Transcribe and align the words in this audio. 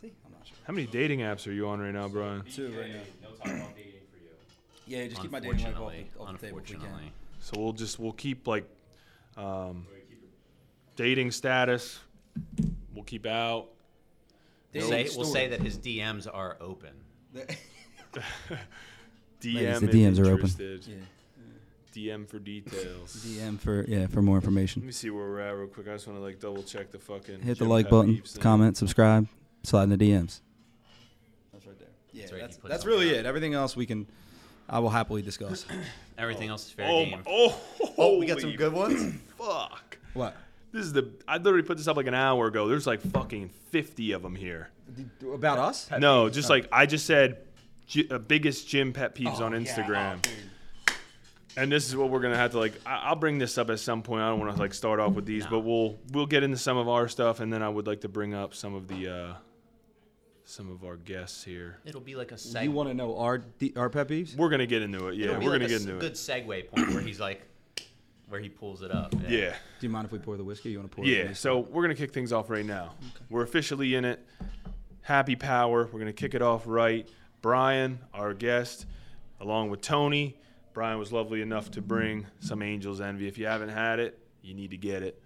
See, 0.00 0.12
I'm 0.24 0.32
not 0.32 0.46
sure. 0.46 0.56
How 0.64 0.72
many 0.72 0.86
dating 0.86 1.20
apps 1.20 1.46
are 1.46 1.52
you 1.52 1.68
on 1.68 1.80
right 1.80 1.92
now, 1.92 2.08
Brian? 2.08 2.42
Two 2.42 2.72
right 2.78 2.90
now. 2.90 3.00
No 3.22 3.28
talk 3.30 3.46
about 3.46 3.76
dating 3.76 3.92
for 4.10 4.18
you. 4.18 4.30
Yeah, 4.86 5.06
just 5.06 5.22
keep 5.22 5.30
my 5.30 5.40
dating 5.40 5.64
life 5.64 5.76
off 5.76 5.92
the, 5.92 6.22
off 6.22 6.32
the 6.40 6.46
table 6.46 6.58
if 6.58 6.64
we 6.64 6.74
can. 6.74 6.74
unfortunately. 6.76 7.12
So 7.40 7.60
we'll 7.60 7.72
just 7.72 7.98
we'll 7.98 8.12
keep 8.12 8.46
like 8.46 8.68
um, 9.36 9.86
dating 10.96 11.30
status. 11.30 12.00
We'll 12.94 13.04
keep 13.04 13.26
out. 13.26 13.68
Dating 14.72 14.88
Say, 14.88 15.08
we'll 15.16 15.24
say 15.26 15.48
that 15.48 15.60
his 15.60 15.78
DMs 15.78 16.26
are 16.32 16.56
open. 16.60 16.90
DM 19.40 19.80
the 19.80 19.88
DMs 19.88 20.18
are 20.18 20.30
open. 20.30 20.50
yeah. 20.58 20.96
DM 21.94 22.28
for 22.28 22.38
details. 22.38 23.24
DM 23.26 23.58
for 23.58 23.84
yeah 23.88 24.06
for 24.06 24.22
more 24.22 24.36
information. 24.36 24.82
Let 24.82 24.86
me 24.86 24.92
see 24.92 25.10
where 25.10 25.24
we're 25.24 25.40
at 25.40 25.56
real 25.56 25.68
quick. 25.68 25.88
I 25.88 25.92
just 25.92 26.06
want 26.06 26.18
to 26.18 26.22
like 26.22 26.38
double 26.38 26.62
check 26.62 26.90
the 26.90 26.98
fucking. 26.98 27.40
Hit 27.40 27.58
the 27.58 27.64
like 27.64 27.88
button, 27.88 28.10
Eves 28.16 28.36
comment, 28.38 28.76
subscribe, 28.76 29.26
slide 29.68 29.84
in 29.84 29.90
the 29.90 29.96
DMs. 29.98 30.40
That's 31.52 31.66
right 31.66 31.78
there. 31.78 31.88
Yeah, 32.12 32.22
That's 32.22 32.32
right, 32.32 32.40
that's 32.40 32.56
that's 32.56 32.84
really 32.86 33.10
out. 33.10 33.16
it. 33.20 33.26
Everything 33.26 33.54
else 33.54 33.76
we 33.76 33.86
can, 33.86 34.06
I 34.68 34.78
will 34.80 34.90
happily 34.90 35.22
discuss. 35.22 35.66
Everything 36.18 36.48
else 36.48 36.66
is 36.66 36.72
fair 36.72 36.86
Oh, 36.90 37.04
game. 37.04 37.12
my, 37.12 37.18
oh, 37.26 37.60
Oh, 37.96 38.18
we 38.18 38.26
got 38.26 38.40
some 38.40 38.52
good 38.56 38.72
ones. 38.72 39.14
Fuck. 39.38 39.98
what? 40.14 40.36
This 40.72 40.84
is 40.84 40.92
the. 40.92 41.10
I 41.26 41.38
literally 41.38 41.62
put 41.62 41.76
this 41.78 41.88
up 41.88 41.96
like 41.96 42.06
an 42.08 42.14
hour 42.14 42.46
ago. 42.46 42.68
There's 42.68 42.86
like 42.86 43.00
fucking 43.00 43.48
50 43.70 44.12
of 44.12 44.22
them 44.22 44.34
here. 44.34 44.68
About 45.32 45.58
us? 45.58 45.88
no, 45.98 46.28
just 46.28 46.50
like 46.50 46.68
I 46.72 46.84
just 46.86 47.06
said, 47.06 47.38
G- 47.86 48.06
uh, 48.10 48.18
biggest 48.18 48.68
gym 48.68 48.92
pet 48.92 49.14
peeves 49.14 49.40
Oh, 49.40 49.44
on 49.44 49.52
yeah. 49.52 49.58
Instagram. 49.60 50.26
Oh, 50.26 50.92
and 51.56 51.72
this 51.72 51.88
is 51.88 51.96
what 51.96 52.10
we're 52.10 52.20
gonna 52.20 52.36
have 52.36 52.50
to 52.52 52.58
like. 52.58 52.74
I- 52.84 52.98
I'll 53.04 53.16
bring 53.16 53.38
this 53.38 53.56
up 53.58 53.70
at 53.70 53.80
some 53.80 54.02
point. 54.02 54.22
I 54.22 54.28
don't 54.28 54.38
want 54.40 54.54
to 54.54 54.60
like 54.60 54.74
start 54.74 55.00
off 55.00 55.12
with 55.14 55.24
these, 55.24 55.44
No. 55.44 55.50
but 55.52 55.60
we'll 55.60 55.98
we'll 56.12 56.26
get 56.26 56.42
into 56.42 56.58
some 56.58 56.76
of 56.76 56.86
our 56.88 57.08
stuff, 57.08 57.40
and 57.40 57.50
then 57.52 57.62
I 57.62 57.68
would 57.70 57.86
like 57.86 58.02
to 58.02 58.08
bring 58.08 58.34
up 58.34 58.54
some 58.54 58.74
of 58.74 58.88
the 58.88 59.08
uh, 59.08 59.34
some 60.48 60.70
of 60.70 60.82
our 60.82 60.96
guests 60.96 61.44
here. 61.44 61.78
It'll 61.84 62.00
be 62.00 62.14
like 62.16 62.32
a 62.32 62.36
segue. 62.36 62.64
you 62.64 62.72
want 62.72 62.88
to 62.88 62.94
know 62.94 63.18
our 63.18 63.36
D- 63.38 63.74
our 63.76 63.90
pet 63.90 64.08
peeves? 64.08 64.34
We're 64.34 64.48
gonna 64.48 64.66
get 64.66 64.80
into 64.82 65.08
it. 65.08 65.16
Yeah, 65.16 65.32
we're 65.32 65.34
like 65.36 65.44
gonna 65.44 65.54
a 65.56 65.68
get 65.68 65.72
s- 65.72 65.80
into 65.84 65.98
good 65.98 66.12
it. 66.12 66.14
segue 66.14 66.70
point 66.70 66.88
where 66.88 67.00
he's 67.02 67.20
like, 67.20 67.42
where 68.28 68.40
he 68.40 68.48
pulls 68.48 68.80
it 68.82 68.90
up. 68.90 69.14
Yeah. 69.28 69.50
Do 69.80 69.86
you 69.86 69.90
mind 69.90 70.06
if 70.06 70.12
we 70.12 70.18
pour 70.18 70.38
the 70.38 70.44
whiskey? 70.44 70.70
You 70.70 70.78
want 70.78 70.90
to 70.90 70.96
pour? 70.96 71.04
Yeah, 71.04 71.18
whiskey? 71.24 71.34
so 71.34 71.58
we're 71.60 71.82
gonna 71.82 71.94
kick 71.94 72.12
things 72.14 72.32
off 72.32 72.48
right 72.48 72.64
now. 72.64 72.94
We're 73.28 73.42
officially 73.42 73.94
in 73.94 74.06
it. 74.06 74.24
Happy 75.02 75.36
Power. 75.36 75.86
We're 75.92 75.98
gonna 75.98 76.12
kick 76.14 76.34
it 76.34 76.40
off 76.42 76.62
right. 76.66 77.06
Brian, 77.42 77.98
our 78.14 78.32
guest, 78.32 78.86
along 79.40 79.68
with 79.70 79.82
Tony. 79.82 80.40
Brian 80.72 80.98
was 80.98 81.12
lovely 81.12 81.42
enough 81.42 81.70
to 81.72 81.82
bring 81.82 82.26
some 82.40 82.62
Angels 82.62 83.00
Envy. 83.02 83.26
If 83.28 83.36
you 83.36 83.46
haven't 83.46 83.68
had 83.70 83.98
it, 83.98 84.18
you 84.42 84.54
need 84.54 84.70
to 84.70 84.76
get 84.78 85.02
it. 85.02 85.20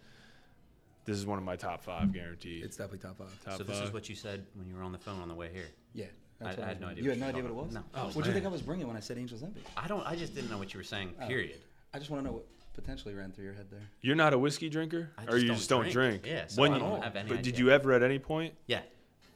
This 1.05 1.17
is 1.19 1.27
one 1.27 1.39
of 1.39 1.45
my 1.45 1.57
top 1.57 1.83
five, 1.83 2.13
guaranteed. 2.13 2.65
it's 2.65 2.77
definitely 2.77 2.99
top 3.09 3.19
five. 3.19 3.45
top 3.45 3.59
So 3.59 3.65
this 3.65 3.79
five. 3.79 3.89
is 3.89 3.93
what 3.93 4.09
you 4.09 4.15
said 4.15 4.47
when 4.55 4.69
you 4.69 4.77
were 4.77 4.83
on 4.83 4.93
the 4.93 4.99
phone 4.99 5.21
on 5.21 5.29
the 5.29 5.35
way 5.35 5.51
here. 5.53 5.67
Yeah. 5.95 6.05
I- 6.41 6.45
that's 6.45 6.61
I 6.61 6.67
had 6.67 6.81
no 6.81 6.89
idea 6.89 7.05
You 7.05 7.11
what 7.11 7.19
had 7.19 7.21
no 7.21 7.29
idea 7.39 7.43
what 7.43 7.51
it 7.51 7.55
was? 7.67 7.75
talking 7.75 7.91
Oh, 7.95 8.05
what 8.13 8.23
do 8.25 8.31
you 8.31 8.35
think 8.35 8.47
I 8.47 8.49
was 8.49 8.63
bringing 8.63 8.87
when 8.89 8.97
I 8.97 9.01
said 9.01 9.17
Angels 9.19 9.43
Envy? 9.43 9.61
I 9.77 9.87
don't. 9.87 10.05
I 10.07 10.17
just 10.17 10.35
didn't 10.35 10.51
know 10.51 10.59
what 10.59 10.73
you 10.75 10.79
were 10.79 10.85
saying. 10.85 11.15
Oh. 11.21 11.27
Period. 11.29 11.61
I 11.95 11.99
just 11.99 12.11
want 12.11 12.23
to 12.25 12.29
know 12.29 12.35
what 12.35 12.47
potentially 12.75 13.15
ran 13.15 13.31
through 13.33 13.45
your 13.45 13.55
head 13.55 13.67
there. 13.71 13.83
You're 14.01 14.17
not 14.17 14.33
a 14.33 14.39
whiskey 14.39 14.69
drinker, 14.69 15.11
I 15.19 15.27
or 15.27 15.37
you 15.37 15.47
don't 15.49 15.57
just 15.57 15.69
don't 15.69 15.83
drink. 15.91 16.23
drink. 16.23 16.27
Yeah, 16.27 16.47
so 16.49 16.63
When 16.63 16.73
I 16.73 16.77
you- 16.77 16.81
don't 16.83 17.03
have 17.03 17.15
any 17.17 17.29
But 17.29 17.43
did 17.43 17.59
you 17.59 17.71
ever 17.71 17.93
at 17.93 18.03
any 18.03 18.19
point? 18.19 18.55
Yeah. 18.67 18.81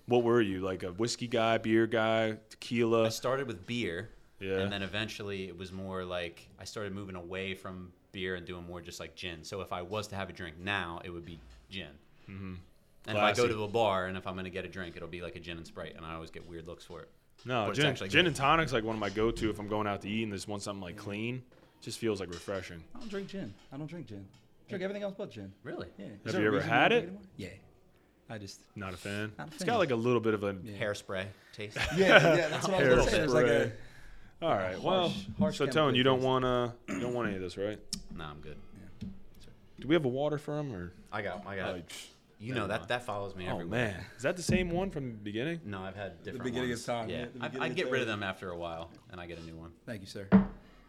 What 0.06 0.22
were 0.24 0.40
you 0.40 0.60
like 0.60 0.82
a 0.84 0.92
whiskey 0.92 1.26
guy, 1.28 1.58
beer 1.58 1.86
guy, 1.86 2.38
tequila? 2.50 3.06
I 3.06 3.08
started 3.10 3.46
with 3.46 3.66
beer. 3.66 4.10
Yeah. 4.40 4.58
And 4.60 4.72
then 4.72 4.82
eventually 4.82 5.48
it 5.48 5.56
was 5.56 5.72
more 5.72 6.04
like 6.04 6.48
I 6.58 6.64
started 6.64 6.92
moving 6.92 7.14
away 7.16 7.54
from 7.54 7.92
beer 8.12 8.34
and 8.36 8.46
doing 8.46 8.64
more 8.66 8.80
just 8.80 8.98
like 9.00 9.14
gin. 9.14 9.44
So 9.44 9.60
if 9.60 9.72
I 9.72 9.82
was 9.82 10.08
to 10.08 10.16
have 10.16 10.28
a 10.28 10.32
drink 10.32 10.58
now, 10.58 11.00
it 11.04 11.10
would 11.10 11.24
be 11.24 11.38
gin. 11.70 11.88
Mm-hmm. 12.28 12.54
And 13.08 13.16
if 13.18 13.22
I 13.22 13.32
go 13.34 13.46
to 13.46 13.62
a 13.64 13.68
bar 13.68 14.06
and 14.06 14.16
if 14.16 14.26
I'm 14.26 14.34
going 14.34 14.44
to 14.44 14.50
get 14.50 14.64
a 14.64 14.68
drink, 14.68 14.96
it'll 14.96 15.08
be 15.08 15.22
like 15.22 15.36
a 15.36 15.40
gin 15.40 15.56
and 15.58 15.66
Sprite. 15.66 15.94
And 15.96 16.04
I 16.04 16.14
always 16.14 16.30
get 16.30 16.48
weird 16.48 16.66
looks 16.66 16.84
for 16.84 17.00
it. 17.02 17.10
No, 17.44 17.64
But 17.64 17.70
it's 17.70 17.78
gin, 17.78 17.86
actually 17.88 18.08
gin 18.08 18.22
good. 18.22 18.26
and 18.28 18.36
tonic's 18.36 18.72
like 18.72 18.82
one 18.82 18.96
of 18.96 19.00
my 19.00 19.10
go-to 19.10 19.50
if 19.50 19.58
I'm 19.60 19.68
going 19.68 19.86
out 19.86 20.02
to 20.02 20.08
eat 20.08 20.24
and 20.24 20.32
just 20.32 20.48
want 20.48 20.62
something 20.62 20.82
like 20.82 20.96
clean. 20.96 21.42
Just 21.82 21.98
feels 21.98 22.18
like 22.18 22.30
refreshing. 22.30 22.82
I 22.94 22.98
don't 22.98 23.08
drink 23.10 23.28
gin. 23.28 23.54
I 23.72 23.76
don't 23.76 23.86
drink 23.86 24.06
gin. 24.06 24.26
I 24.66 24.68
drink 24.70 24.82
everything 24.82 25.02
else 25.04 25.14
but 25.16 25.30
gin. 25.30 25.52
Really? 25.62 25.86
Yeah. 25.98 26.06
Is 26.06 26.12
Have 26.24 26.32
there 26.32 26.40
you 26.42 26.46
a 26.46 26.48
ever 26.48 26.56
reason 26.56 26.70
had 26.70 26.88
don't 26.88 26.98
it? 26.98 27.00
drink 27.02 27.08
anymore? 27.08 27.22
Yeah. 28.28 28.34
I 28.34 28.38
just. 28.38 28.60
Not 28.74 28.94
a 28.94 28.96
fan. 28.96 29.32
Not 29.38 29.48
a 29.48 29.50
It's 29.50 29.58
fan. 29.58 29.66
got 29.66 29.78
like 29.78 29.90
a 29.92 29.96
little 29.96 30.18
bit 30.20 30.34
of 30.34 30.42
a. 30.42 30.56
Yeah. 30.64 30.78
Hairspray 30.78 31.26
taste. 31.52 31.76
Yeah, 31.96 32.06
yeah, 32.36 32.48
that's 32.48 32.66
what 32.66 32.82
I 32.82 32.88
was 32.88 32.96
gonna 32.98 33.10
say. 33.10 33.16
There's 33.18 33.34
like 33.34 33.46
a. 33.46 33.72
All 34.42 34.54
right. 34.54 34.80
Well, 34.82 35.08
Harsh- 35.10 35.14
harsh 35.38 35.56
so 35.58 35.64
chemical 35.66 35.82
Tone, 35.88 35.94
you 35.94 36.02
don't 36.02 36.22
want 36.22 36.44
to. 36.44 36.72
You 36.92 37.00
don't 37.00 37.14
want 37.14 37.28
any 37.28 37.36
of 37.36 37.42
this, 37.42 37.56
right? 37.56 37.78
nah, 38.16 38.30
I'm 38.30 38.40
good. 38.40 38.56
Do 39.80 39.88
we 39.88 39.94
have 39.94 40.04
a 40.04 40.08
water 40.08 40.38
for 40.38 40.58
him 40.58 40.72
or? 40.74 40.92
I 41.12 41.22
got. 41.22 41.46
I 41.46 41.56
got. 41.56 41.72
Like, 41.74 41.92
you 42.38 42.54
know 42.54 42.66
that 42.66 42.88
that 42.88 43.04
follows 43.06 43.34
me 43.34 43.46
oh 43.48 43.52
everywhere. 43.54 43.92
man, 43.92 44.04
is 44.18 44.22
that 44.22 44.36
the 44.36 44.42
same 44.42 44.70
one 44.70 44.90
from 44.90 45.12
the 45.12 45.16
beginning? 45.16 45.60
No, 45.64 45.80
I've 45.80 45.96
had 45.96 46.22
different 46.22 46.44
The 46.44 46.50
beginning 46.50 46.72
of 46.72 46.84
time, 46.84 47.08
Yeah, 47.08 47.26
yeah, 47.34 47.48
I, 47.60 47.64
I 47.64 47.68
get 47.70 47.90
rid 47.90 48.02
of 48.02 48.06
them 48.06 48.22
after 48.22 48.50
a 48.50 48.56
while, 48.58 48.90
and 49.10 49.18
I 49.18 49.26
get 49.26 49.38
a 49.38 49.42
new 49.42 49.56
one. 49.56 49.70
Thank 49.86 50.02
you, 50.02 50.06
sir. 50.06 50.28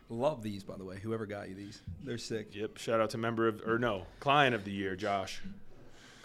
Love 0.09 0.43
these, 0.43 0.63
by 0.63 0.75
the 0.77 0.83
way. 0.83 0.99
Whoever 1.01 1.25
got 1.25 1.47
you 1.47 1.55
these, 1.55 1.81
they're 2.03 2.17
sick. 2.17 2.53
Yep. 2.53 2.77
Shout 2.77 2.99
out 2.99 3.11
to 3.11 3.17
member 3.17 3.47
of 3.47 3.61
or 3.65 3.79
no 3.79 4.03
client 4.19 4.55
of 4.55 4.65
the 4.65 4.71
year, 4.71 4.95
Josh. 4.97 5.41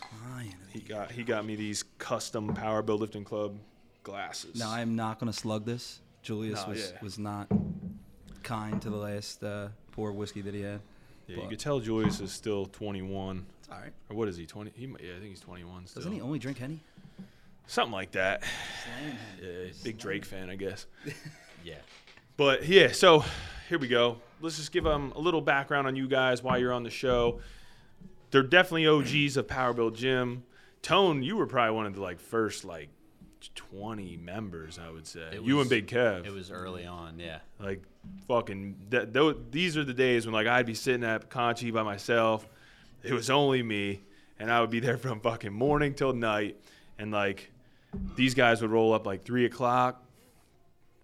Client 0.00 0.54
of 0.54 0.66
the 0.72 0.72
He 0.72 0.78
year. 0.80 0.88
got 0.98 1.12
he 1.12 1.22
got 1.22 1.44
me 1.46 1.54
these 1.56 1.84
custom 1.98 2.52
Power 2.54 2.82
Build 2.82 3.00
Lifting 3.00 3.24
Club 3.24 3.58
glasses. 4.02 4.58
Now 4.58 4.70
I 4.72 4.80
am 4.80 4.96
not 4.96 5.20
going 5.20 5.30
to 5.32 5.38
slug 5.38 5.64
this. 5.64 6.00
Julius 6.22 6.62
No, 6.64 6.70
was 6.72 6.90
yeah. 6.92 6.98
was 7.02 7.18
not 7.18 7.46
kind 8.42 8.82
to 8.82 8.90
the 8.90 8.96
last 8.96 9.42
uh, 9.44 9.68
pour 9.92 10.10
whiskey 10.12 10.40
that 10.42 10.54
he 10.54 10.62
had. 10.62 10.80
Yeah, 11.26 11.36
you 11.36 11.42
but- 11.42 11.50
could 11.50 11.58
tell 11.58 11.80
Julius 11.80 12.20
is 12.20 12.32
still 12.32 12.66
21. 12.66 13.46
It's 13.60 13.68
all 13.68 13.78
right. 13.78 13.92
Or 14.10 14.16
what 14.16 14.28
is 14.28 14.36
he? 14.36 14.46
20? 14.46 14.72
He, 14.74 14.86
yeah, 14.86 14.92
I 15.16 15.18
think 15.18 15.30
he's 15.30 15.40
21 15.40 15.86
still. 15.86 16.00
Doesn't 16.02 16.12
he 16.12 16.20
only 16.20 16.38
drink 16.38 16.58
Henny? 16.58 16.80
Something 17.66 17.92
like 17.92 18.10
that. 18.12 18.42
Yeah, 19.42 19.66
big 19.84 19.98
Drake 19.98 20.24
fan, 20.24 20.50
I 20.50 20.56
guess. 20.56 20.86
Yeah. 21.64 21.76
But 22.36 22.66
yeah, 22.66 22.90
so 22.90 23.24
here 23.68 23.78
we 23.78 23.86
go. 23.86 24.16
Let's 24.40 24.56
just 24.56 24.72
give 24.72 24.82
them 24.82 25.12
a 25.14 25.20
little 25.20 25.40
background 25.40 25.86
on 25.86 25.94
you 25.94 26.08
guys 26.08 26.42
while 26.42 26.58
you're 26.58 26.72
on 26.72 26.82
the 26.82 26.90
show. 26.90 27.38
They're 28.32 28.42
definitely 28.42 28.88
OGs 28.88 29.36
of 29.36 29.46
Power 29.46 29.72
Build 29.72 29.94
Gym. 29.94 30.42
Tone, 30.82 31.22
you 31.22 31.36
were 31.36 31.46
probably 31.46 31.76
one 31.76 31.86
of 31.86 31.94
the 31.94 32.00
like 32.00 32.18
first 32.18 32.64
like 32.64 32.88
20 33.54 34.16
members, 34.18 34.78
I 34.78 34.90
would 34.90 35.06
say. 35.06 35.28
It 35.32 35.42
you 35.42 35.56
was- 35.56 35.64
and 35.64 35.70
Big 35.70 35.86
Kev. 35.86 36.26
It 36.26 36.32
was 36.32 36.50
early 36.50 36.86
on. 36.86 37.18
Yeah. 37.18 37.38
like 37.60 37.82
fucking 38.26 38.76
th- 38.90 39.12
th- 39.12 39.36
these 39.50 39.76
are 39.76 39.84
the 39.84 39.94
days 39.94 40.26
when 40.26 40.32
like 40.32 40.46
I'd 40.46 40.66
be 40.66 40.74
sitting 40.74 41.04
at 41.04 41.30
Conchi 41.30 41.72
by 41.72 41.82
myself. 41.82 42.48
It 43.02 43.12
was 43.12 43.30
only 43.30 43.62
me, 43.62 44.02
and 44.38 44.50
I 44.50 44.60
would 44.60 44.70
be 44.70 44.80
there 44.80 44.96
from 44.98 45.20
fucking 45.20 45.52
morning 45.52 45.94
till 45.94 46.12
night, 46.12 46.56
and 46.98 47.10
like 47.10 47.50
these 48.16 48.34
guys 48.34 48.62
would 48.62 48.70
roll 48.70 48.92
up 48.92 49.06
like 49.06 49.24
three 49.24 49.44
o'clock, 49.44 50.02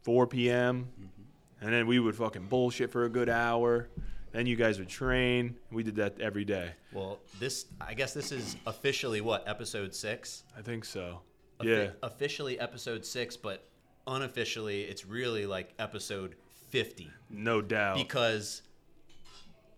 four 0.03 0.27
p.m., 0.27 0.89
mm-hmm. 0.93 1.65
and 1.65 1.73
then 1.73 1.87
we 1.87 1.99
would 1.99 2.15
fucking 2.17 2.47
bullshit 2.47 2.91
for 2.91 3.05
a 3.05 3.09
good 3.09 3.29
hour. 3.29 3.89
Then 4.33 4.47
you 4.47 4.57
guys 4.57 4.79
would 4.79 4.89
train. 4.89 5.57
We 5.73 5.83
did 5.83 5.97
that 5.97 6.21
every 6.21 6.45
day. 6.45 6.73
Well, 6.93 7.19
this 7.41 7.67
I 7.81 7.95
guess 7.95 8.13
this 8.13 8.31
is 8.31 8.57
officially 8.67 9.21
what 9.21 9.47
episode 9.49 9.95
six. 9.95 10.45
I 10.57 10.63
think 10.63 10.85
so. 10.85 11.21
Yeah. 11.63 11.91
Officially 12.03 12.59
episode 12.61 13.05
six, 13.05 13.37
but 13.37 13.65
unofficially 14.07 14.83
it's 14.83 15.05
really 15.05 15.45
like 15.47 15.75
episode 15.79 16.35
fifty 16.69 17.11
No 17.31 17.61
doubt. 17.61 17.97
because 17.97 18.63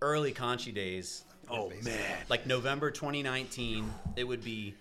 early 0.03 0.33
Conchi 0.33 0.73
days, 0.75 1.25
oh 1.51 1.71
man. 1.83 1.99
like 2.29 2.47
November 2.47 2.91
2019, 2.91 3.93
it 4.17 4.25
would 4.25 4.45
be 4.45 4.75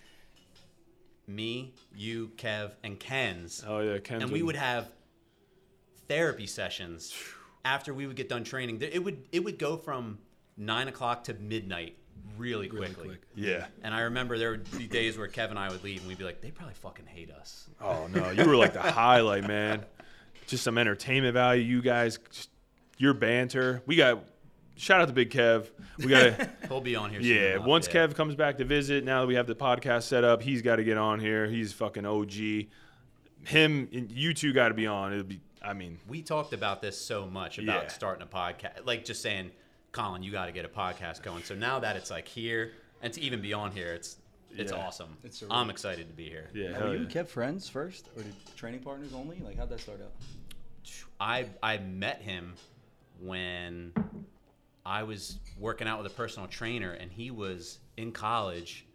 me, 1.27 1.73
you, 1.95 2.31
Kev, 2.37 2.71
and 2.83 2.99
Ken's, 2.99 3.63
Oh 3.67 3.79
yeah, 3.79 3.97
Ken's 3.99 4.23
and 4.23 4.31
we 4.31 4.41
would 4.41 4.55
have 4.55 4.87
therapy 6.07 6.47
sessions 6.47 7.13
after 7.65 7.93
we 7.93 8.07
would 8.07 8.15
get 8.15 8.29
done 8.29 8.43
training. 8.43 8.81
It 8.81 9.03
would 9.03 9.23
it 9.31 9.43
would 9.43 9.59
go 9.59 9.77
from 9.77 10.19
nine 10.57 10.87
o'clock 10.87 11.23
to 11.25 11.33
midnight 11.35 11.95
really 12.37 12.67
quickly. 12.67 13.07
quick. 13.09 13.21
Yeah. 13.35 13.65
And 13.83 13.93
I 13.93 14.01
remember 14.01 14.37
there 14.37 14.51
would 14.51 14.77
be 14.77 14.87
days 14.87 15.17
where 15.17 15.27
Kev 15.27 15.49
and 15.49 15.59
I 15.59 15.69
would 15.69 15.83
leave, 15.83 15.99
and 15.99 16.07
we'd 16.07 16.17
be 16.17 16.23
like, 16.23 16.41
"They 16.41 16.51
probably 16.51 16.75
fucking 16.75 17.05
hate 17.05 17.31
us." 17.31 17.67
Oh 17.81 18.07
no, 18.07 18.29
you 18.31 18.45
were 18.45 18.55
like 18.55 18.73
the 18.73 18.81
highlight, 18.91 19.45
man. 19.47 19.85
Just 20.47 20.63
some 20.63 20.77
entertainment 20.77 21.33
value. 21.33 21.61
You 21.63 21.81
guys, 21.81 22.17
just 22.31 22.49
your 22.97 23.13
banter. 23.13 23.81
We 23.85 23.95
got 23.95 24.23
shout 24.77 25.01
out 25.01 25.07
to 25.07 25.13
Big 25.13 25.29
Kev. 25.29 25.69
We 25.97 26.07
got 26.07 26.49
He'll 26.67 26.81
be 26.81 26.95
on 26.95 27.09
here. 27.11 27.19
yeah. 27.21 27.55
enough, 27.55 27.65
Once 27.67 27.87
yeah. 27.87 28.07
Kev 28.07 28.15
comes 28.15 28.35
back 28.35 28.57
to 28.57 28.65
visit, 28.65 29.03
now 29.03 29.21
that 29.21 29.27
we 29.27 29.35
have 29.35 29.47
the 29.47 29.55
podcast 29.55 30.03
set 30.03 30.23
up, 30.23 30.41
he's 30.41 30.61
got 30.61 30.77
to 30.77 30.83
get 30.83 30.97
on 30.97 31.19
here. 31.19 31.45
He's 31.47 31.71
fucking 31.73 32.05
OG. 32.05 32.33
Him 33.45 33.87
and 33.93 34.11
you 34.11 34.33
two 34.33 34.51
got 34.53 34.67
to 34.69 34.73
be 34.73 34.85
on. 34.87 35.13
It'll 35.13 35.23
be. 35.23 35.39
I 35.61 35.73
mean, 35.73 35.97
we 36.07 36.21
talked 36.21 36.53
about 36.53 36.81
this 36.81 36.99
so 36.99 37.25
much 37.25 37.57
about 37.59 37.83
Yeah. 37.83 37.89
starting 37.89 38.23
a 38.23 38.25
podcast, 38.25 38.85
like 38.85 39.03
just 39.05 39.21
saying, 39.21 39.51
"Colin, 39.91 40.23
you 40.23 40.31
got 40.31 40.45
to 40.47 40.51
get 40.51 40.65
a 40.65 40.69
podcast 40.69 41.23
going." 41.23 41.43
So 41.43 41.55
now 41.55 41.79
that 41.79 41.95
it's 41.95 42.09
like 42.11 42.27
here, 42.27 42.71
and 43.01 43.11
to 43.13 43.21
even 43.21 43.41
be 43.41 43.53
on 43.53 43.71
here, 43.71 43.93
it's 43.93 44.17
it's 44.57 44.71
Yeah. 44.71 44.79
awesome. 44.79 45.15
It's 45.23 45.41
a 45.43 45.47
I'm 45.51 45.69
excited 45.69 46.07
to 46.07 46.13
be 46.13 46.27
here. 46.27 46.49
yeah. 46.53 46.71
Now, 46.71 46.77
hell 46.79 46.87
were 46.87 46.93
you 46.95 46.99
yeah. 47.01 47.05
and 47.05 47.11
Kev 47.13 47.27
friends 47.27 47.69
first, 47.69 48.07
or 48.17 48.23
did 48.23 48.33
training 48.55 48.79
partners 48.81 49.13
only? 49.13 49.39
Like, 49.39 49.57
how'd 49.57 49.69
that 49.69 49.79
start 49.79 50.01
out? 50.01 50.11
I 51.19 51.47
I 51.61 51.77
met 51.77 52.21
him 52.21 52.55
when 53.21 53.93
I 54.85 55.03
was 55.03 55.37
working 55.59 55.87
out 55.87 56.01
with 56.01 56.11
a 56.11 56.15
personal 56.15 56.47
trainer, 56.47 56.91
and 56.93 57.11
he 57.11 57.31
was 57.31 57.79
in 57.97 58.11
college, 58.11 58.85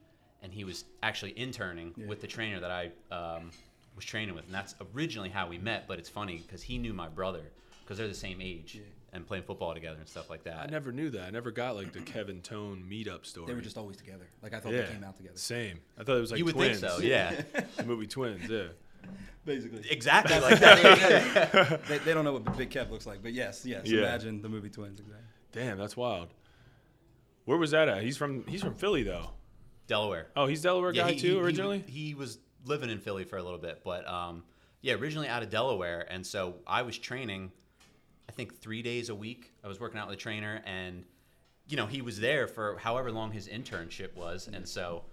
and 0.42 0.52
he 0.52 0.64
was 0.64 0.84
actually 1.02 1.38
interning 1.38 1.94
Yeah. 1.96 2.06
with 2.06 2.20
the 2.20 2.26
trainer 2.26 2.58
that 2.60 2.70
I 2.70 2.90
um, 3.14 3.50
was 3.94 4.04
training 4.04 4.34
with, 4.34 4.46
and 4.46 4.54
that's 4.54 4.74
originally 4.94 5.28
how 5.28 5.46
we 5.48 5.58
met. 5.58 5.86
But 5.86 5.98
it's 5.98 6.08
funny 6.08 6.38
because 6.38 6.62
he 6.62 6.78
knew 6.78 6.92
my 6.94 7.08
brother 7.08 7.52
because 7.82 7.98
they're 7.98 8.08
the 8.08 8.14
same 8.14 8.40
age 8.40 8.76
Yeah. 8.76 8.82
And 9.14 9.26
playing 9.26 9.44
football 9.44 9.72
together 9.72 9.98
and 9.98 10.08
stuff 10.08 10.28
like 10.28 10.44
that. 10.44 10.58
I 10.58 10.66
never 10.66 10.92
knew 10.92 11.08
that. 11.10 11.22
I 11.22 11.30
never 11.30 11.50
got 11.50 11.76
like 11.76 11.92
the 11.92 12.00
Kevin 12.00 12.40
Tone 12.42 12.84
meetup 12.88 13.24
story. 13.24 13.46
They 13.46 13.54
were 13.54 13.60
just 13.60 13.78
always 13.78 13.96
together. 13.96 14.26
Like 14.42 14.52
I 14.52 14.60
thought 14.60 14.72
yeah, 14.72 14.82
they 14.82 14.92
came 14.92 15.04
out 15.04 15.16
together. 15.16 15.36
Same. 15.38 15.78
I 15.98 16.04
thought 16.04 16.16
it 16.16 16.20
was 16.20 16.30
like 16.32 16.38
you 16.38 16.44
would 16.44 16.54
twins. 16.54 16.80
think 16.80 16.92
so, 16.92 17.00
yeah. 17.00 17.40
the 17.76 17.84
movie 17.84 18.06
Twins. 18.06 18.48
Yeah. 18.50 18.64
Basically. 19.44 19.82
exactly 19.90 20.38
like 20.40 20.58
that. 20.60 21.80
they, 21.88 21.98
they 21.98 22.14
don't 22.14 22.24
know 22.24 22.32
what 22.32 22.56
Big 22.56 22.70
Kev 22.70 22.90
looks 22.90 23.06
like, 23.06 23.22
but 23.22 23.32
yes, 23.32 23.64
yes. 23.64 23.86
Yeah. 23.86 24.00
Imagine 24.00 24.42
the 24.42 24.48
movie 24.48 24.70
Twins. 24.70 25.00
Exactly. 25.00 25.24
Damn, 25.52 25.78
that's 25.78 25.96
wild. 25.96 26.28
Where 27.44 27.58
was 27.58 27.70
that 27.72 27.88
at? 27.88 28.02
He's 28.02 28.16
from 28.16 28.44
he's 28.46 28.62
from 28.62 28.74
Philly 28.74 29.02
though. 29.02 29.30
Delaware. 29.86 30.28
Oh, 30.34 30.46
he's 30.46 30.62
Delaware 30.62 30.92
guy 30.92 31.12
he- 31.12 31.20
too 31.20 31.26
he- 31.26 31.32
he- 31.34 31.40
originally. 31.40 31.84
He, 31.86 32.14
was 32.14 32.38
living 32.64 32.88
in 32.88 32.98
Philly 32.98 33.24
for 33.24 33.36
a 33.36 33.42
little 33.42 33.58
bit, 33.58 33.82
but 33.84 34.08
um, 34.08 34.42
yeah, 34.80 34.94
originally 34.94 35.28
out 35.28 35.42
of 35.42 35.50
Delaware, 35.50 36.06
and 36.10 36.26
so 36.26 36.56
I 36.66 36.82
was 36.82 36.96
training. 36.96 37.52
I 38.28 38.32
think 38.32 38.60
three 38.60 38.82
days 38.82 39.08
a 39.08 39.14
week. 39.14 39.52
I 39.62 39.68
was 39.68 39.80
working 39.80 39.98
out 40.00 40.08
with 40.08 40.16
a 40.18 40.20
trainer, 40.20 40.62
and 40.66 41.04
you 41.68 41.76
know 41.76 41.86
he 41.86 42.02
was 42.02 42.18
there 42.20 42.46
for 42.46 42.78
however 42.78 43.10
long 43.12 43.30
his 43.32 43.48
internship 43.48 44.14
was, 44.16 44.48
and 44.52 44.68
so 44.68 45.04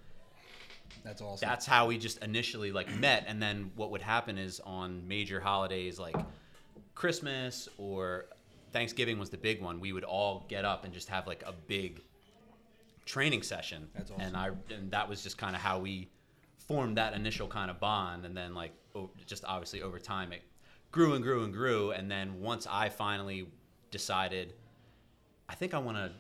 That's 1.04 1.22
awesome. 1.22 1.48
that's 1.48 1.66
how 1.66 1.88
we 1.88 1.98
just 1.98 2.24
initially 2.24 2.72
like 2.72 2.90
met. 3.00 3.26
And 3.28 3.42
then 3.42 3.72
what 3.76 3.92
would 3.92 4.02
happen 4.02 4.38
is 4.38 4.60
on 4.62 5.08
major 5.08 5.40
holidays 5.40 6.00
like 6.00 6.16
Christmas 6.96 7.68
or 7.78 8.26
Thanksgiving 8.72 9.20
was 9.20 9.30
the 9.30 9.38
big 9.38 9.62
one. 9.62 9.80
We 9.80 9.92
would 9.94 10.04
all 10.04 10.46
get 10.48 10.66
up 10.66 10.86
and 10.86 10.94
just 10.94 11.10
have 11.10 11.28
like 11.28 11.44
a 11.46 11.54
big 11.68 12.02
training 13.06 13.44
session. 13.44 13.90
That's 13.94 14.12
awesome. 14.12 14.22
And 14.22 14.38
I 14.38 14.52
and 14.74 14.92
that 14.92 15.08
was 15.10 15.24
just 15.24 15.38
kind 15.38 15.56
of 15.56 15.62
how 15.62 15.80
we 15.80 16.10
formed 16.58 16.98
that 16.98 17.14
initial 17.14 17.48
kind 17.48 17.70
of 17.70 17.80
bond. 17.80 18.26
And 18.26 18.36
then 18.36 18.54
like 18.54 18.72
just 19.26 19.44
obviously 19.46 19.82
over 19.82 20.00
time 20.00 20.32
it 20.32 20.42
grew 20.92 21.14
and 21.14 21.24
grew 21.24 21.44
and 21.44 21.54
grew. 21.54 21.92
And 21.92 22.10
then 22.10 22.42
once 22.42 22.68
I 22.70 22.90
finally 22.90 23.48
decided, 23.90 24.54
I 25.50 25.56
think 25.56 25.74
I 25.74 25.80
want 25.80 25.98
to 25.98 26.12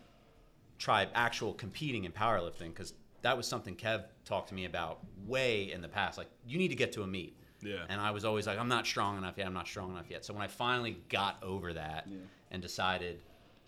try 0.77 1.07
actual 1.13 1.53
competing 1.53 2.05
in 2.05 2.11
powerlifting 2.11 2.69
because 2.69 2.93
that 3.21 3.37
was 3.37 3.47
something 3.47 3.75
Kev 3.75 4.03
talked 4.25 4.49
to 4.49 4.55
me 4.55 4.65
about 4.65 4.99
way 5.27 5.71
in 5.71 5.81
the 5.81 5.87
past. 5.87 6.17
Like 6.17 6.29
you 6.45 6.57
need 6.57 6.69
to 6.69 6.75
get 6.75 6.91
to 6.93 7.03
a 7.03 7.07
meet. 7.07 7.37
Yeah. 7.61 7.83
And 7.89 8.01
I 8.01 8.11
was 8.11 8.25
always 8.25 8.47
like, 8.47 8.57
I'm 8.57 8.67
not 8.67 8.87
strong 8.87 9.17
enough 9.17 9.35
yet. 9.37 9.45
I'm 9.45 9.53
not 9.53 9.67
strong 9.67 9.91
enough 9.91 10.09
yet. 10.09 10.25
So 10.25 10.33
when 10.33 10.41
I 10.41 10.47
finally 10.47 10.97
got 11.09 11.37
over 11.43 11.73
that 11.73 12.07
Yeah. 12.09 12.17
and 12.49 12.61
decided, 12.61 13.19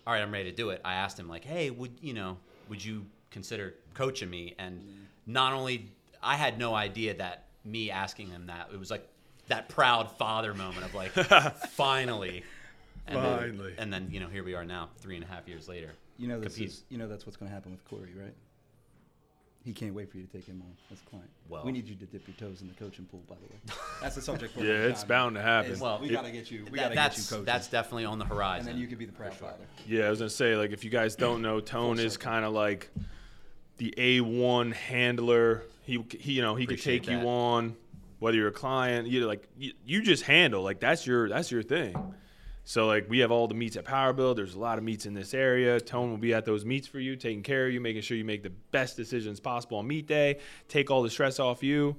all 0.06 0.12
right, 0.12 0.22
I'm 0.22 0.32
ready 0.32 0.50
to 0.50 0.56
do 0.56 0.70
it, 0.70 0.80
I 0.84 0.94
asked 0.94 1.18
him 1.18 1.28
like, 1.28 1.44
hey, 1.44 1.70
would 1.70 1.92
you 2.00 2.14
know, 2.14 2.38
would 2.68 2.84
you 2.84 3.06
consider 3.30 3.74
coaching 3.94 4.30
me? 4.30 4.54
And 4.58 4.80
mm. 4.80 4.86
not 5.26 5.52
only 5.52 5.92
I 6.22 6.34
had 6.34 6.58
no 6.58 6.74
idea 6.74 7.14
that 7.14 7.44
me 7.64 7.90
asking 7.90 8.30
him 8.30 8.46
that 8.46 8.70
it 8.72 8.78
was 8.78 8.90
like 8.90 9.08
that 9.48 9.68
proud 9.68 10.10
father 10.12 10.54
moment 10.54 10.84
of 10.86 10.94
like, 10.94 11.10
finally. 11.70 12.42
And 13.06 13.18
Finally. 13.18 13.70
Then, 13.70 13.74
and 13.78 13.92
then 13.92 14.08
you 14.10 14.20
know 14.20 14.28
here 14.28 14.42
we 14.44 14.54
are 14.54 14.64
now, 14.64 14.88
three 14.98 15.14
and 15.16 15.24
a 15.24 15.28
half 15.28 15.46
years 15.46 15.68
later. 15.68 15.90
you 16.16 16.26
know 16.28 16.40
this 16.40 16.54
compete. 16.54 16.68
is 16.70 16.82
you 16.88 16.96
know 16.98 17.06
that's 17.08 17.26
what's 17.26 17.36
going 17.36 17.50
to 17.50 17.54
happen 17.54 17.70
with 17.72 17.84
Corey, 17.84 18.08
right? 18.18 18.32
He 19.64 19.72
can't 19.72 19.94
wait 19.94 20.10
for 20.10 20.18
you 20.18 20.24
to 20.24 20.30
take 20.32 20.44
him 20.46 20.62
on 20.62 20.72
as 20.92 20.98
a 21.00 21.08
client. 21.10 21.28
Well- 21.48 21.64
we 21.64 21.72
need 21.72 21.88
you 21.88 21.94
to 21.96 22.04
dip 22.06 22.26
your 22.28 22.36
toes 22.36 22.60
in 22.60 22.68
the 22.68 22.74
coaching 22.74 23.06
pool, 23.06 23.22
by 23.28 23.34
the 23.36 23.46
way. 23.46 23.78
That's 24.02 24.14
the 24.14 24.20
subject. 24.22 24.52
for 24.54 24.60
Yeah, 24.64 24.72
it's 24.88 25.00
time. 25.00 25.08
bound 25.08 25.36
to 25.36 25.42
happen. 25.42 25.70
It's- 25.72 25.80
Well, 25.82 25.98
we 26.00 26.08
it- 26.08 26.12
got 26.12 26.24
to 26.24 26.30
get 26.30 26.50
you. 26.50 26.64
We 26.70 26.78
That- 26.78 26.82
got 26.82 26.88
to 26.88 26.88
get 26.88 26.90
you 26.90 26.94
that's 26.96 27.30
coaching. 27.30 27.44
that's 27.46 27.68
definitely 27.68 28.04
on 28.04 28.18
the 28.18 28.26
horizon. 28.26 28.68
and 28.68 28.74
then 28.76 28.80
you 28.82 28.86
can 28.88 28.98
be 28.98 29.06
the 29.06 29.12
proud 29.12 29.32
father. 29.34 29.64
Yeah, 29.86 30.06
I 30.06 30.10
was 30.10 30.18
gonna 30.18 30.28
say 30.30 30.56
like 30.56 30.72
if 30.72 30.84
you 30.84 30.90
guys 30.90 31.16
don't 31.16 31.40
know, 31.42 31.60
Tone 31.60 31.98
is 31.98 32.16
kind 32.18 32.44
of 32.44 32.52
like 32.52 32.90
the 33.78 33.94
A 33.96 34.20
one 34.20 34.72
handler. 34.72 35.62
He, 35.84 36.02
he 36.18 36.32
you 36.32 36.42
know 36.42 36.54
he 36.54 36.64
could 36.66 36.74
Appreciate 36.78 37.04
take 37.04 37.10
you 37.10 37.26
on, 37.28 37.74
whether 38.18 38.36
you're 38.36 38.48
a 38.48 38.52
client. 38.52 39.08
You 39.08 39.20
know, 39.20 39.26
like 39.26 39.48
you, 39.56 39.72
you 39.84 40.02
just 40.02 40.24
handle 40.24 40.62
like 40.62 40.80
that's 40.80 41.06
your 41.06 41.28
that's 41.28 41.50
your 41.50 41.62
thing. 41.62 41.94
So 42.64 42.86
like 42.86 43.10
we 43.10 43.18
have 43.18 43.30
all 43.30 43.46
the 43.46 43.54
meets 43.54 43.76
at 43.76 43.84
Power 43.84 44.12
Build. 44.14 44.38
There's 44.38 44.54
a 44.54 44.58
lot 44.58 44.78
of 44.78 44.84
meets 44.84 45.04
in 45.04 45.12
this 45.12 45.34
area. 45.34 45.78
Tone 45.80 46.10
will 46.10 46.16
be 46.16 46.32
at 46.32 46.46
those 46.46 46.64
meets 46.64 46.86
for 46.86 46.98
you, 46.98 47.14
taking 47.14 47.42
care 47.42 47.66
of 47.66 47.72
you, 47.74 47.80
making 47.80 48.00
sure 48.02 48.16
you 48.16 48.24
make 48.24 48.42
the 48.42 48.52
best 48.70 48.96
decisions 48.96 49.38
possible 49.38 49.78
on 49.78 49.86
meet 49.86 50.06
day. 50.06 50.38
Take 50.68 50.90
all 50.90 51.02
the 51.02 51.10
stress 51.10 51.38
off 51.38 51.62
you. 51.62 51.94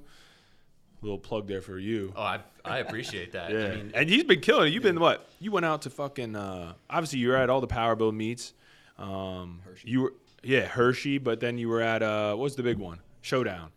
little 1.02 1.18
plug 1.18 1.46
there 1.46 1.62
for 1.62 1.78
you. 1.78 2.12
Oh, 2.16 2.20
I, 2.20 2.40
I 2.64 2.78
appreciate 2.78 3.32
that. 3.32 3.52
Yeah, 3.52 3.58
I 3.66 3.76
mean, 3.76 3.92
and 3.94 4.08
he's 4.08 4.24
been 4.24 4.40
killing 4.40 4.68
it. 4.68 4.74
You've 4.74 4.82
been 4.82 4.98
what? 4.98 5.28
You 5.38 5.52
went 5.52 5.66
out 5.66 5.82
to 5.82 5.90
fucking. 5.90 6.34
Uh, 6.34 6.72
obviously, 6.90 7.20
you 7.20 7.28
were 7.28 7.36
at 7.36 7.48
all 7.48 7.60
the 7.60 7.68
Power 7.68 7.94
Build 7.94 8.16
meets. 8.16 8.52
Um, 8.98 9.60
Hershey. 9.64 9.88
You 9.88 10.00
were 10.02 10.14
yeah 10.42 10.66
Hershey, 10.66 11.18
but 11.18 11.38
then 11.38 11.58
you 11.58 11.68
were 11.68 11.80
at 11.80 12.02
uh, 12.02 12.34
what's 12.34 12.56
the 12.56 12.62
big 12.64 12.78
one? 12.78 12.98
Showdown. 13.20 13.70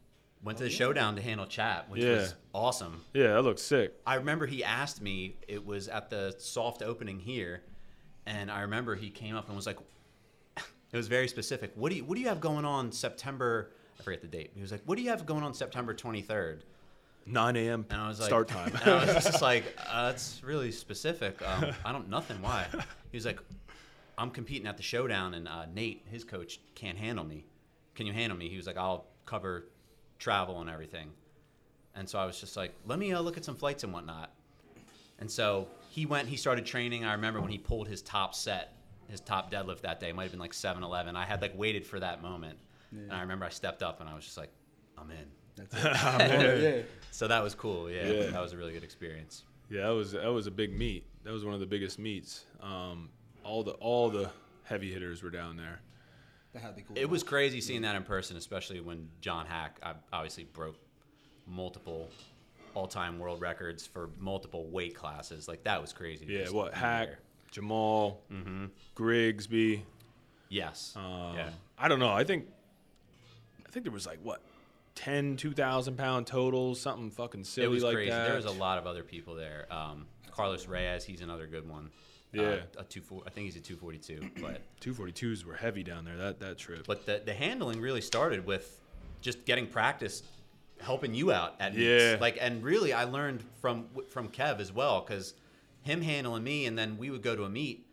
Went 0.43 0.57
to 0.59 0.63
the 0.63 0.69
showdown 0.69 1.15
to 1.15 1.21
handle 1.21 1.45
chat, 1.45 1.89
which 1.89 2.01
Yeah. 2.03 2.11
was 2.15 2.35
awesome. 2.53 3.03
Yeah, 3.13 3.33
that 3.33 3.41
looks 3.41 3.61
sick. 3.61 3.93
I 4.05 4.15
remember 4.15 4.45
he 4.45 4.63
asked 4.63 5.01
me. 5.01 5.35
It 5.47 5.65
was 5.65 5.87
at 5.87 6.09
the 6.09 6.35
soft 6.39 6.81
opening 6.81 7.19
here, 7.19 7.61
and 8.25 8.49
I 8.49 8.61
remember 8.61 8.95
he 8.95 9.09
came 9.09 9.35
up 9.35 9.47
and 9.47 9.55
was 9.55 9.65
like, 9.65 9.77
"It 10.57 10.97
was 10.97 11.07
very 11.07 11.27
specific. 11.27 11.71
What 11.75 11.89
do 11.89 11.95
you 11.97 12.05
What 12.05 12.15
do 12.15 12.21
you 12.21 12.29
have 12.29 12.39
going 12.41 12.65
on 12.65 12.91
September? 12.91 13.71
I 13.99 14.03
forget 14.03 14.21
the 14.21 14.27
date. 14.27 14.51
He 14.55 14.61
was 14.61 14.71
like, 14.71 14.81
"What 14.85 14.97
do 14.97 15.03
you 15.03 15.09
have 15.09 15.25
going 15.25 15.43
on 15.43 15.53
September 15.53 15.93
23rd?" 15.93 16.61
9 17.25 17.55
a.m. 17.57 17.85
And 17.91 18.01
I 18.01 18.07
was 18.07 18.19
like, 18.19 18.27
start 18.29 18.47
time. 18.47 18.71
And 18.81 18.89
I 18.91 19.05
was 19.13 19.23
just 19.25 19.41
like, 19.41 19.63
uh, 19.87 20.07
that's 20.07 20.41
really 20.43 20.71
specific. 20.71 21.39
Um, 21.47 21.65
I 21.85 21.91
don't 21.91 22.09
nothing. 22.09 22.41
Why? 22.41 22.65
He 23.11 23.17
was 23.17 23.25
like, 23.25 23.39
I'm 24.17 24.31
competing 24.31 24.65
at 24.67 24.77
the 24.77 24.83
showdown, 24.83 25.35
and 25.35 25.47
uh, 25.47 25.65
Nate, 25.71 26.05
his 26.09 26.23
coach, 26.23 26.59
can't 26.73 26.97
handle 26.97 27.23
me. 27.25 27.45
Can 27.93 28.07
you 28.07 28.13
handle 28.13 28.37
me? 28.37 28.49
He 28.49 28.57
was 28.57 28.65
like, 28.65 28.77
I'll 28.77 29.05
cover 29.25 29.65
travel 30.19 30.61
and 30.61 30.69
everything. 30.69 31.09
And 31.95 32.07
so 32.07 32.19
I 32.19 32.25
was 32.25 32.39
just 32.39 32.55
like, 32.55 32.73
let 32.85 32.99
me 32.99 33.13
uh, 33.13 33.19
look 33.21 33.37
at 33.37 33.43
some 33.43 33.55
flights 33.55 33.83
and 33.83 33.91
whatnot. 33.91 34.31
And 35.19 35.29
so 35.29 35.67
he 35.89 36.05
went. 36.05 36.27
He 36.29 36.37
started 36.37 36.65
training. 36.65 37.03
I 37.03 37.13
remember 37.13 37.41
when 37.41 37.51
he 37.51 37.57
pulled 37.57 37.87
his 37.87 38.01
top 38.01 38.33
set, 38.35 38.73
his 39.09 39.19
top 39.19 39.51
deadlift 39.51 39.81
that 39.81 39.99
day. 39.99 40.09
It 40.09 40.15
might 40.15 40.23
have 40.23 40.31
been 40.31 40.39
like 40.39 40.53
7-Eleven. 40.53 41.15
I 41.15 41.25
had 41.25 41.41
like 41.41 41.57
waited 41.57 41.85
for 41.85 41.99
that 41.99 42.21
moment, 42.21 42.57
and 42.91 43.11
I 43.11 43.21
remember 43.21 43.45
I 43.45 43.49
stepped 43.49 43.83
up 43.83 43.99
and 43.99 44.09
I 44.09 44.13
was 44.15 44.23
just 44.23 44.37
like, 44.37 44.51
I'm 44.97 45.09
in. 45.11 45.25
That's 45.57 45.73
it. 46.21 46.61
yeah. 46.61 46.81
So 47.11 47.27
that 47.27 47.43
was 47.43 47.53
cool. 47.55 47.89
Yeah, 47.89 48.05
Yeah. 48.05 48.27
that 48.27 48.39
was 48.41 48.53
a 48.53 48.57
really 48.57 48.71
good 48.73 48.83
experience. 48.83 49.43
yeah, 49.69 49.81
that 49.87 49.89
was 49.89 50.11
that 50.13 50.31
was 50.31 50.47
a 50.47 50.51
big 50.51 50.77
meet. 50.77 51.05
That 51.23 51.33
was 51.33 51.43
one 51.43 51.53
of 51.53 51.59
the 51.59 51.65
biggest 51.65 51.99
meets. 51.99 52.45
Um, 52.61 53.09
all 53.43 53.63
the 53.63 53.71
all 53.73 54.09
the 54.09 54.29
heavy 54.63 54.91
hitters 54.93 55.21
were 55.21 55.29
down 55.31 55.57
there. 55.57 55.81
That 56.53 56.61
had 56.61 56.69
to 56.69 56.75
be 56.75 56.81
cool. 56.81 56.97
It 56.97 57.09
was 57.09 57.23
crazy 57.23 57.61
seeing 57.61 57.81
that 57.83 57.95
in 57.95 58.03
person, 58.03 58.35
especially 58.37 58.79
when 58.79 59.09
John 59.21 59.45
Haack 59.45 59.71
uh, 59.83 59.93
obviously 60.11 60.45
broke 60.45 60.75
multiple 61.45 62.09
all-time 62.75 63.19
world 63.19 63.41
records 63.41 63.85
for 63.85 64.09
multiple 64.19 64.67
weight 64.67 64.95
classes. 64.95 65.47
Like 65.47 65.63
that 65.63 65.81
was 65.81 65.93
crazy. 65.93 66.25
Yeah, 66.27 66.41
just 66.43 66.53
what 66.53 66.73
be 66.73 66.79
Haack, 66.79 67.05
there. 67.07 67.19
Jamal, 67.51 68.21
Mm-hmm. 68.31 68.65
Grigsby. 68.95 69.83
Yes. 70.49 70.93
Um, 70.95 71.33
yeah. 71.35 71.49
I 71.77 71.87
don't 71.87 71.99
know. 71.99 72.11
I 72.11 72.23
think 72.23 72.47
I 73.65 73.69
think 73.71 73.85
there 73.85 73.93
was 73.93 74.07
like 74.07 74.19
what 74.23 74.41
10, 74.95 75.37
2,000 75.37 75.95
pound 75.97 76.25
totals, 76.27 76.79
something 76.81 77.11
fucking 77.11 77.43
silly 77.43 77.67
It 77.67 77.69
was 77.69 77.83
like 77.83 77.93
crazy. 77.95 78.09
that. 78.11 78.25
There 78.27 78.35
was 78.35 78.45
a 78.45 78.51
lot 78.51 78.77
of 78.79 78.87
other 78.87 79.03
people 79.03 79.35
there. 79.35 79.67
Um, 79.71 80.07
Carlos 80.31 80.67
Reyes, 80.67 81.03
he's 81.03 81.21
another 81.21 81.45
good 81.47 81.69
one. 81.69 81.89
Yeah. 82.31 82.41
Uh, 82.43 82.57
a 82.79 82.83
two 82.83 83.01
four, 83.01 83.23
I 83.25 83.29
think 83.29 83.45
he's 83.45 83.55
a 83.55 83.59
242. 83.59 84.41
But 84.41 84.61
242s 84.81 85.45
were 85.45 85.55
heavy 85.55 85.83
down 85.83 86.05
there 86.05 86.17
that 86.17 86.39
that 86.39 86.57
trip. 86.57 86.85
but 86.85 87.05
the 87.05 87.21
the 87.25 87.33
handling 87.33 87.81
really 87.81 88.01
started 88.01 88.45
with 88.45 88.79
just 89.21 89.45
getting 89.45 89.67
practice, 89.67 90.23
helping 90.79 91.13
you 91.13 91.31
out 91.31 91.55
at 91.59 91.73
meets. 91.75 92.03
Yeah. 92.03 92.17
Like 92.21 92.37
and 92.39 92.63
really, 92.63 92.93
I 92.93 93.05
learned 93.05 93.43
from 93.61 93.87
from 94.09 94.29
Kev 94.29 94.59
as 94.59 94.71
well 94.71 95.01
because 95.01 95.33
him 95.81 96.01
handling 96.01 96.43
me, 96.43 96.65
and 96.65 96.77
then 96.77 96.97
we 96.97 97.09
would 97.09 97.23
go 97.23 97.35
to 97.35 97.43
a 97.45 97.49
meet, 97.49 97.87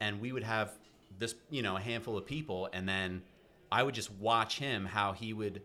and 0.00 0.20
we 0.20 0.32
would 0.32 0.42
have 0.42 0.72
this 1.18 1.34
you 1.50 1.62
know 1.62 1.76
a 1.76 1.80
handful 1.80 2.18
of 2.18 2.26
people, 2.26 2.68
and 2.72 2.88
then 2.88 3.22
I 3.70 3.82
would 3.82 3.94
just 3.94 4.10
watch 4.12 4.58
him 4.58 4.84
how 4.84 5.12
he 5.12 5.32
would. 5.32 5.62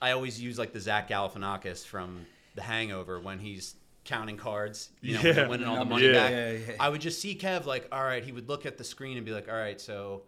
I 0.00 0.12
always 0.12 0.40
use 0.40 0.58
like 0.58 0.72
the 0.72 0.80
Zach 0.80 1.08
Galifianakis 1.08 1.84
from 1.84 2.26
The 2.54 2.62
Hangover 2.62 3.18
when 3.18 3.38
he's 3.38 3.74
counting 4.06 4.36
cards, 4.38 4.90
you 5.02 5.14
know, 5.14 5.20
Yeah. 5.20 5.46
winning 5.48 5.66
all 5.66 5.74
the 5.76 5.82
Yeah. 5.82 5.88
money 5.88 6.12
back. 6.12 6.30
Yeah, 6.30 6.50
yeah. 6.52 6.76
I 6.80 6.88
would 6.88 7.00
just 7.02 7.20
see 7.20 7.34
Kev 7.36 7.66
like, 7.66 7.88
all 7.92 8.02
right, 8.04 8.24
he 8.24 8.32
would 8.32 8.48
look 8.48 8.64
at 8.64 8.78
the 8.78 8.84
screen 8.84 9.16
and 9.18 9.26
be 9.26 9.32
like, 9.32 9.48
all 9.48 9.54
right, 9.54 9.78
so 9.80 10.22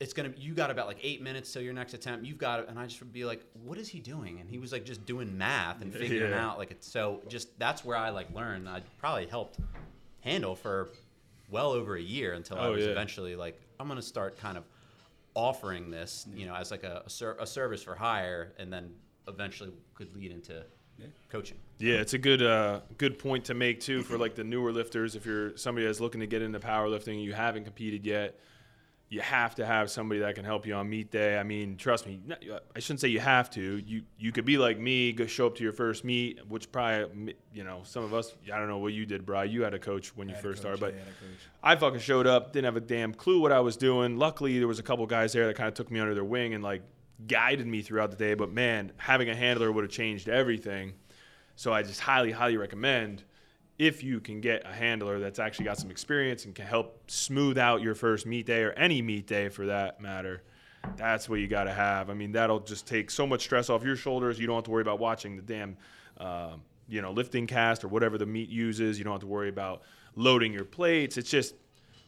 it's 0.00 0.12
gonna 0.12 0.32
you 0.36 0.52
got 0.52 0.70
about 0.70 0.88
like 0.88 0.98
eight 1.02 1.22
minutes 1.22 1.52
till 1.52 1.62
your 1.62 1.72
next 1.72 1.94
attempt. 1.94 2.26
You've 2.26 2.36
got 2.38 2.60
it, 2.60 2.68
and 2.68 2.78
I 2.78 2.86
just 2.86 2.98
would 3.00 3.12
be 3.12 3.24
like, 3.24 3.44
what 3.62 3.78
is 3.78 3.88
he 3.88 4.00
doing? 4.00 4.40
And 4.40 4.50
he 4.50 4.58
was 4.58 4.72
like 4.72 4.84
just 4.84 5.06
doing 5.06 5.38
math 5.38 5.80
and 5.80 5.92
figuring 5.94 6.32
Yeah. 6.32 6.44
out 6.46 6.58
like 6.58 6.70
it's 6.72 6.86
so 6.88 7.22
just 7.28 7.56
that's 7.58 7.84
where 7.84 7.96
I 7.96 8.10
like 8.10 8.32
learned. 8.34 8.68
I 8.68 8.82
probably 8.98 9.26
helped 9.26 9.58
handle 10.20 10.54
for 10.56 10.90
well 11.48 11.70
over 11.72 11.94
a 11.96 12.02
year 12.02 12.32
until 12.32 12.58
I 12.58 12.66
Oh, 12.66 12.72
was 12.72 12.84
yeah. 12.84 12.90
eventually 12.90 13.36
like, 13.36 13.60
I'm 13.78 13.86
gonna 13.88 14.02
start 14.02 14.36
kind 14.38 14.58
of 14.58 14.64
offering 15.34 15.90
this, 15.90 16.26
you 16.34 16.46
know, 16.46 16.54
as 16.54 16.70
like 16.70 16.82
a, 16.82 17.02
a, 17.06 17.10
ser- 17.10 17.36
a 17.40 17.46
service 17.46 17.82
for 17.82 17.94
hire, 17.94 18.52
and 18.58 18.72
then 18.72 18.94
eventually 19.28 19.70
could 19.94 20.14
lead 20.16 20.30
into 20.32 20.52
Yeah. 20.54 20.60
Coaching. 21.28 21.58
Yeah, 21.78 21.94
it's 21.94 22.14
a 22.14 22.18
good 22.18 22.42
uh, 22.42 22.80
good 22.98 23.18
point 23.18 23.46
to 23.46 23.54
make 23.54 23.80
too 23.80 24.02
for 24.02 24.18
like 24.18 24.34
the 24.34 24.44
newer 24.44 24.72
lifters. 24.72 25.16
If 25.16 25.26
you're 25.26 25.56
somebody 25.56 25.86
that's 25.86 26.00
looking 26.00 26.20
to 26.20 26.26
get 26.26 26.42
into 26.42 26.60
powerlifting 26.60 27.14
and 27.14 27.22
you 27.22 27.32
haven't 27.32 27.64
competed 27.64 28.06
yet, 28.06 28.38
you 29.08 29.20
have 29.20 29.54
to 29.56 29.66
have 29.66 29.90
somebody 29.90 30.20
that 30.20 30.34
can 30.34 30.44
help 30.44 30.64
you 30.64 30.74
on 30.74 30.88
meet 30.88 31.10
day. 31.10 31.38
I 31.38 31.42
mean, 31.42 31.76
trust 31.76 32.06
me, 32.06 32.20
I 32.74 32.78
shouldn't 32.78 33.00
say 33.00 33.08
you 33.08 33.20
have 33.20 33.50
to. 33.50 33.82
You 33.84 34.02
you 34.16 34.30
could 34.32 34.44
be 34.44 34.58
like 34.58 34.78
me, 34.78 35.12
go 35.12 35.26
show 35.26 35.46
up 35.46 35.56
to 35.56 35.62
your 35.62 35.72
first 35.72 36.04
meet, 36.04 36.40
which 36.48 36.70
probably 36.70 37.34
you 37.52 37.64
know 37.64 37.80
some 37.84 38.04
of 38.04 38.14
us. 38.14 38.34
I 38.52 38.58
don't 38.58 38.68
know 38.68 38.78
what 38.78 38.92
you 38.92 39.04
did, 39.04 39.26
Bri. 39.26 39.48
You 39.48 39.62
had 39.64 39.74
a 39.74 39.78
coach 39.78 40.16
when 40.16 40.28
you 40.28 40.34
first 40.36 40.62
coach, 40.62 40.78
started, 40.78 40.80
but 40.80 40.94
I 40.94 40.98
had 40.98 41.08
a 41.08 41.10
coach. 41.10 41.40
I 41.62 41.76
fucking 41.76 42.00
showed 42.00 42.26
up, 42.26 42.52
didn't 42.52 42.66
have 42.66 42.76
a 42.76 42.80
damn 42.80 43.12
clue 43.12 43.40
what 43.40 43.52
I 43.52 43.60
was 43.60 43.76
doing. 43.76 44.16
Luckily, 44.16 44.58
there 44.58 44.68
was 44.68 44.78
a 44.78 44.82
couple 44.84 45.04
guys 45.06 45.32
there 45.32 45.46
that 45.46 45.56
kind 45.56 45.68
of 45.68 45.74
took 45.74 45.90
me 45.90 46.00
under 46.00 46.14
their 46.14 46.24
wing 46.24 46.54
and 46.54 46.62
like 46.62 46.82
guided 47.26 47.66
me 47.66 47.82
throughout 47.82 48.10
the 48.10 48.16
day. 48.16 48.34
But 48.34 48.52
man, 48.52 48.92
having 48.96 49.28
a 49.28 49.34
handler 49.34 49.70
would 49.72 49.84
have 49.84 49.90
changed 49.92 50.28
everything. 50.28 50.94
So 51.56 51.72
I 51.72 51.82
just 51.82 52.00
highly, 52.00 52.32
highly 52.32 52.56
recommend 52.56 53.24
if 53.78 54.02
you 54.02 54.20
can 54.20 54.40
get 54.40 54.64
a 54.64 54.72
handler 54.72 55.18
that's 55.18 55.38
actually 55.38 55.64
got 55.64 55.78
some 55.78 55.90
experience 55.90 56.44
and 56.44 56.54
can 56.54 56.66
help 56.66 57.10
smooth 57.10 57.58
out 57.58 57.82
your 57.82 57.94
first 57.94 58.26
meet 58.26 58.46
day 58.46 58.62
or 58.62 58.72
any 58.72 59.02
meet 59.02 59.26
day 59.26 59.48
for 59.48 59.66
that 59.66 60.00
matter. 60.00 60.42
That's 60.96 61.28
what 61.28 61.40
you 61.40 61.46
got 61.48 61.64
to 61.64 61.72
have. 61.72 62.10
I 62.10 62.14
mean, 62.14 62.32
that'll 62.32 62.60
just 62.60 62.86
take 62.86 63.10
so 63.10 63.26
much 63.26 63.42
stress 63.42 63.70
off 63.70 63.84
your 63.84 63.96
shoulders. 63.96 64.38
You 64.38 64.46
don't 64.46 64.56
have 64.56 64.64
to 64.64 64.70
worry 64.70 64.82
about 64.82 64.98
watching 64.98 65.36
the 65.36 65.42
damn, 65.42 65.76
uh, 66.18 66.54
you 66.88 67.02
know, 67.02 67.12
lifting 67.12 67.46
cast 67.46 67.84
or 67.84 67.88
whatever 67.88 68.18
the 68.18 68.26
meet 68.26 68.48
uses. 68.48 68.98
You 68.98 69.04
don't 69.04 69.12
have 69.14 69.20
to 69.20 69.26
worry 69.26 69.48
about 69.48 69.82
loading 70.16 70.52
your 70.52 70.64
plates. 70.64 71.16
It's 71.16 71.30
just 71.30 71.54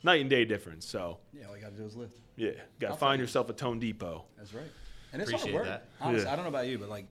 night 0.02 0.20
and 0.20 0.28
day 0.30 0.44
difference. 0.44 0.86
So 0.86 1.18
Yeah, 1.32 1.46
all 1.48 1.56
you 1.56 1.62
got 1.62 1.70
to 1.72 1.76
do 1.76 1.84
is 1.84 1.96
lift. 1.96 2.18
yeah, 2.36 2.50
got 2.80 2.88
to 2.88 2.96
find 2.96 3.20
yourself 3.20 3.48
a 3.48 3.52
Tone 3.52 3.78
Depot. 3.78 4.24
That's 4.36 4.52
right. 4.54 4.64
And 5.14 5.22
it's 5.22 5.30
Appreciate 5.30 5.52
hard 5.54 5.66
work. 5.68 5.80
that. 5.80 5.88
Honestly, 6.00 6.26
Yeah. 6.26 6.32
I 6.32 6.36
don't 6.36 6.44
know 6.44 6.48
about 6.50 6.66
you, 6.66 6.76
but 6.76 6.88
like, 6.88 7.06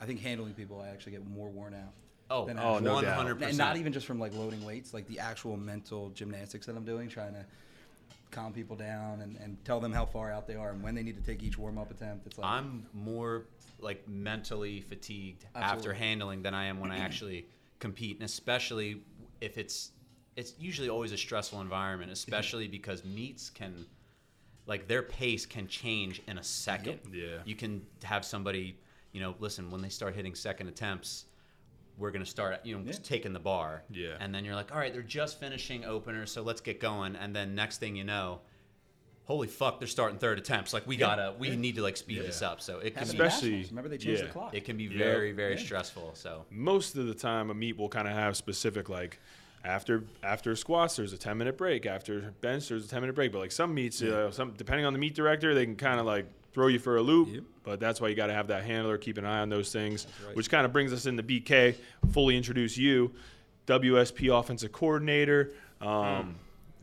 I 0.00 0.06
think 0.06 0.20
handling 0.20 0.54
people, 0.54 0.80
I 0.80 0.88
actually 0.88 1.12
get 1.12 1.24
more 1.26 1.48
worn 1.48 1.72
out. 1.72 1.92
Oh, 2.28 2.46
than 2.46 2.58
Oh, 2.58 2.72
actually- 2.74 2.84
no 2.84 2.94
one 2.94 3.04
doubt. 3.04 3.42
And 3.42 3.56
not 3.56 3.76
even 3.76 3.92
just 3.92 4.06
from 4.06 4.18
like 4.18 4.34
loading 4.34 4.64
weights, 4.64 4.92
like 4.92 5.06
the 5.06 5.20
actual 5.20 5.56
mental 5.56 6.10
gymnastics 6.10 6.66
that 6.66 6.74
I'm 6.76 6.84
doing, 6.84 7.08
trying 7.08 7.32
to 7.34 7.46
calm 8.32 8.52
people 8.52 8.74
down 8.74 9.20
and, 9.20 9.36
and 9.36 9.64
tell 9.64 9.78
them 9.78 9.92
how 9.92 10.04
far 10.04 10.32
out 10.32 10.48
they 10.48 10.56
are 10.56 10.70
and 10.70 10.82
when 10.82 10.96
they 10.96 11.04
need 11.04 11.16
to 11.16 11.22
take 11.22 11.44
each 11.44 11.56
warm 11.56 11.78
up 11.78 11.92
attempt. 11.92 12.26
It's 12.26 12.36
like 12.38 12.50
I'm 12.50 12.86
more 12.92 13.44
like 13.78 14.08
mentally 14.08 14.80
fatigued 14.80 15.44
after 15.54 15.92
handling 15.92 16.42
than 16.42 16.54
I 16.54 16.64
am 16.64 16.80
when 16.80 16.90
I 16.90 16.98
actually 16.98 17.46
compete, 17.78 18.16
and 18.16 18.24
especially 18.24 19.02
if 19.40 19.58
it's 19.58 19.92
it's 20.34 20.54
usually 20.58 20.88
always 20.88 21.12
a 21.12 21.16
stressful 21.16 21.60
environment, 21.60 22.10
especially 22.10 22.66
because 22.66 23.04
meets 23.04 23.50
can 23.50 23.86
like 24.66 24.88
their 24.88 25.02
pace 25.02 25.46
can 25.46 25.66
change 25.68 26.22
in 26.26 26.38
a 26.38 26.42
second. 26.42 27.00
Yeah. 27.12 27.38
You 27.44 27.54
can 27.54 27.82
have 28.02 28.24
somebody, 28.24 28.78
you 29.12 29.20
know, 29.20 29.34
listen, 29.38 29.70
when 29.70 29.82
they 29.82 29.88
start 29.90 30.14
hitting 30.14 30.34
second 30.34 30.68
attempts, 30.68 31.26
we're 31.98 32.10
going 32.10 32.24
to 32.24 32.30
start, 32.30 32.60
you 32.64 32.76
know, 32.76 32.82
Yeah. 32.84 32.92
taking 33.02 33.32
the 33.32 33.38
bar. 33.40 33.82
Yeah. 33.90 34.16
And 34.20 34.34
then 34.34 34.44
you're 34.44 34.54
like, 34.54 34.72
all 34.72 34.78
right, 34.78 34.92
they're 34.92 35.02
just 35.02 35.38
finishing 35.38 35.84
opener, 35.84 36.26
so 36.26 36.42
let's 36.42 36.60
get 36.60 36.80
going. 36.80 37.14
And 37.14 37.36
then 37.36 37.54
next 37.54 37.78
thing 37.78 37.94
you 37.94 38.04
know, 38.04 38.40
holy 39.24 39.48
fuck, 39.48 39.78
they're 39.78 39.86
starting 39.88 40.18
third 40.18 40.38
attempts. 40.38 40.72
Like 40.72 40.86
we 40.86 40.96
gotta, 40.96 41.34
we 41.38 41.54
need 41.56 41.76
to 41.76 41.82
like 41.82 41.96
speed 41.96 42.22
this 42.22 42.42
up. 42.42 42.60
So 42.60 42.78
it 42.78 42.94
can 42.94 43.04
Happened 43.04 43.18
be, 43.18 43.24
Especially- 43.24 43.64
remember 43.64 43.88
they 43.90 43.98
changed 43.98 44.22
yeah. 44.22 44.26
the 44.26 44.32
clock. 44.32 44.54
it 44.54 44.64
can 44.64 44.76
be 44.76 44.84
Yeah. 44.84 44.98
very, 44.98 45.32
very 45.32 45.54
Yeah. 45.56 45.62
stressful. 45.64 46.12
So 46.14 46.44
most 46.50 46.96
of 46.96 47.06
the 47.06 47.14
time 47.14 47.50
a 47.50 47.54
meet 47.54 47.76
will 47.76 47.88
kind 47.88 48.08
of 48.08 48.14
have 48.14 48.36
specific 48.36 48.88
like 48.88 49.20
after 49.64 50.04
after 50.22 50.54
squats 50.54 50.96
there's 50.96 51.12
a 51.12 51.18
10 51.18 51.38
minute 51.38 51.56
break 51.56 51.86
after 51.86 52.32
bench 52.40 52.68
there's 52.68 52.84
a 52.84 52.88
10 52.88 53.00
minute 53.00 53.14
break 53.14 53.32
but 53.32 53.38
like 53.38 53.50
some 53.52 53.74
meets 53.74 54.02
uh, 54.02 54.30
some 54.30 54.52
depending 54.56 54.84
on 54.84 54.92
the 54.92 54.98
meet 54.98 55.14
director 55.14 55.54
they 55.54 55.64
can 55.64 55.74
kind 55.76 55.98
of 55.98 56.06
like 56.06 56.26
throw 56.52 56.66
you 56.68 56.78
for 56.78 56.96
a 56.96 57.02
loop 57.02 57.28
Yep. 57.32 57.42
but 57.62 57.80
that's 57.80 58.00
why 58.00 58.08
you 58.08 58.14
got 58.14 58.26
to 58.26 58.34
have 58.34 58.48
that 58.48 58.64
handler 58.64 58.98
keep 58.98 59.16
an 59.18 59.24
eye 59.24 59.40
on 59.40 59.48
those 59.48 59.72
things 59.72 60.06
right. 60.26 60.36
which 60.36 60.50
kind 60.50 60.66
of 60.66 60.72
brings 60.72 60.92
us 60.92 61.06
into 61.06 61.22
bk 61.22 61.74
fully 62.12 62.36
introduce 62.36 62.76
you 62.76 63.10
wsp 63.66 64.38
offensive 64.38 64.70
coordinator 64.72 65.52
um, 65.80 66.36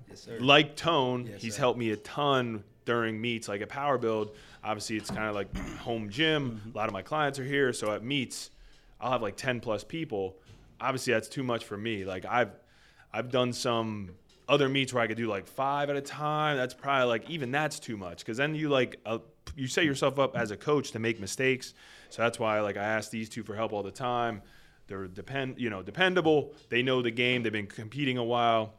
yes, 0.09 0.21
sir. 0.21 0.37
like 0.39 0.75
Tone, 0.75 1.27
Yes, 1.27 1.41
he's 1.41 1.57
helped 1.57 1.79
me 1.79 1.91
a 1.91 1.95
ton 1.97 2.63
during 2.85 3.19
meets. 3.19 3.47
Like 3.47 3.61
at 3.61 3.69
Power 3.69 3.97
Build, 3.97 4.35
obviously 4.63 4.97
it's 4.97 5.09
kind 5.09 5.27
of 5.27 5.33
like 5.35 5.55
home 5.77 6.09
gym. 6.09 6.51
Mm-hmm. 6.63 6.75
A 6.75 6.77
lot 6.77 6.87
of 6.87 6.93
my 6.93 7.01
clients 7.01 7.39
are 7.39 7.43
here, 7.43 7.73
so 7.73 7.91
at 7.93 8.03
meets, 8.03 8.51
I'll 8.99 9.11
have 9.11 9.21
like 9.21 9.37
ten 9.37 9.59
plus 9.59 9.83
people. 9.83 10.35
Obviously, 10.79 11.13
that's 11.13 11.29
too 11.29 11.41
much 11.43 11.63
for 11.65 11.77
me. 11.77 12.03
Like 12.05 12.25
I've 12.25 12.51
I've 13.13 13.31
done 13.31 13.53
some 13.53 14.11
other 14.47 14.67
meets 14.67 14.93
where 14.93 15.03
I 15.03 15.07
could 15.07 15.17
do 15.17 15.27
like 15.27 15.47
five 15.47 15.89
at 15.89 15.95
a 15.95 16.01
time. 16.01 16.57
That's 16.57 16.73
probably 16.73 17.07
like 17.07 17.29
even 17.29 17.51
that's 17.51 17.79
too 17.79 17.97
much 17.97 18.19
because 18.19 18.37
then 18.37 18.55
you 18.55 18.69
like 18.69 18.99
uh, 19.05 19.19
you 19.55 19.67
set 19.67 19.85
yourself 19.85 20.19
up 20.19 20.35
as 20.35 20.51
a 20.51 20.57
coach 20.57 20.91
to 20.91 20.99
make 20.99 21.19
mistakes. 21.19 21.73
So 22.09 22.21
that's 22.21 22.39
why 22.39 22.59
like 22.61 22.77
I 22.77 22.83
ask 22.83 23.11
these 23.11 23.29
two 23.29 23.43
for 23.43 23.55
help 23.55 23.73
all 23.73 23.83
the 23.83 23.91
time. 23.91 24.41
They're 24.87 25.07
depend 25.07 25.59
you 25.59 25.69
know 25.69 25.81
dependable. 25.81 26.53
They 26.69 26.81
know 26.83 27.01
the 27.01 27.11
game. 27.11 27.43
They've 27.43 27.51
been 27.51 27.67
competing 27.67 28.17
a 28.17 28.23
while. 28.23 28.73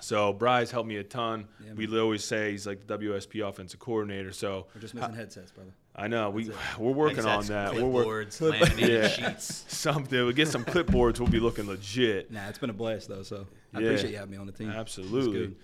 So 0.00 0.32
Bry's 0.32 0.70
helped 0.70 0.88
me 0.88 0.96
a 0.96 1.02
ton. 1.04 1.48
Yeah, 1.64 1.72
we 1.74 1.98
always 1.98 2.24
say 2.24 2.52
he's 2.52 2.66
like 2.66 2.86
the 2.86 2.98
WSP 2.98 3.46
offensive 3.48 3.80
coordinator. 3.80 4.32
So 4.32 4.66
We're 4.74 4.80
just 4.80 4.94
missing 4.94 5.14
headsets, 5.14 5.50
brother. 5.50 5.72
I 5.98 6.06
know 6.06 6.30
we 6.30 6.44
That's 6.44 6.78
we're 6.78 6.92
working 6.92 7.26
on 7.26 7.44
that. 7.46 7.74
We're 7.74 7.84
working 7.84 8.30
clipboards, 8.30 8.40
laminated 8.60 8.78
Yeah. 9.18 9.30
sheets. 9.32 9.64
something. 9.68 10.26
We 10.26 10.32
get 10.32 10.46
some 10.48 10.64
clipboards. 10.64 11.18
We'll 11.18 11.28
be 11.28 11.40
looking 11.40 11.66
legit. 11.66 12.30
Nah, 12.30 12.48
it's 12.48 12.58
been 12.58 12.70
a 12.70 12.74
blast 12.74 13.08
though. 13.08 13.22
So 13.24 13.46
I 13.74 13.80
Yeah. 13.80 13.86
appreciate 13.88 14.10
you 14.12 14.16
having 14.18 14.30
me 14.30 14.36
on 14.36 14.46
the 14.46 14.52
team. 14.52 14.70
Absolutely. 14.70 15.56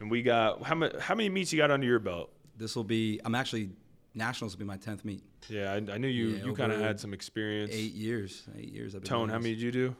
And 0.00 0.10
we 0.10 0.22
got 0.22 0.62
how 0.62 0.74
many 0.74 0.98
how 1.00 1.14
many 1.14 1.30
meets 1.30 1.52
you 1.52 1.58
got 1.58 1.70
under 1.70 1.86
your 1.86 1.98
belt? 2.00 2.30
This 2.56 2.76
will 2.76 2.84
be. 2.84 3.18
I'm 3.24 3.34
actually 3.34 3.70
nationals 4.14 4.54
will 4.54 4.58
be 4.60 4.64
my 4.66 4.76
tenth 4.76 5.04
meet. 5.04 5.22
Yeah, 5.48 5.72
I, 5.72 5.76
I 5.94 5.98
knew 5.98 6.08
you 6.08 6.28
Yeah, 6.28 6.44
you 6.44 6.54
kind 6.54 6.70
of 6.72 6.80
had 6.80 7.00
some 7.00 7.14
experience. 7.14 7.72
Eight 7.72 7.94
years. 7.94 8.42
Eight 8.58 8.70
years. 8.72 8.94
I've 8.94 9.00
been 9.02 9.08
Tone, 9.08 9.28
how 9.30 9.38
many 9.38 9.54
did 9.54 9.62
you 9.62 9.72
do? 9.72 9.96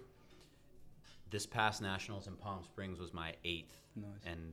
This 1.30 1.46
past 1.46 1.80
nationals 1.82 2.26
in 2.26 2.34
Palm 2.36 2.62
Springs 2.64 2.98
was 2.98 3.12
my 3.14 3.34
eighth, 3.44 3.76
Nice. 3.96 4.06
and 4.26 4.52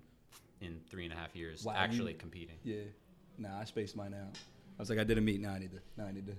in 0.61 0.79
three 0.89 1.03
and 1.05 1.13
a 1.13 1.15
half 1.15 1.35
years 1.35 1.63
Wow, 1.63 1.73
you- 1.73 1.79
actually 1.79 2.13
competing. 2.13 2.55
Yeah. 2.63 2.81
Nah, 3.37 3.59
I 3.59 3.63
spaced 3.65 3.95
mine 3.95 4.13
out. 4.13 4.37
I 4.77 4.81
was 4.81 4.89
like, 4.89 4.99
I 4.99 5.03
did 5.03 5.17
a 5.17 5.21
meet. 5.21 5.41
Now 5.41 5.51
I 5.51 5.59
need 5.59 5.71
to. 5.71 5.79
Now 5.97 6.05
I 6.05 6.11
need 6.11 6.27
to. 6.27 6.33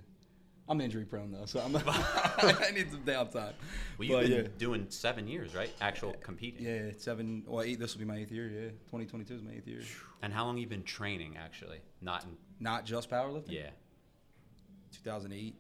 I'm 0.68 0.80
injury 0.80 1.04
prone 1.04 1.30
though, 1.30 1.46
so 1.46 1.60
I'm. 1.60 1.76
I 1.86 2.70
need 2.74 2.90
some 2.90 3.02
downtime. 3.02 3.52
Well, 3.98 4.08
you've 4.08 4.10
But, 4.10 4.26
been 4.26 4.32
yeah. 4.32 4.48
doing 4.58 4.86
seven 4.88 5.28
years, 5.28 5.54
right? 5.54 5.70
Actual 5.80 6.14
competing. 6.22 6.66
Yeah, 6.66 6.90
seven. 6.96 7.44
Well, 7.46 7.62
eight. 7.62 7.78
This 7.78 7.94
will 7.94 8.00
be 8.00 8.04
my 8.04 8.16
eighth 8.16 8.32
year. 8.32 8.48
Yeah, 8.48 8.68
2022 8.90 9.34
is 9.34 9.42
my 9.42 9.52
eighth 9.52 9.68
year. 9.68 9.82
And 10.22 10.32
how 10.32 10.44
long 10.44 10.58
you 10.58 10.66
been 10.66 10.82
training? 10.82 11.36
Actually, 11.38 11.78
not 12.02 12.24
in. 12.24 12.30
Not 12.60 12.84
just 12.84 13.10
powerlifting. 13.10 13.52
Yeah. 13.52 13.70
2008, 14.92 15.54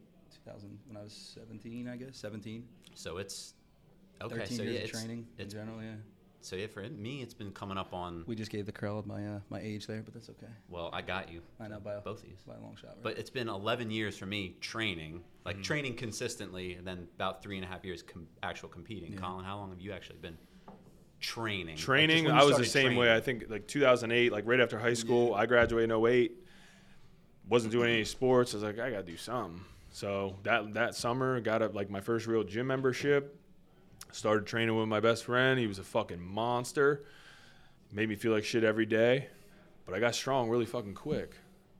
2000 0.44 0.78
when 0.86 0.96
I 0.96 1.02
was 1.02 1.12
17, 1.34 1.88
I 1.88 1.96
guess 1.96 2.16
17. 2.16 2.64
So 2.94 3.18
it's 3.18 3.54
okay. 4.22 4.36
13 4.38 4.56
So 4.56 4.62
years 4.62 4.74
yeah, 4.74 4.78
of 4.80 4.84
it's, 4.88 4.98
training 4.98 5.26
it's 5.36 5.54
in 5.54 5.60
general. 5.60 5.82
Yeah. 5.82 5.90
So 6.46 6.56
yeah. 6.56 6.66
For 6.68 6.82
me, 6.82 7.22
it's 7.22 7.34
been 7.34 7.50
coming 7.50 7.76
up 7.76 7.92
on. 7.92 8.24
We 8.26 8.34
just 8.36 8.50
gave 8.50 8.66
the 8.66 8.72
crowd 8.72 9.06
my 9.06 9.26
uh, 9.26 9.40
my 9.50 9.60
age 9.60 9.86
there, 9.86 10.02
but 10.02 10.14
that's 10.14 10.30
okay. 10.30 10.46
Well, 10.68 10.90
I 10.92 11.02
got 11.02 11.30
you. 11.32 11.42
I 11.60 11.68
know 11.68 11.80
by 11.80 11.94
a, 11.94 12.00
Both 12.00 12.22
of 12.22 12.28
you. 12.28 12.36
by 12.46 12.54
a 12.54 12.60
long 12.60 12.76
shot. 12.76 12.90
Right? 12.90 13.02
But 13.02 13.18
it's 13.18 13.30
been 13.30 13.48
11 13.48 13.90
years 13.90 14.16
for 14.16 14.26
me 14.26 14.56
training, 14.60 15.22
like 15.44 15.56
Mm-hmm. 15.56 15.62
training 15.62 15.94
consistently, 15.96 16.74
and 16.74 16.86
then 16.86 17.08
about 17.16 17.42
three 17.42 17.56
and 17.56 17.64
a 17.64 17.68
half 17.68 17.84
years 17.84 18.02
com- 18.02 18.28
actual 18.42 18.68
competing. 18.68 19.12
Yeah. 19.12 19.18
Colin, 19.20 19.44
how 19.44 19.56
long 19.56 19.70
have 19.70 19.80
you 19.80 19.92
actually 19.92 20.18
been 20.18 20.38
training? 21.20 21.76
Training, 21.76 22.24
when 22.24 22.34
you 22.34 22.40
I 22.40 22.44
was 22.44 22.56
the 22.58 22.64
started 22.64 22.88
same 22.90 22.96
way. 22.96 23.14
I 23.14 23.20
think 23.20 23.44
like 23.48 23.66
2008, 23.66 24.32
like 24.32 24.44
right 24.46 24.60
after 24.60 24.78
high 24.78 24.94
school, 24.94 25.34
I 25.34 25.46
graduated 25.46 25.90
in 25.90 26.04
08. 26.06 26.32
Wasn't 27.48 27.72
doing 27.72 27.90
any 27.92 28.04
sports. 28.04 28.54
I 28.54 28.56
was 28.58 28.64
like, 28.64 28.78
I 28.78 28.90
gotta 28.90 29.02
do 29.02 29.16
something. 29.16 29.60
So 29.90 30.36
that 30.42 30.74
that 30.74 30.94
summer, 30.94 31.40
got 31.40 31.62
a, 31.62 31.68
like 31.68 31.90
my 31.90 32.00
first 32.00 32.26
real 32.26 32.44
gym 32.44 32.66
membership. 32.66 33.40
Started 34.12 34.46
training 34.46 34.74
with 34.76 34.88
my 34.88 35.00
best 35.00 35.24
friend. 35.24 35.58
He 35.58 35.66
was 35.66 35.78
a 35.78 35.84
fucking 35.84 36.20
monster. 36.20 37.04
Made 37.92 38.08
me 38.08 38.14
feel 38.16 38.32
like 38.32 38.44
shit 38.44 38.64
every 38.64 38.86
day, 38.86 39.28
but 39.84 39.94
I 39.94 40.00
got 40.00 40.14
strong 40.14 40.48
really 40.48 40.64
fucking 40.66 40.94
quick. 40.94 41.34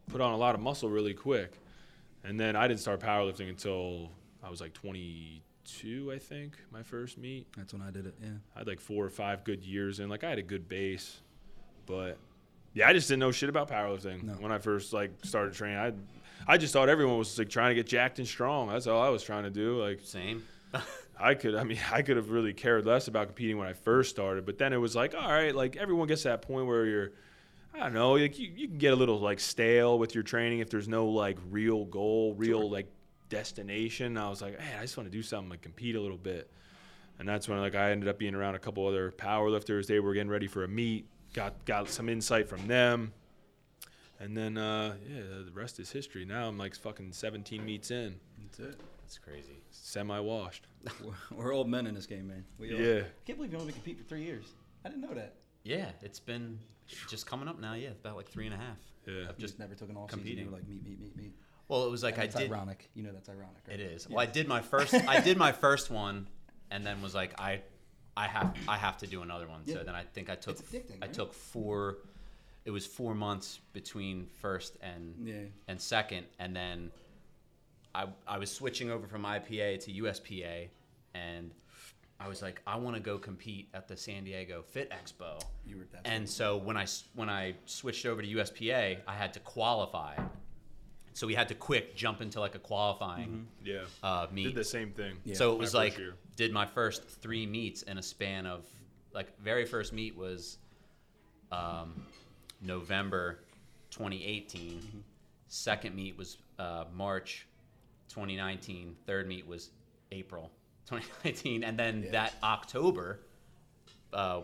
Put 0.09 0.21
on 0.21 0.33
a 0.33 0.37
lot 0.37 0.55
of 0.55 0.61
muscle 0.61 0.89
really 0.91 1.15
quick, 1.15 1.53
and 2.25 2.39
then 2.39 2.55
I 2.55 2.69
didn't 2.69 2.81
start 2.81 3.01
powerlifting 3.01 3.49
until 3.49 4.11
I 4.43 4.51
was 4.51 4.61
like 4.61 4.73
22, 4.75 6.13
I 6.13 6.19
think, 6.19 6.57
my 6.71 6.83
first 6.83 7.19
meet. 7.19 7.47
that's 7.57 7.73
when 7.73 7.83
I 7.83 7.91
did 7.91 8.07
it. 8.07 8.15
Yeah. 8.23 8.29
I 8.55 8.61
had 8.61 8.69
like 8.69 8.81
four 8.81 9.05
or 9.05 9.11
five 9.11 9.43
good 9.43 9.65
years 9.65 9.99
in. 9.99 10.09
Like 10.09 10.23
I 10.23 10.29
had 10.29 10.39
a 10.39 10.43
good 10.43 10.69
base, 10.69 11.21
but 11.87 12.19
yeah, 12.75 12.87
I 12.89 12.93
just 12.93 13.09
didn't 13.09 13.21
know 13.21 13.33
shit 13.33 13.49
about 13.49 13.69
powerlifting 13.69 14.23
No. 14.25 14.35
when 14.35 14.53
I 14.53 14.59
first 14.59 14.93
like 14.93 15.11
started 15.25 15.55
training. 15.55 15.79
I 15.79 15.93
I 16.47 16.59
just 16.59 16.73
thought 16.73 16.89
everyone 16.89 17.19
was 17.19 17.37
like 17.39 17.49
trying 17.49 17.71
to 17.71 17.75
get 17.75 17.87
jacked 17.87 18.19
and 18.19 18.29
strong. 18.29 18.69
That's 18.69 18.87
all 18.87 19.03
I 19.03 19.09
was 19.09 19.23
trying 19.25 19.45
to 19.45 19.51
do. 19.51 19.83
Like 19.83 20.01
Same. 20.05 20.45
I 21.19 21.35
could, 21.35 21.55
I 21.55 21.65
mean, 21.65 21.79
I 21.93 22.03
could 22.03 22.17
have 22.17 22.31
really 22.31 22.53
cared 22.53 22.87
less 22.87 23.09
about 23.09 23.27
competing 23.29 23.59
when 23.59 23.69
I 23.69 23.73
first 23.73 24.11
started. 24.11 24.47
But 24.47 24.59
then 24.59 24.73
it 24.73 24.79
was 24.79 24.95
like, 24.95 25.15
all 25.15 25.29
right, 25.29 25.55
like 25.55 25.77
everyone 25.77 26.09
gets 26.09 26.23
to 26.23 26.29
that 26.29 26.43
point 26.43 26.67
where 26.67 26.85
you're, 26.87 27.13
I 27.75 27.81
don't 27.81 27.95
know, 27.95 28.13
like 28.13 28.39
you, 28.39 28.51
you 28.55 28.69
can 28.69 28.79
get 28.79 28.93
a 28.93 28.97
little 28.97 29.19
like 29.19 29.41
stale 29.41 29.99
with 29.99 30.15
your 30.15 30.25
training 30.25 30.61
if 30.61 30.71
there's 30.71 30.89
no 30.89 31.07
like 31.07 31.39
real 31.51 31.85
goal, 31.85 32.35
real 32.35 32.71
like 32.71 32.91
destination. 33.29 34.17
I 34.17 34.29
was 34.31 34.41
like, 34.41 34.59
man, 34.59 34.79
I 34.79 34.83
just 34.83 34.97
want 34.97 35.11
to 35.11 35.17
do 35.17 35.23
something 35.23 35.51
like 35.51 35.63
compete 35.63 35.97
a 35.97 36.01
little 36.01 36.17
bit. 36.17 36.51
And 37.19 37.29
that's 37.29 37.49
when 37.49 37.59
like 37.61 37.75
I 37.75 37.91
ended 37.91 38.09
up 38.09 38.19
being 38.19 38.35
around 38.35 38.55
a 38.55 38.59
couple 38.59 38.87
other 38.87 39.11
power 39.13 39.51
lifters. 39.51 39.87
They 39.87 40.01
were 40.01 40.15
getting 40.15 40.31
ready 40.31 40.47
for 40.47 40.65
a 40.65 40.69
meet. 40.69 41.07
Got 41.33 41.65
got 41.65 41.89
some 41.89 42.09
insight 42.09 42.49
from 42.49 42.67
them. 42.67 43.13
And 44.19 44.37
then 44.37 44.57
uh, 44.57 44.95
yeah, 45.09 45.21
the 45.45 45.53
rest 45.53 45.79
is 45.79 45.91
history. 45.91 46.25
Now 46.25 46.49
I'm 46.49 46.57
like 46.59 46.75
fucking 46.75 47.13
17 47.13 47.65
meets 47.65 47.91
in, 47.91 48.17
That's 48.43 48.59
it. 48.61 48.81
That's 49.03 49.19
crazy. 49.19 49.61
semi 49.71 50.19
washed. 50.19 50.67
We're, 51.03 51.13
we're 51.37 51.55
old 51.55 51.69
men 51.69 51.87
in 51.87 51.95
this 51.95 52.07
game, 52.07 52.29
man. 52.29 52.45
We 52.59 52.73
are. 52.73 52.77
Yeah. 52.83 53.01
I 53.03 53.25
can't 53.27 53.39
believe 53.39 53.53
you 53.53 53.59
only 53.59 53.73
compete 53.73 53.99
for 53.99 54.05
three 54.05 54.23
years. 54.25 54.45
I 54.85 54.89
didn't 54.89 55.03
know 55.03 55.15
that. 55.15 55.35
Yeah, 55.65 55.91
it's 56.03 56.21
been 56.21 56.59
just 57.09 57.27
coming 57.27 57.49
up 57.49 57.61
now. 57.61 57.75
Yeah, 57.75 57.89
about 57.89 58.17
like 58.17 58.29
three 58.29 58.47
and 58.47 58.55
a 58.55 58.59
half. 58.59 58.79
Yeah. 59.07 59.23
Of 59.29 59.39
Just 59.39 59.41
just 59.41 59.59
never 59.59 59.75
took 59.75 59.91
an 59.91 59.97
off 59.97 60.09
competing. 60.11 60.39
season. 60.39 60.45
You 60.47 60.51
were 60.51 60.57
like 60.57 60.69
meet, 60.69 60.85
meet, 60.85 61.01
meet, 61.01 61.17
meet. 61.17 61.33
well, 61.69 61.85
it 61.85 61.91
was 61.91 62.03
like 62.03 62.15
And 62.19 62.25
I 62.25 62.27
did. 62.41 62.51
ironic. 62.51 62.89
You 62.95 63.03
know 63.05 63.13
that's 63.13 63.29
ironic. 63.29 63.63
Right? 63.69 63.79
It 63.81 63.83
is. 63.93 64.07
Yeah. 64.09 64.17
Well, 64.17 64.23
I 64.23 64.31
did 64.31 64.47
my 64.49 64.61
first. 64.61 64.95
I 64.95 65.21
did 65.29 65.37
my 65.37 65.53
first 65.53 65.91
one, 65.91 66.29
and 66.71 66.85
then 66.87 67.01
was 67.03 67.15
like, 67.15 67.41
I, 67.41 67.61
I 68.17 68.27
have, 68.29 68.57
I 68.69 68.77
have 68.77 68.97
to 68.99 69.07
do 69.07 69.23
another 69.23 69.47
one. 69.49 69.63
Yeah. 69.65 69.75
So 69.75 69.83
then 69.85 69.95
I 69.95 70.03
think 70.05 70.31
I 70.31 70.35
took, 70.37 70.59
It's 70.59 70.71
addicting, 70.71 70.99
I 71.03 71.07
right? 71.07 71.13
took 71.13 71.35
four. 71.35 71.99
It 72.65 72.71
was 72.73 72.85
four 72.87 73.15
months 73.15 73.61
between 73.73 74.27
first 74.41 74.77
and 74.83 75.15
Yeah. 75.23 75.35
and 75.69 75.81
second, 75.81 76.27
and 76.41 76.55
then 76.55 76.91
I 77.97 78.07
I 78.27 78.39
was 78.39 78.51
switching 78.51 78.91
over 78.91 79.07
from 79.07 79.23
IPA 79.25 79.83
to 79.85 79.93
USPA, 80.03 80.69
and 81.15 81.51
I 82.21 82.29
was 82.29 82.43
like, 82.43 82.61
I 82.67 82.77
want 82.77 82.95
to 82.97 83.03
go 83.03 83.19
compete 83.19 83.69
at 83.75 83.89
the 83.89 83.97
San 83.97 84.25
Diego 84.25 84.63
Fit 84.63 84.91
Expo. 84.91 85.41
You 85.67 85.79
were 85.79 85.87
that's 85.93 86.09
And 86.09 86.29
so 86.29 86.57
when 86.57 86.77
I 86.77 86.83
s- 86.83 87.05
when 87.15 87.29
I 87.31 87.55
switched 87.65 88.05
over 88.07 88.21
to 88.23 88.29
USPA, 88.29 88.99
I 89.07 89.15
had 89.15 89.33
to 89.35 89.41
qualify. 89.41 90.15
So 91.15 91.27
we 91.27 91.35
had 91.35 91.49
to 91.49 91.55
quick 91.55 91.97
jump 91.97 92.21
into 92.21 92.41
like 92.41 92.55
a 92.55 92.59
qualifying 92.59 93.49
Yeah. 93.65 93.85
uh, 94.03 94.27
meet. 94.31 94.45
Did 94.49 94.55
the 94.57 94.65
same 94.65 94.91
thing. 94.93 95.17
Yeah. 95.25 95.35
so 95.35 95.53
it 95.55 95.59
was 95.59 95.69
first 95.69 95.75
like 95.75 95.99
year. 95.99 96.15
did 96.37 96.53
my 96.53 96.67
first 96.67 97.05
three 97.09 97.47
meets 97.47 97.83
in 97.83 97.97
a 97.97 98.03
span 98.03 98.45
of 98.45 98.67
like 99.15 99.29
very 99.41 99.65
first 99.65 99.95
meet 99.95 100.15
was 100.15 100.59
um, 101.51 102.05
November 102.61 103.39
2018. 103.91 105.03
Second 105.49 105.95
meet 105.97 106.19
was 106.19 106.37
uh, 106.59 106.85
March 106.95 107.47
2019. 108.09 108.97
Third 109.07 109.27
meet 109.29 109.47
was 109.47 109.71
April 110.13 110.51
2019, 110.87 111.65
and 111.65 111.79
then 111.79 112.03
Yeah. 112.05 112.11
that 112.13 112.35
October 112.43 113.21
uh, 114.13 114.43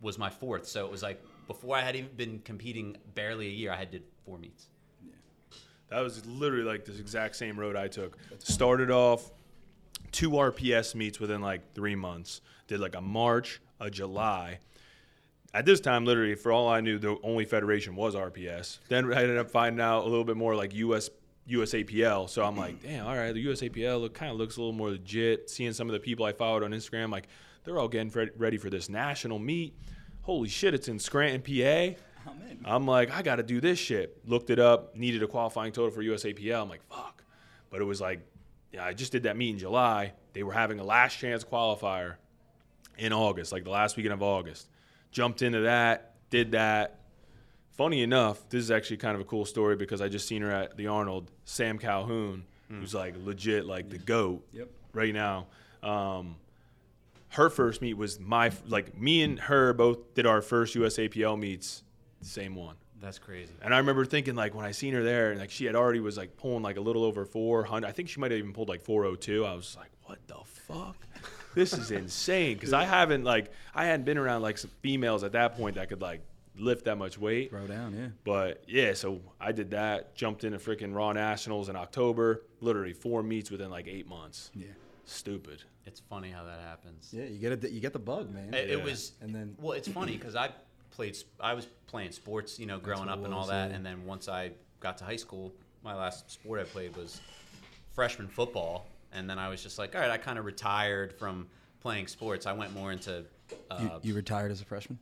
was 0.00 0.18
my 0.18 0.28
fourth. 0.30 0.66
So 0.66 0.84
it 0.84 0.90
was 0.90 1.02
like 1.02 1.22
before 1.46 1.76
I 1.76 1.80
had 1.82 1.96
even 1.96 2.10
been 2.16 2.38
competing 2.40 2.96
barely 3.14 3.46
a 3.46 3.50
year, 3.52 3.72
I 3.72 3.76
had 3.76 3.90
did 3.90 4.02
four 4.24 4.38
meets. 4.38 4.66
That 5.90 6.00
was 6.00 6.24
literally 6.26 6.64
like 6.64 6.84
this 6.84 6.98
exact 6.98 7.36
same 7.36 7.58
road 7.58 7.76
I 7.76 7.88
took. 7.88 8.18
Started 8.38 8.90
off 8.90 9.30
two 10.12 10.30
RPS 10.30 10.94
meets 10.94 11.20
within 11.20 11.40
like 11.40 11.74
three 11.74 11.94
months. 11.94 12.40
Did 12.66 12.80
like 12.80 12.96
a 12.96 13.00
March, 13.00 13.60
a 13.80 13.90
July. 13.90 14.58
At 15.52 15.66
this 15.66 15.78
time, 15.80 16.04
literally, 16.04 16.34
for 16.34 16.50
all 16.50 16.68
I 16.68 16.80
knew, 16.80 16.98
the 16.98 17.16
only 17.22 17.44
federation 17.44 17.94
was 17.94 18.16
RPS. 18.16 18.78
Then 18.88 19.12
I 19.12 19.22
ended 19.22 19.38
up 19.38 19.50
finding 19.50 19.80
out 19.80 20.00
a 20.04 20.08
little 20.08 20.24
bit 20.24 20.36
more 20.36 20.56
like 20.56 20.74
US 20.74 21.10
USAPL. 21.48 22.28
So 22.28 22.44
I'm 22.44 22.56
like, 22.56 22.80
mm. 22.80 22.82
damn, 22.82 23.06
all 23.06 23.16
right, 23.16 23.32
the 23.32 23.44
USAPL 23.44 24.00
look 24.00 24.14
kind 24.14 24.32
of 24.32 24.38
looks 24.38 24.56
a 24.56 24.60
little 24.60 24.72
more 24.72 24.90
legit. 24.90 25.50
Seeing 25.50 25.72
some 25.72 25.88
of 25.88 25.92
the 25.92 26.00
people 26.00 26.24
I 26.24 26.32
followed 26.32 26.62
on 26.62 26.72
Instagram, 26.72 27.10
like 27.10 27.28
they're 27.64 27.78
all 27.78 27.88
getting 27.88 28.30
ready 28.36 28.56
for 28.56 28.70
this 28.70 28.88
national 28.88 29.38
meet. 29.38 29.74
Holy 30.22 30.48
shit, 30.48 30.74
it's 30.74 30.88
in 30.88 30.98
Scranton, 30.98 31.42
PA. 31.42 32.00
I'm 32.26 32.40
in. 32.50 32.58
I'm 32.64 32.86
like, 32.86 33.10
I 33.10 33.22
got 33.22 33.36
to 33.36 33.42
do 33.42 33.60
this 33.60 33.78
shit. 33.78 34.18
Looked 34.26 34.50
it 34.50 34.58
up, 34.58 34.96
needed 34.96 35.22
a 35.22 35.26
qualifying 35.26 35.72
total 35.72 35.90
for 35.90 36.02
USAPL. 36.02 36.62
I'm 36.62 36.68
like, 36.68 36.82
fuck. 36.88 37.22
But 37.70 37.82
it 37.82 37.84
was 37.84 38.00
like, 38.00 38.20
yeah, 38.72 38.84
I 38.84 38.92
just 38.94 39.12
did 39.12 39.24
that 39.24 39.36
meet 39.36 39.50
in 39.50 39.58
July. 39.58 40.12
They 40.32 40.42
were 40.42 40.52
having 40.52 40.80
a 40.80 40.84
last 40.84 41.18
chance 41.18 41.44
qualifier 41.44 42.14
in 42.98 43.12
August, 43.12 43.52
like 43.52 43.64
the 43.64 43.70
last 43.70 43.96
weekend 43.96 44.14
of 44.14 44.22
August. 44.22 44.68
Jumped 45.10 45.42
into 45.42 45.60
that, 45.60 46.14
did 46.30 46.52
that. 46.52 47.00
Funny 47.76 48.02
enough, 48.02 48.48
this 48.50 48.60
is 48.62 48.70
actually 48.70 48.98
kind 48.98 49.14
of 49.16 49.20
a 49.20 49.24
cool 49.24 49.44
story 49.44 49.74
because 49.76 50.00
I 50.00 50.08
just 50.08 50.28
seen 50.28 50.42
her 50.42 50.50
at 50.50 50.76
the 50.76 50.86
Arnold, 50.86 51.30
Sam 51.44 51.78
Calhoun, 51.78 52.44
who's 52.68 52.94
like 52.94 53.14
legit 53.24 53.66
like 53.66 53.88
the 53.90 53.98
GOAT 53.98 54.42
Yep. 54.52 54.68
right 54.92 55.12
now. 55.12 55.46
Um, 55.82 56.36
her 57.30 57.50
first 57.50 57.82
meet 57.82 57.94
was 57.94 58.18
my 58.20 58.52
like 58.66 58.96
me 58.96 59.22
and 59.22 59.38
her 59.40 59.72
both 59.72 60.14
did 60.14 60.24
our 60.26 60.40
first 60.40 60.74
USAPL 60.76 61.38
meets, 61.38 61.82
same 62.20 62.54
one. 62.54 62.76
That's 63.00 63.18
crazy. 63.18 63.52
And 63.60 63.74
I 63.74 63.78
remember 63.78 64.04
thinking 64.04 64.34
like 64.34 64.54
when 64.54 64.64
I 64.64 64.70
seen 64.70 64.94
her 64.94 65.02
there, 65.02 65.30
and 65.32 65.40
like 65.40 65.50
she 65.50 65.64
had 65.66 65.74
already 65.74 66.00
was 66.00 66.16
like 66.16 66.36
pulling 66.36 66.62
like 66.62 66.76
a 66.76 66.80
little 66.80 67.04
over 67.04 67.24
400. 67.24 67.86
I 67.86 67.92
think 67.92 68.08
she 68.08 68.18
might 68.20 68.30
have 68.30 68.38
even 68.38 68.52
pulled 68.52 68.68
like 68.68 68.82
402. 68.82 69.44
I 69.44 69.52
was 69.54 69.76
like, 69.78 69.90
what 70.04 70.18
the 70.28 70.36
fuck? 70.44 70.96
This 71.54 71.72
is 71.74 71.90
insane 71.90 72.54
because 72.54 72.72
I 72.72 72.84
haven't 72.84 73.24
like 73.24 73.50
I 73.74 73.84
hadn't 73.86 74.04
been 74.04 74.16
around 74.18 74.42
like 74.42 74.58
some 74.58 74.70
females 74.80 75.22
at 75.24 75.32
that 75.32 75.56
point 75.56 75.74
that 75.74 75.88
could 75.88 76.00
like 76.00 76.20
lift 76.56 76.84
that 76.84 76.96
much 76.96 77.18
weight. 77.18 77.50
Throw 77.50 77.66
down. 77.66 77.94
Yeah. 77.96 78.06
But 78.24 78.64
yeah, 78.68 78.94
so 78.94 79.20
I 79.40 79.52
did 79.52 79.70
that. 79.72 80.14
Jumped 80.14 80.44
into 80.44 80.58
freaking 80.58 80.94
Raw 80.94 81.12
Nationals 81.12 81.68
in 81.68 81.76
October. 81.76 82.42
Literally 82.60 82.92
four 82.92 83.22
meets 83.22 83.50
within 83.50 83.70
like 83.70 83.86
eight 83.88 84.08
months. 84.08 84.50
Yeah. 84.54 84.66
Stupid. 85.04 85.62
It's 85.86 86.00
funny 86.00 86.30
how 86.30 86.44
that 86.44 86.60
happens. 86.60 87.10
Yeah. 87.12 87.24
You 87.24 87.38
get 87.38 87.52
it. 87.64 87.70
You 87.70 87.80
get 87.80 87.92
the 87.92 87.98
bug, 87.98 88.32
man. 88.32 88.54
It, 88.54 88.68
Yeah. 88.68 88.76
it 88.76 88.82
was, 88.84 89.12
And 89.20 89.34
then- 89.34 89.56
well, 89.60 89.72
it's 89.72 89.88
funny 89.88 90.12
because 90.16 90.34
I 90.36 90.50
played, 90.90 91.16
I 91.40 91.54
was 91.54 91.66
playing 91.86 92.12
sports, 92.12 92.58
you 92.58 92.66
know, 92.66 92.78
growing 92.78 93.08
up 93.08 93.24
and 93.24 93.34
all 93.34 93.46
that, 93.48 93.70
yeah. 93.70 93.76
and 93.76 93.84
then 93.84 94.04
once 94.06 94.28
I 94.28 94.52
got 94.80 94.96
to 94.98 95.04
high 95.04 95.16
school, 95.16 95.52
my 95.82 95.94
last 95.94 96.30
sport 96.30 96.60
I 96.60 96.64
played 96.64 96.96
was 96.96 97.20
freshman 97.92 98.28
football, 98.28 98.86
and 99.12 99.28
then 99.28 99.38
I 99.38 99.48
was 99.48 99.62
just 99.62 99.78
like, 99.78 99.94
all 99.94 100.00
right, 100.00 100.10
I 100.10 100.16
kind 100.18 100.38
of 100.38 100.44
retired 100.44 101.12
from 101.18 101.48
playing 101.80 102.06
sports. 102.06 102.46
I 102.46 102.52
went 102.52 102.72
more 102.72 102.92
into, 102.92 103.24
uh, 103.70 103.78
you, 103.80 103.90
you 104.10 104.14
retired 104.14 104.50
as 104.52 104.60
a 104.60 104.64
freshman. 104.64 104.98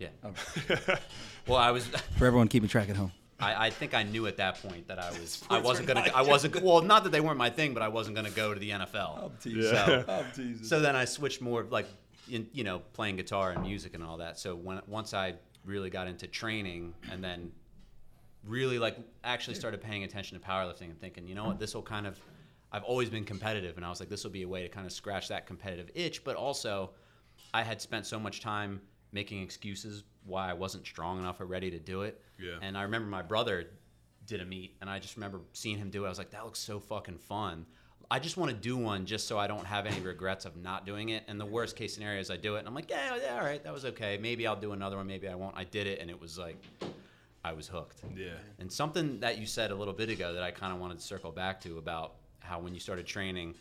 Yeah. 0.00 0.08
Oh. 0.24 0.96
Well, 1.46 1.58
I 1.58 1.70
was. 1.70 1.86
For 2.18 2.26
everyone 2.26 2.48
keeping 2.48 2.68
track 2.68 2.88
at 2.88 2.96
home. 2.96 3.12
I, 3.40 3.66
I 3.66 3.70
think 3.70 3.94
I 3.94 4.02
knew 4.02 4.26
at 4.26 4.36
that 4.36 4.60
point 4.62 4.86
that 4.88 4.98
I 4.98 5.10
was 5.18 5.42
I 5.48 5.58
wasn't 5.58 5.88
gonna 5.88 6.04
I 6.14 6.22
wasn't 6.22 6.62
well 6.62 6.82
not 6.82 7.04
that 7.04 7.10
they 7.10 7.20
weren't 7.20 7.38
my 7.38 7.48
thing 7.50 7.72
but 7.72 7.82
I 7.82 7.88
wasn't 7.88 8.14
gonna 8.14 8.30
go 8.30 8.52
to 8.52 8.60
the 8.60 8.70
NFL. 8.70 9.32
Yeah. 9.44 10.04
Oh, 10.06 10.24
so, 10.32 10.42
oh, 10.42 10.62
so 10.62 10.80
then 10.80 10.94
I 10.94 11.06
switched 11.06 11.40
more 11.40 11.64
like 11.64 11.86
in, 12.30 12.46
you 12.52 12.64
know 12.64 12.80
playing 12.92 13.16
guitar 13.16 13.52
and 13.52 13.62
music 13.62 13.94
and 13.94 14.04
all 14.04 14.18
that. 14.18 14.38
So 14.38 14.54
when 14.54 14.80
once 14.86 15.14
I 15.14 15.34
really 15.64 15.90
got 15.90 16.06
into 16.06 16.26
training 16.26 16.94
and 17.10 17.24
then 17.24 17.50
really 18.44 18.78
like 18.78 18.98
actually 19.24 19.54
started 19.54 19.80
paying 19.80 20.04
attention 20.04 20.38
to 20.38 20.46
powerlifting 20.46 20.90
and 20.90 21.00
thinking, 21.00 21.26
you 21.26 21.34
know 21.34 21.44
what, 21.44 21.58
this 21.58 21.74
will 21.74 21.82
kind 21.82 22.06
of 22.06 22.20
I've 22.72 22.84
always 22.84 23.08
been 23.08 23.24
competitive 23.24 23.76
and 23.76 23.86
I 23.86 23.88
was 23.88 24.00
like 24.00 24.10
this 24.10 24.22
will 24.22 24.30
be 24.30 24.42
a 24.42 24.48
way 24.48 24.62
to 24.62 24.68
kind 24.68 24.86
of 24.86 24.92
scratch 24.92 25.28
that 25.28 25.46
competitive 25.46 25.90
itch, 25.94 26.24
but 26.24 26.36
also 26.36 26.90
I 27.54 27.62
had 27.62 27.80
spent 27.80 28.06
so 28.06 28.20
much 28.20 28.40
time 28.42 28.82
making 29.12 29.42
excuses 29.42 30.04
why 30.24 30.50
I 30.50 30.52
wasn't 30.52 30.86
strong 30.86 31.18
enough 31.18 31.40
or 31.40 31.46
ready 31.46 31.70
to 31.70 31.78
do 31.78 32.02
it. 32.02 32.20
Yeah. 32.38 32.56
And 32.62 32.76
I 32.76 32.82
remember 32.82 33.08
my 33.08 33.22
brother 33.22 33.66
did 34.26 34.40
a 34.40 34.44
meet 34.44 34.76
and 34.80 34.88
I 34.88 34.98
just 34.98 35.16
remember 35.16 35.40
seeing 35.52 35.78
him 35.78 35.90
do 35.90 36.04
it. 36.04 36.06
I 36.06 36.10
was 36.10 36.18
like, 36.18 36.30
that 36.30 36.44
looks 36.44 36.58
so 36.58 36.78
fucking 36.78 37.18
fun. 37.18 37.66
I 38.12 38.18
just 38.18 38.36
want 38.36 38.50
to 38.50 38.56
do 38.56 38.76
one 38.76 39.06
just 39.06 39.28
so 39.28 39.38
I 39.38 39.46
don't 39.46 39.64
have 39.64 39.86
any 39.86 40.00
regrets 40.00 40.44
of 40.44 40.56
not 40.56 40.84
doing 40.84 41.10
it. 41.10 41.22
And 41.28 41.40
the 41.40 41.46
worst 41.46 41.76
case 41.76 41.94
scenario 41.94 42.20
is 42.20 42.30
I 42.30 42.36
do 42.36 42.56
it 42.56 42.60
and 42.60 42.68
I'm 42.68 42.74
like, 42.74 42.90
yeah, 42.90 43.16
yeah, 43.22 43.36
all 43.36 43.44
right, 43.44 43.62
that 43.62 43.72
was 43.72 43.84
okay. 43.84 44.18
Maybe 44.20 44.46
I'll 44.46 44.60
do 44.60 44.72
another 44.72 44.96
one, 44.96 45.06
maybe 45.06 45.28
I 45.28 45.34
won't. 45.34 45.56
I 45.56 45.64
did 45.64 45.86
it 45.86 46.00
and 46.00 46.10
it 46.10 46.20
was 46.20 46.36
like 46.38 46.56
I 47.44 47.52
was 47.52 47.68
hooked. 47.68 48.02
Yeah. 48.16 48.30
And 48.58 48.70
something 48.70 49.20
that 49.20 49.38
you 49.38 49.46
said 49.46 49.70
a 49.70 49.74
little 49.74 49.94
bit 49.94 50.10
ago 50.10 50.34
that 50.34 50.42
I 50.42 50.50
kind 50.50 50.72
of 50.72 50.80
wanted 50.80 50.98
to 50.98 51.04
circle 51.04 51.30
back 51.30 51.60
to 51.62 51.78
about 51.78 52.14
how 52.40 52.58
when 52.58 52.74
you 52.74 52.80
started 52.80 53.06
training, 53.06 53.54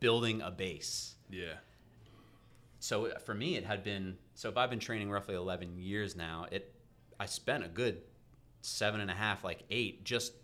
building 0.00 0.42
a 0.42 0.50
base. 0.50 1.14
Yeah. 1.30 1.54
So 2.84 3.06
uh, 3.06 3.18
for 3.18 3.32
me, 3.32 3.56
it 3.56 3.64
had 3.64 3.82
been 3.82 4.18
so 4.34 4.50
if 4.50 4.58
I've 4.58 4.68
been 4.68 4.78
training 4.78 5.10
roughly 5.10 5.34
11 5.34 5.78
years 5.78 6.14
now, 6.14 6.46
it 6.50 6.74
I 7.18 7.24
spent 7.24 7.64
a 7.64 7.68
good 7.68 8.02
seven 8.60 9.00
and 9.00 9.10
a 9.10 9.14
half, 9.14 9.42
like 9.42 9.62
eight, 9.70 10.04
just 10.04 10.34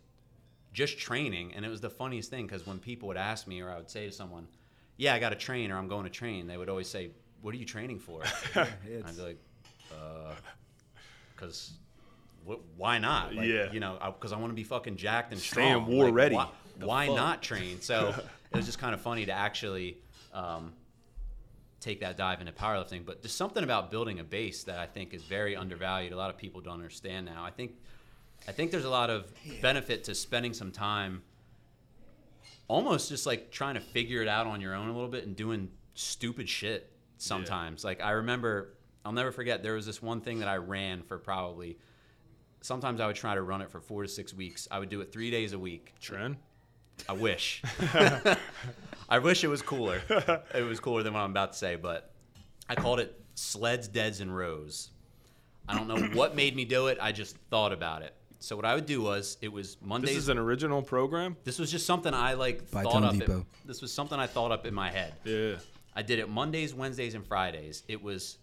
just 0.72 0.98
training. 0.98 1.52
And 1.54 1.66
it 1.66 1.68
was 1.68 1.82
the 1.82 1.90
funniest 1.90 2.30
thing 2.30 2.46
because 2.46 2.66
when 2.66 2.78
people 2.78 3.08
would 3.08 3.18
ask 3.18 3.46
me, 3.46 3.60
or 3.60 3.70
I 3.70 3.76
would 3.76 3.90
say 3.90 4.06
to 4.06 4.12
someone, 4.12 4.48
"Yeah, 4.96 5.12
I 5.12 5.18
got 5.18 5.30
to 5.30 5.36
train," 5.36 5.70
or 5.70 5.76
"I'm 5.76 5.86
going 5.86 6.04
to 6.04 6.10
train," 6.10 6.46
they 6.46 6.56
would 6.56 6.70
always 6.70 6.88
say, 6.88 7.10
"What 7.42 7.54
are 7.54 7.58
you 7.58 7.66
training 7.66 7.98
for?" 7.98 8.22
and 8.54 9.04
I'd 9.04 9.16
be 9.16 9.22
like, 9.22 9.38
"Uh, 9.92 10.32
because." 11.36 11.72
Why 12.78 12.96
not? 12.96 13.34
Like, 13.34 13.48
Yeah. 13.48 13.70
You 13.70 13.80
know, 13.80 13.98
because 14.18 14.32
I, 14.32 14.38
want 14.38 14.50
to 14.50 14.54
be 14.54 14.64
fucking 14.64 14.96
jacked 14.96 15.32
and 15.32 15.40
Staying 15.40 15.72
strong. 15.72 15.86
war 15.86 16.06
Like, 16.06 16.14
ready. 16.14 16.34
Why, 16.34 16.48
why 16.80 17.06
not 17.06 17.42
train? 17.42 17.82
So 17.82 18.14
it 18.50 18.56
was 18.56 18.64
just 18.64 18.78
kind 18.84 18.94
of 18.94 19.02
funny 19.02 19.26
to 19.26 19.32
actually 19.32 19.98
um, 20.32 20.72
take 21.80 22.00
that 22.00 22.16
dive 22.16 22.40
into 22.40 22.52
powerlifting. 22.52 23.04
But 23.04 23.22
there's 23.22 23.32
something 23.32 23.64
about 23.64 23.90
building 23.90 24.20
a 24.20 24.24
base 24.24 24.64
that 24.64 24.78
I 24.78 24.86
think 24.86 25.14
is 25.14 25.22
very 25.22 25.56
undervalued. 25.56 26.12
A 26.12 26.16
lot 26.16 26.30
of 26.30 26.36
people 26.36 26.60
don't 26.60 26.74
understand 26.74 27.26
now. 27.26 27.44
I 27.44 27.50
think 27.50 27.72
I 28.48 28.52
think 28.52 28.70
there's 28.70 28.84
a 28.84 28.90
lot 28.90 29.10
of 29.10 29.32
benefit 29.60 30.04
to 30.04 30.14
spending 30.14 30.54
some 30.54 30.70
time 30.70 31.22
almost 32.68 33.08
just 33.08 33.26
like 33.26 33.50
trying 33.50 33.74
to 33.74 33.80
figure 33.80 34.22
it 34.22 34.28
out 34.28 34.46
on 34.46 34.60
your 34.60 34.74
own 34.74 34.88
a 34.88 34.92
little 34.92 35.08
bit 35.08 35.26
and 35.26 35.36
doing 35.36 35.68
stupid 35.94 36.48
shit 36.48 36.90
sometimes. 37.18 37.84
Like 37.84 38.02
I 38.02 38.12
remember 38.12 38.74
I'll 39.04 39.12
never 39.12 39.32
forget 39.32 39.62
there 39.62 39.74
was 39.74 39.86
this 39.86 40.02
one 40.02 40.20
thing 40.20 40.40
that 40.40 40.48
I 40.48 40.56
ran 40.56 41.02
for 41.02 41.18
probably 41.18 41.78
sometimes 42.60 43.00
I 43.00 43.06
would 43.06 43.16
try 43.16 43.34
to 43.34 43.42
run 43.42 43.62
it 43.62 43.70
for 43.70 43.80
4 43.80 44.02
to 44.02 44.08
6 44.08 44.34
weeks. 44.34 44.68
I 44.70 44.78
would 44.78 44.90
do 44.90 45.00
it 45.00 45.12
3 45.12 45.30
days 45.30 45.52
a 45.54 45.58
week. 45.58 45.94
Trend. 46.00 46.36
I 47.08 47.12
wish. 47.12 47.62
I 49.08 49.18
wish 49.18 49.42
it 49.44 49.48
was 49.48 49.62
cooler. 49.62 50.00
It 50.54 50.64
was 50.66 50.78
cooler 50.80 51.02
than 51.02 51.14
what 51.14 51.20
I'm 51.20 51.30
about 51.30 51.52
to 51.52 51.58
say, 51.58 51.76
but 51.76 52.12
I 52.68 52.74
called 52.74 53.00
it 53.00 53.20
Sleds, 53.34 53.88
Deads, 53.88 54.20
and 54.20 54.34
Rows. 54.34 54.90
I 55.68 55.76
don't 55.76 55.88
know 55.88 56.00
what 56.18 56.34
made 56.36 56.54
me 56.56 56.64
do 56.64 56.86
it. 56.88 56.98
I 57.00 57.12
just 57.12 57.36
thought 57.50 57.72
about 57.72 58.02
it. 58.02 58.14
So 58.38 58.56
what 58.56 58.64
I 58.64 58.74
would 58.74 58.86
do 58.86 59.02
was 59.02 59.36
it 59.42 59.52
was 59.52 59.76
Mondays. 59.82 60.10
This 60.10 60.18
is 60.24 60.28
an 60.30 60.38
original 60.38 60.80
program. 60.82 61.36
this 61.44 61.58
was 61.58 61.70
just 61.70 61.86
something 61.86 62.14
I 62.14 62.34
like 62.34 62.70
By 62.70 62.82
thought 62.84 62.92
Tone 62.92 63.04
up. 63.04 63.12
in- 63.14 63.18
Depot. 63.20 63.46
this 63.66 63.82
was 63.82 63.92
something 63.92 64.18
I 64.18 64.26
thought 64.26 64.50
up 64.50 64.64
in 64.66 64.72
my 64.74 64.90
head. 64.90 65.12
Yeah. 65.24 65.56
I 65.94 66.02
did 66.02 66.18
it 66.20 66.28
Mondays, 66.28 66.72
Wednesdays, 66.72 67.14
and 67.14 67.26
Fridays. 67.26 67.82
It 67.88 68.02
was 68.02 68.38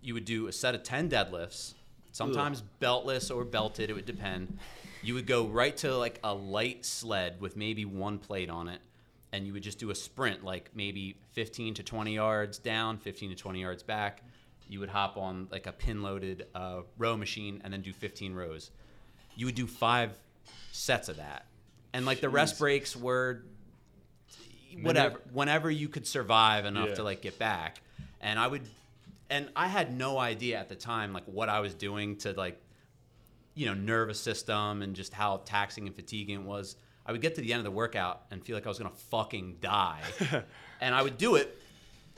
you 0.00 0.14
would 0.14 0.24
do 0.24 0.46
a 0.46 0.52
set 0.52 0.74
of 0.76 0.84
10 0.84 1.10
deadlifts, 1.10 1.74
sometimes 2.12 2.62
beltless 2.80 3.34
or 3.34 3.44
belted, 3.44 3.90
it 3.90 3.94
would 3.94 4.06
depend. 4.06 4.58
You 5.02 5.14
would 5.14 5.26
go 5.26 5.46
right 5.46 5.76
to 5.78 5.96
like 5.96 6.18
a 6.24 6.34
light 6.34 6.84
sled 6.84 7.40
with 7.40 7.56
maybe 7.56 7.84
one 7.84 8.18
plate 8.18 8.50
on 8.50 8.68
it, 8.68 8.80
and 9.32 9.46
you 9.46 9.52
would 9.52 9.62
just 9.62 9.78
do 9.78 9.90
a 9.90 9.94
sprint, 9.94 10.44
like 10.44 10.70
maybe 10.74 11.16
15 11.32 11.74
to 11.74 11.82
20 11.82 12.14
yards 12.14 12.58
down, 12.58 12.98
15 12.98 13.30
to 13.30 13.36
20 13.36 13.60
yards 13.60 13.82
back. 13.82 14.22
You 14.68 14.80
would 14.80 14.88
hop 14.90 15.16
on 15.16 15.48
like 15.50 15.66
a 15.66 15.72
pin 15.72 16.02
loaded 16.02 16.46
uh, 16.54 16.80
row 16.98 17.16
machine 17.16 17.60
and 17.64 17.72
then 17.72 17.80
do 17.80 17.92
15 17.92 18.34
rows. 18.34 18.70
You 19.36 19.46
would 19.46 19.54
do 19.54 19.66
five 19.66 20.18
sets 20.72 21.08
of 21.08 21.16
that. 21.16 21.46
And 21.92 22.04
like 22.04 22.20
the 22.20 22.28
rest 22.28 22.56
Jeez. 22.56 22.58
breaks 22.58 22.96
were 22.96 23.44
whatever 24.82 25.20
whenever 25.32 25.70
you 25.70 25.88
could 25.88 26.06
survive 26.06 26.64
enough 26.66 26.90
Yeah. 26.90 26.94
to 26.96 27.02
like 27.02 27.22
get 27.22 27.38
back 27.38 27.80
and 28.20 28.38
i 28.38 28.46
would 28.46 28.62
and 29.30 29.48
i 29.56 29.66
had 29.66 29.96
no 29.96 30.18
idea 30.18 30.58
at 30.58 30.68
the 30.68 30.76
time 30.76 31.12
like 31.12 31.24
what 31.24 31.48
i 31.48 31.58
was 31.60 31.72
doing 31.74 32.16
to 32.18 32.32
like 32.34 32.60
you 33.58 33.66
know 33.66 33.74
nervous 33.74 34.20
system 34.20 34.82
and 34.82 34.94
just 34.94 35.12
how 35.12 35.42
taxing 35.44 35.86
and 35.88 35.96
fatiguing 35.96 36.40
it 36.40 36.46
was 36.46 36.76
i 37.04 37.10
would 37.10 37.20
get 37.20 37.34
to 37.34 37.40
the 37.40 37.52
end 37.52 37.58
of 37.58 37.64
the 37.64 37.70
workout 37.70 38.22
and 38.30 38.44
feel 38.44 38.54
like 38.56 38.64
i 38.64 38.68
was 38.68 38.78
gonna 38.78 38.90
fucking 39.10 39.56
die. 39.60 40.02
And 40.80 40.94
i 40.94 41.02
would 41.02 41.18
do 41.18 41.34
it 41.34 41.60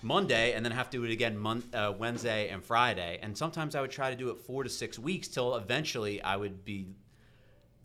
monday 0.02 0.52
and 0.52 0.62
then 0.62 0.72
have 0.72 0.90
to 0.90 0.98
do 0.98 1.04
it 1.04 1.10
again 1.10 1.38
mon- 1.38 1.64
uh, 1.72 1.94
wednesday 1.98 2.50
and 2.50 2.62
friday. 2.62 3.18
And 3.22 3.36
sometimes 3.36 3.74
i 3.74 3.80
would 3.80 3.90
try 3.90 4.10
to 4.10 4.16
do 4.16 4.28
it 4.28 4.36
four 4.36 4.62
to 4.64 4.68
six 4.68 4.98
weeks 4.98 5.28
till 5.28 5.56
eventually 5.56 6.20
i 6.22 6.36
would 6.36 6.62
be 6.62 6.88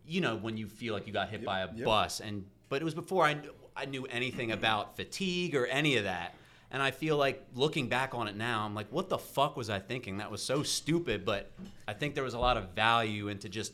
you 0.05 0.19
know 0.19 0.35
when 0.35 0.57
you 0.57 0.67
feel 0.67 0.93
like 0.93 1.07
you 1.07 1.13
got 1.13 1.29
hit 1.29 1.45
by 1.45 1.61
a 1.61 1.73
yep. 1.73 1.85
bus. 1.85 2.19
And 2.19 2.45
but 2.67 2.81
it 2.81 2.85
was 2.85 2.93
before 2.93 3.23
I, 3.23 3.35
kn- 3.35 3.53
I 3.75 3.85
knew 3.85 4.05
anything 4.05 4.51
about 4.51 4.97
fatigue 4.97 5.55
or 5.55 5.65
any 5.67 5.97
of 5.97 6.03
that 6.03 6.35
and 6.71 6.81
i 6.81 6.91
feel 6.91 7.17
like 7.17 7.43
looking 7.55 7.87
back 7.89 8.13
on 8.15 8.27
it 8.27 8.35
now 8.35 8.63
i'm 8.65 8.73
like 8.75 8.87
what 8.91 9.09
the 9.09 9.17
fuck 9.17 9.55
was 9.57 9.69
i 9.69 9.79
thinking 9.79 10.17
that 10.17 10.29
was 10.31 10.41
so 10.41 10.63
stupid 10.63 11.23
but 11.25 11.51
i 11.87 11.93
think 11.93 12.15
there 12.15 12.23
was 12.23 12.33
a 12.33 12.39
lot 12.39 12.57
of 12.57 12.69
value 12.71 13.27
into 13.27 13.47
just 13.49 13.73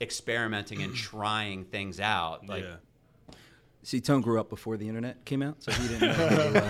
experimenting 0.00 0.82
and 0.82 0.94
trying 1.10 1.64
things 1.64 2.00
out 2.00 2.46
like 2.48 2.64
yeah. 2.64 2.76
See, 3.86 4.00
Tone 4.00 4.22
grew 4.22 4.40
up 4.40 4.48
before 4.48 4.78
the 4.78 4.88
internet 4.88 5.26
came 5.26 5.42
out, 5.42 5.62
so 5.62 5.70
he 5.70 5.88
didn't 5.88 6.08
know 6.08 6.14
how 6.14 6.28
to, 6.28 6.64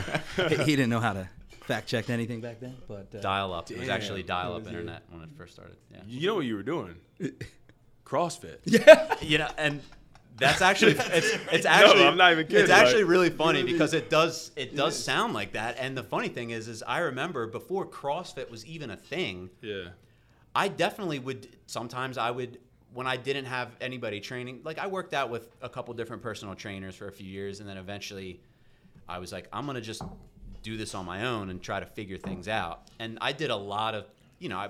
uh, 0.45 0.49
he- 0.49 0.57
he 0.64 0.75
didn't 0.75 0.90
know 0.90 0.99
how 0.99 1.12
to 1.12 1.29
fact 1.61 1.87
check 1.87 2.11
anything 2.11 2.40
back 2.40 2.59
then. 2.59 2.75
But 2.88 3.14
uh, 3.14 3.21
dial 3.21 3.53
up 3.55 3.71
it 3.71 3.79
was 3.79 3.88
actually 3.88 4.25
dial 4.25 4.55
up 4.57 4.62
It 4.62 4.71
internet 4.71 5.05
when 5.11 5.23
it 5.23 5.29
first 5.38 5.53
started 5.55 5.77
yeah 5.93 6.01
You 6.09 6.27
know 6.27 6.35
what 6.35 6.45
you 6.45 6.57
were 6.57 6.64
doing? 6.64 6.97
CrossFit. 8.05 8.59
Yeah. 8.64 9.14
you 9.23 9.38
know 9.38 9.49
and 9.57 9.81
that's 10.37 10.61
actually 10.70 10.92
it's, 10.92 11.38
it's 11.53 11.64
No, 11.64 11.70
actually 11.70 12.07
I'm 12.07 12.16
not 12.16 12.33
even 12.33 12.47
kidding, 12.47 12.62
it's 12.62 12.70
actually 12.70 13.05
like- 13.05 13.11
really 13.11 13.31
funny 13.31 13.62
because 13.62 13.94
it 13.94 14.11
does 14.11 14.51
it 14.57 14.75
does 14.75 15.03
sound 15.03 15.33
like 15.35 15.53
that 15.53 15.77
and 15.79 15.97
the 15.97 16.03
funny 16.03 16.29
thing 16.29 16.51
is 16.51 16.68
is 16.68 16.83
i 16.87 16.99
remember 16.99 17.47
before 17.47 17.87
crossfit 17.87 18.51
was 18.51 18.64
even 18.66 18.90
a 18.90 18.97
thing 18.97 19.51
Yeah. 19.61 19.88
I 20.55 20.68
definitely 20.68 21.18
would. 21.18 21.49
Sometimes 21.66 22.16
I 22.16 22.31
would 22.31 22.59
when 22.92 23.07
I 23.07 23.16
didn't 23.16 23.47
have 23.47 23.75
anybody 23.81 24.20
training. 24.20 24.61
Like 24.64 24.79
I 24.79 24.87
worked 24.87 25.12
out 25.12 25.29
with 25.29 25.49
a 25.61 25.68
couple 25.68 25.92
different 25.94 26.23
personal 26.23 26.55
trainers 26.55 26.94
for 26.94 27.09
a 27.09 27.12
few 27.12 27.27
years, 27.27 27.61
and 27.61 27.68
then 27.68 27.77
eventually, 27.77 28.40
I 29.09 29.18
was 29.18 29.33
like, 29.33 29.49
I'm 29.53 29.66
gonna 29.66 29.81
just 29.81 30.03
do 30.62 30.77
this 30.77 30.94
on 30.94 31.05
my 31.05 31.27
own 31.27 31.51
and 31.51 31.61
try 31.61 31.81
to 31.81 31.87
figure 31.87 32.16
things 32.18 32.47
out. 32.49 32.83
And 32.99 33.18
I 33.20 33.33
did 33.33 33.51
a 33.51 33.57
lot 33.57 33.94
of, 33.94 34.07
you 34.38 34.49
know, 34.49 34.57
I, 34.59 34.68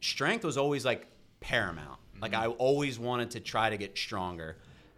strength 0.00 0.44
was 0.44 0.56
always 0.56 0.84
like 0.84 1.06
paramount. 1.40 2.00
Like 2.20 2.32
mm-hmm. 2.32 2.42
I 2.42 2.54
always 2.54 2.98
wanted 2.98 3.32
to 3.32 3.40
try 3.40 3.68
to 3.68 3.76
get 3.76 3.96
stronger, 3.98 4.56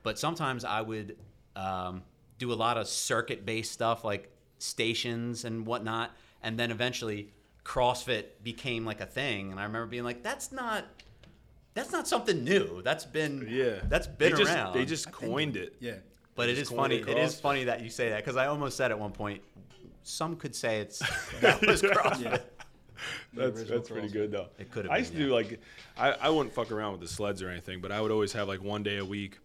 but 0.09 0.19
sometimes 0.19 0.65
I 0.65 0.81
would 0.81 1.19
um, 1.55 2.03
do 2.39 2.51
a 2.51 2.55
lot 2.55 2.79
of 2.79 2.89
circuit-based 2.89 3.71
stuff 3.71 4.05
like 4.05 4.33
stations 4.59 5.45
and 5.45 5.67
whatnot, 5.67 6.17
and 6.43 6.59
then 6.59 6.71
eventually 6.71 7.29
CrossFit 7.63 8.25
became 8.43 8.87
like 8.87 9.03
a 9.03 9.07
thing. 9.07 9.51
And 9.51 9.61
I 9.61 9.65
remember 9.65 9.87
being 9.87 10.05
like, 10.05 10.23
"That's 10.23 10.51
not." 10.51 10.87
That's 11.75 11.93
not 11.93 12.09
something 12.09 12.43
new. 12.43 12.81
That's 12.81 13.05
been 13.05 13.47
Yeah. 13.51 13.81
That's 13.87 14.07
been 14.07 14.33
they 14.33 14.39
just, 14.39 14.51
around. 14.51 14.73
They 14.73 14.87
just 14.87 15.13
coined 15.13 15.59
it. 15.59 15.77
yeah, 15.79 15.97
But 16.35 16.49
it 16.49 16.55
Just 16.55 16.75
funny. 16.75 16.97
it 16.97 17.09
It 17.11 17.19
is 17.19 17.39
funny 17.39 17.65
that 17.65 17.83
you 17.83 17.91
say 17.91 18.09
that 18.09 18.25
because 18.25 18.37
I 18.37 18.47
almost 18.47 18.79
said 18.79 18.91
at 18.91 18.99
one 18.99 19.13
point. 19.13 19.43
Some 20.05 20.37
could 20.37 20.55
say 20.55 20.81
it's 20.81 21.01
that 21.43 21.61
was 21.67 21.83
CrossFit. 21.83 22.23
yeah. 22.23 22.39
The 23.35 23.43
That's, 23.43 23.61
original 23.61 23.79
that's 23.79 23.91
pretty 23.91 24.09
good 24.09 24.33
though. 24.33 24.49
It 24.59 24.71
could 24.71 24.87
have 24.87 24.91
I 24.91 24.95
been, 24.95 25.03
used 25.03 25.13
to 25.13 25.19
yeah. 25.19 25.27
do 25.27 25.35
like, 25.35 25.61
I, 25.99 26.13
I 26.13 26.31
wouldn't 26.31 26.55
fuck 26.55 26.73
around 26.73 26.93
with 26.93 27.03
the 27.03 27.09
sleds 27.09 27.43
or 27.43 27.51
anything, 27.51 27.83
but 27.83 27.93
I 27.93 28.01
would 28.01 28.11
always 28.11 28.33
have 28.33 28.49
like 28.49 28.63
one 28.63 28.83
day 28.83 28.97
a 28.97 29.05
week. 29.05 29.39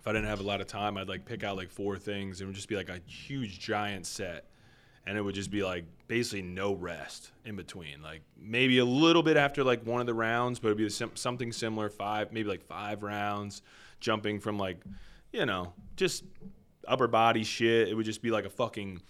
If 0.00 0.08
I 0.08 0.12
didn't 0.12 0.28
have 0.28 0.40
a 0.40 0.44
lot 0.44 0.60
of 0.62 0.66
time, 0.66 0.96
I'd 0.96 1.08
like 1.08 1.26
pick 1.26 1.44
out 1.44 1.56
like 1.56 1.70
four 1.70 1.98
things. 1.98 2.40
and 2.40 2.46
It 2.46 2.48
would 2.48 2.56
just 2.56 2.68
be 2.68 2.76
like 2.76 2.88
a 2.88 3.00
huge 3.06 3.60
giant 3.60 4.06
set, 4.06 4.46
and 5.06 5.18
it 5.18 5.20
would 5.20 5.34
just 5.34 5.50
be 5.50 5.62
like 5.62 5.84
basically 6.08 6.42
no 6.42 6.74
rest 6.74 7.32
in 7.44 7.54
between. 7.54 8.00
Like 8.02 8.22
maybe 8.38 8.78
a 8.78 8.84
little 8.84 9.22
bit 9.22 9.36
after 9.36 9.62
like 9.62 9.84
one 9.84 10.00
of 10.00 10.06
the 10.06 10.14
rounds, 10.14 10.58
but 10.58 10.68
it'd 10.68 10.78
be 10.78 10.88
sim- 10.88 11.16
something 11.16 11.52
similar. 11.52 11.90
Five, 11.90 12.32
maybe 12.32 12.48
like 12.48 12.62
five 12.62 13.02
rounds, 13.02 13.60
jumping 14.00 14.40
from 14.40 14.58
like, 14.58 14.78
you 15.32 15.44
know, 15.44 15.74
just 15.96 16.24
upper 16.88 17.06
body 17.06 17.44
shit. 17.44 17.88
It 17.88 17.94
would 17.94 18.06
just 18.06 18.22
be 18.22 18.30
like 18.30 18.46
a 18.46 18.50
fucking. 18.50 19.02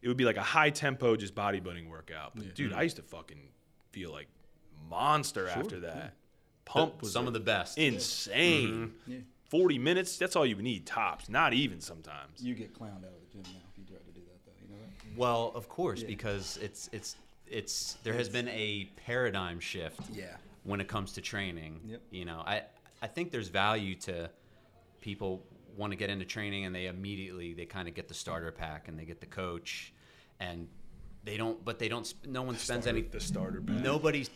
It 0.00 0.08
would 0.08 0.16
be 0.16 0.24
like 0.24 0.36
a 0.36 0.42
high 0.42 0.70
tempo, 0.70 1.16
just 1.16 1.34
bodybuilding 1.34 1.90
workout. 1.90 2.32
But 2.34 2.54
dude, 2.54 2.72
mm. 2.72 2.76
I 2.76 2.82
used 2.82 2.96
to 2.96 3.02
fucking 3.02 3.48
feel 3.90 4.12
like 4.12 4.28
monster 4.88 5.48
after 5.48 5.80
that. 5.80 6.14
Pump 6.64 7.02
was 7.02 7.12
Some 7.12 7.26
of 7.26 7.32
the 7.32 7.40
best. 7.40 7.78
insane. 7.78 8.92
Mm-hmm. 9.06 9.12
Yeah. 9.12 9.18
Forty 9.48 9.78
minutes. 9.78 10.18
That's 10.18 10.36
all 10.36 10.44
you 10.46 10.56
need 10.56 10.86
tops. 10.86 11.28
Not 11.28 11.52
even 11.54 11.80
sometimes. 11.80 12.40
You 12.42 12.54
get 12.54 12.74
clowned 12.74 13.04
out 13.04 13.12
of 13.14 13.20
the 13.20 13.32
gym 13.32 13.42
now 13.44 13.60
if 13.72 13.78
you 13.78 13.84
try 13.84 13.96
to 13.96 14.12
do 14.12 14.20
that, 14.26 14.44
though. 14.44 14.52
You 14.62 14.68
know 14.70 14.76
that? 14.82 15.18
Well, 15.18 15.52
of 15.54 15.68
course, 15.68 16.02
Yeah. 16.02 16.08
because 16.08 16.58
it's 16.62 16.88
it's 16.92 17.16
it's 17.46 17.94
there 18.02 18.12
has 18.14 18.28
been 18.28 18.48
a 18.48 18.88
paradigm 19.06 19.58
shift. 19.60 20.00
Yeah. 20.12 20.36
When 20.64 20.80
it 20.80 20.88
comes 20.88 21.12
to 21.14 21.22
training, 21.22 21.80
Yep. 21.86 22.02
you 22.10 22.24
know, 22.26 22.42
I 22.46 22.62
I 23.00 23.06
think 23.06 23.30
there's 23.30 23.48
value 23.48 23.94
to 24.00 24.28
people 25.00 25.42
want 25.76 25.92
to 25.92 25.96
get 25.96 26.10
into 26.10 26.24
training 26.24 26.64
and 26.64 26.74
they 26.74 26.86
immediately 26.86 27.54
they 27.54 27.64
kind 27.64 27.88
of 27.88 27.94
get 27.94 28.08
the 28.08 28.14
starter 28.14 28.50
pack 28.50 28.88
and 28.88 28.98
they 28.98 29.04
get 29.04 29.20
the 29.20 29.26
coach, 29.26 29.92
and 30.40 30.68
they 31.24 31.36
don't. 31.38 31.64
But 31.64 31.78
they 31.78 31.88
don't. 31.88 32.12
No 32.26 32.42
one 32.42 32.56
spends 32.58 32.84
Starter- 32.84 32.98
any. 32.98 33.08
the 33.08 33.20
starter 33.20 33.60
pack. 33.62 33.76
Nobody's 33.82 34.28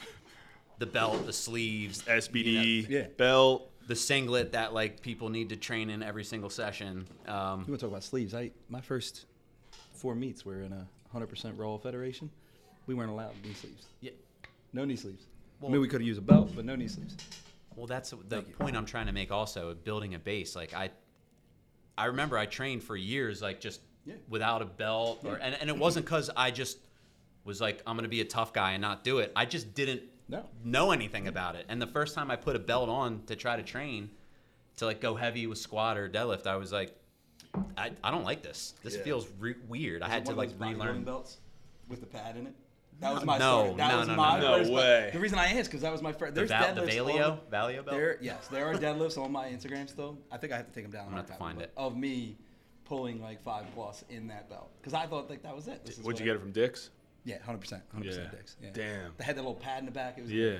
the 0.79 0.87
belt, 0.87 1.27
the 1.27 1.33
sleeves, 1.35 2.03
SBD 2.09 2.87
Yeah. 2.89 3.09
belt. 3.19 3.69
The 3.87 3.97
singlet 3.97 4.53
that 4.53 4.73
like 4.73 5.01
people 5.03 5.29
need 5.29 5.49
to 5.51 5.57
train 5.57 5.91
in 5.91 6.03
every 6.03 6.25
single 6.25 6.51
session. 6.51 7.07
Um, 7.27 7.61
You 7.67 7.67
want 7.67 7.67
to 7.67 7.77
talk 7.79 7.91
about 7.91 8.05
sleeves? 8.05 8.35
I 8.35 8.51
my 8.69 8.81
first 8.81 9.27
four 9.93 10.15
meets 10.15 10.45
were 10.45 10.63
in 10.63 10.73
a 10.73 10.87
100% 11.15 11.59
Raw 11.59 11.77
Federation. 11.79 12.31
We 12.87 12.95
weren't 12.95 13.11
allowed 13.11 13.33
knee 13.45 13.55
sleeves. 13.55 13.87
yeah, 14.01 14.11
No 14.73 14.85
knee 14.85 14.97
sleeves. 14.97 15.25
I 15.65 15.69
mean, 15.69 15.81
we 15.81 15.87
could 15.87 16.01
have 16.01 16.07
used 16.07 16.19
a 16.19 16.23
belt, 16.23 16.51
but 16.57 16.65
no 16.65 16.75
knee 16.75 16.89
sleeves. 16.89 17.17
Well, 17.77 17.87
that's 17.87 18.11
the 18.11 18.17
Thank 18.29 18.49
you. 18.49 18.55
point 18.55 18.77
I'm 18.77 18.85
trying 18.87 19.07
to 19.07 19.13
make. 19.13 19.31
Also, 19.31 19.75
building 19.75 20.15
a 20.15 20.19
base. 20.19 20.57
Like 20.57 20.75
I, 20.75 20.91
I 21.97 22.07
remember 22.07 22.37
I 22.37 22.47
trained 22.47 22.83
for 22.83 22.97
years, 22.97 23.41
like 23.43 23.61
just 23.61 23.81
Yeah. 24.05 24.15
without 24.29 24.63
a 24.63 24.65
belt, 24.65 25.21
or 25.25 25.37
and, 25.37 25.55
and 25.61 25.71
it 25.71 25.77
wasn't 25.79 26.05
because 26.07 26.31
I 26.37 26.51
just 26.51 26.79
was 27.45 27.61
like 27.61 27.83
I'm 27.87 27.97
gonna 27.97 28.09
be 28.09 28.21
a 28.21 28.25
tough 28.27 28.53
guy 28.53 28.73
and 28.73 28.83
not 28.83 29.05
do 29.05 29.19
it. 29.19 29.33
I 29.37 29.45
just 29.47 29.75
didn't 29.75 30.03
No. 30.33 30.45
know 30.65 30.91
anything 30.91 31.29
about 31.29 31.55
it. 31.57 31.67
And 31.69 31.81
the 31.81 31.87
first 31.87 32.15
time 32.15 32.31
I 32.31 32.37
put 32.37 32.57
a 32.57 32.59
belt 32.59 32.89
on 32.89 33.23
to 33.27 33.37
try 33.37 33.57
to 33.57 33.63
train, 33.63 34.11
to 34.79 34.87
like 34.87 35.01
go 35.01 35.15
heavy 35.15 35.47
with 35.47 35.59
squat 35.59 35.97
or 35.99 36.09
deadlift, 36.09 36.47
I 36.47 36.57
was 36.57 36.73
like, 36.73 36.95
I, 37.77 37.91
I 38.03 38.11
don't 38.11 38.25
like 38.25 38.43
this. 38.43 38.75
This 38.83 38.97
Yeah. 38.97 39.03
feels 39.03 39.29
re- 39.39 39.55
weird. 39.69 40.03
I 40.03 40.09
had 40.09 40.25
to 40.27 40.33
like 40.33 40.51
relearn. 40.59 41.05
belts 41.05 41.39
with 41.89 42.01
the 42.01 42.07
pad 42.07 42.37
in 42.37 42.47
it. 42.47 42.55
That 43.01 43.15
was 43.15 43.25
my 43.25 43.37
No. 43.37 43.75
That 43.77 43.89
no, 43.93 43.99
was 43.99 44.09
no, 44.09 44.15
my 44.17 44.41
no, 44.41 44.51
no. 44.53 44.59
first 44.59 44.71
No 44.71 44.77
way. 44.77 45.11
The 45.13 45.19
reason 45.19 45.39
I 45.39 45.47
asked 45.59 45.71
because 45.71 45.83
that 45.83 45.93
was 45.93 46.03
my 46.03 46.13
first. 46.13 46.35
The, 46.35 46.41
There's 46.45 46.51
the 46.51 46.55
deadlifts 46.55 46.95
Valeo, 46.97 47.33
on- 47.33 47.39
Valeo 47.51 47.85
belt. 47.85 47.91
There, 47.91 48.19
yes, 48.21 48.47
there 48.49 48.67
are 48.67 48.75
deadlifts 48.75 49.19
on 49.19 49.31
my 49.33 49.49
Instagram 49.49 49.89
still. 49.89 50.17
I 50.31 50.37
think 50.39 50.53
I 50.53 50.57
have 50.57 50.67
to 50.67 50.73
take 50.73 50.85
them 50.85 50.93
down. 50.93 51.03
I'm 51.07 51.11
gonna 51.11 51.23
have 51.23 51.31
to 51.31 51.35
find 51.35 51.59
but 51.59 51.73
Of 51.77 51.97
me 51.97 52.37
pulling 52.85 53.21
like 53.21 53.43
five 53.43 53.65
plus 53.75 54.05
in 54.09 54.29
that 54.29 54.49
belt 54.49 54.71
because 54.81 54.95
I 54.95 55.07
thought 55.07 55.29
like 55.29 55.43
that 55.43 55.55
was 55.55 55.69
it. 55.69 55.83
Is 55.85 55.99
Would 55.99 56.19
you 56.19 56.25
what 56.25 56.25
get 56.25 56.37
it 56.37 56.41
from 56.41 56.53
Dick's? 56.53 56.91
Yeah, 57.25 57.41
hundred 57.43 57.59
percent, 57.61 57.83
hundred 57.93 58.09
percent 58.09 58.31
dicks. 58.33 58.57
Yeah. 58.61 58.71
Damn. 58.73 59.13
They 59.17 59.25
had 59.25 59.37
that 59.37 59.43
little 59.43 59.55
pad 59.55 59.79
in 59.81 59.87
the 59.87 59.93
back. 59.93 60.19
It 60.19 60.23
was 60.23 60.33
Yeah. 60.33 60.59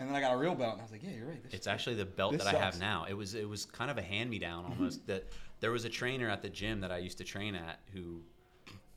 And 0.00 0.08
then 0.08 0.14
I 0.16 0.20
got 0.20 0.34
a 0.34 0.36
real 0.36 0.54
belt, 0.54 0.72
and 0.72 0.80
I 0.80 0.84
was 0.84 0.90
like, 0.90 1.02
yeah, 1.04 1.10
you're 1.16 1.26
right. 1.28 1.42
This 1.44 1.54
It's 1.54 1.66
actually 1.66 1.96
the 1.96 2.04
belt 2.04 2.32
This 2.32 2.42
that 2.44 2.54
I 2.54 2.58
have 2.58 2.80
now. 2.80 3.06
It 3.08 3.14
was 3.14 3.34
it 3.34 3.48
was 3.48 3.64
kind 3.66 3.90
of 3.90 3.98
a 3.98 4.02
hand 4.02 4.28
me 4.30 4.38
down 4.38 4.64
almost. 4.68 5.06
that 5.06 5.28
there 5.60 5.70
was 5.70 5.84
a 5.84 5.88
trainer 5.88 6.28
at 6.28 6.42
the 6.42 6.48
gym 6.48 6.80
that 6.80 6.90
I 6.90 6.98
used 6.98 7.18
to 7.18 7.24
train 7.24 7.54
at 7.54 7.78
who, 7.92 8.22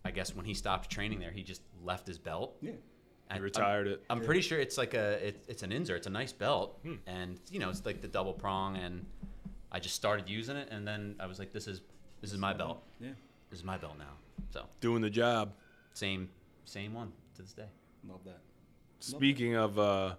I 0.06 0.12
guess 0.12 0.34
when 0.36 0.46
he 0.46 0.54
stopped 0.54 0.90
training 0.90 1.20
there, 1.20 1.30
he 1.32 1.44
just 1.44 1.62
left 1.84 2.08
his 2.08 2.18
belt. 2.18 2.56
yeah. 2.62 2.72
And 3.30 3.38
He 3.40 3.44
retired 3.44 3.88
it. 3.88 4.04
I'm 4.10 4.22
pretty 4.22 4.42
sure 4.42 4.60
it's 4.60 4.78
like 4.78 4.94
a 4.94 5.28
it, 5.28 5.44
it's 5.48 5.64
an 5.64 5.70
Inzer. 5.72 5.92
It's 5.92 6.08
a 6.08 6.12
nice 6.12 6.32
belt, 6.34 6.80
Hmm. 6.84 6.96
and 7.08 7.40
you 7.52 7.60
know 7.60 7.70
it's 7.70 7.86
like 7.86 8.02
the 8.02 8.08
double 8.08 8.34
prong. 8.34 8.76
And 8.78 9.06
I 9.72 9.80
just 9.80 9.96
started 9.96 10.30
using 10.30 10.56
it, 10.58 10.68
and 10.72 10.88
then 10.88 11.16
I 11.20 11.26
was 11.28 11.38
like, 11.40 11.54
this 11.54 11.68
is 11.68 11.82
this 12.22 12.32
is 12.34 12.38
my 12.40 12.54
belt. 12.54 12.84
Yeah. 13.00 13.10
This 13.50 13.60
is 13.60 13.66
my 13.66 13.78
belt 13.78 13.98
now. 14.00 14.14
So 14.52 14.66
Doing 14.82 15.02
the 15.02 15.10
job. 15.10 15.54
same 15.94 16.30
same 16.66 16.94
one 16.94 17.12
to 17.36 17.42
this 17.42 17.54
day. 17.54 17.68
Love 18.08 18.24
that. 18.26 18.40
Speaking 19.00 19.56
of 19.56 19.78
uh, 19.78 20.16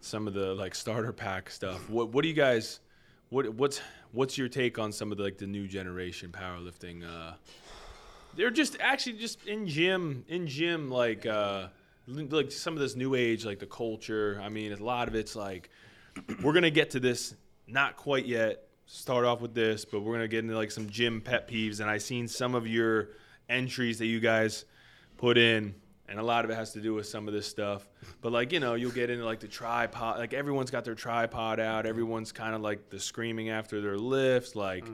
some 0.00 0.26
of 0.26 0.34
the 0.34 0.54
like 0.54 0.74
starter 0.74 1.12
pack 1.12 1.50
stuff, 1.50 1.88
what 1.90 2.10
what 2.10 2.22
do 2.22 2.28
you 2.28 2.34
guys, 2.34 2.80
what 3.30 3.48
what's 3.54 3.80
what's 4.12 4.38
your 4.38 4.48
take 4.48 4.78
on 4.78 4.92
some 4.92 5.10
of 5.10 5.18
the 5.18 5.24
like 5.24 5.38
the 5.38 5.46
new 5.46 5.66
generation 5.66 6.30
powerlifting? 6.30 7.02
Uh, 7.04 7.34
they're 8.36 8.50
just 8.50 8.76
actually 8.80 9.14
just 9.14 9.44
in 9.46 9.66
gym 9.66 10.24
in 10.28 10.46
gym 10.46 10.90
like 10.90 11.26
uh, 11.26 11.68
like 12.06 12.52
some 12.52 12.74
of 12.74 12.80
this 12.80 12.94
new 12.94 13.14
age, 13.14 13.44
like 13.44 13.58
the 13.58 13.66
culture. 13.66 14.40
I 14.42 14.48
mean, 14.48 14.72
a 14.72 14.76
lot 14.76 15.08
of 15.08 15.14
it's 15.14 15.34
like 15.34 15.70
we're 16.42 16.52
gonna 16.52 16.70
get 16.70 16.90
to 16.90 17.00
this, 17.00 17.34
not 17.66 17.96
quite 17.96 18.26
yet. 18.26 18.62
Start 18.86 19.24
off 19.24 19.40
with 19.40 19.52
this, 19.52 19.84
but 19.84 20.00
we're 20.00 20.12
gonna 20.12 20.28
get 20.28 20.44
into 20.44 20.56
like 20.56 20.70
some 20.70 20.88
gym 20.88 21.20
pet 21.20 21.48
peeves. 21.48 21.80
And 21.80 21.90
I 21.90 21.98
seen 21.98 22.28
some 22.28 22.54
of 22.54 22.68
your 22.68 23.08
entries 23.48 23.98
that 23.98 24.06
you 24.06 24.20
guys 24.20 24.64
put 25.16 25.38
in, 25.38 25.74
and 26.08 26.18
a 26.18 26.22
lot 26.22 26.44
of 26.44 26.50
it 26.50 26.54
has 26.54 26.72
to 26.72 26.80
do 26.80 26.94
with 26.94 27.06
some 27.06 27.26
of 27.28 27.34
this 27.34 27.46
stuff. 27.46 27.88
But 28.20 28.32
like 28.32 28.52
you 28.52 28.60
know, 28.60 28.74
you'll 28.74 28.90
get 28.92 29.10
into 29.10 29.24
like 29.24 29.40
the 29.40 29.48
tripod. 29.48 30.18
Like 30.18 30.34
everyone's 30.34 30.70
got 30.70 30.84
their 30.84 30.94
tripod 30.94 31.60
out. 31.60 31.86
Everyone's 31.86 32.32
kind 32.32 32.54
of 32.54 32.60
like 32.60 32.90
the 32.90 33.00
screaming 33.00 33.50
after 33.50 33.80
their 33.80 33.98
lifts. 33.98 34.54
Like, 34.54 34.84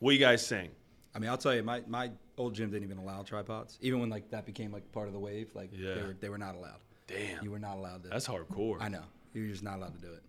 what 0.00 0.10
you 0.12 0.18
guys 0.20 0.44
saying? 0.46 0.70
I 1.14 1.20
mean, 1.20 1.30
I'll 1.30 1.38
tell 1.38 1.54
you, 1.54 1.62
my, 1.62 1.80
my 1.86 2.10
old 2.36 2.54
gym 2.54 2.70
didn't 2.70 2.82
even 2.82 2.98
allow 2.98 3.22
tripods. 3.22 3.78
Even 3.80 4.00
when 4.00 4.10
like 4.10 4.28
that 4.30 4.44
became 4.46 4.72
like 4.72 4.90
part 4.92 5.06
of 5.06 5.12
the 5.12 5.20
wave, 5.20 5.50
like 5.54 5.70
Yeah. 5.72 5.94
they 5.94 6.02
were 6.02 6.16
they 6.20 6.28
were 6.28 6.38
not 6.38 6.56
allowed. 6.56 6.80
Damn, 7.06 7.44
You 7.44 7.50
were 7.50 7.58
not 7.58 7.76
allowed 7.76 8.02
to. 8.04 8.08
that's 8.08 8.26
hardcore. 8.26 8.78
I 8.80 8.88
know. 8.88 9.02
You 9.34 9.42
were 9.42 9.48
just 9.48 9.62
not 9.62 9.76
allowed 9.78 9.94
to 9.94 10.00
do 10.06 10.12
it. 10.12 10.22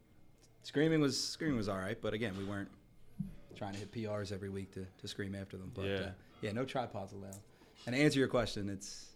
Screaming 0.63 0.99
was 1.01 1.19
screaming 1.19 1.57
was 1.57 1.69
all 1.69 1.77
right, 1.77 1.97
but 2.01 2.13
again, 2.13 2.33
we 2.37 2.43
weren't 2.43 2.69
trying 3.55 3.73
to 3.73 3.79
hit 3.79 3.91
PRs 3.91 4.31
every 4.31 4.49
week 4.49 4.71
to, 4.73 4.85
to 4.99 5.07
scream 5.07 5.33
after 5.35 5.57
them. 5.57 5.71
But 5.73 5.85
Yeah. 5.85 5.95
uh, 5.95 6.09
yeah, 6.41 6.51
no 6.51 6.65
tripods 6.65 7.13
allowed. 7.13 7.37
And 7.87 7.95
to 7.95 8.01
answer 8.01 8.19
your 8.19 8.27
question, 8.27 8.69
it's. 8.69 9.07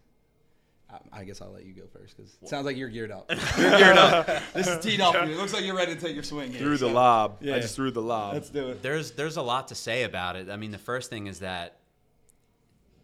I, 0.92 1.20
I 1.20 1.24
guess 1.24 1.42
I'll 1.42 1.52
let 1.52 1.66
you 1.66 1.74
go 1.74 1.84
first 1.94 2.18
because 2.18 2.38
it 2.42 2.50
sounds 2.50 2.66
like 2.66 2.76
you're 2.76 2.90
geared 2.90 3.12
up. 3.12 3.30
You're 3.58 3.78
geared 3.78 3.98
up. 3.98 4.28
This 4.54 4.68
is 4.68 4.84
teed 4.84 5.02
up. 5.02 5.16
for 5.16 5.26
you. 5.26 5.34
It 5.34 5.38
looks 5.38 5.54
like 5.54 5.64
you're 5.64 5.76
ready 5.76 5.94
to 5.94 6.02
take 6.02 6.16
your 6.16 6.24
swing. 6.24 6.52
Here, 6.52 6.60
Threw 6.60 6.72
the 6.72 6.78
so 6.80 6.92
lob. 6.92 7.38
Yeah. 7.42 7.56
I 7.56 7.60
just 7.60 7.76
threw 7.76 7.92
the 7.92 8.02
lob. 8.02 8.34
Let's 8.34 8.50
do 8.50 8.70
it. 8.70 8.82
There's 8.82 9.12
there's 9.12 9.38
a 9.38 9.42
lot 9.42 9.68
to 9.68 9.76
say 9.76 10.04
about 10.04 10.36
it. 10.36 10.50
I 10.50 10.58
mean, 10.58 10.72
the 10.72 10.78
first 10.80 11.10
thing 11.10 11.28
is 11.28 11.40
that 11.40 11.78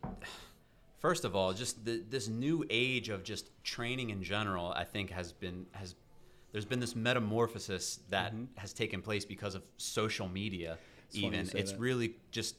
first 1.00 1.26
of 1.26 1.36
all, 1.36 1.54
just 1.54 1.86
the, 1.86 2.04
this 2.10 2.28
new 2.28 2.65
age 2.69 3.10
of 3.10 3.24
just 3.24 3.52
training 3.63 4.10
in 4.10 4.24
general, 4.24 4.71
I 4.76 4.84
think 4.84 5.12
has 5.12 5.32
been 5.32 5.67
has 5.74 5.95
there's 6.52 6.65
been 6.65 6.80
this 6.80 6.95
metamorphosis 6.95 8.00
that 8.10 8.34
mm-hmm. 8.34 8.45
has 8.56 8.74
taken 8.74 9.02
place 9.02 9.26
because 9.26 9.56
of 9.56 9.63
social 9.78 10.28
media. 10.28 10.78
It's 11.08 11.17
even 11.17 11.50
it's 11.54 11.71
that. 11.71 11.80
really 11.80 12.15
just 12.32 12.56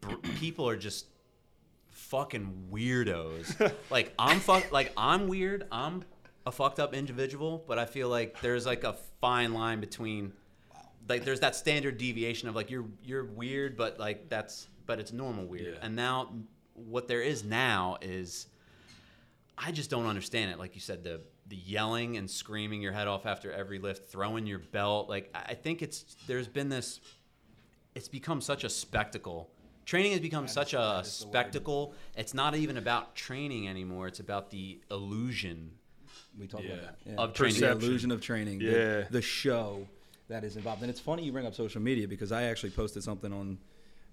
br- 0.00 0.16
people 0.38 0.68
are 0.68 0.76
just 0.76 1.06
fucking 2.08 2.68
weirdos. 2.72 3.72
like 3.90 4.12
I'm 4.18 4.40
fuck 4.40 4.72
like 4.72 4.92
I'm 4.96 5.28
weird. 5.28 5.66
I'm 5.70 6.04
a 6.46 6.52
fucked 6.52 6.80
up 6.80 6.94
individual, 6.94 7.64
but 7.68 7.78
I 7.78 7.86
feel 7.86 8.08
like 8.08 8.40
there's 8.40 8.66
like 8.66 8.84
a 8.84 8.94
fine 9.20 9.52
line 9.52 9.80
between 9.80 10.32
like 11.08 11.24
there's 11.24 11.40
that 11.40 11.54
standard 11.54 11.98
deviation 11.98 12.48
of 12.48 12.54
like 12.54 12.70
you're 12.70 12.86
you're 13.04 13.24
weird, 13.24 13.76
but 13.76 13.98
like 13.98 14.28
that's 14.28 14.68
but 14.86 14.98
it's 14.98 15.12
normal 15.12 15.44
weird. 15.44 15.74
Yeah. 15.74 15.80
And 15.86 15.94
now 15.94 16.32
what 16.74 17.06
there 17.08 17.22
is 17.22 17.44
now 17.44 17.98
is 18.00 18.46
I 19.58 19.72
just 19.72 19.90
don't 19.90 20.06
understand 20.06 20.50
it. 20.50 20.58
Like 20.58 20.74
you 20.74 20.80
said, 20.80 21.04
the 21.04 21.20
the 21.48 21.56
yelling 21.56 22.16
and 22.16 22.30
screaming 22.30 22.80
your 22.80 22.92
head 22.92 23.08
off 23.08 23.26
after 23.26 23.52
every 23.52 23.78
lift, 23.78 24.10
throwing 24.10 24.46
your 24.46 24.60
belt. 24.60 25.08
Like 25.08 25.30
I 25.34 25.50
I 25.50 25.54
think 25.54 25.82
it's 25.82 26.16
there's 26.26 26.48
been 26.48 26.68
this. 26.68 27.00
It's 27.94 28.08
become 28.08 28.40
such 28.40 28.64
a 28.64 28.70
spectacle. 28.70 29.50
Training 29.90 30.12
has 30.12 30.20
become 30.20 30.46
such 30.46 30.72
a 30.72 31.00
is 31.02 31.18
the 31.18 31.26
word. 31.26 31.32
spectacle. 31.32 31.94
It's 32.16 32.32
not 32.32 32.54
even 32.54 32.76
about 32.76 33.16
training 33.16 33.66
anymore. 33.66 34.06
It's 34.06 34.20
about 34.20 34.48
the 34.50 34.80
illusion. 34.88 35.72
We 36.38 36.46
talked 36.46 36.62
Yeah. 36.62 36.74
about 36.74 36.84
that. 37.04 37.10
Yeah. 37.10 37.14
Of 37.18 37.32
training. 37.34 37.56
The 37.60 37.66
Perception. 37.66 37.88
illusion 37.88 38.10
of 38.12 38.20
training. 38.20 38.60
Yeah. 38.60 38.70
The, 38.70 39.06
the 39.10 39.22
show 39.22 39.88
that 40.28 40.44
is 40.44 40.54
involved. 40.56 40.82
And 40.82 40.90
it's 40.92 41.00
funny 41.00 41.24
you 41.24 41.32
bring 41.32 41.44
up 41.44 41.56
social 41.56 41.80
media 41.82 42.06
because 42.06 42.30
I 42.30 42.44
actually 42.44 42.70
posted 42.70 43.02
something 43.02 43.32
on 43.32 43.58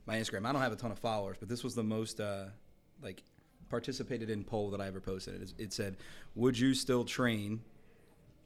my 0.07 0.15
Instagram. 0.17 0.47
I 0.47 0.51
don't 0.51 0.63
have 0.63 0.71
a 0.73 0.77
ton 0.77 0.91
of 0.91 0.97
followers, 0.97 1.37
but 1.39 1.47
this 1.47 1.63
was 1.63 1.75
the 1.75 1.83
most 1.83 2.19
uh, 2.19 2.45
like 3.03 3.21
participated 3.69 4.31
in 4.31 4.43
poll 4.43 4.71
that 4.71 4.81
I 4.81 4.87
ever 4.87 4.99
posted. 4.99 5.43
It, 5.43 5.53
it 5.59 5.73
said, 5.73 5.97
"Would 6.33 6.57
you 6.57 6.73
still 6.73 7.03
train 7.05 7.61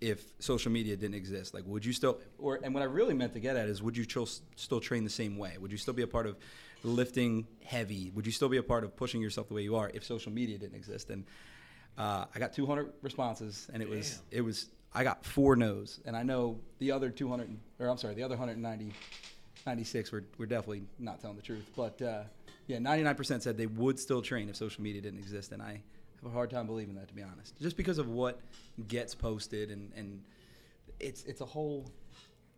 if 0.01 0.33
social 0.39 0.69
media 0.69 0.97
didn't 0.97 1.15
exist? 1.15 1.53
Like, 1.53 1.63
would 1.65 1.85
you 1.85 1.93
still?" 1.93 2.19
Or 2.39 2.59
and 2.61 2.73
what 2.73 2.83
I 2.83 2.87
really 2.87 3.13
meant 3.13 3.31
to 3.35 3.39
get 3.39 3.55
at 3.55 3.69
is, 3.69 3.81
would 3.81 3.95
you 3.95 4.03
still 4.03 4.25
still 4.57 4.81
train 4.81 5.05
the 5.05 5.09
same 5.09 5.37
way? 5.37 5.57
Would 5.57 5.71
you 5.71 5.77
still 5.77 5.93
be 5.93 6.01
a 6.01 6.07
part 6.07 6.27
of 6.27 6.35
lifting 6.83 7.47
heavy? 7.63 8.11
Would 8.15 8.25
you 8.25 8.31
still 8.31 8.49
be 8.49 8.57
a 8.57 8.63
part 8.63 8.83
of 8.83 8.95
pushing 8.95 9.21
yourself 9.21 9.47
the 9.47 9.53
way 9.53 9.61
you 9.61 9.75
are 9.75 9.91
if 9.93 10.03
social 10.03 10.31
media 10.31 10.57
didn't 10.57 10.75
exist? 10.75 11.09
And 11.09 11.25
uh, 11.97 12.25
I 12.33 12.39
got 12.39 12.53
200 12.53 12.91
responses, 13.01 13.69
and 13.73 13.81
it 13.81 13.89
was 13.89 14.21
it 14.31 14.41
was 14.41 14.69
I 14.93 15.03
got 15.03 15.25
four 15.25 15.55
no's, 15.55 15.99
and 16.05 16.15
I 16.15 16.23
know 16.23 16.59
the 16.79 16.91
other 16.91 17.09
200 17.09 17.49
or 17.79 17.87
I'm 17.87 17.97
sorry, 17.97 18.13
the 18.13 18.23
other 18.23 18.35
190, 18.35 18.93
96 19.65 20.11
were 20.11 20.23
were 20.37 20.45
definitely 20.45 20.83
not 20.99 21.19
telling 21.21 21.35
the 21.35 21.43
truth, 21.43 21.69
but 21.75 22.01
uh, 22.01 22.23
yeah, 22.67 22.77
99% 22.77 23.41
said 23.41 23.57
they 23.57 23.65
would 23.67 23.99
still 23.99 24.21
train 24.21 24.49
if 24.49 24.55
social 24.55 24.81
media 24.83 25.01
didn't 25.01 25.19
exist, 25.19 25.51
and 25.51 25.61
I 25.61 25.81
have 26.21 26.31
a 26.31 26.33
hard 26.33 26.49
time 26.49 26.65
believing 26.67 26.95
that 26.95 27.07
to 27.09 27.13
be 27.13 27.23
honest, 27.23 27.59
just 27.59 27.77
because 27.77 27.97
of 27.97 28.07
what 28.09 28.39
gets 28.87 29.13
posted 29.15 29.69
and 29.69 29.91
and 29.95 30.21
it's 30.99 31.23
it's 31.25 31.41
a 31.41 31.45
whole, 31.45 31.91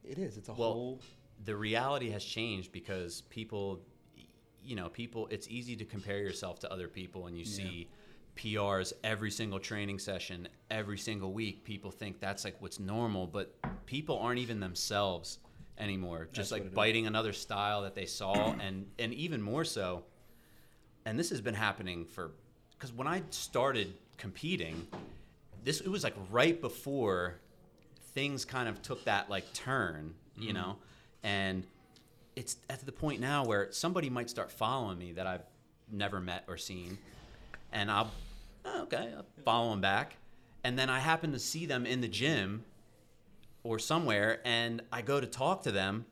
it 0.03 0.17
is 0.17 0.37
it's 0.37 0.49
a 0.49 0.53
Well, 0.53 0.73
whole 0.73 1.01
the 1.45 1.55
reality 1.55 2.09
has 2.09 2.23
changed 2.23 2.71
because 2.71 3.21
people 3.29 3.81
you 4.65 4.75
know 4.75 4.89
people 4.89 5.27
it's 5.31 5.47
easy 5.49 5.75
to 5.75 5.85
compare 5.85 6.19
yourself 6.19 6.59
to 6.59 6.71
other 6.71 6.87
people 6.87 7.27
and 7.27 7.37
you 7.37 7.45
see 7.45 7.87
PRs 8.35 8.93
every 9.03 9.29
single 9.31 9.59
training 9.59 9.99
session 9.99 10.47
every 10.71 10.97
single 10.97 11.31
week 11.33 11.63
people 11.63 11.91
think 11.91 12.19
that's 12.19 12.43
like 12.43 12.55
what's 12.61 12.79
normal 12.79 13.27
but 13.27 13.53
people 13.85 14.17
aren't 14.19 14.39
even 14.39 14.59
themselves 14.59 15.39
anymore 15.77 16.27
just 16.31 16.51
what 16.51 16.57
like 16.61 16.65
it 16.67 16.69
is. 16.69 16.73
biting 16.75 17.07
another 17.07 17.33
style 17.33 17.81
that 17.83 17.95
they 17.95 18.05
saw 18.05 18.53
and 18.59 18.87
and 18.99 19.13
even 19.13 19.41
more 19.41 19.63
so 19.65 20.03
and 21.05 21.19
this 21.19 21.29
has 21.29 21.41
been 21.41 21.53
happening 21.55 22.05
for 22.05 22.31
because 22.71 22.91
when 22.93 23.07
I 23.07 23.21
started 23.29 23.93
competing 24.17 24.87
this 25.63 25.81
it 25.81 25.87
was 25.89 26.03
like 26.03 26.15
right 26.31 26.59
before 26.59 27.35
things 28.13 28.45
kind 28.45 28.69
of 28.69 28.81
took 28.81 29.03
that 29.05 29.29
like 29.29 29.51
turn, 29.53 30.13
you 30.37 30.53
Mm-hmm. 30.53 30.53
know, 30.53 30.75
and 31.23 31.65
it's 32.35 32.57
at 32.69 32.85
the 32.85 32.91
point 32.91 33.19
now 33.19 33.45
where 33.45 33.71
somebody 33.71 34.09
might 34.09 34.29
start 34.29 34.51
following 34.51 34.97
me 34.97 35.13
that 35.13 35.27
I've 35.27 35.43
never 35.91 36.19
met 36.19 36.43
or 36.47 36.57
seen, 36.57 36.97
and 37.71 37.91
I'll 37.91 38.11
oh, 38.65 38.83
okay 38.83 39.13
I'll 39.15 39.25
follow 39.43 39.71
them 39.71 39.81
back, 39.81 40.17
and 40.63 40.77
then 40.77 40.89
I 40.89 40.99
happen 40.99 41.31
to 41.33 41.39
see 41.39 41.65
them 41.65 41.85
in 41.85 42.01
the 42.01 42.07
gym 42.07 42.65
or 43.63 43.79
somewhere, 43.79 44.39
and 44.45 44.81
I 44.91 45.01
go 45.01 45.19
to 45.19 45.27
talk 45.27 45.63
to 45.63 45.71
them. 45.71 46.05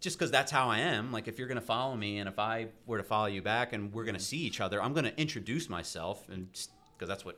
Just 0.00 0.16
because 0.16 0.30
that's 0.30 0.52
how 0.52 0.68
I 0.68 0.78
am. 0.78 1.10
Like, 1.10 1.26
if 1.26 1.40
you're 1.40 1.48
gonna 1.48 1.60
follow 1.60 1.96
me, 1.96 2.18
and 2.18 2.28
if 2.28 2.38
I 2.38 2.68
were 2.86 2.98
to 2.98 3.02
follow 3.02 3.26
you 3.26 3.42
back, 3.42 3.72
and 3.72 3.92
we're 3.92 4.04
gonna 4.04 4.20
see 4.20 4.38
each 4.38 4.60
other, 4.60 4.80
I'm 4.80 4.92
gonna 4.92 5.12
introduce 5.16 5.68
myself, 5.68 6.28
and 6.28 6.46
because 6.96 7.08
that's 7.08 7.24
what 7.24 7.36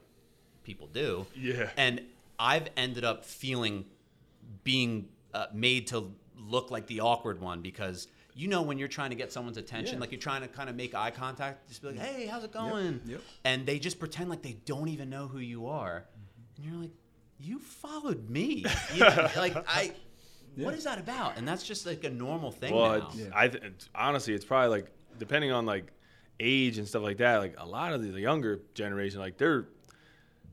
people 0.63 0.87
do. 0.87 1.27
Yeah. 1.35 1.71
And 1.79 2.03
I've 2.39 2.69
ended 2.77 3.05
up 3.05 3.25
feeling 3.25 3.87
being 4.63 5.09
uh, 5.33 5.47
made 5.55 5.87
to 5.89 6.13
look 6.41 6.71
like 6.71 6.87
the 6.87 7.01
awkward 7.01 7.41
one 7.41 7.61
because 7.61 8.09
you 8.35 8.49
know 8.49 8.63
when 8.63 8.79
you're 8.79 8.89
trying 8.89 9.11
to 9.11 9.17
get 9.17 9.33
someone's 9.33 9.57
attention, 9.57 9.95
Yeah. 9.97 10.01
like 10.01 10.13
you're 10.13 10.21
trying 10.21 10.43
to 10.43 10.49
kind 10.49 10.71
of 10.71 10.77
make 10.77 10.95
eye 10.95 11.11
contact, 11.11 11.69
just 11.69 11.83
be 11.83 11.89
like, 11.89 11.99
"Hey, 11.99 12.27
how's 12.27 12.45
it 12.45 12.53
going?" 12.53 13.01
yep. 13.05 13.21
And 13.45 13.67
they 13.67 13.79
just 13.79 13.99
pretend 13.99 14.31
like 14.31 14.43
they 14.43 14.57
don't 14.65 14.89
even 14.89 15.11
know 15.11 15.27
who 15.29 15.39
you 15.41 15.67
are, 15.67 16.05
mm-hmm. 16.07 16.63
and 16.63 16.73
you're 16.73 16.81
like, 16.83 16.93
"You 17.39 17.59
followed 17.59 18.31
me." 18.31 18.65
You 18.95 19.01
know, 19.01 19.29
like 19.37 19.57
I. 19.69 19.93
Yeah. 20.57 20.69
is 20.71 20.83
that 20.85 20.99
about? 20.99 21.39
And 21.39 21.47
that's 21.47 21.63
just 21.63 21.87
like 21.87 22.03
a 22.05 22.11
normal 22.11 22.51
thing 22.51 22.75
Well, 22.75 22.99
now. 22.99 23.07
it's, 23.07 23.17
Yeah. 23.17 23.27
I 23.33 23.47
th- 23.49 23.63
it's- 23.63 23.89
honestly, 23.95 24.35
it's 24.35 24.45
probably 24.45 24.69
like 24.81 24.91
depending 25.19 25.53
on 25.53 25.65
like 25.65 25.93
age 26.41 26.77
and 26.79 26.89
stuff 26.89 27.03
like 27.03 27.19
that. 27.19 27.37
Like 27.39 27.55
a 27.59 27.65
lot 27.67 27.93
of 27.93 28.03
the, 28.03 28.11
the 28.11 28.21
younger 28.21 28.61
generation, 28.75 29.21
like 29.21 29.39
they're, 29.39 29.69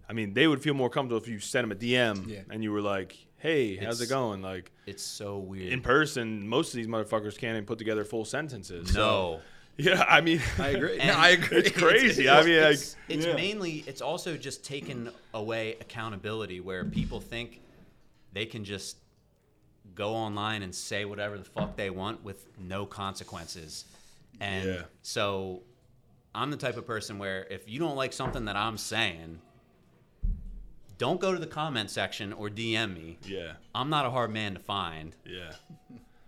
I 0.07 0.13
mean, 0.13 0.33
they 0.33 0.47
would 0.47 0.61
feel 0.61 0.75
more 0.75 0.89
comfortable 0.91 1.21
if 1.21 1.27
you 1.27 1.39
sent 1.39 1.67
them 1.67 1.71
a 1.71 1.79
DM 1.79 2.27
Yeah. 2.29 2.41
and 2.51 2.63
you 2.63 2.71
were 2.71 2.81
like, 2.81 3.17
"Hey, 3.37 3.75
how's 3.77 4.01
it 4.01 4.09
going?" 4.09 4.41
Like 4.41 4.71
It's 4.85 5.03
so 5.03 5.37
weird. 5.37 5.71
in 5.71 5.81
person, 5.81 6.47
most 6.47 6.69
of 6.73 6.77
these 6.77 6.87
motherfuckers 6.87 7.37
can't 7.37 7.55
even 7.55 7.65
put 7.65 7.77
together 7.77 8.03
full 8.03 8.25
sentences. 8.25 8.91
So, 8.91 8.99
no. 8.99 9.41
yeah, 9.77 10.05
I 10.09 10.21
mean, 10.21 10.41
I 10.59 10.69
agree. 10.69 10.97
And 10.99 11.07
no, 11.13 11.13
I 11.15 11.29
agree. 11.29 11.59
it's 11.59 11.71
crazy. 11.77 12.29
I 12.29 12.43
mean, 12.43 12.61
like, 12.61 12.73
it's, 12.73 12.95
it's 13.09 13.25
Yeah. 13.25 13.35
mainly 13.35 13.83
it's 13.87 14.01
also 14.01 14.37
just 14.37 14.63
taken 14.65 15.11
away 15.33 15.75
accountability 15.81 16.59
where 16.59 16.83
people 16.85 17.19
think 17.19 17.61
they 18.33 18.45
can 18.45 18.63
just 18.65 18.97
go 19.95 20.13
online 20.13 20.61
and 20.63 20.73
say 20.75 21.05
whatever 21.05 21.37
the 21.37 21.43
fuck 21.45 21.75
they 21.75 21.89
want 21.89 22.23
with 22.23 22.45
no 22.59 22.85
consequences 22.85 23.85
and 24.39 24.67
Yeah. 24.67 24.81
so 25.01 25.63
i'm 26.35 26.51
the 26.51 26.57
type 26.57 26.77
of 26.77 26.85
person 26.85 27.17
where 27.17 27.47
if 27.49 27.67
you 27.67 27.79
don't 27.79 27.95
like 27.95 28.13
something 28.13 28.45
that 28.45 28.55
i'm 28.55 28.77
saying 28.77 29.39
don't 30.97 31.19
go 31.19 31.33
to 31.33 31.39
the 31.39 31.47
comment 31.47 31.89
section 31.89 32.33
or 32.33 32.49
dm 32.49 32.93
me 32.93 33.17
yeah, 33.25 33.53
i'm 33.75 33.89
not 33.89 34.05
a 34.05 34.09
hard 34.09 34.31
man 34.31 34.53
to 34.53 34.59
find 34.59 35.15
yeah, 35.25 35.51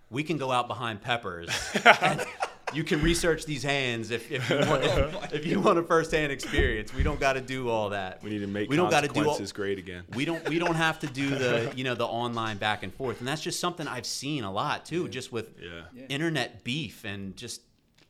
we 0.10 0.24
can 0.24 0.38
go 0.38 0.52
out 0.52 0.68
behind 0.68 1.02
peppers. 1.02 1.50
and 2.02 2.26
you 2.74 2.84
can 2.84 3.02
research 3.02 3.46
these 3.46 3.64
hands 3.64 4.12
if, 4.12 4.32
if 4.32 4.50
you 4.50 4.58
want 4.58 4.84
if, 4.84 5.34
if 5.34 5.46
you 5.46 5.60
want 5.60 5.80
a 5.80 5.84
first-hand 5.84 6.32
experience. 6.32 6.94
We 6.94 7.04
don't 7.04 7.20
got 7.20 7.34
to 7.34 7.42
do 7.42 7.70
all 7.70 7.90
that. 7.90 8.22
we 8.24 8.30
need 8.30 8.40
to 8.40 8.48
make 8.48 8.70
we 8.70 8.76
don't 8.76 8.90
got 8.90 9.02
to 9.02 9.08
do 9.08 9.28
all, 9.28 9.40
great 9.54 9.80
again. 9.80 10.04
we 10.16 10.26
don't 10.26 10.48
we 10.50 10.60
don't 10.60 10.76
have 10.76 11.00
to 11.00 11.08
do 11.08 11.30
the 11.30 11.72
you 11.76 11.84
know 11.84 11.96
the 11.96 12.06
online 12.06 12.58
back 12.58 12.84
and 12.84 12.94
forth, 12.94 13.20
and 13.20 13.28
that's 13.28 13.42
just 13.42 13.60
something 13.60 13.88
I've 13.88 14.06
seen 14.06 14.44
a 14.44 14.52
lot 14.52 14.86
too, 14.86 15.08
just 15.08 15.32
with 15.32 15.50
Yeah. 15.62 15.82
Yeah. 15.94 16.06
internet 16.10 16.64
beef 16.64 17.06
and 17.06 17.36
just 17.36 17.62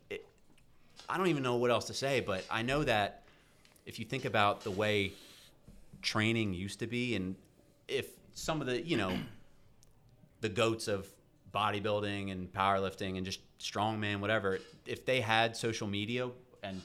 it, 0.10 0.26
I 1.08 1.18
don't 1.18 1.28
even 1.28 1.44
know 1.44 1.56
what 1.56 1.72
else 1.72 1.86
to 1.86 1.94
say, 1.94 2.20
but 2.20 2.44
I 2.50 2.62
know 2.62 2.84
that 2.84 3.24
if 3.86 4.00
you 4.00 4.06
think 4.06 4.26
about 4.26 4.62
the 4.62 4.72
way 4.72 5.14
training 6.02 6.54
used 6.54 6.80
to 6.80 6.88
be, 6.88 7.16
and 7.16 7.36
if 7.88 8.08
some 8.34 8.62
of 8.62 8.68
the 8.68 8.82
you 8.82 8.98
know 8.98 9.18
the 10.42 10.50
goats 10.50 10.88
of 10.88 11.08
bodybuilding 11.54 12.32
and 12.32 12.52
powerlifting 12.54 13.18
and 13.18 13.26
just 13.26 13.40
strongman, 13.60 14.20
whatever, 14.20 14.60
if 14.86 15.06
they 15.06 15.20
had 15.22 15.58
social 15.58 15.88
media 15.88 16.30
and 16.64 16.82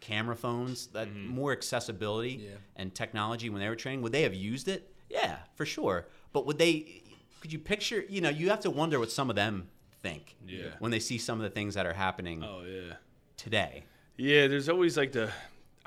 camera 0.00 0.36
phones, 0.36 0.88
that 0.88 1.08
mm-hmm. 1.08 1.28
more 1.28 1.52
accessibility 1.52 2.40
Yeah. 2.44 2.50
and 2.76 2.94
technology 2.94 3.50
when 3.50 3.60
they 3.60 3.68
were 3.68 3.76
training, 3.76 4.02
would 4.02 4.12
they 4.12 4.22
have 4.22 4.34
used 4.34 4.68
it? 4.68 4.92
Yeah, 5.10 5.38
for 5.54 5.64
sure. 5.66 6.06
But 6.32 6.46
would 6.46 6.58
they? 6.58 7.02
Could 7.40 7.52
you 7.52 7.58
picture? 7.58 8.04
You 8.08 8.20
know, 8.20 8.28
you 8.28 8.50
have 8.50 8.60
to 8.60 8.70
wonder 8.70 8.98
what 8.98 9.10
some 9.10 9.30
of 9.30 9.36
them 9.36 9.68
think 10.02 10.36
Yeah. 10.46 10.70
when 10.78 10.90
they 10.90 10.98
see 11.00 11.18
some 11.18 11.38
of 11.38 11.44
the 11.44 11.50
things 11.50 11.74
that 11.74 11.86
are 11.86 11.92
happening 11.92 12.44
Oh 12.44 12.62
yeah. 12.64 12.94
today. 13.36 13.84
Yeah, 14.16 14.46
there's 14.48 14.68
always 14.68 14.96
like 14.96 15.12
the 15.12 15.30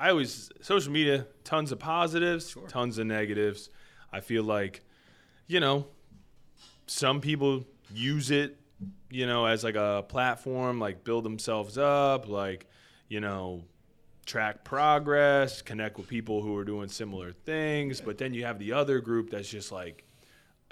I 0.02 0.10
always 0.10 0.50
social 0.62 0.90
media, 0.90 1.28
tons 1.44 1.70
of 1.70 1.78
positives, 1.78 2.56
tons 2.66 2.98
of 2.98 3.06
negatives. 3.06 3.70
I 4.12 4.18
feel 4.18 4.42
like, 4.42 4.82
you 5.46 5.60
know, 5.60 5.86
some 6.88 7.20
people 7.20 7.64
use 7.94 8.32
it, 8.32 8.58
you 9.10 9.26
know, 9.28 9.46
as 9.46 9.62
like 9.62 9.76
a 9.76 10.04
platform, 10.08 10.80
like 10.80 11.04
build 11.04 11.24
themselves 11.24 11.78
up, 11.78 12.26
like, 12.26 12.66
you 13.06 13.20
know, 13.20 13.62
track 14.26 14.64
progress, 14.64 15.62
connect 15.62 15.98
with 15.98 16.08
people 16.08 16.42
who 16.42 16.56
are 16.56 16.64
doing 16.64 16.88
similar 16.88 17.30
things. 17.30 18.00
But 18.00 18.18
then 18.18 18.34
you 18.34 18.44
have 18.44 18.58
the 18.58 18.72
other 18.72 18.98
group 18.98 19.30
that's 19.30 19.48
just 19.48 19.70
like 19.70 20.04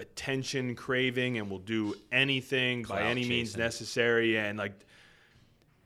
attention 0.01 0.75
craving 0.75 1.39
and 1.39 1.49
will 1.49 1.61
do 1.61 1.95
anything 2.11 2.83
by 2.83 2.97
Clout 2.97 3.03
any 3.03 3.29
means 3.29 3.57
necessary 3.57 4.37
and 4.37 4.59
like 4.59 4.73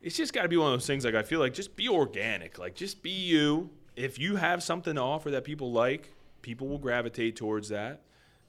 it's 0.04 0.16
just 0.16 0.32
got 0.34 0.42
to 0.42 0.48
be 0.48 0.56
one 0.56 0.72
of 0.72 0.78
those 0.78 0.86
things 0.86 1.04
like 1.04 1.14
i 1.14 1.22
feel 1.22 1.40
like 1.40 1.54
just 1.54 1.74
be 1.76 1.88
organic 1.88 2.58
like 2.58 2.74
just 2.74 3.02
be 3.02 3.10
you 3.10 3.70
if 3.96 4.18
you 4.18 4.36
have 4.36 4.62
something 4.62 4.94
to 4.94 5.00
offer 5.00 5.30
that 5.30 5.44
people 5.44 5.72
like 5.72 6.12
people 6.42 6.68
will 6.68 6.78
gravitate 6.78 7.34
towards 7.36 7.70
that 7.70 8.02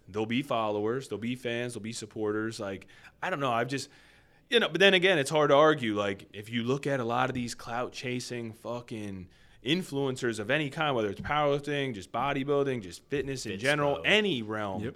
there'll 0.10 0.26
be 0.26 0.42
followers 0.44 1.08
there'll 1.08 1.20
be 1.20 1.36
fans 1.36 1.74
there'll 1.74 1.84
be 1.84 1.94
supporters 1.94 2.60
like 2.60 2.88
i 3.24 3.30
don't 3.30 3.40
know 3.40 3.52
i've 3.52 3.70
just 3.70 3.90
you 4.50 4.60
know 4.60 4.68
but 4.68 4.80
then 4.80 4.94
again 4.94 5.18
it's 5.18 5.30
hard 5.30 5.50
to 5.50 5.56
argue 5.56 5.96
like 5.96 6.28
if 6.34 6.50
you 6.50 6.62
look 6.64 6.86
at 6.86 7.00
a 7.00 7.06
lot 7.06 7.30
of 7.30 7.34
these 7.34 7.56
clout 7.56 7.92
chasing 7.94 8.52
fucking 8.52 9.28
influencers 9.66 10.40
of 10.40 10.52
any 10.52 10.70
kind 10.70 10.96
whether 10.96 11.10
it's 11.10 11.22
powerlifting 11.22 11.94
just 11.96 12.12
bodybuilding 12.12 12.82
just 12.82 13.02
fitness 13.06 13.46
in 13.46 13.58
general 13.58 13.96
Fitspo. 13.96 14.02
any 14.06 14.42
realm 14.44 14.84
Yep. 14.84 14.96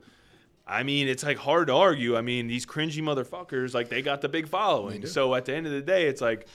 I 0.70 0.84
mean, 0.84 1.08
it's 1.08 1.24
like 1.24 1.38
hard 1.38 1.68
to 1.68 1.74
argue. 1.74 2.16
I 2.16 2.22
mean, 2.22 2.48
these 2.48 2.66
cringy 2.66 3.02
motherfuckers, 3.02 3.74
like 3.74 3.90
they 3.90 4.04
got 4.04 4.22
the 4.22 4.30
big 4.30 4.48
following. 4.48 5.06
So 5.08 5.34
at 5.34 5.46
the 5.46 5.56
end 5.56 5.66
of 5.66 5.74
the 5.74 5.82
day, 5.82 6.08
it's 6.08 6.22
like, 6.22 6.48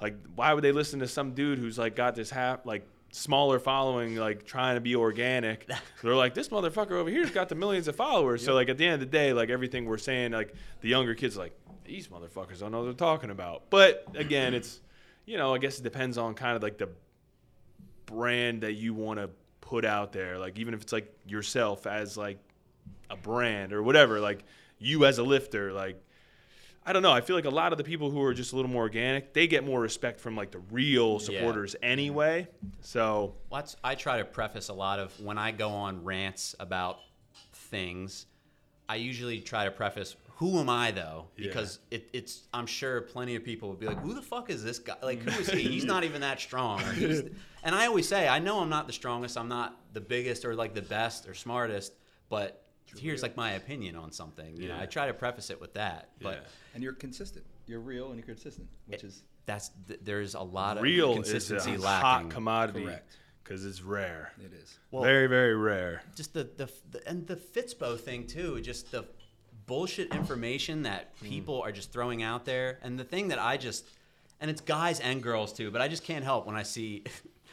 like 0.00 0.14
why 0.34 0.52
would 0.52 0.62
they 0.62 0.72
listen 0.72 1.00
to 1.00 1.08
some 1.08 1.32
dude 1.32 1.58
who's 1.58 1.78
like 1.78 1.96
got 1.96 2.14
this 2.14 2.28
half 2.28 2.66
like 2.66 2.86
smaller 3.12 3.58
following, 3.58 4.16
like 4.16 4.44
trying 4.44 4.74
to 4.74 4.82
be 4.82 4.94
organic? 4.94 5.66
They're 6.02 6.14
like, 6.14 6.34
this 6.34 6.50
motherfucker 6.50 6.92
over 6.92 7.08
here's 7.08 7.30
got 7.30 7.48
the 7.48 7.54
millions 7.54 7.88
of 7.88 7.96
followers. 7.96 8.44
So 8.44 8.52
like 8.52 8.68
at 8.68 8.76
the 8.76 8.84
end 8.84 8.94
of 8.94 9.00
the 9.00 9.06
day, 9.06 9.32
like 9.32 9.48
everything 9.48 9.86
we're 9.86 9.96
saying, 9.96 10.32
like 10.32 10.54
the 10.82 10.88
younger 10.90 11.14
kids, 11.14 11.38
are 11.38 11.40
like 11.40 11.58
these 11.86 12.08
motherfuckers 12.08 12.60
don't 12.60 12.72
know 12.72 12.80
what 12.80 12.84
they're 12.84 12.92
talking 12.92 13.30
about. 13.30 13.70
But 13.70 14.04
again, 14.14 14.52
it's 14.52 14.80
you 15.24 15.38
know, 15.38 15.54
I 15.54 15.58
guess 15.58 15.78
it 15.78 15.82
depends 15.82 16.18
on 16.18 16.34
kind 16.34 16.56
of 16.56 16.62
like 16.62 16.76
the 16.76 16.90
brand 18.04 18.60
that 18.60 18.74
you 18.74 18.92
want 18.92 19.18
to 19.18 19.30
put 19.62 19.86
out 19.86 20.12
there. 20.12 20.38
Like 20.38 20.58
even 20.58 20.74
if 20.74 20.82
it's 20.82 20.92
like 20.92 21.10
yourself 21.26 21.86
as 21.86 22.18
like 22.18 22.38
a 23.10 23.16
brand 23.16 23.72
or 23.72 23.82
whatever, 23.82 24.20
like 24.20 24.44
you 24.78 25.04
as 25.04 25.18
a 25.18 25.22
lifter, 25.22 25.72
like 25.72 26.02
I 26.88 26.92
don't 26.92 27.02
know. 27.02 27.10
I 27.10 27.20
feel 27.20 27.34
like 27.34 27.46
a 27.46 27.50
lot 27.50 27.72
of 27.72 27.78
the 27.78 27.84
people 27.84 28.10
who 28.12 28.22
are 28.22 28.32
just 28.32 28.52
a 28.52 28.56
little 28.56 28.70
more 28.70 28.82
organic, 28.82 29.32
they 29.32 29.48
get 29.48 29.66
more 29.66 29.80
respect 29.80 30.20
from 30.20 30.36
like 30.36 30.52
the 30.52 30.60
real 30.70 31.14
Yeah. 31.14 31.18
supporters 31.18 31.74
mm-hmm. 31.74 31.84
anyway. 31.84 32.48
So 32.80 33.34
Well, 33.50 33.66
I 33.82 33.96
try 33.96 34.18
to 34.18 34.24
preface 34.24 34.68
a 34.68 34.72
lot 34.72 35.00
of 35.00 35.18
when 35.20 35.36
I 35.36 35.50
go 35.50 35.70
on 35.70 36.04
rants 36.04 36.54
about 36.60 36.98
things. 37.52 38.26
I 38.88 38.96
usually 38.96 39.40
try 39.40 39.64
to 39.64 39.72
preface, 39.72 40.14
"Who 40.36 40.60
am 40.60 40.70
I 40.70 40.92
though?" 40.92 41.26
Yeah. 41.36 41.48
Because 41.48 41.80
it, 41.90 42.08
it's. 42.12 42.46
I'm 42.54 42.66
sure 42.66 43.00
plenty 43.00 43.34
of 43.34 43.42
people 43.42 43.68
would 43.70 43.80
be 43.80 43.86
like, 43.86 43.98
"Who 43.98 44.14
the 44.14 44.22
fuck 44.22 44.48
is 44.48 44.62
this 44.62 44.78
guy? 44.78 44.94
Like, 45.02 45.22
who 45.22 45.40
is 45.40 45.50
he? 45.50 45.62
He's 45.62 45.84
not 45.94 46.04
even 46.04 46.20
that 46.20 46.40
strong." 46.40 46.80
And 47.66 47.74
I 47.74 47.86
always 47.86 48.08
say, 48.08 48.28
I 48.28 48.38
know 48.38 48.60
I'm 48.60 48.68
not 48.68 48.86
the 48.86 48.92
strongest. 48.92 49.36
I'm 49.36 49.48
not 49.48 49.76
the 49.92 50.00
biggest 50.00 50.44
or 50.44 50.54
like 50.54 50.72
the 50.72 50.82
best 50.82 51.26
or 51.26 51.34
smartest, 51.34 51.94
but 52.28 52.64
here's 52.98 53.22
like 53.22 53.36
my 53.36 53.52
opinion 53.52 53.96
on 53.96 54.12
something. 54.12 54.56
You 54.56 54.68
know, 54.68 54.78
I 54.78 54.86
try 54.86 55.06
to 55.06 55.14
preface 55.14 55.50
it 55.50 55.60
with 55.60 55.74
that. 55.74 56.10
But 56.20 56.34
Yeah. 56.34 56.48
And 56.74 56.82
you're 56.82 56.92
consistent. 56.92 57.44
You're 57.66 57.80
real 57.80 58.06
and 58.08 58.16
you're 58.16 58.26
consistent, 58.26 58.68
which 58.86 59.02
is 59.04 59.22
that's 59.46 59.70
th- 59.88 60.00
there's 60.02 60.34
a 60.34 60.40
lot 60.40 60.76
of 60.76 60.82
real 60.82 61.12
is 61.12 61.28
a 61.28 61.32
consistency 61.32 61.76
hot 61.82 62.30
commodity 62.30 62.84
Correct. 62.84 63.16
because 63.42 63.64
it's 63.64 63.82
rare, 63.82 64.32
it 64.44 64.52
is. 64.52 64.78
Well- 64.90 65.02
very 65.02 65.26
very 65.26 65.54
rare. 65.56 66.02
just 66.14 66.32
the, 66.34 66.44
the 66.44 66.70
the 66.90 67.08
and 67.08 67.26
the 67.26 67.36
Fitspo 67.36 67.98
thing 67.98 68.26
too. 68.26 68.60
Just 68.60 68.90
the 68.92 69.04
bullshit 69.66 70.14
information 70.14 70.82
that 70.84 71.12
Hmm. 71.20 71.26
people 71.26 71.60
are 71.60 71.72
just 71.72 71.92
throwing 71.92 72.22
out 72.22 72.44
there, 72.44 72.78
and 72.82 72.98
the 72.98 73.04
thing 73.04 73.28
that 73.28 73.40
I 73.40 73.56
just 73.56 73.84
and 74.40 74.48
it's 74.50 74.60
guys 74.60 75.00
and 75.00 75.22
girls 75.22 75.52
too, 75.52 75.70
but 75.72 75.80
I 75.80 75.88
just 75.88 76.04
can't 76.04 76.24
help 76.24 76.46
when 76.46 76.54
I 76.56 76.62
see 76.62 77.02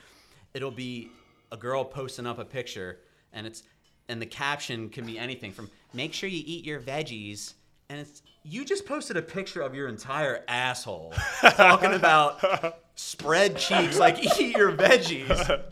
it'll 0.53 0.71
be 0.71 1.09
a 1.51 1.57
girl 1.57 1.83
posting 1.85 2.25
up 2.27 2.37
a 2.39 2.45
picture, 2.45 2.99
and 3.31 3.47
it's 3.47 3.63
and 4.09 4.21
the 4.21 4.25
caption 4.25 4.89
can 4.89 5.05
be 5.05 5.17
anything 5.17 5.51
from 5.51 5.69
"Make 5.93 6.13
sure 6.13 6.29
you 6.29 6.43
eat 6.45 6.65
your 6.65 6.79
veggies." 6.79 7.53
And 7.89 7.99
it's 7.99 8.21
you 8.43 8.65
just 8.65 8.85
posted 8.85 9.17
a 9.17 9.21
picture 9.21 9.61
of 9.61 9.75
your 9.75 9.87
entire 9.87 10.43
asshole 10.47 11.13
talking 11.41 11.93
about 11.93 12.79
spread 12.95 13.57
cheeks 13.57 13.97
like 13.97 14.19
eat 14.39 14.55
your 14.55 14.71
veggies 14.71 15.63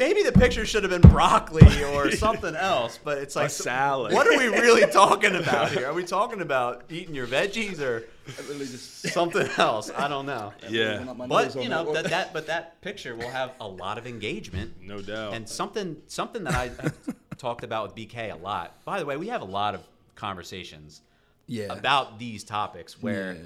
maybe 0.00 0.22
the 0.22 0.32
picture 0.32 0.64
should 0.64 0.82
have 0.82 0.90
been 0.90 1.08
broccoli 1.12 1.84
or 1.84 2.10
something 2.16 2.56
else, 2.56 2.98
but 3.04 3.18
it's 3.18 3.36
like 3.36 3.50
salad. 3.50 4.12
What 4.12 4.26
are 4.26 4.36
we 4.36 4.46
really 4.46 4.90
talking 4.90 5.36
about 5.36 5.70
here? 5.70 5.86
Are 5.86 5.92
we 5.92 6.04
talking 6.04 6.40
about 6.40 6.84
eating 6.88 7.14
your 7.14 7.26
veggies 7.26 7.80
or 7.80 8.08
I 8.38 8.42
literally 8.42 8.66
just 8.66 9.02
something 9.12 9.48
else? 9.58 9.90
I 9.96 10.08
don't 10.08 10.26
know. 10.26 10.52
Yeah. 10.68 10.98
went 10.98 11.10
up 11.10 11.16
my 11.16 11.26
But 11.26 11.54
you 11.56 11.68
know 11.68 11.92
that 11.92 12.04
that, 12.04 12.10
that 12.10 12.32
but 12.32 12.46
that 12.46 12.80
picture 12.80 13.14
will 13.16 13.30
have 13.30 13.52
a 13.60 13.66
lot 13.66 13.98
of 13.98 14.06
engagement. 14.06 14.74
No 14.82 15.00
doubt. 15.00 15.34
And 15.34 15.48
something 15.48 15.96
something 16.06 16.44
that 16.44 16.54
I 16.54 16.70
talked 17.38 17.64
about 17.64 17.94
with 17.94 18.08
BK 18.08 18.32
a 18.32 18.36
lot. 18.36 18.84
By 18.84 18.98
the 18.98 19.06
way, 19.06 19.16
we 19.16 19.28
have 19.28 19.42
a 19.42 19.46
lot 19.46 19.74
of 19.74 19.82
conversations 20.14 21.00
yeah. 21.46 21.66
about 21.70 22.18
these 22.18 22.44
topics 22.44 23.02
where 23.02 23.32
Yeah. 23.32 23.40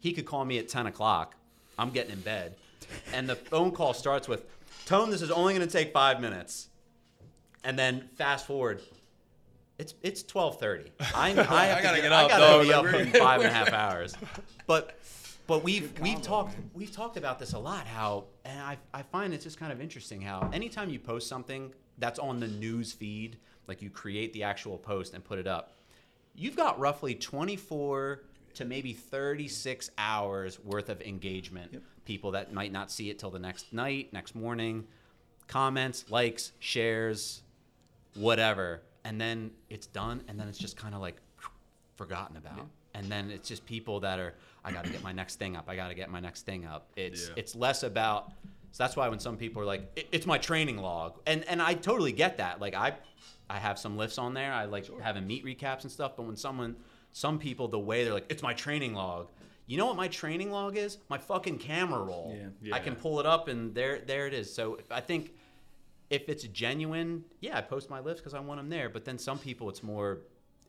he 0.00 0.12
could 0.12 0.26
call 0.26 0.44
me 0.44 0.58
at 0.58 0.68
10 0.68 0.86
o'clock. 0.86 1.34
I'm 1.78 1.90
getting 1.90 2.12
in 2.12 2.20
bed. 2.20 2.54
And 3.14 3.28
the 3.28 3.36
phone 3.36 3.70
call 3.72 3.94
starts 3.94 4.28
with, 4.28 4.44
Tone, 4.84 5.10
this 5.10 5.22
is 5.22 5.30
only 5.30 5.54
going 5.54 5.66
to 5.66 5.72
take 5.72 5.92
five 5.92 6.20
minutes. 6.20 6.68
And 7.64 7.78
then 7.78 8.10
fast 8.16 8.46
forward, 8.46 8.82
it's 9.82 9.94
it's 10.02 10.22
12:30. 10.22 10.90
I, 11.14 11.30
I, 11.30 11.30
have 11.32 11.38
I 11.50 11.76
to 11.76 11.82
gotta 11.82 11.96
get, 11.96 12.02
get 12.02 12.12
I 12.12 12.22
up, 12.22 12.28
gotta 12.30 12.44
dog. 12.44 12.62
be 12.62 12.72
up 12.72 12.94
in 12.94 13.12
five 13.20 13.40
and 13.40 13.50
a 13.50 13.52
half 13.52 13.72
hours. 13.72 14.14
But 14.66 14.98
but 15.48 15.64
we've 15.64 15.92
Good 15.94 16.02
we've 16.04 16.22
talked 16.22 16.56
man. 16.56 16.70
we've 16.72 16.92
talked 16.92 17.16
about 17.16 17.38
this 17.40 17.52
a 17.52 17.58
lot. 17.58 17.86
How 17.86 18.24
and 18.44 18.60
I 18.60 18.78
I 18.94 19.02
find 19.02 19.34
it's 19.34 19.44
just 19.44 19.58
kind 19.58 19.72
of 19.72 19.80
interesting 19.80 20.20
how 20.20 20.48
anytime 20.52 20.88
you 20.88 21.00
post 21.00 21.28
something 21.28 21.72
that's 21.98 22.20
on 22.20 22.38
the 22.38 22.46
news 22.46 22.92
feed, 22.92 23.38
like 23.66 23.82
you 23.82 23.90
create 23.90 24.32
the 24.32 24.44
actual 24.44 24.78
post 24.78 25.14
and 25.14 25.24
put 25.24 25.38
it 25.38 25.48
up, 25.48 25.72
you've 26.34 26.56
got 26.56 26.78
roughly 26.78 27.14
24 27.14 28.22
to 28.54 28.64
maybe 28.64 28.92
36 28.92 29.90
hours 29.98 30.60
worth 30.60 30.90
of 30.90 31.02
engagement. 31.02 31.72
Yep. 31.72 31.82
People 32.04 32.30
that 32.32 32.52
might 32.52 32.70
not 32.72 32.90
see 32.90 33.10
it 33.10 33.18
till 33.18 33.30
the 33.30 33.38
next 33.38 33.72
night, 33.72 34.12
next 34.12 34.34
morning, 34.34 34.84
comments, 35.48 36.04
likes, 36.10 36.52
shares, 36.60 37.42
whatever. 38.14 38.82
And 39.04 39.20
then 39.20 39.50
it's 39.68 39.86
done, 39.86 40.22
and 40.28 40.38
then 40.38 40.48
it's 40.48 40.58
just 40.58 40.76
kind 40.76 40.94
of 40.94 41.00
like 41.00 41.16
forgotten 41.96 42.36
about. 42.36 42.66
And 42.94 43.10
then 43.10 43.30
it's 43.30 43.48
just 43.48 43.64
people 43.64 44.00
that 44.00 44.18
are, 44.18 44.34
I 44.64 44.70
got 44.72 44.84
to 44.84 44.90
get 44.90 45.02
my 45.02 45.12
next 45.12 45.36
thing 45.36 45.56
up. 45.56 45.64
I 45.68 45.76
got 45.76 45.88
to 45.88 45.94
get 45.94 46.10
my 46.10 46.20
next 46.20 46.42
thing 46.44 46.66
up. 46.66 46.88
It's 46.96 47.28
Yeah. 47.28 47.34
it's 47.36 47.54
less 47.54 47.82
about. 47.82 48.32
So 48.70 48.84
that's 48.84 48.96
why 48.96 49.08
when 49.08 49.18
some 49.18 49.36
people 49.36 49.60
are 49.62 49.66
like, 49.66 49.90
"It- 49.96 50.08
"It's 50.12 50.26
my 50.26 50.38
training 50.38 50.78
log," 50.78 51.18
and 51.26 51.44
and 51.44 51.60
I 51.60 51.74
totally 51.74 52.12
get 52.12 52.36
that. 52.38 52.60
Like 52.60 52.74
I, 52.74 52.94
I 53.50 53.58
have 53.58 53.78
some 53.78 53.96
lifts 53.96 54.18
on 54.18 54.34
there. 54.34 54.52
I 54.52 54.64
like 54.66 54.88
having 55.00 55.26
meet 55.26 55.44
recaps 55.44 55.82
and 55.82 55.90
stuff. 55.92 56.16
But 56.16 56.24
when 56.24 56.36
someone, 56.36 56.76
some 57.12 57.38
people, 57.38 57.68
the 57.68 57.78
way 57.78 58.04
they're 58.04 58.14
like, 58.14 58.26
"It's 58.30 58.42
my 58.42 58.54
training 58.54 58.94
log." 58.94 59.30
You 59.66 59.76
know 59.78 59.86
what 59.86 59.96
my 59.96 60.08
training 60.08 60.50
log 60.50 60.76
is? 60.76 60.98
My 61.08 61.18
fucking 61.18 61.58
camera 61.58 62.02
roll. 62.02 62.36
Yeah. 62.62 62.74
I 62.74 62.78
can 62.78 62.94
pull 62.96 63.20
it 63.20 63.26
up 63.26 63.48
and 63.48 63.74
there 63.74 64.00
there 64.00 64.26
it 64.26 64.34
is. 64.34 64.52
So 64.52 64.78
I 64.90 65.00
think 65.00 65.32
if 66.12 66.28
it's 66.28 66.44
genuine, 66.44 67.24
yeah, 67.40 67.56
I 67.56 67.62
post 67.62 67.88
my 67.90 68.00
lifts 68.00 68.20
because 68.20 68.34
I 68.34 68.40
want 68.40 68.60
them 68.60 68.68
there. 68.68 68.88
But 68.88 69.04
then 69.04 69.18
some 69.18 69.38
people, 69.38 69.68
it's 69.70 69.82
more, 69.82 70.18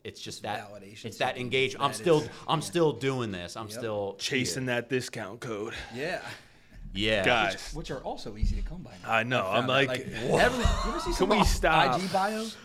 it's 0.04 0.22
just 0.22 0.42
that 0.44 0.72
Validation 0.72 1.06
It's 1.06 1.18
that 1.18 1.38
engagement. 1.38 1.84
I'm 1.84 1.94
still, 1.94 2.22
is- 2.22 2.30
I'm 2.48 2.60
yeah. 2.60 2.66
still 2.66 2.94
doing 2.94 3.32
this. 3.32 3.56
I'm 3.58 3.68
Yep. 3.68 3.78
still 3.78 4.16
Chasing 4.20 4.64
here. 4.64 4.76
that 4.76 4.90
discount 4.90 5.40
code, 5.42 5.74
Yeah. 5.94 6.22
Yeah, 6.96 7.26
guys. 7.26 7.72
Which 7.74 7.90
are 7.90 8.02
also 8.02 8.38
easy 8.38 8.56
to 8.56 8.62
come 8.62 8.84
by. 8.84 8.92
Now. 9.04 9.12
I 9.12 9.24
know. 9.24 9.42
found 9.44 9.58
I'm 9.58 9.64
out. 9.64 9.88
like, 9.88 9.90
every, 10.02 10.30
you 10.30 10.38
ever 10.40 11.00
see 11.00 11.12
some 11.14 11.28
we 11.30 11.44
stop? 11.44 12.00
IG 12.00 12.12
bios? 12.14 12.56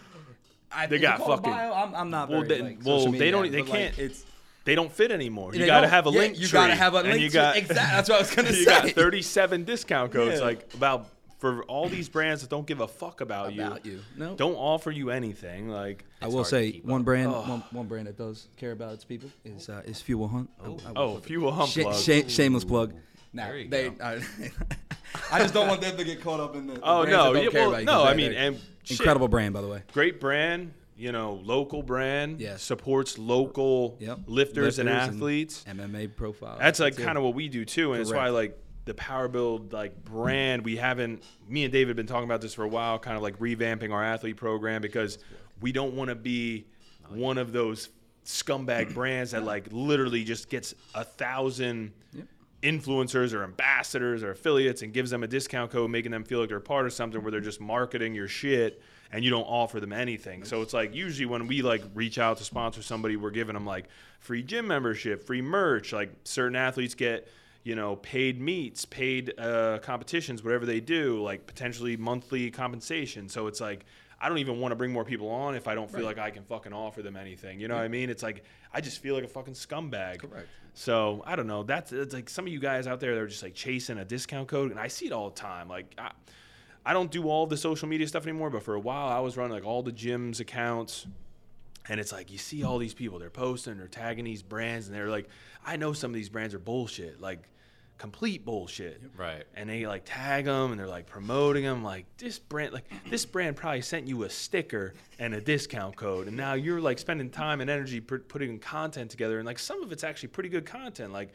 I, 0.70 0.87
They 0.87 0.99
got 0.99 1.16
called 1.18 1.31
a 1.31 1.37
fucking- 1.39 1.51
Bio? 1.53 1.72
I'm, 1.72 1.95
I'm 1.95 2.11
not 2.11 2.29
Well, 2.29 2.43
very, 2.43 2.49
they- 2.59 2.62
like, 2.62 2.79
well, 2.85 2.99
social 2.99 3.12
they 3.18 3.31
don't- 3.31 3.51
they 3.51 3.62
can't- 3.62 3.99
It's 3.99 4.24
they 4.64 4.74
don't 4.74 4.93
fit 4.93 5.11
anymore. 5.12 5.55
You 5.55 5.64
got 5.64 5.81
to 5.81 5.89
have 5.89 6.07
a 6.07 6.11
Yeah, 6.11 6.18
link. 6.18 6.39
You 6.39 6.47
got 6.47 6.53
gotta 6.68 6.74
have 6.74 6.93
a 6.93 7.01
link. 7.01 7.20
You 7.22 7.29
to, 7.31 7.33
got 7.35 7.57
exactly. 7.57 7.74
That's 7.97 8.09
what 8.11 8.16
I 8.16 8.20
was 8.20 8.35
gonna 8.35 8.49
you 8.51 8.55
say. 8.66 8.74
You 8.74 8.83
got 8.83 8.91
37 8.91 9.64
discount 9.64 10.12
codes. 10.12 10.41
Yeah. 10.41 10.45
Like 10.45 10.74
about 10.74 11.07
for 11.39 11.62
all 11.64 11.89
these 11.89 12.09
brands 12.09 12.43
that 12.43 12.51
don't 12.51 12.66
give 12.66 12.80
a 12.80 12.89
fuck 12.89 13.20
about, 13.20 13.53
About 13.53 13.86
you. 13.86 14.01
No. 14.16 14.34
don't 14.34 14.55
offer 14.57 14.91
you 14.91 15.11
anything. 15.11 15.68
Like, 15.68 16.05
I 16.20 16.26
will 16.26 16.45
say 16.45 16.80
one 16.84 17.01
up. 17.03 17.05
brand, 17.05 17.28
Oh. 17.28 17.43
one, 17.43 17.64
one 17.70 17.86
brand 17.86 18.09
that 18.09 18.16
does 18.18 18.49
care 18.57 18.72
about 18.72 18.93
its 18.95 19.05
people 19.05 19.30
is 19.45 19.68
uh, 19.68 19.82
is 19.86 20.01
Fuel 20.03 20.26
Hunt. 20.28 20.51
I- 20.61 20.66
I 20.66 20.93
oh, 20.97 21.18
fuel 21.18 21.53
hump 21.53 21.70
Sh- 21.70 21.82
plug. 21.82 21.95
sh- 21.95 22.30
shameless 22.32 22.64
plug. 22.64 22.93
Now 23.32 23.49
There 23.49 23.64
they, 23.68 23.91
go. 23.91 24.05
I, 24.05 24.20
I 25.32 25.39
just 25.41 25.55
don't 25.55 25.68
want 25.68 25.80
them 25.80 25.97
to 25.97 26.05
get 26.05 26.20
caught 26.20 26.41
up 26.41 26.57
in 26.57 26.66
the. 26.66 26.74
the 26.74 26.80
oh 26.82 27.05
no, 27.05 27.05
that 27.05 27.32
don't 27.32 27.45
yeah, 27.45 27.51
care 27.51 27.61
well, 27.61 27.68
about 27.70 27.78
you, 27.80 27.86
no. 27.86 27.93
'cause 27.93 28.07
I 28.09 28.14
mean, 28.14 28.32
they're 28.32 28.41
and 28.49 28.61
shit, 28.84 28.99
incredible 29.01 29.28
brand 29.28 29.55
by 29.55 29.61
the 29.61 29.68
way. 29.68 29.82
great 29.93 30.20
brand. 30.20 30.72
You 30.97 31.12
know, 31.12 31.34
local 31.45 31.84
brand. 31.84 32.41
Yes. 32.41 32.61
Supports 32.62 33.18
local 33.18 33.97
Yep. 34.01 34.20
lifters, 34.26 34.80
and 34.80 34.89
Lifters 34.89 35.14
athletes. 35.14 35.64
MMA 35.68 36.09
profile. 36.16 36.57
That's 36.59 36.80
like 36.80 36.97
kind 36.97 37.16
of 37.16 37.22
what 37.22 37.34
we 37.34 37.49
do 37.49 37.64
too, 37.64 37.93
and 37.93 38.01
it's 38.03 38.12
why 38.12 38.30
like 38.30 38.59
the 38.89 38.95
Power 38.95 39.28
Build 39.28 39.72
like 39.72 40.05
brand 40.05 40.64
we 40.64 40.76
haven't. 40.76 41.22
Me 41.49 41.62
and 41.64 41.72
David 41.72 41.89
have 41.89 41.97
been 41.97 42.07
talking 42.07 42.24
about 42.24 42.41
this 42.41 42.55
for 42.55 42.64
a 42.64 42.68
while, 42.68 42.99
kind 42.99 43.16
of 43.16 43.22
like 43.22 43.39
revamping 43.39 43.93
our 43.93 44.03
athlete 44.03 44.36
program 44.36 44.82
because 44.82 45.18
we 45.61 45.70
don't 45.72 45.95
want 45.95 46.09
to 46.09 46.14
be 46.16 46.66
one 47.09 47.39
of 47.39 47.53
those 47.53 47.91
scumbag 48.24 48.93
brands 48.95 49.30
that 49.30 49.45
like 49.45 49.66
literally 49.70 50.24
just 50.24 50.49
gets 50.51 50.74
a 50.95 51.05
thousand 51.05 51.93
Yep. 52.14 52.26
influencers 52.62 53.32
or 53.34 53.45
ambassadors 53.45 54.22
or 54.24 54.30
affiliates 54.32 54.82
and 54.82 54.93
gives 54.93 55.11
them 55.11 55.22
a 55.22 55.26
discount 55.28 55.70
code, 55.70 55.91
making 55.91 56.11
them 56.11 56.24
feel 56.24 56.41
like 56.41 56.49
they're 56.49 56.59
part 56.59 56.86
of 56.86 56.93
something 56.93 57.22
where 57.22 57.30
they're 57.30 57.41
just 57.41 57.61
marketing 57.61 58.14
your 58.14 58.26
shit 58.28 58.82
and 59.12 59.22
you 59.24 59.30
don't 59.30 59.45
offer 59.45 59.78
them 59.80 59.93
anything. 59.93 60.45
So 60.45 60.61
it's 60.62 60.74
like 60.74 60.95
usually 60.95 61.26
when 61.26 61.47
we 61.47 61.62
like 61.62 61.82
reach 61.95 62.18
out 62.18 62.39
to 62.39 62.45
sponsor 62.45 62.82
somebody, 62.82 63.16
we're 63.16 63.30
giving 63.30 63.55
them 63.55 63.64
like 63.64 63.86
free 64.20 64.43
gym 64.43 64.66
membership, 64.66 65.24
free 65.26 65.41
merch. 65.41 65.93
Like 65.93 66.11
certain 66.24 66.57
athletes 66.57 66.95
get, 66.95 67.28
you 67.65 67.75
know, 67.75 67.97
paid 67.97 68.41
meets, 68.41 68.85
paid 68.85 69.35
uh, 69.39 69.79
competitions, 69.83 70.43
whatever 70.43 70.65
they 70.67 70.81
do, 70.81 71.23
like 71.23 71.47
potentially 71.47 71.97
monthly 71.97 72.51
compensation. 72.51 73.29
So 73.29 73.47
it's 73.47 73.61
like 73.61 73.85
I 74.21 74.29
don't 74.29 74.39
even 74.39 74.59
want 74.59 74.73
to 74.73 74.77
bring 74.77 74.93
more 74.93 75.05
people 75.05 75.29
on 75.29 75.55
if 75.55 75.69
I 75.69 75.75
don't 75.75 75.89
feel 75.91 76.01
Right. 76.07 76.17
like 76.17 76.19
I 76.19 76.31
can 76.31 76.45
fucking 76.45 76.73
offer 76.73 77.03
them 77.03 77.17
anything. 77.17 77.61
You 77.61 77.69
know 77.69 77.77
what 77.77 77.85
I 77.85 77.89
mean? 77.89 78.11
It's 78.11 78.23
like 78.23 78.43
I 78.73 78.81
just 78.81 79.01
feel 79.01 79.15
like 79.15 79.25
a 79.25 79.29
fucking 79.29 79.55
scumbag. 79.55 80.19
Correct. 80.21 80.47
So 80.75 81.23
I 81.27 81.37
don't 81.37 81.47
know. 81.47 81.63
That's 81.63 81.93
it's 81.93 82.15
like 82.15 82.29
some 82.31 82.47
of 82.47 82.53
you 82.53 82.61
guys 82.61 82.87
out 82.87 83.01
there 83.01 83.15
that 83.15 83.21
are 83.21 83.27
just 83.29 83.43
like 83.43 83.55
chasing 83.55 83.99
a 83.99 84.05
discount 84.05 84.49
code, 84.49 84.71
and 84.71 84.81
I 84.81 84.89
see 84.89 85.07
it 85.07 85.13
all 85.13 85.31
the 85.31 85.37
time. 85.37 85.69
Like 85.69 85.95
I, 85.99 86.13
I 86.87 86.93
don't 86.95 87.11
do 87.11 87.29
all 87.29 87.47
the 87.47 87.57
social 87.57 87.87
media 87.89 88.07
stuff 88.09 88.23
anymore, 88.25 88.49
but 88.51 88.63
for 88.63 88.75
a 88.75 88.81
while 88.81 89.09
I 89.09 89.21
was 89.21 89.37
running 89.37 89.53
like 89.53 89.65
all 89.65 89.83
the 89.83 89.93
gyms 89.93 90.41
accounts, 90.41 91.07
and 91.89 91.99
it's 91.99 92.12
like 92.12 92.30
you 92.30 92.39
see 92.39 92.64
all 92.64 92.78
these 92.78 92.95
people 92.95 93.18
they're 93.18 93.30
posting, 93.30 93.78
they're 93.78 93.89
tagging 93.89 94.24
these 94.24 94.43
brands, 94.43 94.86
and 94.86 94.97
they're 94.97 95.09
like, 95.09 95.28
I 95.64 95.76
know 95.76 95.93
some 95.93 96.11
of 96.11 96.14
these 96.14 96.28
brands 96.28 96.55
are 96.55 96.59
bullshit, 96.59 97.20
like 97.20 97.49
complete 97.99 98.45
bullshit. 98.45 99.03
Right. 99.16 99.45
And 99.55 99.68
they 99.68 99.86
like 99.86 100.03
tag 100.05 100.47
them 100.47 100.70
and 100.70 100.80
they're 100.80 100.86
like 100.86 101.07
promoting 101.07 101.64
them. 101.64 101.82
Like 101.82 102.07
this 102.16 102.39
brand, 102.39 102.72
like 102.72 102.89
this 103.11 103.26
brand 103.26 103.57
probably 103.57 103.82
sent 103.82 104.07
you 104.07 104.22
a 104.22 104.30
sticker 104.30 104.95
and 105.18 105.34
a 105.34 105.41
discount 105.41 105.97
code, 105.97 106.28
and 106.28 106.36
now 106.36 106.55
you're 106.55 106.80
like 106.80 106.99
spending 106.99 107.30
time 107.30 107.61
and 107.61 107.68
energy 107.68 108.01
put 108.01 108.28
putting 108.28 108.59
content 108.59 109.11
together, 109.11 109.39
and 109.39 109.47
like 109.47 109.59
some 109.59 109.82
of 109.82 109.93
it's 109.93 110.05
actually 110.05 110.30
pretty 110.30 110.49
good 110.49 110.64
content. 110.64 111.12
Like 111.12 111.30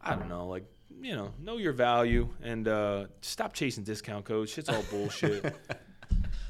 I 0.00 0.14
don't 0.14 0.28
know, 0.28 0.46
like 0.46 0.64
you 1.00 1.16
know, 1.16 1.32
know 1.40 1.56
your 1.56 1.72
value 1.72 2.28
and 2.42 2.68
uh, 2.68 3.06
stop 3.22 3.54
chasing 3.54 3.84
discount 3.84 4.24
codes. 4.24 4.52
Shit's 4.52 4.68
all 4.68 4.84
bullshit. 4.90 5.54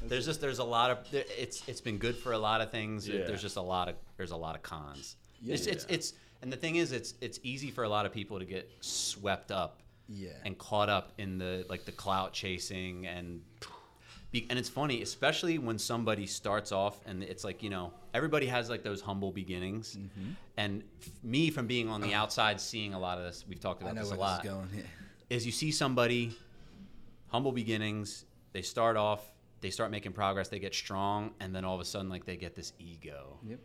There's 0.01 0.25
just 0.25 0.41
there's 0.41 0.59
a 0.59 0.63
lot 0.63 0.91
of 0.91 0.97
it's 1.13 1.63
it's 1.67 1.81
been 1.81 1.97
good 1.97 2.15
for 2.15 2.31
a 2.33 2.37
lot 2.37 2.61
of 2.61 2.71
things. 2.71 3.07
Yeah. 3.07 3.25
There's 3.25 3.41
just 3.41 3.57
a 3.57 3.61
lot 3.61 3.87
of 3.89 3.95
there's 4.17 4.31
a 4.31 4.37
lot 4.37 4.55
of 4.55 4.61
cons. 4.63 5.15
Yeah. 5.41 5.53
It's, 5.55 5.65
it's 5.67 5.85
it's 5.89 6.13
and 6.41 6.51
the 6.51 6.57
thing 6.57 6.75
is 6.75 6.91
it's 6.91 7.13
it's 7.21 7.39
easy 7.43 7.71
for 7.71 7.83
a 7.83 7.89
lot 7.89 8.05
of 8.05 8.11
people 8.11 8.39
to 8.39 8.45
get 8.45 8.69
swept 8.81 9.51
up 9.51 9.81
Yeah. 10.09 10.29
and 10.45 10.57
caught 10.57 10.89
up 10.89 11.11
in 11.17 11.37
the 11.37 11.65
like 11.69 11.85
the 11.85 11.91
clout 11.93 12.33
chasing 12.33 13.07
and 13.07 13.41
be, 14.31 14.47
and 14.49 14.57
it's 14.57 14.67
funny 14.69 15.01
especially 15.03 15.57
when 15.59 15.77
somebody 15.77 16.25
starts 16.25 16.71
off 16.71 16.99
and 17.05 17.21
it's 17.23 17.43
like 17.43 17.61
you 17.61 17.69
know 17.69 17.93
everybody 18.15 18.47
has 18.47 18.67
like 18.69 18.83
those 18.83 18.99
humble 18.99 19.31
beginnings 19.31 19.95
Mm-hmm. 19.95 20.31
and 20.57 20.83
f- 21.01 21.09
me 21.23 21.49
from 21.51 21.67
being 21.67 21.87
on 21.87 22.01
the 22.01 22.13
outside 22.15 22.59
seeing 22.59 22.93
a 22.95 22.99
lot 22.99 23.19
of 23.19 23.25
this 23.25 23.45
we've 23.47 23.59
talked 23.59 23.81
about 23.83 23.95
this 23.95 24.09
a 24.11 24.15
lot 24.15 24.43
is 24.43 24.49
going. 24.51 24.67
Yeah. 24.75 24.81
is 25.29 25.45
you 25.45 25.51
see 25.51 25.71
somebody 25.71 26.35
humble 27.27 27.51
beginnings 27.51 28.25
they 28.53 28.61
start 28.63 28.97
off 28.97 29.21
they 29.63 29.71
start 29.71 29.89
making 29.89 30.11
progress 30.11 30.49
they 30.49 30.59
get 30.59 30.75
strong 30.75 31.31
and 31.39 31.55
then 31.55 31.65
all 31.65 31.73
of 31.73 31.81
a 31.81 31.85
sudden 31.85 32.09
like 32.09 32.25
they 32.25 32.37
get 32.37 32.53
this 32.53 32.73
ego 32.77 33.39
Yep. 33.47 33.59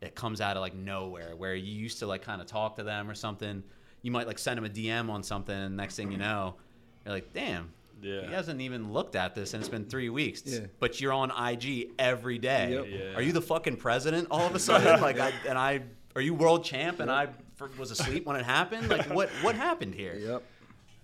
it 0.00 0.14
comes 0.16 0.40
out 0.40 0.56
of 0.56 0.60
like 0.62 0.74
nowhere 0.74 1.36
where 1.36 1.54
you 1.54 1.72
used 1.72 2.00
to 2.00 2.06
like 2.06 2.22
kind 2.22 2.40
of 2.40 2.48
talk 2.48 2.74
to 2.76 2.82
them 2.82 3.08
or 3.08 3.14
something 3.14 3.62
you 4.02 4.10
might 4.10 4.26
like 4.26 4.38
send 4.40 4.56
them 4.58 4.64
a 4.64 4.68
dm 4.68 5.08
on 5.10 5.22
something 5.22 5.54
and 5.54 5.76
next 5.76 5.94
thing 5.96 6.10
you 6.10 6.18
know 6.18 6.56
you're 7.04 7.14
like 7.14 7.32
damn 7.32 7.70
Yeah. 8.02 8.26
he 8.26 8.32
hasn't 8.32 8.60
even 8.60 8.92
looked 8.92 9.14
at 9.14 9.34
this 9.36 9.54
and 9.54 9.60
it's 9.62 9.68
been 9.68 9.84
three 9.84 10.08
weeks 10.08 10.42
Yeah. 10.44 10.60
but 10.80 11.00
you're 11.00 11.12
on 11.12 11.30
ig 11.52 11.90
every 11.98 12.38
day 12.38 12.72
Yep. 12.72 12.86
Yeah. 12.88 13.14
are 13.16 13.22
you 13.22 13.32
the 13.32 13.42
fucking 13.42 13.76
president 13.76 14.28
all 14.30 14.46
of 14.46 14.54
a 14.54 14.58
sudden 14.58 15.00
like 15.08 15.20
I, 15.20 15.32
and 15.48 15.56
i 15.56 15.82
are 16.16 16.20
you 16.22 16.34
world 16.34 16.64
champ 16.64 16.98
and 17.00 17.10
i 17.10 17.24
f- 17.60 17.78
was 17.78 17.90
asleep 17.90 18.26
when 18.26 18.36
it 18.36 18.44
happened 18.44 18.88
like 18.88 19.06
what 19.14 19.28
what 19.42 19.54
happened 19.54 19.94
here 19.94 20.14
Yep. 20.16 20.42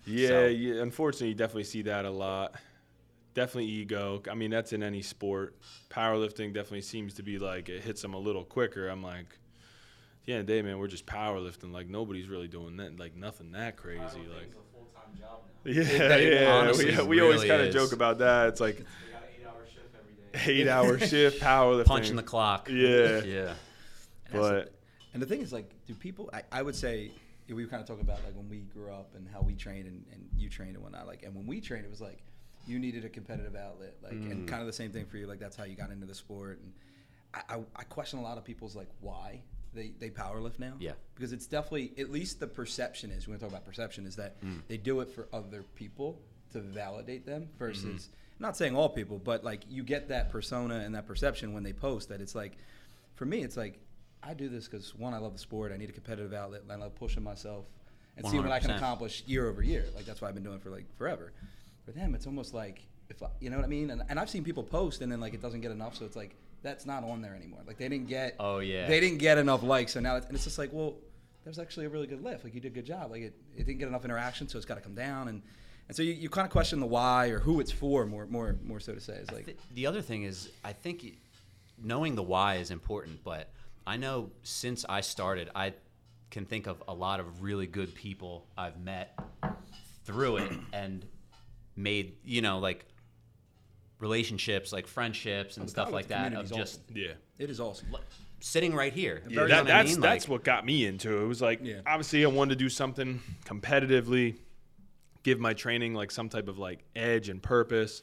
Yeah, 0.07 0.29
So- 0.29 0.47
yeah. 0.47 0.81
Unfortunately, 0.83 1.29
you 1.29 1.35
definitely 1.35 1.65
see 1.65 1.83
that 1.83 2.07
a 2.07 2.11
lot. 2.11 2.55
Definitely 3.39 3.67
ego. 3.67 4.21
I 4.29 4.35
mean, 4.35 4.51
that's 4.51 4.73
in 4.73 4.83
any 4.83 5.01
sport. 5.01 5.55
Powerlifting 5.91 6.53
definitely 6.53 6.83
seems 6.83 7.15
to 7.15 7.23
be 7.23 7.39
like 7.39 7.69
it 7.69 7.85
hits 7.85 8.03
them 8.03 8.15
a 8.15 8.19
little 8.19 8.43
quicker. 8.45 8.89
I'm 8.89 9.01
like, 9.01 9.27
at 9.27 10.27
the 10.27 10.33
end 10.33 10.41
of 10.41 10.47
the 10.49 10.55
day, 10.55 10.63
man, 10.63 10.79
we're 10.79 10.89
just 10.89 11.07
powerlifting. 11.07 11.73
Like 11.73 11.89
nobody's 11.89 12.27
really 12.29 12.49
doing 12.49 12.79
that. 12.79 12.99
Like 12.99 13.15
nothing 13.15 13.53
that 13.53 13.77
crazy. 13.77 14.03
Like, 14.03 14.53
yeah, 15.65 15.83
It 16.17 16.43
yeah. 16.43 16.53
honestly 16.53 16.97
We, 16.97 17.03
we 17.05 17.21
always 17.21 17.45
kind 17.45 17.63
of 17.63 17.73
joke 17.73 17.93
about 17.93 18.19
that. 18.19 18.49
It's 18.49 18.61
like 18.61 18.85
eight 20.45 20.67
hour 20.67 20.99
shift 21.07 21.41
powerlifting. 21.41 21.85
punching 21.87 22.17
the 22.17 22.25
clock 22.25 22.69
Yeah. 22.69 23.21
yeah 23.21 23.53
But 24.33 24.75
And 25.13 25.23
the 25.23 25.27
thing 25.27 25.43
is, 25.43 25.53
like, 25.53 25.71
do 25.87 25.95
people? 25.95 26.29
I, 26.33 26.43
I 26.51 26.63
would 26.63 26.75
say 26.75 27.13
we 27.49 27.65
were 27.65 27.71
kind 27.71 27.81
of 27.81 27.87
talking 27.87 28.03
about 28.03 28.19
like 28.25 28.35
when 28.35 28.49
we 28.49 28.63
grew 28.63 28.93
up 28.93 29.15
and 29.15 29.29
how 29.33 29.43
we 29.43 29.55
trained 29.55 29.87
and, 29.87 30.05
and 30.13 30.29
you 30.37 30.49
trained 30.49 30.75
and 30.75 30.83
whatnot. 30.83 31.07
Like, 31.07 31.23
and 31.23 31.37
when 31.37 31.47
we 31.47 31.61
trained, 31.61 31.85
it 31.85 31.91
was 31.91 32.01
like 32.01 32.19
you 32.69 32.79
needed 32.79 33.05
a 33.05 33.09
competitive 33.09 33.57
outlet, 33.57 33.97
like, 34.03 34.13
and 34.13 34.45
Mm. 34.45 34.49
kind 34.49 34.61
of 34.61 34.67
the 34.67 34.73
same 34.73 34.93
thing 34.93 35.07
for 35.07 35.17
you. 35.17 35.27
Like, 35.27 35.39
that's 35.41 35.57
how 35.57 35.65
you 35.65 35.75
got 35.75 35.91
into 35.91 36.07
the 36.07 36.15
sport. 36.15 36.61
And 36.63 36.73
I, 37.35 37.57
I, 37.57 37.61
I 37.77 37.83
question 37.85 38.19
a 38.19 38.23
lot 38.23 38.39
of 38.39 38.45
people's 38.45 38.77
like 38.77 38.89
why 39.01 39.43
they 39.75 39.93
they 39.99 40.11
powerlift 40.11 40.59
now. 40.59 40.75
Yeah. 40.81 40.93
because 41.15 41.33
it's 41.33 41.47
definitely 41.47 41.93
at 41.99 42.11
least 42.11 42.41
the 42.41 42.47
perception 42.47 43.11
is. 43.11 43.27
We're 43.29 43.33
gonna 43.35 43.41
talk 43.41 43.51
about 43.51 43.65
perception 43.67 44.07
is 44.07 44.17
that 44.17 44.41
Mm. 44.43 44.63
they 44.69 44.77
do 44.77 45.01
it 45.01 45.11
for 45.11 45.29
other 45.33 45.63
people 45.75 46.21
to 46.53 46.61
validate 46.61 47.27
them 47.27 47.49
versus. 47.59 47.85
Mm-hmm. 48.05 48.13
Not 48.41 48.57
saying 48.57 48.77
all 48.77 48.89
people, 48.89 49.19
but 49.19 49.43
like 49.45 49.63
you 49.69 49.83
get 49.83 50.09
that 50.09 50.31
persona 50.31 50.77
and 50.81 50.95
that 50.95 51.07
perception 51.07 51.53
when 51.53 51.65
they 51.65 51.73
post 51.73 52.09
that 52.11 52.21
it's 52.21 52.35
like, 52.35 52.57
for 53.17 53.25
me, 53.27 53.43
it's 53.43 53.57
like 53.57 53.79
I 54.23 54.33
do 54.35 54.49
this 54.49 54.67
because 54.69 54.95
one, 54.95 55.13
I 55.15 55.19
love 55.19 55.33
the 55.33 55.39
sport. 55.39 55.71
I 55.73 55.77
need 55.77 55.91
a 55.91 55.93
competitive 55.93 56.33
outlet. 56.33 56.63
and 56.63 56.73
I 56.73 56.77
love 56.77 56.95
pushing 56.95 57.23
myself 57.23 57.67
and 58.17 58.27
seeing 58.27 58.43
what 58.43 58.51
I 58.53 58.59
can 58.61 58.71
accomplish 58.71 59.23
year 59.27 59.49
over 59.49 59.63
year. 59.63 59.85
Like 59.95 60.07
that's 60.07 60.21
what 60.21 60.29
I've 60.29 60.35
been 60.35 60.43
doing 60.45 60.59
for 60.61 60.71
like 60.71 60.87
forever. 60.97 61.33
For 61.89 61.99
them, 61.99 62.15
it's 62.15 62.27
almost 62.27 62.53
like 62.53 62.83
if 63.09 63.23
I, 63.23 63.29
you 63.41 63.49
know 63.49 63.57
what 63.57 63.65
I 63.65 63.69
mean. 63.69 63.89
And, 63.89 64.03
and 64.11 64.21
I've 64.21 64.29
seen 64.29 64.45
people 64.45 64.63
post 64.63 65.01
and 65.01 65.11
then 65.11 65.21
like 65.21 65.33
it 65.33 65.41
doesn't 65.41 65.63
get 65.63 65.71
enough, 65.71 65.97
so 65.97 66.05
it's 66.05 66.17
like 66.17 66.37
that's 66.63 66.85
not 66.85 67.03
on 67.03 67.23
there 67.23 67.35
anymore. 67.35 67.61
Like 67.67 67.79
they 67.79 67.89
didn't 67.89 68.09
get. 68.09 68.37
Oh, 68.39 68.59
yeah. 68.59 68.87
They 68.87 69.01
didn't 69.01 69.17
get 69.17 69.39
enough 69.39 69.63
likes, 69.63 69.93
so 69.95 70.01
now 70.01 70.17
it's, 70.17 70.27
and 70.27 70.35
it's 70.35 70.45
just 70.45 70.59
like, 70.59 70.71
well, 70.71 70.97
that 71.45 71.51
was 71.51 71.59
actually 71.59 71.87
a 71.87 71.89
really 71.89 72.07
good 72.07 72.23
lift. 72.23 72.45
Like 72.45 72.55
you 72.55 72.61
did 72.61 72.73
a 72.73 72.75
good 72.75 72.85
job. 72.85 73.11
Like 73.11 73.23
it, 73.23 73.35
it 73.57 73.65
didn't 73.65 73.79
get 73.79 73.89
enough 73.89 74.05
interaction, 74.05 74.49
so 74.49 74.59
it's 74.59 74.67
got 74.67 74.75
to 74.75 74.83
come 74.83 74.95
down 74.95 75.29
and. 75.29 75.41
And 75.89 75.97
so 75.97 76.03
you, 76.03 76.13
you 76.13 76.29
kind 76.29 76.45
of 76.45 76.53
question 76.53 76.79
the 76.79 76.87
why 76.87 77.29
or 77.29 77.39
who 77.39 77.59
it's 77.61 77.73
for 77.73 78.05
more 78.05 78.27
more 78.27 78.57
more 78.63 78.79
so 78.79 78.93
to 78.93 79.01
say 79.01 79.15
is 79.15 79.31
like 79.31 79.47
Th- 79.47 79.57
the 79.73 79.87
other 79.87 80.03
thing 80.03 80.25
is, 80.25 80.51
I 80.63 80.75
think 80.75 81.17
knowing 81.83 82.17
the 82.17 82.23
why 82.23 82.57
is 82.57 82.71
important, 82.71 83.25
but 83.25 83.49
I 83.87 83.97
know 83.97 84.29
since 84.43 84.85
I 84.87 85.01
started, 85.01 85.49
I 85.55 85.73
can 86.31 86.45
think 86.45 86.67
of 86.67 86.83
a 86.87 86.93
lot 86.93 87.21
of 87.21 87.43
really 87.43 87.67
good 87.67 87.95
people 87.95 88.45
I've 88.59 88.79
met 88.79 89.19
through 90.05 90.37
it 90.37 90.53
and 90.75 91.07
made, 91.79 92.17
you 92.25 92.43
know, 92.43 92.59
like 92.59 92.85
relationships, 94.01 94.73
like 94.73 94.87
friendships 94.87 95.57
and 95.57 95.67
the 95.67 95.71
stuff 95.71 95.91
like 95.93 96.09
that 96.09 96.25
community 96.33 96.53
of 96.55 96.61
is 96.61 96.67
just 96.67 96.81
yeah. 96.95 97.13
it 97.39 97.51
is 97.51 97.61
awesome. 97.61 97.89
l- 97.93 98.01
sitting 98.41 98.75
right 98.75 98.93
here. 98.93 99.23
Yeah, 99.29 99.47
that, 99.47 99.49
what 99.49 99.53
I 99.53 99.63
that's 99.63 99.91
mean? 99.93 100.01
that's 100.01 100.25
Like, 100.25 100.31
what 100.31 100.45
got 100.45 100.65
me 100.65 100.87
into 100.87 101.19
it. 101.19 101.23
It 101.23 101.27
was 101.27 101.43
like 101.43 101.61
Yeah. 101.63 101.81
obviously 101.87 102.25
I 102.25 102.29
wanted 102.29 102.51
to 102.51 102.57
do 102.57 102.69
something 102.69 103.21
competitively, 103.45 104.37
give 105.23 105.41
my 105.41 105.55
training 105.55 105.95
like 105.95 106.11
some 106.11 106.29
type 106.29 106.49
of 106.49 106.59
like 106.59 106.85
edge 106.95 107.29
and 107.29 107.43
purpose. 107.43 108.03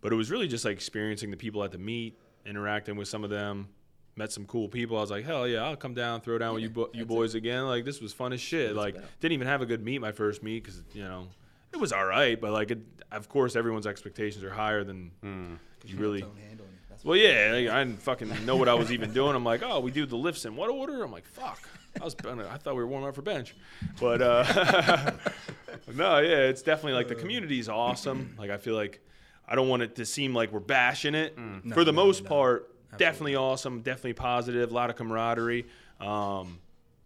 But 0.00 0.12
it 0.12 0.16
was 0.16 0.30
really 0.30 0.48
just 0.48 0.64
like 0.64 0.74
experiencing 0.74 1.30
the 1.30 1.36
people 1.36 1.62
at 1.64 1.72
the 1.72 1.78
meet, 1.78 2.18
interacting 2.46 2.96
with 2.96 3.08
some 3.08 3.24
of 3.24 3.30
them, 3.30 3.68
met 4.16 4.30
some 4.32 4.46
cool 4.46 4.68
people. 4.68 4.96
I 4.96 5.00
was 5.00 5.10
like, 5.10 5.24
hell 5.24 5.46
yeah, 5.46 5.64
I'll 5.64 5.76
come 5.76 5.92
down, 5.92 6.20
throw 6.20 6.38
down 6.38 6.54
with 6.54 6.62
you, 6.62 6.70
bo- 6.70 6.90
you 6.94 7.00
that's 7.00 7.08
boys 7.08 7.34
again. 7.34 7.66
Like 7.66 7.84
this 7.84 8.00
was 8.00 8.12
fun 8.12 8.32
as 8.32 8.40
shit. 8.40 8.74
Like 8.76 8.94
about. 8.96 9.08
didn't 9.20 9.32
even 9.32 9.46
have 9.48 9.60
a 9.60 9.66
good 9.66 9.84
meet 9.84 9.98
my 10.00 10.12
first 10.12 10.42
meet 10.42 10.62
because 10.64 10.82
you 10.94 11.02
know 11.04 11.26
it 11.72 11.76
was 11.78 11.92
all 11.92 12.06
right, 12.06 12.40
but 12.40 12.52
like 12.52 12.70
it, 12.70 12.80
of 13.10 13.28
course 13.28 13.56
everyone's 13.56 13.86
expectations 13.86 14.44
are 14.44 14.50
higher 14.50 14.84
than 14.84 15.10
mm. 15.24 15.58
you 15.86 15.96
really. 15.96 16.20
Don't 16.20 16.38
handle 16.38 16.66
it. 16.66 17.04
Well, 17.04 17.16
yeah, 17.16 17.52
like, 17.52 17.68
I 17.68 17.84
didn't 17.84 18.02
fucking 18.02 18.44
know 18.44 18.56
what 18.56 18.68
I 18.68 18.74
was 18.74 18.90
even 18.90 19.12
doing. 19.12 19.36
I'm 19.36 19.44
like, 19.44 19.62
oh, 19.62 19.78
we 19.80 19.90
do 19.90 20.04
the 20.04 20.16
lifts 20.16 20.44
in 20.44 20.56
what 20.56 20.68
order? 20.68 21.04
I'm 21.04 21.12
like, 21.12 21.26
fuck. 21.26 21.60
I 22.00 22.04
was, 22.04 22.16
I 22.24 22.56
thought 22.58 22.74
we 22.74 22.82
were 22.82 22.86
warming 22.86 23.08
up 23.08 23.14
for 23.14 23.22
bench, 23.22 23.54
but 24.00 24.20
uh, 24.20 24.44
no, 25.94 26.18
yeah, 26.18 26.48
it's 26.48 26.62
definitely 26.62 26.92
like 26.92 27.08
the 27.08 27.14
community's 27.14 27.68
awesome. 27.68 28.34
Like 28.38 28.50
I 28.50 28.56
feel 28.56 28.74
like 28.74 29.00
I 29.48 29.54
don't 29.56 29.68
want 29.68 29.82
it 29.82 29.96
to 29.96 30.04
seem 30.04 30.34
like 30.34 30.52
we're 30.52 30.60
bashing 30.60 31.14
it. 31.14 31.36
No, 31.36 31.74
for 31.74 31.84
the 31.84 31.92
no, 31.92 32.04
most 32.04 32.22
no. 32.22 32.28
part, 32.28 32.70
Absolutely. 32.92 33.04
definitely 33.04 33.36
awesome, 33.36 33.80
definitely 33.82 34.12
positive, 34.12 34.70
a 34.70 34.74
lot 34.74 34.90
of 34.90 34.96
camaraderie. 34.96 35.66
Um, 36.00 36.58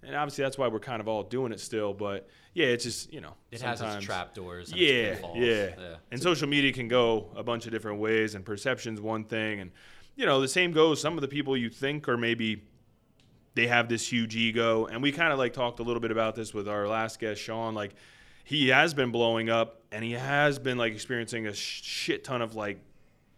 and 0.03 0.17
obviously 0.17 0.43
that's 0.43 0.59
why 0.59 0.69
we're 0.69 0.81
kind 0.81 1.01
of 1.01 1.09
all 1.09 1.23
doing 1.23 1.53
it 1.53 1.61
still. 1.61 1.95
But 1.95 2.29
yeah, 2.55 2.67
it's 2.67 2.85
just 2.85 3.13
you 3.13 3.21
know, 3.21 3.35
It 3.51 3.61
has 3.63 3.81
its 3.81 4.05
trapdoors. 4.05 4.71
And 4.73 4.81
yeah, 4.81 4.89
its 4.89 5.23
yeah, 5.35 5.71
yeah. 5.79 5.97
And 6.11 6.21
social 6.21 6.49
media 6.49 6.73
can 6.73 6.89
go 6.89 7.29
a 7.37 7.43
bunch 7.43 7.67
of 7.67 7.73
different 7.73 8.01
ways, 8.01 8.35
and 8.35 8.45
perception's 8.45 9.01
one 9.01 9.25
thing, 9.25 9.61
and 9.61 9.71
you 10.17 10.27
know 10.27 10.41
the 10.41 10.49
same 10.49 10.73
goes. 10.73 11.01
Some 11.01 11.15
of 11.15 11.21
the 11.21 11.29
people 11.29 11.57
you 11.57 11.71
think 11.71 12.09
are 12.09 12.17
maybe 12.17 12.65
they 13.55 13.67
have 13.67 13.89
this 13.89 14.11
huge 14.11 14.35
ego, 14.35 14.87
and 14.87 15.03
we 15.03 15.13
kind 15.13 15.33
of 15.33 15.39
like 15.39 15.53
talked 15.53 15.81
a 15.81 15.83
little 15.83 16.01
bit 16.01 16.11
about 16.11 16.35
this 16.35 16.53
with 16.53 16.69
our 16.69 16.89
last 16.89 17.21
guest, 17.21 17.41
Sean. 17.41 17.75
Like 17.75 17.95
he 18.45 18.69
has 18.69 18.95
been 18.95 19.13
blowing 19.13 19.51
up, 19.51 19.83
and 19.93 20.05
he 20.05 20.13
has 20.13 20.59
been 20.59 20.79
like 20.79 20.93
experiencing 20.93 21.47
a 21.47 21.55
sh- 21.55 21.83
shit 21.83 22.25
ton 22.25 22.43
of 22.43 22.55
like 22.55 22.81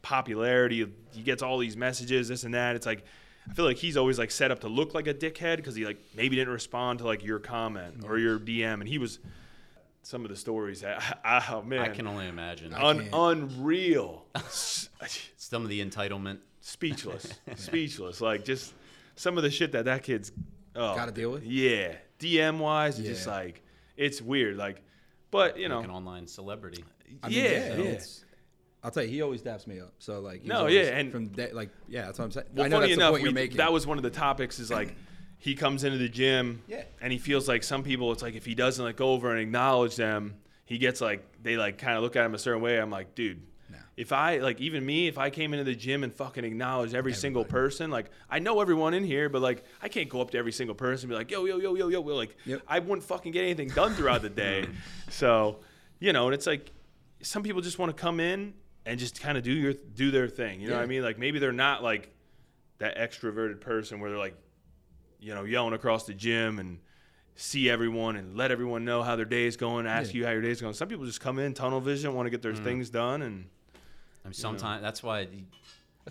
popularity. 0.03 0.87
He 1.13 1.23
gets 1.23 1.43
all 1.43 1.59
these 1.59 1.77
messages, 1.77 2.29
this 2.29 2.45
and 2.45 2.55
that. 2.55 2.77
It's 2.77 2.87
like. 2.87 3.05
I 3.49 3.53
feel 3.55 3.65
like 3.65 3.77
he's 3.77 3.97
always 3.97 4.19
like 4.19 4.31
set 4.31 4.51
up 4.51 4.61
to 4.61 4.69
look 4.69 4.95
like 4.95 5.07
a 5.07 5.15
dickhead 5.15 5.57
because 5.57 5.75
he 5.75 5.85
like 5.85 5.99
maybe 6.17 6.37
didn't 6.37 6.53
respond 6.53 7.01
to 7.01 7.07
like 7.07 7.23
your 7.25 7.39
comment 7.39 8.05
or 8.09 8.19
your 8.19 8.39
DM, 8.39 8.75
and 8.75 8.89
he 8.89 8.99
was 8.99 9.19
some 10.03 10.25
of 10.25 10.31
the 10.31 10.37
stories. 10.37 10.81
that- 10.81 11.21
Oh 11.51 11.63
man, 11.63 11.81
I 11.81 11.89
can 11.89 12.07
only 12.07 12.27
imagine. 12.27 12.73
Un- 12.75 13.09
unreal, 13.13 14.25
Some 15.37 15.63
of 15.63 15.69
the 15.69 15.85
entitlement. 15.85 16.39
speechless, 16.61 17.35
speechless. 17.57 18.21
Like 18.21 18.45
just 18.45 18.73
some 19.17 19.37
of 19.37 19.43
the 19.45 19.51
shit 19.51 19.73
that 19.73 19.85
that 19.85 20.03
kid's 20.03 20.33
oh, 20.75 20.95
Gotta 20.97 21.13
deal 21.13 21.31
with? 21.31 21.45
Yeah, 21.45 21.95
DM 22.19 22.59
wise, 22.59 22.99
it's 22.99 23.09
just 23.09 23.27
like 23.27 23.63
it's 23.97 24.21
weird. 24.23 24.57
Like, 24.57 24.83
but 25.31 25.59
you 25.59 25.69
know, 25.69 25.81
an 25.81 25.91
online 25.91 26.27
celebrity. 26.27 26.83
I 27.23 27.29
mean, 27.29 27.39
yeah, 27.39 27.43
yeah, 27.51 27.59
yeah. 27.77 27.85
it's- 27.85 28.24
I'll 28.85 28.91
tell 28.91 29.03
you, 29.03 29.09
he 29.09 29.23
always 29.23 29.41
daps 29.43 29.67
me 29.67 29.81
up. 29.81 29.95
So 29.99 30.21
like, 30.21 30.45
No, 30.45 30.67
yeah, 30.67 30.83
and- 30.97 31.11
from 31.11 31.29
day, 31.29 31.51
like, 31.53 31.71
yeah, 31.89 32.03
that's 32.07 32.19
what 32.19 32.27
I'm 32.27 32.31
saying. 32.33 32.47
Well, 32.55 32.67
I 32.67 32.69
know 32.69 32.77
funny 32.77 32.89
that's 32.91 32.99
enough, 32.99 33.09
the 33.09 33.13
point 33.13 33.23
we, 33.23 33.29
you're 33.31 33.35
making. 33.35 33.57
that 33.57 33.73
was 33.73 33.87
one 33.87 33.97
of 33.97 34.03
the 34.05 34.11
topics. 34.11 34.59
Is 34.61 34.71
like 34.71 34.95
he 35.39 35.55
comes 35.55 35.85
into 35.85 35.99
the 35.99 36.09
gym, 36.09 36.63
Yeah. 36.69 36.83
and 37.01 37.11
he 37.13 37.19
feels 37.19 37.49
like 37.49 37.63
some 37.65 37.83
people. 37.83 38.13
It's 38.13 38.23
like 38.23 38.35
if 38.35 38.45
he 38.45 38.55
doesn't 38.55 38.85
like 38.85 38.97
go 38.97 39.13
over 39.13 39.31
and 39.31 39.41
acknowledge 39.41 39.97
them, 39.97 40.37
he 40.67 40.79
gets 40.79 41.01
like 41.01 41.25
they 41.43 41.57
like 41.57 41.79
kind 41.79 41.97
of 41.97 42.03
look 42.03 42.15
at 42.15 42.25
him 42.27 42.35
a 42.35 42.39
certain 42.39 42.61
way. 42.63 42.79
I'm 42.79 42.91
like, 42.91 43.15
dude. 43.15 43.43
No. 43.71 43.79
If 43.97 44.13
I 44.13 44.39
like 44.39 44.61
even 44.61 44.85
me, 44.85 45.09
if 45.09 45.17
I 45.17 45.31
came 45.31 45.55
into 45.55 45.65
the 45.65 45.75
gym 45.75 46.05
and 46.05 46.13
fucking 46.13 46.45
acknowledged 46.45 46.95
every 46.95 47.15
single 47.15 47.45
person, 47.47 47.91
like 47.91 48.11
I 48.29 48.39
know 48.39 48.61
everyone 48.61 48.93
in 48.93 49.03
here, 49.05 49.31
but 49.31 49.41
like 49.41 49.65
I 49.81 49.89
can't 49.89 50.11
go 50.11 50.21
up 50.21 50.31
to 50.33 50.39
every 50.39 50.53
single 50.53 50.75
person 50.75 51.07
and 51.07 51.11
be 51.11 51.17
like, 51.17 51.31
yo, 51.31 51.47
yo, 51.47 51.57
yo, 51.57 51.75
yo, 51.75 51.89
yo, 51.89 52.07
yo. 52.07 52.15
Like 52.15 52.37
Yep. 52.45 52.61
I 52.69 52.81
wouldn't 52.81 53.05
fucking 53.05 53.33
get 53.33 53.43
anything 53.45 53.69
done 53.69 53.95
throughout 53.95 54.21
the 54.21 54.29
day. 54.29 54.67
so, 55.09 55.61
you 56.01 56.13
know, 56.13 56.27
and 56.27 56.35
it's 56.35 56.47
like 56.47 56.71
some 57.23 57.43
people 57.43 57.63
just 57.63 57.79
want 57.79 57.97
to 57.97 57.99
come 58.01 58.21
in 58.21 58.53
and 58.87 58.99
just 58.99 59.21
kind 59.21 59.37
of 59.39 59.45
do 59.45 59.53
your 59.53 59.73
do 59.73 60.11
their 60.11 60.29
thing. 60.29 60.61
You 60.61 60.69
know 60.69 60.77
what 60.77 60.83
I 60.83 60.87
mean? 60.87 61.03
Like 61.03 61.19
maybe 61.19 61.39
they're 61.39 61.53
not 61.53 61.83
like 61.83 62.11
that 62.79 62.97
extroverted 62.99 63.61
person 63.61 64.01
where 64.01 64.11
they're 64.11 64.19
like, 64.19 64.37
you 65.21 65.35
know, 65.35 65.45
yelling 65.45 65.73
across 65.75 66.05
the 66.05 66.15
gym 66.15 66.59
and 66.59 66.79
see 67.37 67.69
everyone 67.71 68.17
and 68.17 68.37
let 68.37 68.51
everyone 68.51 68.85
know 68.85 69.03
how 69.03 69.17
their 69.17 69.25
day 69.25 69.45
is 69.47 69.57
going, 69.57 69.87
ask 69.87 70.13
Yeah. 70.13 70.19
you 70.21 70.27
how 70.27 70.33
your 70.33 70.43
day 70.43 70.51
is 70.51 70.61
going. 70.61 70.75
Some 70.75 70.89
people 70.89 71.05
just 71.07 71.21
come 71.21 71.39
in 71.39 71.55
tunnel 71.55 71.81
vision, 71.81 72.15
want 72.15 72.27
to 72.27 72.31
get 72.31 72.43
their 72.43 72.53
Mm. 72.53 72.63
things 72.65 72.91
done, 72.91 73.23
and 73.23 73.47
I 74.25 74.29
mean, 74.29 74.35
sometimes 74.35 74.83
that's 74.83 75.03
why 75.03 75.21
you, 75.23 75.45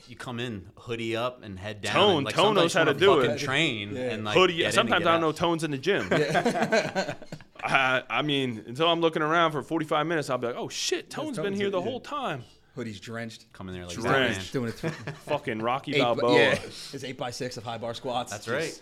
you 0.07 0.15
come 0.15 0.39
in 0.39 0.69
hoodie 0.75 1.15
up 1.15 1.43
and 1.43 1.57
head 1.59 1.81
down. 1.81 1.93
Tone- 1.93 2.15
and, 2.17 2.25
like, 2.25 2.35
Tone 2.35 2.55
knows 2.55 2.73
how 2.73 2.83
to 2.83 2.93
do 2.93 3.19
it. 3.21 3.37
Train 3.39 3.95
Yeah. 3.95 4.01
and 4.11 4.25
like 4.25 4.35
hoodie. 4.35 4.57
get 4.57 4.65
and 4.65 4.73
Sometimes 4.73 5.05
I 5.05 5.11
don't 5.13 5.15
out. 5.23 5.27
know 5.27 5.31
tones 5.31 5.63
in 5.63 5.71
the 5.71 5.77
gym. 5.77 6.07
I, 7.63 8.03
I 8.09 8.21
mean, 8.21 8.63
until 8.67 8.89
I'm 8.89 8.99
looking 9.01 9.21
around 9.21 9.51
for 9.53 9.61
45 9.63 10.05
minutes, 10.07 10.29
I'll 10.29 10.37
be 10.37 10.47
like, 10.47 10.55
oh 10.57 10.67
shit, 10.69 11.09
Tone's 11.09 11.37
been 11.39 11.53
here 11.53 11.67
in- 11.67 11.71
the 11.71 11.81
whole 11.81 11.99
time. 11.99 12.43
Hoodie's 12.75 12.99
drenched. 12.99 13.51
Coming 13.53 13.75
there 13.75 13.85
like 13.85 13.95
Drenched. 13.95 14.53
Batman. 14.53 14.71
Doing 14.81 14.93
it. 14.93 15.15
Fucking 15.25 15.59
Rocky 15.61 15.95
eight, 15.95 16.01
Balboa. 16.01 16.37
yeah, 16.37 16.59
it's 16.63 17.03
eight 17.03 17.17
by 17.17 17.31
six 17.31 17.57
of 17.57 17.63
high 17.63 17.77
bar 17.77 17.93
squats. 17.93 18.31
That's 18.31 18.45
Just- 18.45 18.81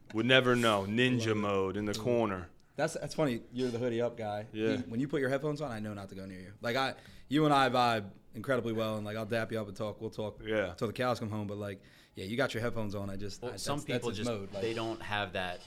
Would 0.14 0.26
never 0.26 0.56
know. 0.56 0.86
Ninja 0.88 1.36
mode 1.36 1.76
in 1.76 1.84
the 1.84 1.92
corner. 1.94 2.48
That's 2.76 2.94
that's 2.94 3.14
funny. 3.14 3.40
You're 3.52 3.70
the 3.70 3.78
hoodie 3.78 4.00
up 4.00 4.16
guy. 4.16 4.46
Yeah. 4.52 4.68
You- 4.70 4.84
when 4.88 5.00
you 5.00 5.08
put 5.08 5.20
your 5.20 5.28
headphones 5.30 5.60
on, 5.60 5.70
I 5.70 5.80
know 5.80 5.92
not 5.94 6.08
to 6.10 6.14
go 6.14 6.24
near 6.26 6.40
you. 6.40 6.52
Like 6.62 6.76
I, 6.76 6.94
you 7.28 7.44
and 7.44 7.52
I 7.52 7.68
vibe 7.68 8.04
incredibly 8.34 8.72
well, 8.72 8.96
and 8.96 9.04
like 9.04 9.16
I'll 9.16 9.26
dap 9.26 9.52
you 9.52 9.60
up 9.60 9.68
and 9.68 9.76
talk. 9.76 10.00
We'll 10.00 10.10
talk. 10.10 10.40
Yeah. 10.46 10.72
Till 10.76 10.86
the 10.86 10.92
cows 10.92 11.18
come 11.18 11.28
home. 11.30 11.46
But 11.46 11.58
like, 11.58 11.80
yeah, 12.14 12.24
you 12.24 12.36
got 12.36 12.54
your 12.54 12.62
headphones 12.62 12.94
on. 12.94 13.10
I 13.10 13.16
just. 13.16 13.42
Well, 13.42 13.52
I, 13.52 13.56
some 13.56 13.78
that's- 13.78 13.84
that's 13.86 13.98
people 13.98 14.08
his 14.10 14.18
just 14.18 14.30
mode. 14.30 14.48
Like, 14.52 14.62
they 14.62 14.74
don't 14.74 15.02
have 15.02 15.32
that. 15.34 15.60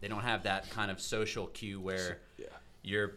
They 0.00 0.06
don't 0.08 0.22
have 0.22 0.44
that 0.44 0.70
kind 0.70 0.90
of 0.92 1.00
social 1.00 1.48
cue 1.48 1.80
where 1.80 2.18
Yeah. 2.36 2.46
you're 2.82 3.14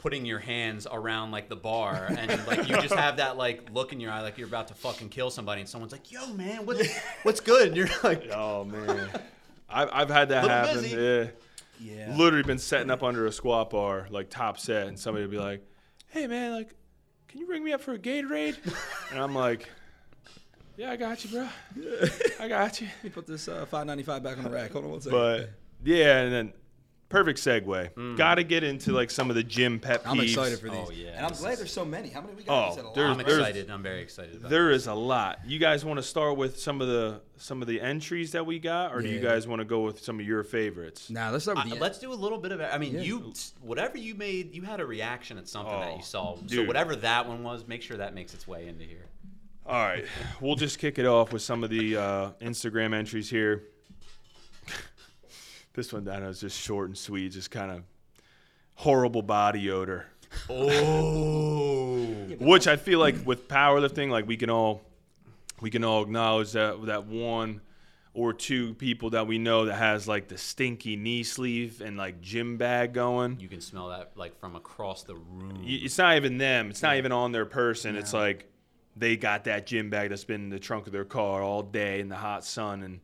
putting 0.00 0.24
your 0.24 0.38
hands 0.38 0.86
around 0.90 1.30
like 1.30 1.48
the 1.48 1.56
bar 1.56 2.06
and 2.08 2.46
like 2.46 2.68
you 2.68 2.74
just 2.80 2.94
have 2.94 3.18
that 3.18 3.36
like 3.36 3.70
look 3.72 3.92
in 3.92 4.00
your 4.00 4.10
eye 4.10 4.22
like 4.22 4.38
you're 4.38 4.48
about 4.48 4.68
to 4.68 4.74
fucking 4.74 5.10
kill 5.10 5.30
somebody 5.30 5.60
and 5.60 5.68
someone's 5.68 5.92
like, 5.92 6.10
"Yo, 6.10 6.26
man, 6.32 6.64
what, 6.64 6.80
what's 7.22 7.40
good?" 7.40 7.68
And 7.68 7.76
you're 7.76 7.88
like, 8.02 8.28
Oh 8.34 8.64
man, 8.64 9.10
I've 9.68 9.90
I've 9.92 10.10
had 10.10 10.30
that 10.30 10.48
happen. 10.48 10.82
busy. 10.82 10.96
Yeah. 10.96 11.26
Yeah. 11.82 12.14
Literally 12.16 12.42
been 12.42 12.58
setting 12.58 12.90
up 12.90 13.02
under 13.02 13.26
a 13.26 13.32
squat 13.32 13.70
bar, 13.70 14.06
like 14.10 14.28
top 14.28 14.58
set, 14.58 14.86
and 14.86 14.98
somebody 14.98 15.24
would 15.24 15.30
be 15.30 15.38
like, 15.38 15.66
"Hey 16.08 16.26
man, 16.26 16.52
like, 16.52 16.74
can 17.28 17.40
you 17.40 17.46
ring 17.46 17.64
me 17.64 17.72
up 17.72 17.80
for 17.80 17.92
a 17.92 17.98
Gatorade?" 17.98 18.56
and 19.10 19.18
I'm 19.18 19.34
like, 19.34 19.68
"Yeah, 20.76 20.90
I 20.90 20.96
got 20.96 21.24
you, 21.24 21.30
bro. 21.30 21.48
I 22.40 22.48
got 22.48 22.80
you." 22.80 22.88
Let 22.96 23.04
me 23.04 23.10
put 23.10 23.26
this 23.26 23.48
uh, 23.48 23.64
595 23.66 24.22
back 24.22 24.36
on 24.38 24.44
the 24.44 24.50
rack. 24.50 24.72
Hold 24.72 24.84
on 24.84 24.90
one 24.90 25.00
second. 25.00 25.18
But 25.18 25.50
yeah, 25.82 26.18
and 26.20 26.32
then 26.32 26.52
perfect 27.10 27.38
segue. 27.40 28.16
Got 28.16 28.36
to 28.36 28.44
get 28.44 28.64
into 28.64 28.92
like 28.92 29.10
some 29.10 29.28
of 29.28 29.36
the 29.36 29.42
gym 29.42 29.78
pet 29.78 30.02
peeves. 30.02 30.10
I'm 30.10 30.20
excited 30.20 30.58
for 30.58 30.70
these. 30.70 30.78
Oh, 30.88 30.90
yeah, 30.90 31.08
And 31.08 31.26
I'm 31.26 31.28
this 31.30 31.40
glad 31.40 31.52
is- 31.52 31.58
there's 31.58 31.72
so 31.72 31.84
many. 31.84 32.08
How 32.08 32.22
many 32.22 32.32
we 32.34 32.44
got? 32.44 32.66
You 32.66 32.72
Oh, 32.72 32.74
said 32.74 32.84
a 32.84 32.86
lot. 32.86 32.94
there's- 32.94 33.10
I'm 33.10 33.18
there's- 33.18 33.38
excited. 33.48 33.70
I'm 33.70 33.82
very 33.82 34.00
excited 34.00 34.36
about 34.36 34.48
There 34.50 34.70
it. 34.70 34.76
is 34.76 34.86
a 34.86 34.94
lot. 34.94 35.40
You 35.44 35.58
guys 35.58 35.84
want 35.84 35.98
to 35.98 36.02
start 36.02 36.38
with 36.38 36.58
some 36.58 36.80
of 36.80 36.88
the 36.88 37.20
some 37.36 37.62
of 37.62 37.68
the 37.68 37.80
entries 37.80 38.32
that 38.32 38.44
we 38.44 38.58
got, 38.58 38.94
or 38.94 39.00
do 39.00 39.08
you 39.08 39.18
guys 39.18 39.46
want 39.48 39.60
to 39.60 39.64
go 39.64 39.80
with 39.80 40.02
some 40.04 40.20
of 40.20 40.26
your 40.26 40.42
favorites? 40.44 41.08
Nah, 41.10 41.30
let's 41.30 41.44
start 41.44 41.56
with 41.56 41.66
Uh, 41.72 41.74
the. 41.74 41.80
let's 41.80 41.98
do 41.98 42.12
a 42.12 42.14
little 42.14 42.36
bit 42.38 42.52
of. 42.52 42.60
I 42.60 42.76
mean, 42.78 42.94
Yeah. 42.94 43.00
you 43.00 43.32
whatever 43.62 43.96
you 43.98 44.14
made, 44.14 44.54
you 44.54 44.62
had 44.62 44.78
a 44.80 44.84
reaction 44.86 45.36
at 45.38 45.48
something 45.48 45.72
that 45.80 45.92
Oh, 45.92 45.96
you 45.96 46.02
saw. 46.02 46.36
So 46.46 46.64
whatever 46.64 46.94
that 46.96 47.26
one 47.26 47.42
was, 47.42 47.66
make 47.66 47.82
sure 47.82 47.96
that 47.96 48.14
makes 48.14 48.34
its 48.34 48.46
way 48.46 48.68
into 48.68 48.84
here. 48.84 49.06
All 49.66 49.82
right, 49.82 50.04
we'll 50.40 50.56
just 50.56 50.78
kick 50.78 50.98
it 50.98 51.06
off 51.06 51.32
with 51.32 51.42
some 51.42 51.62
of 51.64 51.70
the 51.70 51.96
uh, 51.96 52.30
Instagram 52.42 52.92
entries 52.94 53.30
here. 53.30 53.64
This 55.74 55.92
one 55.92 56.04
down 56.04 56.22
is 56.24 56.40
just 56.40 56.58
short 56.60 56.88
and 56.88 56.98
sweet, 56.98 57.32
just 57.32 57.50
kind 57.50 57.70
of 57.70 57.82
horrible 58.74 59.22
body 59.22 59.70
odor. 59.70 60.06
Oh, 60.48 62.04
Which 62.40 62.66
I 62.66 62.76
feel 62.76 62.98
like 62.98 63.26
with 63.26 63.48
powerlifting, 63.48 64.10
like 64.10 64.26
we 64.26 64.36
can 64.36 64.50
all 64.50 64.82
we 65.60 65.70
can 65.70 65.84
all 65.84 66.02
acknowledge 66.02 66.52
that 66.52 66.86
that 66.86 67.06
one 67.06 67.60
or 68.12 68.32
two 68.32 68.74
people 68.74 69.10
that 69.10 69.26
we 69.26 69.38
know 69.38 69.66
that 69.66 69.76
has 69.76 70.08
like 70.08 70.26
the 70.28 70.36
stinky 70.36 70.96
knee 70.96 71.22
sleeve 71.22 71.80
and 71.80 71.96
like 71.96 72.20
gym 72.20 72.56
bag 72.56 72.92
going. 72.92 73.38
you 73.38 73.48
can 73.48 73.60
smell 73.60 73.88
that 73.90 74.10
like 74.16 74.38
from 74.40 74.56
across 74.56 75.04
the 75.04 75.14
room. 75.14 75.62
It's 75.64 75.96
not 75.98 76.16
even 76.16 76.38
them. 76.38 76.70
It's 76.70 76.82
not 76.82 76.96
even 76.96 77.12
on 77.12 77.30
their 77.32 77.46
person. 77.46 77.94
It's 77.96 78.12
like 78.12 78.50
they 78.96 79.16
got 79.16 79.44
that 79.44 79.66
gym 79.66 79.90
bag 79.90 80.10
that's 80.10 80.24
been 80.24 80.42
in 80.42 80.50
the 80.50 80.58
trunk 80.58 80.86
of 80.86 80.92
their 80.92 81.04
car 81.04 81.42
all 81.42 81.62
day 81.62 82.00
in 82.00 82.08
the 82.08 82.16
hot 82.16 82.44
sun, 82.44 82.82
and 82.82 83.00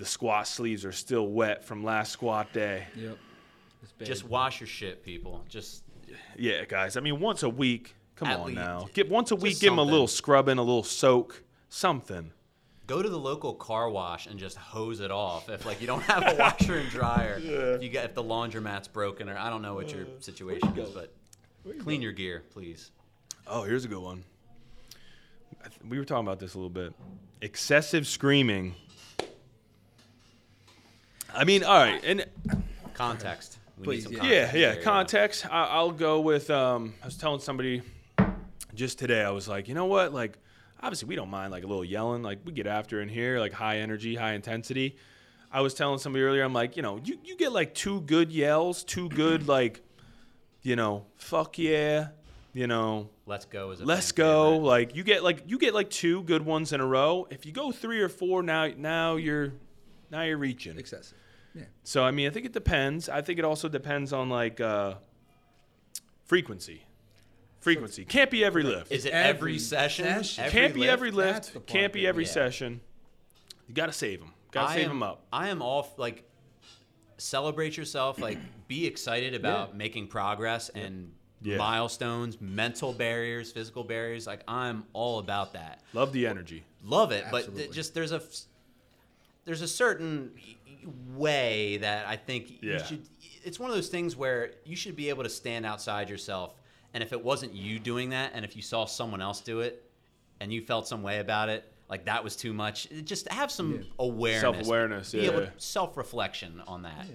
the 0.00 0.06
squat 0.06 0.48
sleeves 0.48 0.84
are 0.86 0.92
still 0.92 1.28
wet 1.28 1.62
from 1.62 1.84
last 1.84 2.10
squat 2.10 2.50
day. 2.54 2.86
Yep. 2.96 3.18
Just 4.02 4.24
wash 4.26 4.58
your 4.60 4.66
shit, 4.66 5.04
people. 5.04 5.44
Just 5.46 5.82
Yeah, 6.36 6.64
guys. 6.64 6.96
I 6.96 7.00
mean, 7.00 7.20
once 7.20 7.42
a 7.42 7.48
week. 7.50 7.94
Come 8.16 8.28
At 8.28 8.40
on 8.40 8.46
least. 8.46 8.56
now. 8.56 8.88
Get 8.94 9.10
once 9.10 9.30
a 9.30 9.34
Just 9.34 9.42
week. 9.42 9.60
Give 9.60 9.70
them 9.70 9.78
a 9.78 9.82
something. 9.82 9.92
little 9.92 10.06
scrubbing, 10.08 10.56
a 10.58 10.62
little 10.62 10.82
soak, 10.82 11.42
something. 11.68 12.32
go 12.86 13.02
to 13.02 13.08
the 13.10 13.18
local 13.18 13.52
car 13.54 13.88
wash 13.90 14.26
and 14.26 14.38
just 14.38 14.56
hose 14.56 15.00
it 15.00 15.10
off. 15.10 15.48
If 15.50 15.64
like 15.66 15.80
you 15.82 15.86
don't 15.86 16.02
have 16.02 16.26
a 16.26 16.34
washer 16.36 16.76
and 16.78 16.88
dryer, 16.90 17.38
if 17.42 17.82
you 17.82 17.88
get 17.90 18.06
if 18.06 18.14
the 18.14 18.24
laundromat's 18.24 18.88
broken 18.88 19.28
or 19.28 19.36
I 19.38 19.48
don't 19.50 19.60
know 19.62 19.74
what 19.74 19.92
your 19.94 20.06
situation 20.20 20.76
is, 20.78 20.88
but 20.90 21.14
clean 21.80 22.00
your 22.02 22.12
gear, 22.12 22.42
please. 22.50 22.90
Oh, 23.46 23.62
here's 23.64 23.84
a 23.84 23.88
good 23.88 24.02
one. 24.02 24.24
We 25.86 25.98
were 25.98 26.04
talking 26.06 26.26
about 26.26 26.38
this 26.40 26.54
a 26.54 26.58
little 26.58 26.70
bit. 26.70 26.94
Excessive 27.42 28.06
screaming. 28.06 28.74
I 31.34 31.44
mean, 31.44 31.64
all 31.64 31.78
right, 31.78 32.02
and 32.04 32.26
Context. 32.94 33.58
We 33.78 33.84
Please, 33.84 34.08
need 34.10 34.18
some 34.18 34.26
yeah. 34.26 34.40
context. 34.42 34.56
yeah, 34.56 34.74
yeah, 34.74 34.82
context. 34.82 35.46
I, 35.46 35.64
I'll 35.64 35.90
go 35.90 36.20
with. 36.20 36.50
Um, 36.50 36.94
I 37.02 37.06
was 37.06 37.16
telling 37.16 37.40
somebody 37.40 37.82
just 38.74 38.98
today. 38.98 39.22
I 39.22 39.30
was 39.30 39.48
like, 39.48 39.68
you 39.68 39.74
know 39.74 39.86
what? 39.86 40.12
Like, 40.12 40.36
obviously, 40.82 41.08
we 41.08 41.16
don't 41.16 41.30
mind 41.30 41.50
like 41.50 41.64
a 41.64 41.66
little 41.66 41.84
yelling. 41.84 42.22
Like, 42.22 42.40
we 42.44 42.52
get 42.52 42.66
after 42.66 43.00
in 43.00 43.08
here, 43.08 43.38
like 43.40 43.52
high 43.52 43.78
energy, 43.78 44.16
high 44.16 44.32
intensity. 44.34 44.96
I 45.50 45.62
was 45.62 45.72
telling 45.72 45.98
somebody 45.98 46.24
earlier. 46.24 46.42
I'm 46.44 46.52
like, 46.52 46.76
you 46.76 46.82
know, 46.82 47.00
you 47.02 47.18
you 47.24 47.36
get 47.36 47.52
like 47.52 47.74
two 47.74 48.02
good 48.02 48.30
yells, 48.30 48.84
two 48.84 49.08
good 49.08 49.48
like, 49.48 49.80
you 50.62 50.76
know, 50.76 51.06
fuck 51.16 51.58
yeah, 51.58 52.08
you 52.52 52.66
know, 52.66 53.08
Let's 53.24 53.46
go 53.46 53.70
is 53.70 53.80
let's 53.80 54.12
go. 54.12 54.52
favorite. 54.52 54.66
Like 54.66 54.94
you 54.96 55.04
get 55.04 55.24
like 55.24 55.44
you 55.46 55.58
get 55.58 55.72
like 55.72 55.88
two 55.88 56.22
good 56.24 56.44
ones 56.44 56.72
in 56.72 56.80
a 56.80 56.86
row. 56.86 57.26
If 57.30 57.46
you 57.46 57.52
go 57.52 57.72
three 57.72 58.00
or 58.00 58.08
four, 58.10 58.42
now 58.42 58.68
now 58.76 59.16
you're 59.16 59.54
now 60.10 60.22
you're 60.22 60.36
reaching. 60.38 60.78
Excessive. 60.78 61.16
Yeah. 61.54 61.64
So 61.84 62.04
I 62.04 62.10
mean, 62.10 62.26
I 62.28 62.30
think 62.30 62.46
it 62.46 62.52
depends. 62.52 63.08
I 63.08 63.22
think 63.22 63.38
it 63.38 63.44
also 63.44 63.68
depends 63.68 64.12
on 64.12 64.28
like 64.28 64.60
uh, 64.60 64.94
frequency. 66.24 66.84
Frequency 67.60 68.04
can't 68.06 68.30
be 68.30 68.42
every 68.44 68.62
lift. 68.62 68.90
Is 68.90 69.04
it 69.04 69.12
Every 69.12 69.28
every, 69.52 69.58
session? 69.58 70.06
session. 70.06 70.44
Every 70.44 70.58
can't 70.60 70.74
be 70.74 70.80
lift? 70.80 70.92
every 70.92 71.10
lift. 71.10 71.66
Can't 71.66 71.92
be 71.92 72.06
every 72.06 72.24
yeah. 72.24 72.30
session. 72.30 72.80
You 73.68 73.74
got 73.74 73.86
to 73.86 73.92
save 73.92 74.20
them. 74.20 74.32
Got 74.50 74.62
to 74.62 74.68
I 74.70 74.74
save 74.76 74.84
am, 74.84 74.88
them 74.90 75.02
up. 75.02 75.26
I 75.32 75.48
am 75.48 75.60
all 75.60 75.80
f- 75.80 75.98
like 75.98 76.24
celebrate 77.18 77.76
yourself, 77.76 78.18
like 78.18 78.38
be 78.66 78.86
excited 78.86 79.34
about 79.34 79.70
Yeah. 79.70 79.76
making 79.76 80.06
progress 80.08 80.70
and 80.70 81.12
Yeah. 81.42 81.58
milestones, 81.58 82.40
mental 82.40 82.94
barriers, 82.94 83.52
physical 83.52 83.84
barriers. 83.84 84.26
Like 84.26 84.42
I'm 84.48 84.84
all 84.94 85.18
about 85.18 85.52
that. 85.52 85.82
Love 85.92 86.14
the 86.14 86.26
energy. 86.26 86.64
Love 86.82 87.12
it, 87.12 87.26
but 87.30 87.54
th- 87.54 87.70
just 87.72 87.92
there's 87.92 88.12
a 88.12 88.16
f- 88.16 88.40
there's 89.50 89.62
a 89.62 89.66
certain 89.66 90.30
way 91.16 91.76
that 91.78 92.06
I 92.06 92.14
think 92.14 92.62
you 92.62 92.78
should. 92.78 93.02
It's 93.42 93.58
one 93.58 93.68
of 93.68 93.74
those 93.74 93.88
things 93.88 94.14
where 94.14 94.52
you 94.64 94.76
should 94.76 94.94
be 94.94 95.08
able 95.08 95.24
to 95.24 95.28
stand 95.28 95.66
outside 95.66 96.08
yourself, 96.08 96.54
and 96.94 97.02
if 97.02 97.12
it 97.12 97.20
wasn't 97.24 97.52
you 97.52 97.80
doing 97.80 98.10
that, 98.10 98.30
and 98.32 98.44
if 98.44 98.54
you 98.54 98.62
saw 98.62 98.84
someone 98.84 99.20
else 99.20 99.40
do 99.40 99.58
it, 99.58 99.82
and 100.38 100.52
you 100.52 100.62
felt 100.62 100.86
some 100.86 101.02
way 101.02 101.18
about 101.18 101.48
it, 101.48 101.64
like 101.88 102.04
that 102.04 102.22
was 102.22 102.36
too 102.36 102.52
much, 102.52 102.86
just 103.04 103.28
have 103.32 103.50
some 103.50 103.72
Yeah. 103.74 103.82
awareness, 103.98 104.68
yeah. 105.12 105.50
self-reflection 105.56 106.62
on 106.68 106.82
that. 106.82 107.06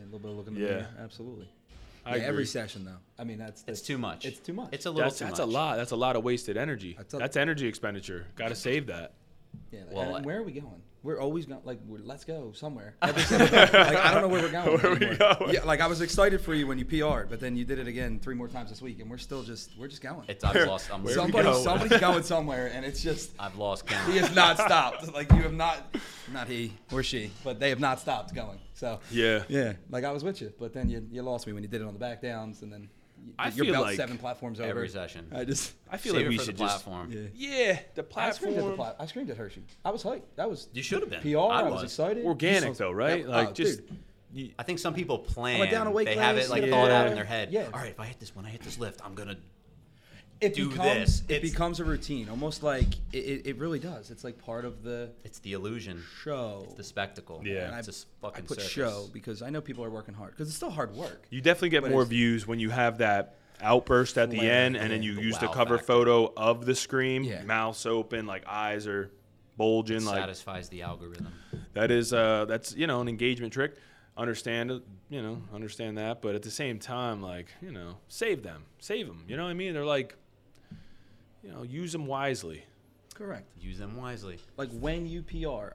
yeah. 0.57 0.85
Absolutely. 0.99 1.47
It's 2.07 2.17
that's- 2.17 2.35
that's 3.37 3.63
it's 3.79 3.81
too 3.81 3.97
much. 3.97 4.25
It's 4.25 4.39
too 4.41 4.51
much. 4.53 4.69
It's 4.73 4.85
a 4.85 4.91
little 4.91 5.05
That's, 5.05 5.19
too 5.19 5.25
that's 5.25 5.39
much. 5.39 5.47
a 5.47 5.51
lot. 5.51 5.77
That's 5.77 5.91
a 5.91 5.95
lot 5.95 6.17
of 6.17 6.23
wasted 6.25 6.57
energy. 6.57 6.95
That's 6.97 7.13
That's, 7.13 7.37
energy 7.37 7.65
expenditure. 7.65 8.27
Got 8.35 8.49
to 8.49 8.55
save 8.55 8.87
that. 8.87 9.13
Yeah. 9.71 9.81
Like, 9.87 9.95
Well, 9.95 10.15
and 10.15 10.25
where 10.25 10.37
are 10.39 10.43
we 10.43 10.51
going? 10.53 10.81
We're 11.03 11.19
always 11.19 11.45
going. 11.45 11.61
Like, 11.63 11.79
we're, 11.85 11.99
let's 11.99 12.23
go 12.23 12.51
somewhere. 12.53 12.95
Every 13.03 13.21
single 13.21 13.47
day. 13.47 13.59
like, 13.71 13.73
I 13.95 14.11
don't 14.11 14.23
know 14.23 14.27
where 14.27 14.41
we're 14.41 14.49
going. 14.51 14.65
Where 14.81 14.95
we 14.95 15.05
anymore. 15.05 15.35
going? 15.39 15.53
Yeah. 15.53 15.63
Like, 15.63 15.79
I 15.79 15.85
was 15.85 16.01
excited 16.01 16.41
for 16.41 16.55
you 16.55 16.65
when 16.65 16.79
you 16.79 16.85
PR'd, 16.85 17.29
but 17.29 17.39
then 17.39 17.55
you 17.55 17.63
did 17.63 17.77
it 17.77 17.87
again 17.87 18.17
three 18.19 18.33
more 18.33 18.47
times 18.47 18.71
this 18.71 18.81
week, 18.81 18.99
and 18.99 19.09
we're 19.11 19.19
still 19.19 19.43
just 19.43 19.77
we're 19.77 19.87
just 19.87 20.01
going. 20.01 20.25
It's 20.27 20.43
I've 20.43 20.67
lost. 20.67 20.91
I'm 20.91 21.07
Somebody, 21.07 21.43
go? 21.43 21.63
somebody's 21.63 21.99
going 21.99 22.23
somewhere, 22.23 22.71
and 22.73 22.83
it's 22.83 23.03
just 23.03 23.33
I've 23.39 23.55
lost 23.55 23.85
count. 23.85 24.11
he 24.11 24.17
has 24.17 24.33
not 24.35 24.57
stopped. 24.57 25.13
Like 25.13 25.31
you 25.31 25.43
have 25.43 25.53
not, 25.53 25.95
not 26.33 26.47
he 26.47 26.73
or 26.91 27.03
she, 27.03 27.29
but 27.43 27.59
they 27.59 27.69
have 27.69 27.79
not 27.79 27.99
stopped 27.99 28.33
going. 28.33 28.57
So 28.73 28.99
Yeah. 29.11 29.43
yeah, 29.47 29.73
like 29.91 30.05
I 30.05 30.11
was 30.11 30.23
with 30.23 30.41
you, 30.41 30.51
but 30.59 30.73
then 30.73 30.89
you, 30.89 31.07
you 31.11 31.21
lost 31.21 31.45
me 31.45 31.53
when 31.53 31.61
you 31.61 31.69
did 31.69 31.81
it 31.81 31.87
on 31.87 31.93
the 31.93 31.99
back 31.99 32.21
downs, 32.23 32.61
and 32.63 32.73
then 32.73 32.81
you, 32.81 32.89
I 33.39 33.47
your 33.49 33.65
feel 33.65 33.73
belt 33.73 33.85
like 33.85 33.95
seven 33.97 34.17
platforms 34.17 34.59
over 34.59 34.69
every 34.69 34.89
session. 34.89 35.27
I 35.33 35.43
just 35.45 35.73
I 35.91 35.97
feel 35.97 36.13
like 36.15 36.25
it 36.25 36.29
we 36.29 36.37
for 36.37 36.43
should 36.45 36.55
the 36.57 36.63
just. 36.63 36.83
platform. 36.85 37.11
yeah. 37.11 37.21
Yeah, 37.33 37.79
the 37.95 38.05
I 38.15 38.31
screamed 38.31 38.57
at 38.57 38.63
the 38.63 38.63
platform. 38.63 38.75
plat- 38.75 38.95
I 38.99 39.05
screamed 39.05 39.29
at 39.29 39.37
Hershey. 39.37 39.63
I 39.83 39.89
was 39.91 40.03
hyped. 40.03 40.21
That 40.35 40.49
was 40.49 40.67
You 40.73 40.83
should 40.83 41.01
have 41.01 41.09
been. 41.09 41.21
PR. 41.21 41.37
I 41.39 41.41
I 41.41 41.63
was, 41.63 41.73
was. 41.73 41.83
excited. 41.83 42.25
Organic 42.25 42.63
Just- 42.69 42.79
though, 42.79 42.91
right? 42.91 43.23
that- 43.23 43.29
like 43.31 43.49
oh, 43.49 43.53
just. 43.53 43.87
dude. 43.87 43.97
you- 44.33 44.51
I 44.59 44.63
think 44.63 44.79
some 44.79 44.93
people 44.93 45.19
plan. 45.19 45.69
down 45.71 45.87
a 45.87 45.91
weight 45.91 46.05
they 46.05 46.15
have 46.15 46.35
class, 46.35 46.47
it 46.47 46.51
like 46.51 46.63
yeah. 46.65 46.69
thought 46.71 46.91
out 46.91 47.07
in 47.07 47.15
their 47.15 47.23
head. 47.25 47.51
Yeah. 47.51 47.65
All 47.73 47.79
right, 47.79 47.91
if 47.91 47.99
I 47.99 48.05
hit 48.05 48.19
this 48.19 48.35
when 48.35 48.45
I 48.45 48.49
hit 48.49 48.61
this 48.61 48.77
lift, 48.79 49.01
I'm 49.05 49.15
gonna. 49.15 49.35
It 50.41 50.53
do 50.53 50.69
becomes, 50.69 50.87
this. 50.93 51.19
It 51.29 51.33
It's- 51.35 51.51
becomes 51.51 51.79
a 51.79 51.85
routine, 51.85 52.29
almost 52.29 52.61
like 52.63 52.95
it, 53.13 53.17
it, 53.17 53.47
it 53.47 53.57
really 53.57 53.79
does. 53.79 54.11
It's 54.11 54.23
like 54.23 54.37
part 54.37 54.65
of 54.65 54.83
the 54.83 55.09
It's 55.23 55.39
the 55.39 55.53
illusion. 55.53 56.03
show. 56.23 56.63
It's 56.65 56.75
the 56.75 56.83
spectacle. 56.83 57.41
Yeah. 57.45 57.65
And 57.67 57.75
I, 57.75 57.79
It's 57.79 57.87
a 57.87 57.91
s- 57.91 58.05
I 58.21 58.27
fucking 58.27 58.45
put 58.45 58.57
circus. 58.57 58.71
show 58.71 59.07
because 59.13 59.41
I 59.41 59.49
know 59.49 59.61
people 59.61 59.83
are 59.85 59.89
working 59.89 60.13
hard 60.13 60.31
because 60.31 60.47
it's 60.47 60.57
still 60.57 60.69
hard 60.71 60.93
work. 60.95 61.25
You 61.29 61.41
definitely 61.41 61.69
get 61.69 61.83
But 61.83 61.91
more 61.91 62.05
views 62.05 62.45
when 62.45 62.59
you 62.59 62.69
have 62.69 62.97
that 62.99 63.35
outburst 63.61 64.17
at 64.17 64.29
the 64.29 64.41
end, 64.41 64.75
and 64.75 64.91
then 64.91 65.01
you 65.01 65.15
the 65.15 65.21
use 65.21 65.37
the 65.37 65.47
cover 65.47 65.77
factor. 65.77 65.87
photo 65.93 66.33
of 66.35 66.65
the 66.65 66.75
scream, 66.75 67.23
Yeah. 67.23 67.43
mouths 67.43 67.85
open, 67.85 68.25
like 68.25 68.43
eyes 68.47 68.85
are 68.87 69.11
bulging, 69.57 70.03
like 70.03 70.19
satisfies 70.19 70.67
the 70.69 70.81
algorithm. 70.81 71.31
that 71.73 71.89
is 71.91 72.11
uh 72.11 72.43
that's 72.45 72.75
you 72.75 72.87
know 72.87 72.99
an 73.01 73.07
engagement 73.07 73.53
trick. 73.53 73.75
Understand 74.17 74.71
it, 74.71 74.81
you 75.09 75.21
know, 75.21 75.41
understand 75.53 75.97
that, 75.97 76.21
but 76.21 76.35
at 76.35 76.41
the 76.41 76.51
same 76.51 76.79
time, 76.79 77.21
like 77.21 77.47
you 77.61 77.71
know, 77.71 77.97
save 78.09 78.43
them, 78.43 78.63
save 78.79 79.07
them. 79.07 79.23
You 79.27 79.35
know 79.37 79.43
what 79.43 79.49
I 79.49 79.53
mean? 79.53 79.73
They're 79.73 79.85
like, 79.85 80.15
you 81.45 81.51
know, 81.51 81.63
use 81.63 81.91
them 81.91 82.05
wisely. 82.07 82.63
Correct. 83.13 83.47
Use 83.59 83.77
them 83.77 83.95
wisely. 83.95 84.39
Like 84.57 84.69
when 84.71 85.05
you 85.05 85.21
PR, 85.21 85.73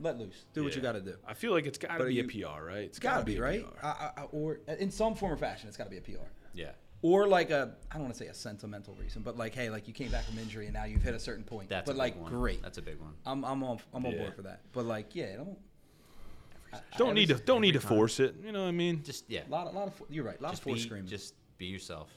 let 0.00 0.18
loose. 0.18 0.44
Do 0.54 0.64
what 0.64 0.74
you 0.74 0.80
got 0.82 0.92
to 0.92 1.00
do. 1.00 1.14
I 1.26 1.34
feel 1.34 1.52
like 1.52 1.66
it's 1.66 1.78
got 1.78 1.92
to 1.92 1.98
But 1.98 2.08
be 2.08 2.14
you- 2.14 2.24
a 2.24 2.26
PR, 2.56 2.64
right? 2.64 2.76
It's 2.78 2.96
It's 2.96 2.98
got 2.98 3.10
to 3.10 3.14
gotta 3.16 3.26
be 3.26 3.36
a 3.36 3.42
right, 3.42 3.64
PR. 3.80 3.86
I, 3.86 3.88
I, 3.88 4.10
I- 4.22 4.24
or 4.32 4.60
in 4.78 4.90
some 4.90 5.14
form 5.14 5.32
or 5.32 5.36
fashion, 5.36 5.68
it's 5.68 5.76
got 5.76 5.84
to 5.84 5.90
be 5.90 5.98
a 5.98 6.00
PR. 6.00 6.24
Yeah. 6.54 6.70
Or 7.02 7.28
like 7.28 7.50
a, 7.50 7.74
I 7.92 7.94
don't 7.94 8.02
want 8.04 8.14
to 8.14 8.18
say 8.18 8.26
a 8.28 8.34
sentimental 8.34 8.94
reason, 8.94 9.22
but 9.22 9.36
like, 9.36 9.54
hey, 9.54 9.70
like 9.70 9.86
you 9.86 9.94
came 9.94 10.10
back 10.10 10.24
from 10.24 10.36
injury 10.38 10.64
and 10.64 10.74
now 10.74 10.84
you've 10.84 11.02
hit 11.02 11.14
a 11.14 11.20
certain 11.20 11.44
point. 11.44 11.68
That's 11.68 11.86
but 11.86 11.92
a 11.92 11.94
big 11.94 11.98
like, 11.98 12.20
one. 12.20 12.32
great. 12.32 12.60
That's 12.62 12.78
a 12.78 12.82
big 12.82 12.98
one. 12.98 13.12
I'm, 13.24 13.44
I'm 13.44 13.62
on, 13.62 13.78
I'm 13.94 14.04
on 14.04 14.12
Yeah. 14.12 14.18
board 14.18 14.34
for 14.34 14.42
that. 14.42 14.62
But 14.72 14.84
like, 14.86 15.14
yeah, 15.14 15.36
don't. 15.36 15.56
I- 16.72 16.78
I- 16.78 16.80
Don't 16.98 17.10
every 17.10 17.20
need 17.20 17.28
to 17.28 17.34
don't 17.36 17.60
need 17.60 17.72
to 17.74 17.80
force 17.80 18.18
it. 18.20 18.34
You 18.44 18.50
know 18.52 18.62
what 18.62 18.68
I 18.68 18.72
mean? 18.72 19.02
Just 19.04 19.24
yeah. 19.30 19.42
A 19.46 19.50
Lot, 19.50 19.68
of- 19.68 19.74
lot 19.74 19.86
of, 19.86 20.02
you're 20.10 20.24
right. 20.24 20.38
A 20.38 20.42
Lot 20.42 20.50
Just 20.50 20.60
of 20.62 20.64
force 20.64 20.80
be, 20.80 20.84
screaming. 20.86 21.06
just 21.08 21.34
be 21.56 21.66
yourself. 21.66 22.10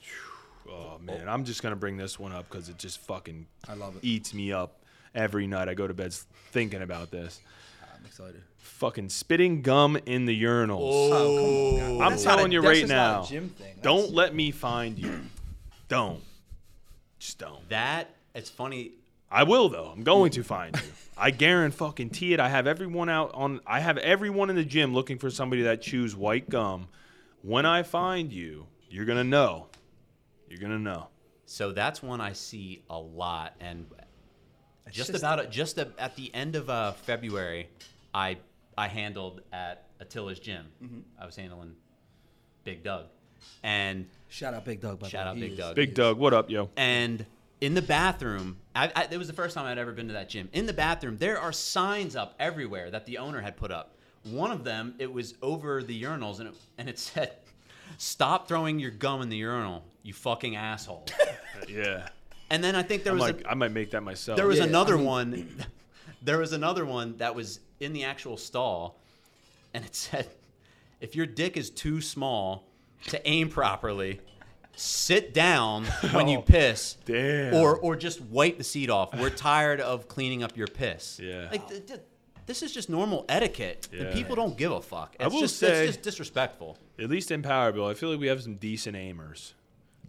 Oh, 0.68 0.94
oh 0.94 0.98
man, 1.00 1.28
I'm 1.28 1.44
just 1.44 1.62
gonna 1.62 1.76
bring 1.76 1.96
this 1.96 2.18
one 2.18 2.32
up 2.32 2.48
because 2.48 2.68
it 2.68 2.78
just 2.78 2.98
fucking 3.00 3.46
I 3.68 3.74
love 3.74 3.96
it. 3.96 4.04
eats 4.04 4.32
me 4.34 4.52
up 4.52 4.82
every 5.14 5.46
night. 5.46 5.68
I 5.68 5.74
go 5.74 5.86
to 5.86 5.94
bed 5.94 6.12
thinking 6.52 6.82
about 6.82 7.10
this. 7.10 7.40
Ah, 7.82 7.86
I'm 7.98 8.06
excited. 8.06 8.42
Fucking 8.58 9.08
spitting 9.08 9.62
gum 9.62 9.98
in 10.06 10.24
the 10.26 10.42
urinals. 10.42 10.78
Oh, 10.80 11.08
come 11.10 11.18
on, 11.18 11.44
oh. 11.44 11.76
guys. 11.76 11.90
I'm 11.90 12.10
That's 12.10 12.24
not 12.24 12.36
telling 12.36 12.52
a- 12.52 12.54
you 12.54 12.62
that's 12.62 12.68
right 12.68 12.80
just 12.80 12.92
not 12.92 13.10
a 13.10 13.18
now. 13.20 13.24
gym 13.24 13.48
thing. 13.50 13.74
Don't 13.82 14.10
let 14.12 14.34
me 14.34 14.50
find 14.50 14.98
you. 14.98 15.20
don't. 15.88 16.20
Just 17.18 17.38
don't. 17.38 17.68
That 17.68 18.10
it's 18.34 18.50
funny. 18.50 18.92
I 19.30 19.44
will 19.44 19.68
though. 19.68 19.90
I'm 19.94 20.02
going 20.02 20.30
to 20.32 20.42
find 20.42 20.76
you. 20.76 20.82
I 21.16 21.30
guarantee 21.30 21.76
fucking 21.76 22.10
it. 22.20 22.40
I 22.40 22.48
have 22.48 22.66
everyone 22.66 23.08
out 23.08 23.32
on. 23.34 23.60
I 23.66 23.80
have 23.80 23.98
everyone 23.98 24.50
in 24.50 24.56
the 24.56 24.64
gym 24.64 24.94
looking 24.94 25.18
for 25.18 25.30
somebody 25.30 25.62
that 25.62 25.82
chews 25.82 26.16
white 26.16 26.48
gum. 26.48 26.88
When 27.42 27.66
I 27.66 27.82
find 27.82 28.32
you, 28.32 28.66
you're 28.90 29.04
gonna 29.04 29.24
know. 29.24 29.66
You're 30.52 30.60
gonna 30.60 30.78
know. 30.78 31.08
So 31.46 31.72
that's 31.72 32.02
one 32.02 32.20
I 32.20 32.34
see 32.34 32.82
a 32.90 32.98
lot, 32.98 33.54
and 33.58 33.86
just, 34.90 35.10
just- 35.10 35.22
about 35.22 35.50
just 35.50 35.78
a, 35.78 35.88
at 35.98 36.14
the 36.14 36.32
end 36.34 36.56
of 36.56 36.68
uh, 36.68 36.92
February, 36.92 37.70
I 38.12 38.36
I 38.76 38.88
handled 38.88 39.40
at 39.50 39.86
Attila's 39.98 40.38
gym. 40.38 40.66
Mm-hmm. 40.84 40.98
I 41.18 41.24
was 41.24 41.36
handling 41.36 41.74
Big 42.64 42.84
Doug, 42.84 43.06
and 43.62 44.06
Shout 44.28 44.52
out 44.52 44.66
Big 44.66 44.82
Doug. 44.82 44.98
by 45.00 45.06
the 45.06 45.10
Shout 45.10 45.24
way. 45.24 45.30
out 45.30 45.36
He 45.36 45.42
Big 45.42 45.52
is- 45.52 45.58
Doug. 45.58 45.74
Big 45.76 45.94
Doug, 45.94 46.18
what 46.18 46.34
up, 46.34 46.50
yo? 46.50 46.68
and 46.76 47.24
in 47.62 47.72
the 47.72 47.82
bathroom, 47.82 48.58
I, 48.76 48.90
I, 48.94 49.08
it 49.10 49.16
was 49.16 49.28
the 49.28 49.32
first 49.32 49.54
time 49.54 49.64
I'd 49.66 49.78
ever 49.78 49.92
been 49.92 50.08
to 50.08 50.14
that 50.14 50.28
gym. 50.28 50.50
In 50.52 50.66
the 50.66 50.72
bathroom, 50.74 51.16
there 51.16 51.38
are 51.38 51.52
signs 51.52 52.14
up 52.14 52.34
everywhere 52.40 52.90
that 52.90 53.06
the 53.06 53.16
owner 53.18 53.40
had 53.40 53.56
put 53.56 53.70
up. 53.70 53.94
One 54.24 54.50
of 54.50 54.64
them, 54.64 54.96
it 54.98 55.10
was 55.10 55.34
over 55.42 55.82
the 55.82 56.02
urinals, 56.02 56.40
and 56.40 56.48
it, 56.50 56.54
and 56.76 56.88
it 56.90 56.98
said, 56.98 57.32
"Stop 57.98 58.48
throwing 58.48 58.78
your 58.78 58.90
gum 58.90 59.22
in 59.22 59.28
the 59.30 59.36
urinal, 59.38 59.84
you 60.02 60.12
fucking 60.12 60.56
asshole." 60.56 61.06
Yeah. 61.68 62.08
And 62.50 62.62
then 62.62 62.74
I 62.74 62.82
think 62.82 63.04
there 63.04 63.12
I'm 63.12 63.18
was 63.20 63.28
like, 63.32 63.42
a, 63.44 63.50
I 63.52 63.54
might 63.54 63.70
make 63.72 63.92
that 63.92 64.02
myself. 64.02 64.36
there 64.36 64.48
was 64.48 64.58
Yeah, 64.58 64.64
I 64.64 64.66
another 64.68 64.96
mean- 64.96 65.06
one. 65.06 65.48
There 66.24 66.38
was 66.38 66.52
another 66.52 66.84
one 66.84 67.16
that 67.18 67.34
was 67.34 67.58
in 67.80 67.92
the 67.92 68.04
actual 68.04 68.36
stall, 68.36 69.00
and 69.74 69.84
it 69.84 69.94
said, 69.94 70.28
"If 71.00 71.16
your 71.16 71.26
dick 71.26 71.56
is 71.56 71.68
too 71.70 72.00
small 72.00 72.68
to 73.08 73.28
aim 73.28 73.48
properly, 73.48 74.20
sit 74.76 75.34
down 75.34 75.84
when 76.12 76.28
you 76.28 76.38
Oh, 76.40 76.42
piss, 76.42 76.96
damn. 77.04 77.54
or 77.54 77.76
or 77.76 77.96
just 77.96 78.20
wipe 78.20 78.56
the 78.58 78.62
seat 78.64 78.88
off. 78.90 79.12
We're 79.18 79.30
tired 79.30 79.80
of 79.80 80.06
cleaning 80.08 80.42
up 80.44 80.56
your 80.56 80.68
piss. 80.68 81.18
Yeah. 81.22 81.48
like 81.50 81.68
th- 81.68 81.86
th- 81.86 82.00
this 82.46 82.62
is 82.62 82.72
just 82.72 82.88
normal 82.88 83.24
etiquette, 83.28 83.88
and 83.92 84.12
people 84.14 84.36
don't 84.36 84.56
give 84.56 84.70
a 84.72 84.80
fuck. 84.82 85.16
I 85.18 85.24
It's 85.26 85.34
will 85.34 85.40
just 85.42 85.58
say- 85.58 85.86
it's 85.86 85.96
just 85.96 86.02
disrespectful. 86.02 86.76
At 87.00 87.08
least 87.10 87.30
in 87.32 87.42
Power 87.42 87.72
Build, 87.72 87.90
I 87.90 87.94
feel 87.94 88.10
like 88.10 88.20
we 88.20 88.28
have 88.28 88.42
some 88.42 88.54
decent 88.56 88.96
aimers. 88.96 89.54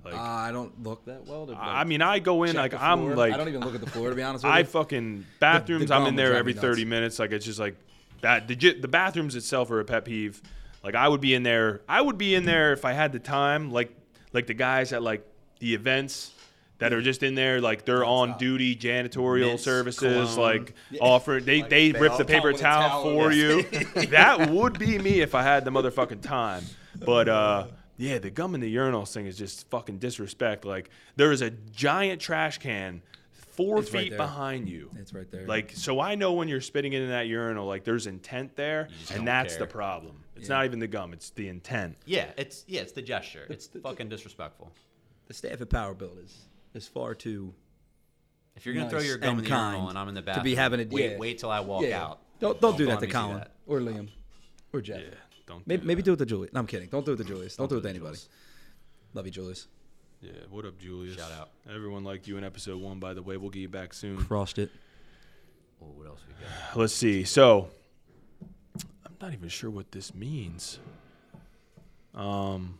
Like, 0.04 0.16
Uh, 0.16 0.20
I 0.20 0.52
don't 0.52 0.84
look 0.84 1.06
that 1.06 1.26
well. 1.28 1.46
To, 1.46 1.54
like, 1.54 1.62
I 1.62 1.84
mean, 1.86 2.02
I 2.02 2.20
go 2.20 2.44
in 2.44 2.56
like 2.56 2.74
I'm 2.74 3.16
like 3.16 3.34
I 3.34 3.38
don't 3.38 3.48
even 3.48 3.62
look 3.62 3.74
at 3.76 3.82
the 3.82 3.90
floor 3.90 4.10
to 4.10 4.16
be 4.16 4.22
honest 4.24 4.44
with 4.44 4.54
I 4.54 4.60
you. 4.60 4.66
fucking 4.66 5.26
bathrooms. 5.40 5.88
the 5.88 5.96
I'm 5.96 6.08
in 6.08 6.16
there 6.16 6.36
every 6.36 6.54
30 6.54 6.82
nuts. 6.84 6.90
minutes. 6.90 7.20
Like 7.20 7.32
it's 7.32 7.46
just 7.46 7.60
like 7.60 7.76
that. 8.22 8.48
The, 8.48 8.56
the 8.56 8.88
bathrooms 8.88 9.36
itself 9.36 9.72
are 9.72 9.80
a 9.80 9.86
pet 9.86 10.04
peeve. 10.06 10.42
Like 10.84 10.96
I 10.96 11.08
would 11.08 11.22
be 11.22 11.34
in 11.34 11.44
there. 11.44 11.82
I 11.88 12.02
would 12.02 12.18
be 12.18 12.36
in 12.36 12.44
there 12.46 12.74
if 12.74 12.84
I 12.84 12.92
had 12.92 13.14
the 13.14 13.20
time. 13.20 13.72
Like 13.72 13.96
like 14.34 14.48
the 14.48 14.54
guys 14.54 14.92
at 14.92 15.02
like 15.02 15.26
the 15.60 15.74
events 15.74 16.32
that 16.80 16.92
are 16.92 17.02
just 17.02 17.24
in 17.24 17.36
there. 17.36 17.62
Like 17.62 17.86
they're 17.86 18.04
on 18.04 18.38
duty 18.38 18.76
janitorial 18.76 19.48
Mints, 19.52 19.64
services. 19.64 20.34
cologne. 20.36 20.38
Like 20.38 20.74
offer 21.00 21.40
they 21.42 21.62
Like 21.62 21.70
they 21.70 21.92
they 21.92 22.00
rip 22.02 22.18
the 22.18 22.26
paper 22.26 22.52
towel, 22.52 22.90
towel, 22.90 23.04
for 23.04 23.32
you. 23.32 23.62
that 24.10 24.50
would 24.50 24.78
be 24.78 25.00
me 25.00 25.22
if 25.22 25.34
I 25.34 25.44
had 25.44 25.64
the 25.64 25.72
motherfucking 25.72 26.22
time. 26.22 26.66
But 27.06 27.30
uh. 27.30 27.68
Yeah, 27.98 28.18
the 28.20 28.30
gum 28.32 28.56
in 28.56 28.62
the 28.62 28.76
urinals 28.76 29.14
thing 29.14 29.26
is 29.28 29.38
just 29.38 29.70
fucking 29.70 30.00
disrespect. 30.00 30.66
Like 30.66 30.90
there 31.16 31.32
is 31.32 31.42
a 31.42 31.50
giant 31.52 32.20
trash 32.22 32.58
can 32.58 33.02
four 33.32 33.80
It's 33.82 33.90
feet 33.90 34.10
there. 34.10 34.18
behind 34.18 34.68
you. 34.68 34.90
It's 34.98 35.14
right 35.14 35.30
there. 35.30 35.46
Like, 35.46 35.72
so 35.76 36.00
I 36.00 36.16
know 36.16 36.34
when 36.34 36.48
you're 36.48 36.60
spitting 36.62 36.94
it 36.94 37.02
in 37.04 37.10
that 37.10 37.28
urinal, 37.28 37.68
like 37.68 37.84
there's 37.84 38.08
intent 38.08 38.56
there, 38.56 38.88
and 39.14 39.28
that's 39.28 39.54
care. 39.58 39.68
the 39.68 39.72
problem. 39.72 40.24
It's 40.36 40.50
Yeah. 40.50 40.56
not 40.56 40.66
even 40.66 40.80
the 40.80 40.88
gum; 40.88 41.14
it's 41.14 41.30
the 41.30 41.48
intent. 41.48 41.96
Yeah, 42.06 42.32
it's 42.36 42.66
yeah, 42.68 42.82
it's 42.82 42.94
the 42.94 43.04
gesture. 43.04 43.46
It's 43.50 43.68
the, 43.68 43.80
fucking 43.80 44.10
disrespectful. 44.10 44.72
the 45.28 45.34
staff 45.36 45.62
at 45.62 45.70
Power 45.70 45.94
Build 45.94 46.18
is 46.24 46.36
is 46.74 46.88
far 46.88 47.14
too 47.14 47.54
If 48.56 48.66
you're 48.66 48.74
gonna 48.74 48.86
nice 48.86 48.92
throw 48.92 49.02
your 49.02 49.18
gum 49.18 49.38
in 49.38 49.44
the 49.46 49.50
urinal 49.52 49.90
and 49.90 49.98
I'm 50.00 50.08
in 50.10 50.16
the 50.16 50.22
back 50.24 50.36
to 50.36 50.40
bathroom, 50.40 50.52
be 50.52 50.56
having 50.56 50.80
a 50.82 50.86
wait, 50.86 51.12
yeah. 51.12 51.18
wait 51.18 51.38
till 51.38 51.52
I 51.52 51.60
walk 51.60 51.84
Yeah. 51.84 52.04
out. 52.04 52.20
Don't 52.40 52.60
don't 52.60 52.76
do 52.76 52.86
Don't 52.86 53.00
that 53.00 53.08
to 53.08 53.08
let 53.08 53.08
me 53.08 53.08
see 53.08 53.12
Colin 53.14 53.38
that. 53.38 53.52
or 53.68 53.80
Liam 53.80 54.10
or 54.74 54.82
Jeff. 54.82 55.02
Yeah, 55.54 55.58
don't. 55.58 55.68
Maybe, 55.68 55.82
do 55.82 55.88
maybe 55.88 56.02
do 56.02 56.14
it 56.14 56.18
to 56.18 56.26
Julius. 56.26 56.54
No, 56.54 56.60
I'm 56.60 56.68
kidding. 56.68 56.90
Don't 56.90 57.06
do 57.06 57.14
it 57.14 57.18
to 57.18 57.24
Julius. 57.24 57.56
Don't, 57.56 57.70
do 57.70 57.76
it 57.76 57.80
to 57.80 57.84
to 57.84 57.90
anybody. 57.90 58.16
Jules. 58.16 58.30
Love 59.14 59.26
you, 59.26 59.32
Julius. 59.32 59.68
Yeah, 60.22 60.32
what 60.50 60.66
up, 60.66 60.80
Julius? 60.80 61.18
Shout 61.18 61.32
out. 61.32 61.50
Everyone 61.70 62.04
liked 62.04 62.28
you 62.28 62.38
in 62.38 62.44
episode 62.44 62.82
one, 62.82 63.00
by 63.00 63.14
the 63.14 63.22
way. 63.22 63.38
We'll 63.38 63.50
get 63.50 63.60
you 63.60 63.70
back 63.70 63.94
soon. 63.94 64.18
Crossed 64.18 64.58
it. 64.58 64.72
Oh, 65.82 65.88
what 65.96 66.08
else 66.08 66.22
we 66.28 66.34
got? 66.34 66.76
Let's 66.78 66.94
see. 66.94 67.24
So, 67.26 67.70
I'm 69.06 69.16
not 69.22 69.34
even 69.34 69.50
sure 69.50 69.70
what 69.70 69.92
this 69.92 70.16
means. 70.16 70.80
Um, 72.16 72.80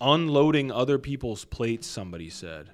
unloading 0.00 0.72
other 0.72 0.98
people's 0.98 1.44
plates. 1.44 1.86
Somebody 1.86 2.28
said. 2.28 2.70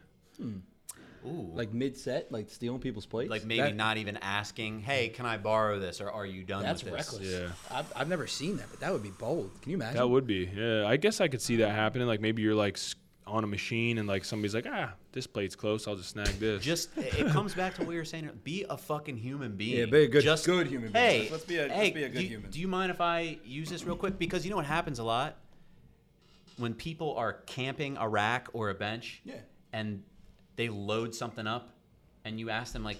Ooh, 1.29 1.51
Like 1.55 1.72
mid 1.72 1.97
set, 1.97 2.33
like 2.33 2.49
stealing 2.51 2.81
people's 2.81 3.07
plates. 3.07 3.31
like 3.31 3.45
maybe 3.45 3.61
That- 3.62 3.76
not 3.76 3.97
even 3.99 4.16
asking, 4.18 4.81
"Hey, 4.81 5.09
can 5.11 5.26
I 5.26 5.37
borrow 5.37 5.79
this?" 5.79 6.01
or 6.01 6.11
"Are 6.11 6.26
you 6.26 6.43
done 6.45 6.62
That's 6.62 6.83
with 6.83 6.95
this?" 6.95 7.12
reckless. 7.12 7.29
Yeah. 7.31 7.49
I've, 7.76 7.93
I've 7.97 8.09
never 8.09 8.26
seen 8.26 8.57
that, 8.57 8.66
but 8.70 8.81
that 8.81 8.93
would 8.93 9.03
be 9.03 9.11
bold. 9.11 9.51
Can 9.62 9.70
you 9.70 9.76
imagine? 9.76 9.97
That 9.97 10.09
would 10.09 10.26
be. 10.26 10.51
Yeah, 10.55 10.87
I 10.87 10.97
guess 10.97 11.20
I 11.20 11.29
could 11.29 11.43
see 11.43 11.57
that 11.57 11.70
happening. 11.70 12.07
Like 12.09 12.20
maybe 12.20 12.43
you're 12.43 12.55
like 12.55 12.74
s- 12.76 12.95
on 13.26 13.45
a 13.45 13.47
machine 13.47 13.99
and 13.99 14.09
like 14.09 14.24
somebody's 14.24 14.55
like, 14.55 14.66
ah, 14.66 14.95
this 15.12 15.26
plate's 15.26 15.55
close. 15.55 15.87
I'll 15.87 15.97
just 15.97 16.11
snag 16.11 16.29
this. 16.41 16.62
Just 16.64 16.97
it 16.97 17.26
comes 17.26 17.53
back 17.55 17.74
to 17.74 17.83
what 17.85 17.93
you 17.93 17.99
were 17.99 18.05
saying. 18.07 18.31
Be 18.43 18.64
a 18.70 18.76
fucking 18.79 19.18
human 19.18 19.55
being. 19.55 19.79
Yeah, 19.81 19.85
be 19.85 20.05
a 20.05 20.09
good- 20.09 20.22
Just, 20.24 20.47
good 20.47 20.66
human 20.66 20.91
being. 20.93 21.05
Hey, 21.05 21.29
Let's 21.31 21.45
be 21.45 21.59
a- 21.59 21.62
let's 21.66 21.74
hey, 21.74 21.91
be 21.91 22.05
a 22.05 22.09
good 22.09 22.18
do, 22.18 22.22
you- 22.22 22.29
human. 22.31 22.51
Do 22.51 22.59
you 22.59 22.68
mind 22.68 22.91
if 22.91 23.03
I 23.03 23.39
use 23.45 23.68
this 23.68 23.85
real 23.85 23.97
quick? 23.97 24.18
Because 24.18 24.45
you 24.47 24.51
know 24.51 24.57
what 24.57 24.64
happens 24.64 24.99
a 24.99 25.05
lot 25.05 25.37
when 26.57 26.72
people 26.74 27.14
are 27.16 27.35
camping 27.47 27.97
a 27.99 28.09
rack 28.09 28.49
or 28.55 28.70
a 28.70 28.74
bench. 28.74 29.20
Yeah. 29.24 29.35
And 29.74 30.03
they 30.59 30.69
load 30.69 31.15
something 31.15 31.47
up, 31.47 31.71
and 32.25 32.39
you 32.39 32.51
ask 32.51 32.73
them 32.73 32.83
like, 32.83 32.99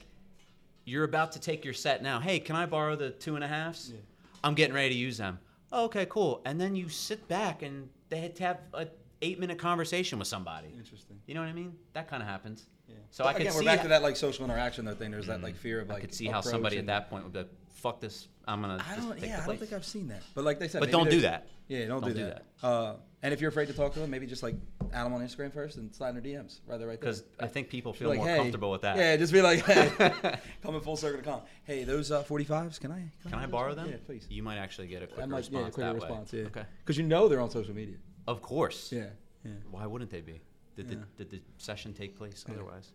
"You're 0.85 1.03
about 1.03 1.33
to 1.33 1.41
take 1.41 1.65
your 1.65 1.75
set 1.75 2.05
now. 2.05 2.21
Hey, 2.21 2.39
can 2.39 2.55
I 2.55 2.67
borrow 2.67 2.95
the 2.95 3.11
two 3.11 3.35
and 3.35 3.43
a 3.43 3.49
halves? 3.49 3.91
Yeah. 3.93 3.99
I'm 4.45 4.55
getting 4.55 4.75
ready 4.77 4.91
to 4.91 4.95
use 4.95 5.19
them. 5.19 5.41
"Oh, 5.73 5.87
okay, 5.87 6.07
cool. 6.09 6.41
And 6.47 6.61
then 6.61 6.77
you 6.77 6.89
sit 6.89 7.27
back 7.27 7.63
and 7.63 7.91
they 8.11 8.21
had 8.21 8.37
to 8.37 8.43
have 8.45 8.61
a 8.73 8.87
eight 9.23 9.41
minute 9.41 9.59
conversation 9.59 10.21
with 10.21 10.29
somebody. 10.29 10.69
Interesting. 10.79 11.19
You 11.27 11.35
know 11.35 11.41
what 11.41 11.49
I 11.49 11.53
mean? 11.53 11.75
That 11.95 12.09
kind 12.09 12.23
of 12.23 12.29
happens. 12.29 12.69
Yeah. 12.89 12.95
So 13.11 13.25
But 13.25 13.31
I 13.31 13.33
could 13.33 13.41
again, 13.43 13.53
see 13.55 13.59
we're 13.59 13.65
back 13.65 13.79
how- 13.79 13.83
to 13.83 13.89
that 13.89 14.03
like 14.03 14.15
social 14.15 14.45
interaction 14.45 14.85
though 14.85 14.95
thing. 14.95 15.11
There's 15.11 15.27
that 15.27 15.43
like 15.43 15.57
fear 15.57 15.81
of 15.81 15.89
like. 15.89 15.99
I 15.99 16.01
could 16.03 16.15
see 16.15 16.27
how 16.27 16.41
somebody 16.41 16.79
at 16.79 16.87
that 16.87 17.11
point 17.11 17.25
would 17.25 17.33
be 17.33 17.41
like, 17.41 17.51
"Fuck 17.71 18.01
this, 18.01 18.29
I'm 18.47 18.61
gonna." 18.61 18.75
I 18.89 18.95
just 18.95 19.09
don't. 19.09 19.19
take 19.19 19.29
Yeah, 19.31 19.43
I 19.43 19.47
don't 19.47 19.59
think 19.59 19.73
I've 19.73 19.85
seen 19.85 20.07
that. 20.09 20.23
But 20.37 20.45
like 20.45 20.61
they 20.61 20.69
said, 20.69 20.79
But 20.79 20.93
don't 20.93 21.11
do 21.11 21.23
that. 21.23 21.49
Yeah, 21.67 21.89
don't, 21.89 22.01
Don't 22.03 22.15
do, 22.15 22.21
do 22.21 22.27
that. 22.27 22.45
Uh, 22.63 22.95
and 23.23 23.35
if 23.35 23.41
you're 23.41 23.51
afraid 23.51 23.66
to 23.66 23.73
talk 23.73 23.93
to 23.95 24.01
them, 24.01 24.11
maybe 24.11 24.27
just 24.27 24.43
like 24.43 24.55
add 24.93 25.05
them 25.05 25.12
on 25.12 25.21
Instagram 25.21 25.53
first 25.53 25.77
and 25.77 25.93
slide 25.95 26.11
in 26.11 26.23
their 26.23 26.23
DMs 26.23 26.61
rather 26.66 26.87
right 26.87 27.01
there. 27.01 27.11
Because 27.12 27.25
I 27.41 27.49
think 27.49 27.69
people 27.69 27.93
feel 27.93 28.09
like, 28.09 28.19
more 28.19 28.29
hey, 28.29 28.37
comfortable 28.37 28.71
with 28.71 28.83
that. 28.83 28.97
Yeah, 28.97 29.16
just 29.16 29.33
be 29.33 29.43
like, 29.43 29.64
hey, 29.64 30.12
coming 30.62 30.81
full 30.81 30.97
circle 30.97 31.19
to 31.19 31.25
come. 31.25 31.41
Hey, 31.64 31.85
those 31.85 32.12
uh, 32.12 32.23
45s, 32.23 32.79
can 32.79 32.93
I? 32.93 33.11
Can 33.25 33.35
I 33.35 33.41
have 33.43 33.51
borrow 33.51 33.75
those? 33.75 33.85
them? 33.85 33.91
Yeah, 33.91 34.07
please. 34.07 34.27
You 34.31 34.43
might 34.43 34.59
actually 34.59 34.87
get 34.87 35.03
a 35.03 35.07
quicker 35.09 35.27
might, 35.27 35.39
response 35.39 35.53
yeah, 35.64 35.71
quicker 35.71 35.89
that 35.89 35.95
response. 35.95 36.33
way. 36.33 36.39
Yeah. 36.41 36.47
Okay. 36.47 36.64
Because 36.81 36.97
you 36.97 37.05
know 37.05 37.29
they're 37.29 37.41
on 37.41 37.51
social 37.51 37.75
media. 37.75 37.97
Of 38.29 38.41
course. 38.41 38.93
Yeah. 38.93 39.07
Yeah. 39.45 39.53
Why 39.71 39.87
wouldn't 39.87 40.11
they 40.11 40.21
be? 40.21 40.41
Did, 40.77 40.91
Yeah. 40.91 40.99
the, 41.16 41.25
did 41.25 41.31
the 41.31 41.41
session 41.57 41.93
take 41.93 42.16
place 42.16 42.45
otherwise? 42.49 42.93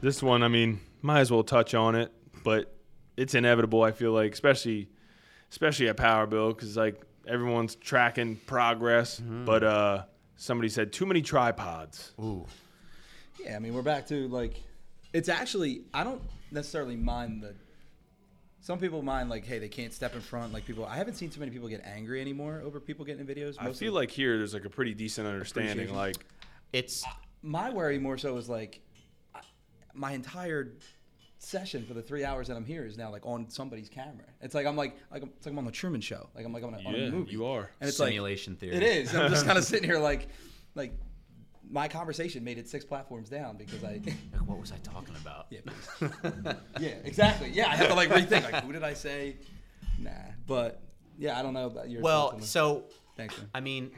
This 0.00 0.22
one, 0.22 0.42
I 0.42 0.48
mean, 0.48 0.80
might 1.02 1.20
as 1.20 1.30
well 1.30 1.44
touch 1.44 1.72
on 1.74 1.94
it, 1.94 2.10
but 2.42 2.74
it's 3.16 3.34
inevitable. 3.34 3.82
I 3.82 3.92
feel 3.92 4.10
like, 4.12 4.32
especially, 4.32 4.88
especially 5.50 5.88
at 5.88 5.96
Power 5.96 6.26
Build, 6.26 6.56
because 6.56 6.76
like 6.76 7.05
everyone's 7.26 7.74
tracking 7.74 8.36
progress. 8.46 9.20
But 9.20 9.64
uh, 9.64 10.04
somebody 10.36 10.68
said 10.68 10.92
too 10.92 11.06
many 11.06 11.22
tripods. 11.22 12.12
Ooh. 12.20 12.46
Yeah, 13.42 13.56
I 13.56 13.58
mean, 13.58 13.74
we're 13.74 13.82
back 13.82 14.06
to 14.08 14.28
like, 14.28 14.62
it's 15.12 15.28
actually, 15.28 15.82
I 15.92 16.04
don't 16.04 16.22
necessarily 16.50 16.96
mind 16.96 17.42
the, 17.42 17.54
some 18.60 18.78
people 18.78 19.02
mind 19.02 19.30
like, 19.30 19.46
hey, 19.46 19.58
they 19.58 19.68
can't 19.68 19.92
step 19.92 20.14
in 20.14 20.20
front. 20.20 20.52
Like 20.52 20.64
people, 20.64 20.84
I 20.84 20.96
haven't 20.96 21.14
seen 21.14 21.30
too 21.30 21.40
many 21.40 21.52
people 21.52 21.68
get 21.68 21.84
angry 21.84 22.20
anymore 22.20 22.62
over 22.64 22.80
people 22.80 23.04
getting 23.04 23.20
in 23.20 23.26
videos. 23.26 23.56
I 23.58 23.64
Most 23.64 23.78
feel 23.78 23.92
like 23.92 24.10
here 24.10 24.38
there's 24.38 24.54
like 24.54 24.64
a 24.64 24.70
pretty 24.70 24.94
decent 24.94 25.28
understanding. 25.28 25.94
Like, 25.94 26.16
It's 26.72 27.04
my 27.42 27.70
worry 27.70 27.98
more 27.98 28.18
so 28.18 28.36
is 28.36 28.48
like, 28.48 28.80
my 29.94 30.12
entire 30.12 30.72
session 31.38 31.84
for 31.84 31.94
the 31.94 32.02
three 32.02 32.24
hours 32.24 32.48
that 32.48 32.56
I'm 32.56 32.64
here 32.64 32.84
is 32.84 32.96
now 32.96 33.10
like 33.10 33.26
on 33.26 33.48
somebody's 33.48 33.88
camera. 33.88 34.24
It's 34.40 34.54
like 34.54 34.66
I'm 34.66 34.76
like, 34.76 34.96
like 35.10 35.22
I'm, 35.22 35.30
it's 35.36 35.46
like 35.46 35.52
I'm 35.52 35.58
on 35.58 35.64
the 35.64 35.72
Truman 35.72 36.00
Show. 36.00 36.28
Like 36.34 36.44
I'm 36.44 36.52
like 36.52 36.64
on 36.64 36.74
a, 36.74 36.78
on 36.78 36.94
a 36.94 36.98
yeah, 36.98 37.10
movie. 37.10 37.32
you 37.32 37.46
are. 37.46 37.70
And 37.80 37.88
it's 37.88 37.96
simulation 37.96 38.54
like, 38.54 38.60
theory. 38.60 38.76
It 38.76 38.82
is. 38.82 39.14
I'm 39.14 39.30
just 39.30 39.46
kind 39.46 39.58
of 39.58 39.64
sitting 39.64 39.88
here 39.88 39.98
like, 39.98 40.28
like 40.74 40.94
my 41.68 41.88
conversation 41.88 42.44
made 42.44 42.58
it 42.58 42.68
six 42.68 42.84
platforms 42.84 43.28
down 43.28 43.56
because 43.56 43.82
I. 43.84 44.00
Like, 44.04 44.14
what 44.46 44.58
was 44.58 44.72
I 44.72 44.78
talking 44.78 45.14
about? 45.16 45.46
Yeah, 45.50 45.60
yeah, 46.80 46.88
exactly. 47.04 47.50
Yeah, 47.50 47.70
I 47.70 47.76
have 47.76 47.88
to 47.88 47.94
like 47.94 48.08
rethink. 48.10 48.50
Like, 48.50 48.64
who 48.64 48.72
did 48.72 48.84
I 48.84 48.94
say? 48.94 49.36
Nah, 49.98 50.10
but 50.46 50.82
yeah, 51.18 51.38
I 51.38 51.42
don't 51.42 51.54
know 51.54 51.66
about 51.66 51.90
your. 51.90 52.02
well, 52.02 52.30
thoughts 52.30 52.42
on 52.42 52.46
so 52.48 52.84
thanks. 53.16 53.36
Man. 53.36 53.48
I 53.54 53.60
mean, 53.60 53.90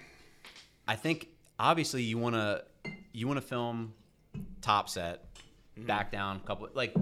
I 0.87 0.97
think 0.97 1.29
obviously 1.59 2.03
you 2.03 2.19
want 2.19 2.35
to 2.35 2.65
you 3.13 3.27
want 3.27 3.41
to 3.41 3.47
film 3.47 3.95
top 4.61 4.89
set, 4.89 5.35
mm-hmm. 5.35 5.87
back 5.87 6.11
down, 6.11 6.37
a 6.37 6.47
couple 6.47 6.69
like 6.75 6.95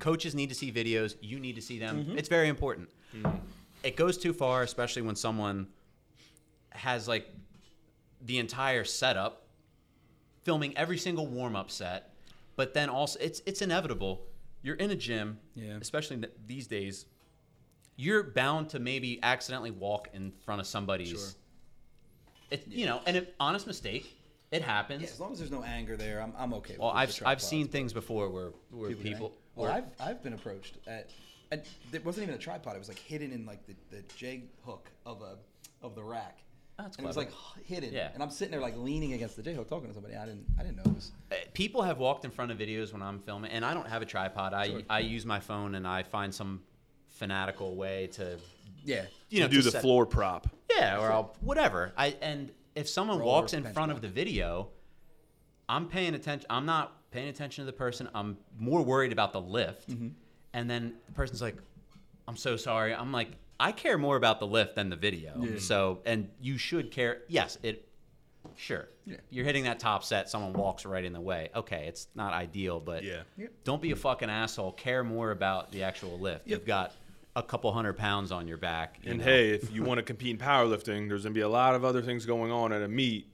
coaches 0.00 0.34
need 0.34 0.48
to 0.48 0.54
see 0.54 0.72
videos. 0.72 1.14
You 1.20 1.38
need 1.38 1.54
to 1.54 1.62
see 1.62 1.78
them. 1.78 2.04
Mm-hmm. 2.04 2.18
It's 2.18 2.28
very 2.28 2.48
important. 2.48 2.88
Mm-hmm. 3.14 3.36
It 3.84 3.96
goes 3.96 4.18
too 4.18 4.32
far, 4.32 4.62
especially 4.62 5.02
when 5.02 5.14
someone 5.14 5.68
has 6.70 7.06
like 7.06 7.28
the 8.22 8.38
entire 8.38 8.84
setup, 8.84 9.46
filming 10.42 10.76
every 10.76 10.98
single 10.98 11.26
warm 11.26 11.56
up 11.56 11.70
set, 11.70 12.12
but 12.56 12.74
then 12.74 12.88
also 12.88 13.18
it's 13.20 13.40
it's 13.46 13.62
inevitable. 13.62 14.26
You're 14.62 14.76
in 14.76 14.90
a 14.90 14.96
gym, 14.96 15.38
Yeah. 15.54 15.78
especially 15.80 16.22
these 16.46 16.66
days. 16.66 17.06
You're 17.96 18.22
bound 18.22 18.70
to 18.70 18.78
maybe 18.78 19.18
accidentally 19.22 19.70
walk 19.70 20.08
in 20.14 20.32
front 20.44 20.60
of 20.60 20.66
somebody's 20.66 21.08
Sure. 21.10 21.28
it, 22.50 22.66
you 22.68 22.86
know, 22.86 23.00
and 23.06 23.16
an 23.16 23.26
honest 23.38 23.66
mistake, 23.66 24.16
it 24.50 24.62
happens. 24.62 25.02
Yeah, 25.02 25.08
as 25.08 25.20
long 25.20 25.32
as 25.32 25.38
there's 25.38 25.50
no 25.50 25.62
anger 25.62 25.96
there, 25.96 26.20
I'm, 26.22 26.32
I'm 26.36 26.52
okay. 26.54 26.76
Well, 26.78 26.90
I've 26.90 27.14
I've 27.24 27.42
seen 27.42 27.68
things 27.68 27.92
before 27.92 28.28
where 28.30 28.50
where 28.70 28.90
get 28.90 29.02
people. 29.02 29.32
Angry. 29.64 29.82
Well, 29.82 29.82
where- 29.98 30.06
I've 30.08 30.16
I've 30.16 30.22
been 30.22 30.32
approached 30.34 30.78
at, 30.86 31.10
and 31.50 31.62
it 31.92 32.04
wasn't 32.04 32.24
even 32.24 32.34
a 32.34 32.38
tripod. 32.38 32.76
It 32.76 32.78
was 32.78 32.88
like 32.88 32.98
hidden 32.98 33.32
in 33.32 33.46
like 33.46 33.66
the, 33.66 33.74
the 33.90 34.02
J 34.16 34.44
hook 34.64 34.90
of 35.06 35.22
a 35.22 35.36
of 35.84 35.94
the 35.94 36.02
rack. 36.02 36.38
Oh, 36.78 36.84
that's 36.84 36.96
and 36.96 37.04
it 37.04 37.08
was 37.08 37.16
like 37.16 37.30
hidden. 37.66 37.92
Yeah. 37.92 38.08
And 38.14 38.22
I'm 38.22 38.30
sitting 38.30 38.52
there 38.52 38.60
like 38.60 38.76
leaning 38.76 39.12
against 39.12 39.36
the 39.36 39.42
J 39.42 39.54
hook 39.54 39.68
talking 39.68 39.88
to 39.88 39.94
somebody. 39.94 40.16
I 40.16 40.24
didn't 40.26 40.46
I 40.58 40.62
didn't 40.62 40.76
know 40.76 40.82
it 40.86 40.94
was. 40.94 41.12
People 41.52 41.82
have 41.82 41.98
walked 41.98 42.24
in 42.24 42.30
front 42.30 42.50
of 42.50 42.58
videos 42.58 42.92
when 42.92 43.02
I'm 43.02 43.18
filming, 43.18 43.50
and 43.50 43.64
I 43.64 43.74
don't 43.74 43.86
have 43.88 44.00
a 44.02 44.06
tripod. 44.06 44.54
I 44.54 44.68
Sure. 44.68 44.80
I 44.88 45.00
use 45.00 45.26
my 45.26 45.40
phone, 45.40 45.74
and 45.74 45.86
I 45.86 46.02
find 46.02 46.34
some 46.34 46.62
fanatical 47.08 47.74
way 47.76 48.06
to 48.12 48.38
Yeah. 48.84 49.04
you 49.28 49.40
know 49.40 49.48
do 49.48 49.58
to 49.58 49.62
the 49.64 49.70
set- 49.72 49.82
floor 49.82 50.06
prop. 50.06 50.48
Yeah, 50.70 50.98
or 51.00 51.12
I'll 51.12 51.36
whatever. 51.40 51.92
I 51.98 52.16
and 52.22 52.50
if 52.74 52.88
someone 52.88 53.18
Roller 53.18 53.30
walks 53.32 53.52
in 53.52 53.62
bench 53.62 53.74
front 53.74 53.92
of 53.92 54.00
the 54.00 54.08
video, 54.08 54.68
I'm 55.68 55.86
paying 55.88 56.14
attention. 56.14 56.46
I'm 56.48 56.64
not 56.64 56.96
paying 57.10 57.28
attention 57.28 57.62
to 57.62 57.66
the 57.66 57.76
person. 57.76 58.08
I'm 58.14 58.36
more 58.58 58.82
worried 58.82 59.12
about 59.12 59.32
the 59.32 59.40
lift. 59.40 59.90
Mm-hmm. 59.90 60.08
And 60.52 60.68
then 60.70 60.94
the 61.06 61.12
person's 61.12 61.42
like, 61.42 61.56
"I'm 62.28 62.36
so 62.36 62.56
sorry." 62.56 62.94
I'm 62.94 63.12
like, 63.12 63.30
I 63.58 63.72
care 63.72 63.98
more 63.98 64.16
about 64.16 64.40
the 64.40 64.46
lift 64.46 64.74
than 64.74 64.90
the 64.90 64.96
video. 64.96 65.34
Yeah. 65.40 65.58
So, 65.58 66.00
and 66.04 66.28
you 66.40 66.58
should 66.58 66.90
care. 66.90 67.22
Yes, 67.28 67.58
it. 67.62 67.86
Sure. 68.56 68.88
Yeah. 69.04 69.16
You're 69.28 69.44
hitting 69.44 69.64
that 69.64 69.78
top 69.78 70.02
set. 70.02 70.30
Someone 70.30 70.54
walks 70.54 70.86
right 70.86 71.04
in 71.04 71.12
the 71.12 71.20
way. 71.20 71.50
Okay, 71.54 71.84
it's 71.86 72.08
not 72.14 72.32
ideal, 72.32 72.80
but 72.80 73.04
Yeah. 73.04 73.22
Don't 73.64 73.82
be 73.82 73.90
a 73.92 73.96
fucking 73.96 74.30
asshole. 74.30 74.72
Care 74.72 75.04
more 75.04 75.30
about 75.30 75.70
the 75.72 75.82
actual 75.82 76.18
lift. 76.18 76.46
Yep. 76.46 76.58
You've 76.60 76.66
got 76.66 76.94
a 77.36 77.42
couple 77.42 77.70
hundred 77.72 77.96
pounds 77.98 78.32
on 78.32 78.48
your 78.48 78.56
back. 78.56 78.98
you 79.02 79.10
And 79.10 79.18
know. 79.20 79.24
hey, 79.26 79.50
if 79.50 79.72
you 79.72 79.82
want 79.84 79.98
to 79.98 80.02
compete 80.02 80.30
in 80.30 80.38
powerlifting, 80.38 81.08
there's 81.08 81.22
gonna 81.24 81.34
be 81.34 81.42
a 81.42 81.48
lot 81.48 81.74
of 81.74 81.84
other 81.84 82.00
things 82.02 82.24
going 82.26 82.50
on 82.50 82.72
at 82.72 82.82
a 82.82 82.88
meet 82.88 83.29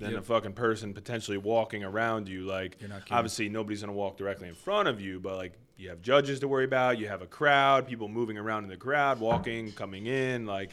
than 0.00 0.12
Yep. 0.12 0.20
a 0.20 0.22
fucking 0.24 0.52
person 0.54 0.92
potentially 0.94 1.36
walking 1.38 1.84
around 1.84 2.28
you. 2.28 2.44
Like, 2.46 2.78
obviously, 3.10 3.48
nobody's 3.48 3.82
gonna 3.82 3.92
walk 3.92 4.16
directly 4.16 4.48
in 4.48 4.54
front 4.54 4.88
of 4.88 5.00
you, 5.00 5.20
but 5.20 5.36
like, 5.36 5.52
you 5.76 5.88
have 5.90 6.02
judges 6.02 6.40
to 6.40 6.48
worry 6.48 6.64
about. 6.64 6.98
You 6.98 7.06
have 7.08 7.22
a 7.22 7.26
crowd, 7.26 7.86
people 7.86 8.08
moving 8.08 8.36
around 8.36 8.64
in 8.64 8.70
the 8.70 8.76
crowd, 8.76 9.20
walking, 9.20 9.72
coming 9.72 10.06
in. 10.06 10.46
Like, 10.46 10.70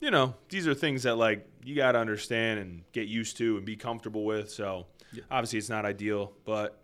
you 0.00 0.10
know, 0.10 0.34
these 0.48 0.66
are 0.66 0.74
things 0.74 1.02
that 1.02 1.16
like 1.16 1.46
you 1.64 1.74
gotta 1.74 1.98
understand 1.98 2.60
and 2.60 2.82
get 2.92 3.06
used 3.08 3.36
to 3.38 3.56
and 3.58 3.66
be 3.66 3.76
comfortable 3.76 4.24
with. 4.24 4.50
So, 4.50 4.86
Yeah. 5.12 5.24
obviously, 5.30 5.58
it's 5.58 5.68
not 5.68 5.84
ideal, 5.84 6.32
but. 6.44 6.76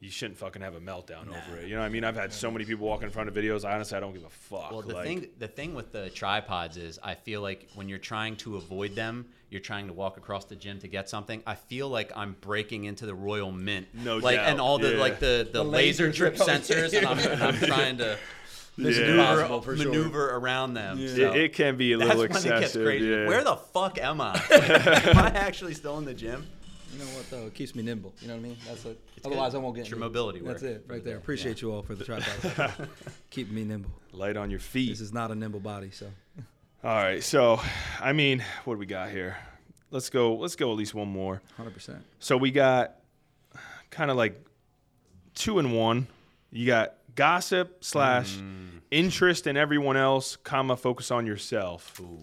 You 0.00 0.10
shouldn't 0.10 0.38
fucking 0.38 0.60
have 0.60 0.74
a 0.74 0.80
meltdown 0.80 1.28
over 1.28 1.56
it. 1.58 1.68
You 1.68 1.74
know 1.74 1.80
what 1.80 1.86
I 1.86 1.88
mean? 1.88 2.04
I've 2.04 2.16
had 2.16 2.30
so 2.30 2.50
many 2.50 2.66
people 2.66 2.86
walk 2.86 3.02
in 3.02 3.08
front 3.08 3.30
of 3.30 3.34
videos. 3.34 3.64
I 3.64 3.74
honestly, 3.74 3.96
I 3.96 4.00
don't 4.00 4.12
give 4.12 4.24
a 4.24 4.28
fuck. 4.28 4.70
Well, 4.70 4.82
the 4.82 4.94
like, 4.94 5.06
thing 5.06 5.28
the 5.38 5.48
thing 5.48 5.74
with 5.74 5.90
the 5.90 6.10
tripods 6.10 6.76
is, 6.76 6.98
I 7.02 7.14
feel 7.14 7.40
like 7.40 7.66
when 7.74 7.88
you're 7.88 7.98
trying 7.98 8.36
to 8.36 8.56
avoid 8.56 8.94
them, 8.94 9.24
you're 9.48 9.62
trying 9.62 9.86
to 9.86 9.94
walk 9.94 10.18
across 10.18 10.44
the 10.44 10.56
gym 10.56 10.80
to 10.80 10.88
get 10.88 11.08
something. 11.08 11.42
I 11.46 11.54
feel 11.54 11.88
like 11.88 12.12
I'm 12.14 12.36
breaking 12.42 12.84
into 12.84 13.06
the 13.06 13.14
Royal 13.14 13.52
Mint, 13.52 13.86
No 13.94 14.18
like 14.18 14.36
doubt, 14.36 14.48
and 14.50 14.60
all 14.60 14.78
the 14.78 14.92
yeah. 14.92 15.00
like 15.00 15.18
the, 15.18 15.48
the, 15.50 15.60
The 15.60 15.64
laser 15.64 16.10
lasers 16.10 16.14
drip 16.14 16.36
oh, 16.40 16.44
sensors, 16.44 16.92
and 16.96 17.06
I'm, 17.06 17.18
and 17.18 17.42
I'm 17.42 17.56
trying 17.56 17.96
to 17.98 18.18
Mission 18.76 19.04
Yeah. 19.08 19.10
maneuver, 19.16 19.40
Impossible 19.42 19.62
for 19.62 19.76
sure. 19.76 20.38
around 20.38 20.74
them. 20.74 20.98
Yeah. 20.98 21.08
So 21.08 21.32
It, 21.32 21.36
it 21.36 21.52
can 21.54 21.76
be 21.76 21.92
a 21.92 21.96
that's 21.96 22.08
little 22.08 22.22
when 22.22 22.30
excessive. 22.32 22.52
it 22.52 22.60
gets 22.60 22.72
crazy. 22.74 23.06
yeah. 23.06 23.26
Where 23.26 23.42
the 23.44 23.56
fuck 23.56 23.98
am 23.98 24.20
I? 24.20 24.34
am 24.50 25.18
I 25.18 25.30
actually 25.34 25.74
still 25.74 25.96
in 25.98 26.04
the 26.04 26.14
gym? 26.14 26.46
You 26.92 26.98
know 26.98 27.04
what 27.06 27.28
though? 27.30 27.46
It 27.46 27.54
keeps 27.54 27.74
me 27.74 27.82
nimble. 27.82 28.14
You 28.20 28.28
know 28.28 28.34
what 28.34 28.40
I 28.40 28.42
mean? 28.42 28.56
That's 28.66 28.84
it. 28.84 29.00
It's 29.16 29.26
Otherwise, 29.26 29.52
good. 29.52 29.58
I 29.58 29.60
won't 29.62 29.74
get. 29.74 29.80
It's 29.82 29.90
your 29.90 29.98
mobility 29.98 30.40
That's 30.40 30.62
it, 30.62 30.84
right 30.86 30.98
the 30.98 31.04
there. 31.10 31.14
day. 31.14 31.18
Appreciate 31.22 31.60
you 31.62 31.72
all 31.72 31.82
for 31.82 31.94
the 31.94 32.04
tripod. 32.04 32.88
Keep 33.30 33.50
me 33.50 33.64
nimble. 33.64 33.90
Light 34.12 34.36
on 34.36 34.50
your 34.50 34.60
feet. 34.60 34.90
This 34.90 35.00
is 35.00 35.12
not 35.12 35.30
a 35.30 35.34
nimble 35.34 35.60
body, 35.60 35.90
so 35.90 36.06
All 36.84 36.94
right. 36.96 37.22
So, 37.22 37.60
I 38.00 38.12
mean, 38.12 38.44
what 38.64 38.74
do 38.74 38.78
we 38.78 38.86
got 38.86 39.10
here? 39.10 39.36
Let's 39.90 40.10
go. 40.10 40.34
Let's 40.36 40.56
go 40.56 40.70
at 40.70 40.76
least 40.76 40.94
one 40.94 41.08
more. 41.08 41.42
100. 41.56 41.70
percent 41.72 42.04
So 42.18 42.36
we 42.36 42.50
got 42.50 42.96
kind 43.90 44.10
of 44.10 44.16
like 44.16 44.44
two 45.34 45.58
and 45.58 45.76
one. 45.76 46.06
You 46.50 46.66
got 46.66 46.94
gossip 47.14 47.82
slash 47.84 48.38
interest 48.90 49.46
in 49.46 49.56
everyone 49.56 49.96
else, 49.96 50.36
comma 50.36 50.76
focus 50.76 51.10
on 51.10 51.26
yourself. 51.26 52.00
Ooh, 52.00 52.18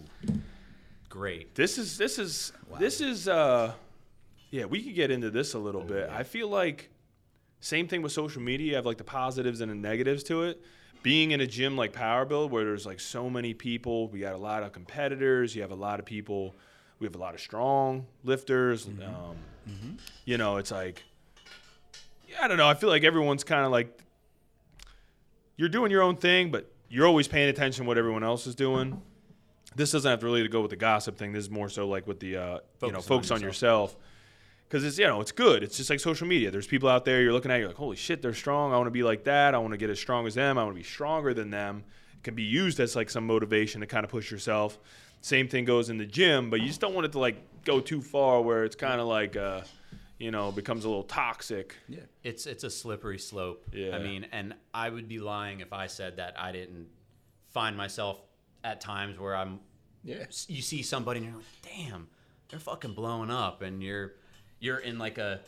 great. 1.08 1.54
This 1.54 1.78
is 1.78 1.98
this 1.98 2.18
is 2.18 2.52
this 2.78 3.00
is 3.00 3.28
uh 3.28 3.72
yeah, 4.54 4.66
we 4.66 4.82
could 4.84 4.94
get 4.94 5.10
into 5.10 5.30
this 5.30 5.54
a 5.54 5.58
little 5.58 5.80
Oh, 5.82 5.84
bit. 5.84 6.08
I 6.10 6.22
feel 6.22 6.46
like 6.48 6.88
same 7.58 7.88
thing 7.88 8.02
with 8.02 8.12
social 8.12 8.40
media, 8.40 8.68
you 8.68 8.74
have 8.76 8.86
like 8.86 8.98
the 8.98 9.04
positives 9.04 9.60
and 9.60 9.68
the 9.70 9.74
negatives 9.74 10.22
to 10.24 10.44
it. 10.44 10.62
Being 11.02 11.32
in 11.32 11.40
a 11.40 11.46
gym 11.46 11.76
like 11.76 11.92
Power 11.92 12.24
Build 12.24 12.52
where 12.52 12.64
there's 12.64 12.86
like 12.86 13.00
so 13.00 13.28
many 13.28 13.52
people, 13.52 14.06
we 14.08 14.20
got 14.20 14.34
a 14.34 14.38
lot 14.38 14.62
of 14.62 14.70
competitors, 14.70 15.56
you 15.56 15.62
have 15.62 15.72
a 15.72 15.74
lot 15.74 15.98
of 15.98 16.06
people, 16.06 16.54
we 17.00 17.06
have 17.06 17.16
a 17.16 17.18
lot 17.18 17.34
of 17.34 17.40
strong 17.40 18.06
lifters, 18.22 18.86
Mm-hmm. 18.86 19.02
um 19.02 19.36
you 20.24 20.38
know, 20.38 20.58
it's 20.58 20.70
like 20.70 21.02
yeah, 22.28 22.36
I 22.42 22.48
don't 22.48 22.56
know, 22.58 22.68
I 22.68 22.74
feel 22.74 22.90
like 22.90 23.02
everyone's 23.02 23.42
kind 23.44 23.64
of 23.66 23.72
like 23.72 23.98
you're 25.56 25.68
doing 25.68 25.90
your 25.90 26.02
own 26.02 26.16
thing, 26.16 26.50
but 26.52 26.70
you're 26.88 27.06
always 27.08 27.26
paying 27.28 27.48
attention 27.48 27.84
to 27.84 27.88
what 27.88 27.98
everyone 27.98 28.22
else 28.22 28.46
is 28.46 28.54
doing 28.54 29.02
this 29.76 29.90
doesn't 29.90 30.08
have 30.08 30.20
to 30.20 30.26
really 30.26 30.42
to 30.44 30.48
go 30.48 30.60
with 30.60 30.70
the 30.70 30.76
gossip 30.76 31.16
thing. 31.18 31.32
This 31.32 31.42
is 31.46 31.50
more 31.50 31.68
so 31.68 31.88
like 31.88 32.06
with 32.06 32.20
the 32.20 32.36
uh, 32.36 32.58
you 32.82 32.92
know 32.92 33.00
Focus 33.00 33.02
on 33.02 33.02
focus 33.02 33.30
on 33.32 33.40
yourself. 33.42 33.96
Because 34.68 34.84
it's 34.84 34.98
you 34.98 35.06
know 35.06 35.20
it's 35.20 35.32
good. 35.32 35.62
It's 35.62 35.76
just 35.76 35.90
like 35.90 36.00
social 36.00 36.26
media. 36.26 36.50
There's 36.50 36.66
people 36.66 36.88
out 36.88 37.04
there 37.04 37.22
you're 37.22 37.32
looking 37.32 37.50
at. 37.50 37.58
You're 37.58 37.68
like, 37.68 37.76
holy 37.76 37.96
shit, 37.96 38.22
they're 38.22 38.34
strong. 38.34 38.72
I 38.72 38.76
want 38.76 38.86
to 38.86 38.90
be 38.92 39.02
like 39.02 39.24
that. 39.24 39.54
I 39.54 39.58
want 39.58 39.72
to 39.72 39.78
get 39.78 39.90
as 39.90 39.98
strong 40.00 40.26
as 40.26 40.34
them. 40.34 40.58
I 40.58 40.64
want 40.64 40.74
to 40.74 40.80
be 40.80 40.84
stronger 40.84 41.32
than 41.34 41.50
them. 41.50 41.84
It 42.14 42.22
can 42.24 42.34
be 42.34 42.42
used 42.42 42.80
as 42.80 42.96
like 42.96 43.10
some 43.10 43.26
motivation 43.26 43.80
to 43.82 43.86
kind 43.86 44.04
of 44.04 44.10
push 44.10 44.30
yourself. 44.30 44.78
Same 45.20 45.48
thing 45.48 45.64
goes 45.64 45.90
in 45.90 45.98
the 45.98 46.06
gym, 46.06 46.50
but 46.50 46.60
you 46.60 46.66
just 46.66 46.80
don't 46.80 46.94
want 46.94 47.04
it 47.06 47.12
to 47.12 47.18
like 47.18 47.36
go 47.64 47.80
too 47.80 48.02
far 48.02 48.42
where 48.42 48.64
it's 48.64 48.76
kind 48.76 49.00
of 49.00 49.06
like 49.06 49.36
uh, 49.36 49.62
you 50.18 50.30
know 50.30 50.50
becomes 50.52 50.84
a 50.84 50.88
little 50.88 51.02
toxic. 51.04 51.76
yeah. 51.88 52.00
It's 52.22 52.46
it's 52.46 52.64
a 52.64 52.70
slippery 52.70 53.18
slope. 53.18 53.64
Yeah. 53.72 53.94
I 53.96 54.00
mean, 54.00 54.26
and 54.32 54.54
I 54.72 54.88
would 54.90 55.08
be 55.08 55.18
lying 55.20 55.60
if 55.60 55.72
I 55.72 55.86
said 55.86 56.16
that 56.16 56.34
I 56.38 56.52
didn't 56.52 56.88
find 57.52 57.76
myself 57.76 58.18
at 58.64 58.80
times 58.80 59.18
where 59.18 59.36
I'm 59.36 59.60
Yeah. 60.02 60.24
you 60.48 60.62
see 60.62 60.82
somebody 60.82 61.20
and 61.20 61.28
you're 61.28 61.36
like, 61.36 61.44
damn, 61.88 62.08
they're 62.48 62.58
fucking 62.58 62.94
blowing 62.94 63.30
up, 63.30 63.62
and 63.62 63.82
you're 63.82 64.14
you're 64.64 64.78
in 64.78 64.98
like 64.98 65.18
a 65.18 65.40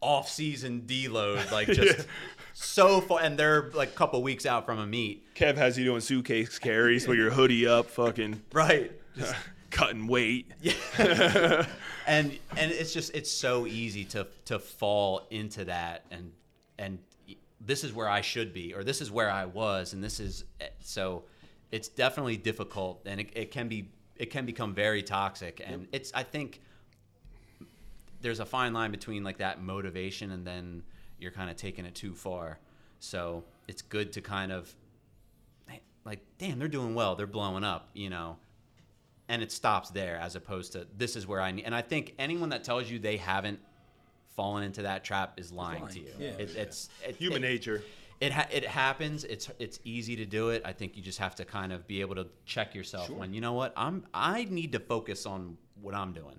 off 0.00 0.28
season 0.28 0.84
deload, 0.86 1.50
like 1.50 1.66
just 1.72 2.06
so 2.52 3.00
far, 3.00 3.20
and 3.20 3.38
they're 3.38 3.70
like 3.74 3.88
a 3.90 3.96
couple 3.96 4.22
weeks 4.22 4.46
out 4.46 4.66
from 4.66 4.78
a 4.78 4.86
meet, 4.86 5.34
Kev 5.34 5.56
has 5.56 5.76
you 5.78 5.84
doing 5.84 6.00
suitcase 6.00 6.58
carries 6.58 7.08
with 7.08 7.18
your 7.18 7.30
hoodie 7.30 7.66
up, 7.66 7.86
fucking 7.90 8.42
right? 8.52 8.92
cutting 9.70 10.06
weight. 10.06 10.52
Yeah, 10.60 11.66
and 12.06 12.38
and 12.56 12.70
it's 12.70 12.92
just 12.92 13.14
it's 13.14 13.30
so 13.30 13.66
easy 13.66 14.04
to 14.06 14.26
to 14.46 14.58
fall 14.58 15.26
into 15.30 15.64
that 15.64 16.04
and 16.10 16.32
and 16.78 16.98
this 17.60 17.82
is 17.82 17.92
where 17.92 18.08
I 18.08 18.20
should 18.20 18.52
be 18.52 18.74
or 18.74 18.84
this 18.84 19.00
is 19.00 19.10
where 19.10 19.30
I 19.30 19.46
was 19.46 19.92
and 19.94 20.04
this 20.04 20.20
is 20.20 20.44
eh, 20.60 20.66
so 20.80 21.24
it's 21.72 21.88
definitely 21.88 22.36
difficult 22.36 23.02
and 23.06 23.20
it, 23.20 23.30
it 23.34 23.50
can 23.50 23.68
be 23.68 23.88
it 24.16 24.26
can 24.26 24.44
become 24.44 24.74
very 24.74 25.02
toxic 25.02 25.62
and 25.64 25.88
it's 25.92 26.12
I 26.14 26.22
think 26.24 26.60
there's 28.24 28.40
a 28.40 28.46
fine 28.46 28.72
line 28.72 28.90
between 28.90 29.22
like 29.22 29.38
that 29.38 29.62
motivation 29.62 30.32
and 30.32 30.44
then 30.46 30.82
you're 31.18 31.30
kind 31.30 31.48
of 31.48 31.56
taking 31.56 31.84
it 31.84 31.94
too 31.94 32.14
far 32.14 32.58
so 32.98 33.44
it's 33.68 33.82
good 33.82 34.12
to 34.12 34.20
kind 34.20 34.50
of 34.50 34.74
like 36.04 36.20
damn 36.38 36.58
they're 36.58 36.68
doing 36.68 36.94
well 36.94 37.14
they're 37.14 37.26
blowing 37.26 37.64
up 37.64 37.88
you 37.94 38.10
know 38.10 38.36
and 39.28 39.42
it 39.42 39.50
stops 39.50 39.90
there 39.90 40.16
as 40.16 40.36
opposed 40.36 40.72
to 40.72 40.86
this 40.96 41.16
is 41.16 41.26
where 41.26 41.40
I 41.40 41.50
need. 41.50 41.64
And 41.64 41.74
I 41.74 41.82
think 41.82 42.14
anyone 42.18 42.50
that 42.50 42.64
tells 42.64 42.90
you 42.90 42.98
they 42.98 43.16
haven't 43.16 43.58
fallen 44.36 44.64
into 44.64 44.82
that 44.82 45.04
trap 45.04 45.38
is 45.38 45.52
lying, 45.52 45.82
lying. 45.82 45.94
to 45.94 46.00
you. 46.00 46.12
Yeah. 46.18 46.28
It, 46.38 46.56
it's 46.56 46.88
it, 47.06 47.16
Human 47.16 47.42
it, 47.44 47.48
nature. 47.48 47.82
It 48.20 48.32
ha- 48.32 48.48
it 48.50 48.64
happens. 48.64 49.24
It's 49.24 49.50
it's 49.58 49.80
easy 49.84 50.16
to 50.16 50.26
do 50.26 50.50
it. 50.50 50.62
I 50.64 50.72
think 50.72 50.96
you 50.96 51.02
just 51.02 51.18
have 51.18 51.34
to 51.36 51.44
kind 51.44 51.72
of 51.72 51.86
be 51.86 52.00
able 52.00 52.14
to 52.16 52.26
check 52.44 52.74
yourself 52.74 53.10
when 53.10 53.32
you 53.32 53.40
know 53.40 53.54
what 53.54 53.72
I'm. 53.76 54.06
I 54.12 54.44
need 54.44 54.72
to 54.72 54.78
focus 54.78 55.26
on 55.26 55.56
what 55.80 55.94
I'm 55.94 56.12
doing, 56.12 56.38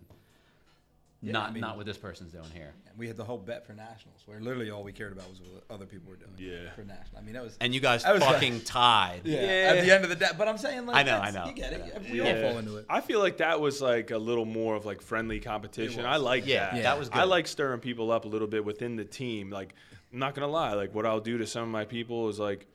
Yeah, 1.26 1.32
not 1.34 1.50
I 1.50 1.54
mean- 1.54 1.62
not 1.62 1.78
what 1.78 1.86
this 1.86 1.98
person's 1.98 2.32
doing 2.32 2.50
here. 2.54 2.74
And 2.88 2.98
we 2.98 3.08
had 3.08 3.18
the 3.18 3.24
whole 3.24 3.38
bet 3.38 3.66
for 3.66 3.74
nationals, 3.74 4.22
where 4.26 4.40
literally 4.40 4.70
all 4.72 4.84
we 4.84 4.92
cared 4.94 5.12
about 5.12 5.30
was 5.30 5.42
what 5.42 5.64
other 5.70 5.86
people 5.86 6.10
were 6.10 6.16
doing. 6.16 6.32
Yeah. 6.38 6.72
For 6.76 6.84
national, 6.84 7.20
I 7.20 7.22
mean 7.24 7.34
that 7.34 7.44
was. 7.44 7.58
And 7.60 7.74
you 7.74 7.80
guys 7.82 8.06
I 8.06 8.14
was- 8.14 8.24
fucking 8.24 8.62
tied. 8.66 9.22
yeah, 9.26 9.42
Yeah. 9.42 9.74
At 9.74 9.84
the 9.86 9.92
end 9.94 10.04
of 10.04 10.10
the 10.10 10.16
day, 10.16 10.28
but 10.38 10.48
I'm 10.48 10.58
saying 10.58 10.86
like 10.86 10.96
I 10.96 11.04
know, 11.04 11.18
I 11.20 11.32
know. 11.32 11.46
You 11.48 11.54
get 11.54 11.74
it. 11.74 12.02
Yeah. 12.06 12.12
We 12.14 12.22
all 12.22 12.50
fall 12.50 12.60
into 12.60 12.78
it. 12.78 12.86
I 12.90 13.02
feel 13.02 13.20
like 13.20 13.38
that 13.38 13.60
was 13.60 13.82
like 13.82 14.12
a 14.12 14.18
little 14.18 14.46
more 14.46 14.76
of 14.76 14.86
like 14.86 15.02
friendly 15.02 15.40
competition. 15.40 16.06
I 16.06 16.14
was. 16.18 16.24
like 16.24 16.46
Yeah, 16.46 16.74
that. 16.74 16.84
that 16.84 17.00
was 17.00 17.10
Good. 17.10 17.20
I 17.20 17.24
like 17.24 17.48
stirring 17.48 17.80
people 17.80 18.12
up 18.12 18.26
a 18.26 18.28
little 18.28 18.48
bit 18.48 18.64
within 18.64 18.96
the 18.96 19.06
team. 19.06 19.50
Like, 19.50 19.74
I'm 20.14 20.20
not 20.20 20.36
gonna 20.36 20.48
lie. 20.48 20.74
Like, 20.74 20.94
what 20.96 21.06
I'll 21.06 21.20
do 21.20 21.38
to 21.40 21.48
some 21.48 21.64
of 21.64 21.70
my 21.70 21.86
people 21.86 22.30
is 22.30 22.40
like, 22.40 22.68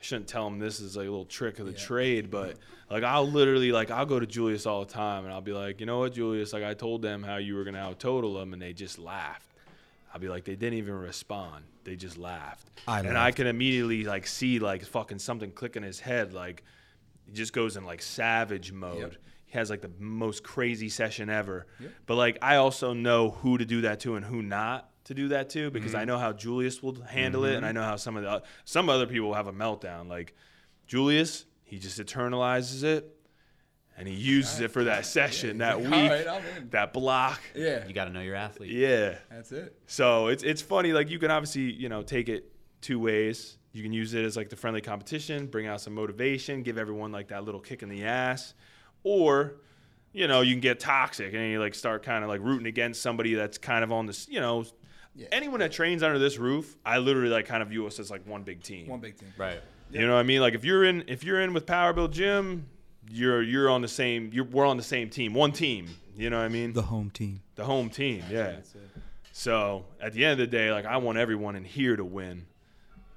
I 0.00 0.02
shouldn't 0.04 0.28
tell 0.28 0.44
them 0.44 0.58
this 0.58 0.78
is 0.80 0.96
like 0.96 1.06
a 1.06 1.10
little 1.10 1.24
trick 1.24 1.58
of 1.58 1.66
the 1.66 1.72
Yeah. 1.72 1.78
trade, 1.78 2.30
but 2.30 2.56
like 2.90 3.02
I'll 3.02 3.28
literally 3.28 3.72
like 3.72 3.90
I'll 3.90 4.06
go 4.06 4.20
to 4.20 4.26
Julius 4.26 4.64
all 4.66 4.84
the 4.84 4.92
time 4.92 5.24
and 5.24 5.32
I'll 5.34 5.40
be 5.40 5.52
like, 5.52 5.80
you 5.80 5.86
know 5.86 5.98
what, 5.98 6.12
Julius? 6.14 6.52
Like 6.52 6.62
I 6.64 6.74
told 6.74 7.02
them 7.02 7.22
how 7.22 7.36
you 7.36 7.54
were 7.56 7.64
gonna 7.64 7.78
out 7.80 7.98
total 7.98 8.34
them, 8.34 8.52
and 8.52 8.62
they 8.62 8.72
just 8.72 8.98
laughed. 8.98 9.50
I'll 10.14 10.20
be 10.20 10.28
like, 10.28 10.44
they 10.44 10.54
didn't 10.56 10.78
even 10.78 10.94
respond. 10.94 11.64
They 11.84 11.96
just 11.96 12.16
laughed. 12.16 12.68
I 12.86 13.00
and 13.00 13.18
I 13.18 13.32
can 13.32 13.46
immediately 13.46 14.04
like 14.04 14.26
see 14.26 14.58
like 14.58 14.84
fucking 14.84 15.18
something 15.18 15.50
click 15.50 15.76
in 15.76 15.82
his 15.82 15.98
head. 16.00 16.32
Like 16.32 16.62
he 17.26 17.32
just 17.32 17.52
goes 17.52 17.76
in 17.76 17.84
like 17.84 18.00
savage 18.00 18.72
mode. 18.72 18.98
Yep. 19.00 19.14
He 19.46 19.58
has 19.58 19.68
like 19.70 19.80
the 19.80 19.90
most 19.98 20.42
crazy 20.44 20.88
session 20.90 21.28
ever. 21.28 21.66
Yep. 21.80 21.90
But 22.06 22.14
like 22.16 22.38
I 22.40 22.56
also 22.56 22.92
know 22.92 23.30
who 23.30 23.58
to 23.58 23.64
do 23.64 23.80
that 23.82 24.00
to 24.00 24.14
and 24.14 24.24
who 24.24 24.42
not 24.42 24.88
to 25.08 25.14
do 25.14 25.28
that 25.28 25.50
too 25.50 25.70
because 25.70 25.92
Mm-hmm. 25.92 26.00
I 26.00 26.04
know 26.04 26.18
how 26.18 26.32
Julius 26.32 26.82
will 26.82 27.00
handle 27.02 27.44
it 27.44 27.56
and 27.56 27.66
I 27.66 27.72
know 27.72 27.82
how 27.82 27.96
some 27.96 28.16
of 28.16 28.22
the 28.22 28.42
some 28.64 28.88
other 28.88 29.06
people 29.06 29.28
will 29.28 29.34
have 29.34 29.46
a 29.48 29.52
meltdown. 29.52 30.08
Like 30.08 30.34
Julius, 30.86 31.44
he 31.64 31.78
just 31.78 31.98
internalizes 32.00 32.84
it 32.84 33.14
and 33.96 34.06
he 34.06 34.14
uses 34.14 34.60
it 34.60 34.70
for 34.70 34.84
that 34.84 35.04
session, 35.18 35.58
that 35.58 35.74
All 35.74 35.80
week, 35.80 35.90
right, 35.92 36.70
that 36.70 36.92
block. 36.92 37.40
Yeah. 37.54 37.86
You 37.86 37.92
got 37.92 38.04
to 38.04 38.10
know 38.10 38.20
your 38.20 38.36
athlete. 38.36 38.70
Yeah. 38.70 39.16
That's 39.30 39.50
it. 39.50 39.76
So 39.86 40.28
it's 40.28 40.42
it's 40.42 40.62
funny. 40.62 40.92
Like 40.92 41.10
you 41.10 41.18
can 41.18 41.30
obviously 41.30 41.72
you 41.72 41.88
know 41.88 42.02
take 42.02 42.28
it 42.28 42.52
two 42.80 43.00
ways. 43.00 43.56
You 43.72 43.82
can 43.82 43.92
use 43.92 44.14
it 44.14 44.24
as 44.24 44.36
like 44.36 44.48
the 44.50 44.56
friendly 44.56 44.80
competition, 44.80 45.46
bring 45.46 45.66
out 45.66 45.80
some 45.80 45.94
motivation, 45.94 46.62
give 46.62 46.78
everyone 46.78 47.12
like 47.12 47.28
that 47.28 47.44
little 47.44 47.60
kick 47.60 47.82
in 47.82 47.88
the 47.88 48.04
ass, 48.04 48.54
or 49.04 49.56
you 50.12 50.26
know 50.26 50.40
you 50.40 50.52
can 50.54 50.60
get 50.60 50.80
toxic 50.80 51.34
and 51.34 51.50
you 51.50 51.60
like 51.60 51.74
start 51.74 52.02
kind 52.02 52.24
of 52.24 52.30
like 52.30 52.40
rooting 52.40 52.66
against 52.66 53.02
somebody 53.02 53.34
that's 53.34 53.58
kind 53.58 53.84
of 53.84 53.92
on 53.92 54.06
this. 54.06 54.26
You 54.28 54.40
know, 54.40 54.64
Yeah. 55.18 55.26
anyone 55.32 55.58
that 55.60 55.72
trains 55.72 56.02
under 56.02 56.18
this 56.18 56.38
roof, 56.38 56.76
I 56.86 56.98
literally 56.98 57.28
like 57.28 57.46
kind 57.46 57.62
of 57.62 57.68
view 57.70 57.86
us 57.86 57.98
as 57.98 58.10
like 58.10 58.24
one 58.26 58.44
big 58.44 58.62
team. 58.62 58.86
One 58.86 59.00
big 59.00 59.18
team. 59.18 59.32
Right. 59.36 59.60
You 59.90 60.06
know 60.06 60.14
what 60.14 60.20
I 60.20 60.22
mean? 60.22 60.40
Like 60.40 60.54
if 60.54 60.64
you're 60.64 60.84
in 60.84 61.04
if 61.08 61.24
you're 61.24 61.40
in 61.40 61.52
with 61.52 61.66
Power 61.66 61.92
Build 61.92 62.12
Gym, 62.12 62.66
you're 63.10 63.42
you're 63.42 63.68
on 63.68 63.82
the 63.82 63.88
same. 63.88 64.30
You're, 64.32 64.44
we're 64.44 64.66
on 64.66 64.76
the 64.76 64.82
same 64.82 65.10
team, 65.10 65.34
one 65.34 65.50
team. 65.52 65.88
You 66.16 66.30
know 66.30 66.38
what 66.38 66.44
I 66.44 66.48
mean? 66.48 66.72
The 66.72 66.82
home 66.82 67.10
team. 67.10 67.42
the 67.56 67.64
home 67.64 67.90
team. 67.90 68.22
Yeah. 68.30 68.56
So 69.32 69.84
at 70.00 70.12
the 70.12 70.24
end 70.24 70.32
of 70.32 70.38
the 70.38 70.46
day, 70.46 70.72
like 70.72 70.84
I 70.84 70.96
want 70.98 71.18
everyone 71.18 71.56
in 71.56 71.64
here 71.64 71.96
to 71.96 72.04
win. 72.04 72.46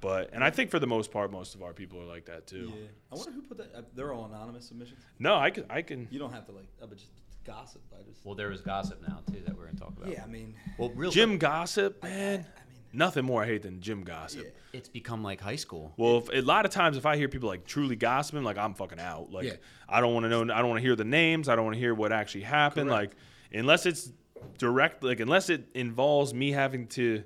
But 0.01 0.31
and 0.33 0.43
I 0.43 0.49
think 0.49 0.71
for 0.71 0.79
the 0.79 0.87
most 0.87 1.11
part, 1.11 1.31
most 1.31 1.53
of 1.53 1.61
our 1.61 1.73
people 1.73 1.99
are 2.01 2.05
like 2.05 2.25
that 2.25 2.47
too. 2.47 2.71
Yeah. 2.75 2.87
I 3.11 3.15
wonder 3.15 3.31
who 3.31 3.41
put 3.43 3.57
that. 3.57 3.71
Uh, 3.75 3.81
they're 3.95 4.13
all 4.13 4.25
anonymous 4.25 4.65
submissions. 4.67 4.99
No, 5.19 5.35
I 5.35 5.51
can 5.51 5.65
I 5.69 5.81
can 5.83 6.07
You 6.09 6.17
don't 6.19 6.33
have 6.33 6.45
to 6.47 6.51
like. 6.51 6.67
Uh, 6.81 6.87
but 6.87 6.97
just 6.97 7.11
gossip. 7.43 7.81
I 7.97 8.03
just. 8.03 8.25
Well, 8.25 8.35
there 8.35 8.51
is 8.51 8.61
gossip 8.61 9.01
now 9.07 9.19
too 9.31 9.41
that 9.45 9.57
we're 9.57 9.65
gonna 9.65 9.77
talk 9.79 9.93
about. 9.97 10.11
Yeah. 10.11 10.23
I 10.23 10.27
mean. 10.27 10.55
Well, 10.77 10.89
real 10.95 11.11
gym 11.11 11.31
quick, 11.31 11.41
gossip, 11.41 12.03
man. 12.03 12.39
I 12.39 12.43
mean. 12.43 12.45
Nothing 12.93 13.23
more 13.23 13.43
I 13.43 13.45
hate 13.45 13.61
than 13.61 13.79
gym 13.79 14.03
gossip. 14.03 14.43
Yeah. 14.43 14.79
it's 14.79 14.89
become 14.89 15.23
like 15.23 15.39
high 15.39 15.55
school. 15.55 15.93
Well, 15.95 16.17
if, 16.17 16.29
a 16.29 16.41
lot 16.41 16.65
of 16.65 16.71
times 16.71 16.97
if 16.97 17.05
I 17.05 17.15
hear 17.15 17.29
people 17.29 17.47
like 17.47 17.65
truly 17.65 17.95
gossiping, 17.95 18.43
like 18.43 18.57
I'm 18.57 18.73
fucking 18.73 18.99
out. 18.99 19.31
Like 19.31 19.45
Yeah. 19.45 19.53
I 19.87 20.01
don't 20.01 20.13
want 20.13 20.25
to 20.25 20.29
know. 20.29 20.41
I 20.53 20.59
don't 20.59 20.67
want 20.69 20.79
to 20.79 20.85
hear 20.85 20.95
the 20.95 21.05
names. 21.05 21.47
I 21.47 21.55
don't 21.55 21.63
want 21.63 21.75
to 21.75 21.79
hear 21.79 21.93
what 21.95 22.11
actually 22.11 22.41
happened. 22.41 22.89
Correct. 22.89 23.13
Like 23.13 23.59
unless 23.59 23.85
it's 23.85 24.11
direct, 24.57 25.03
like 25.03 25.19
unless 25.21 25.49
it 25.49 25.69
involves 25.73 26.33
me 26.33 26.51
having 26.51 26.87
to 26.87 27.23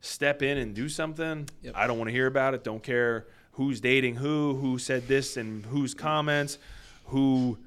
step 0.00 0.42
in 0.42 0.56
and 0.58 0.74
do 0.74 0.88
something, 0.88 1.48
Yep. 1.62 1.72
I 1.76 1.88
don't 1.88 1.98
want 1.98 2.08
to 2.08 2.12
hear 2.12 2.26
about 2.28 2.54
it. 2.54 2.62
Don't 2.62 2.82
care 2.82 3.26
who's 3.52 3.80
dating 3.80 4.14
who, 4.14 4.54
who 4.54 4.78
said 4.78 5.08
this, 5.08 5.36
and 5.36 5.66
whose 5.66 5.94
comments, 5.94 6.58
who. 7.06 7.58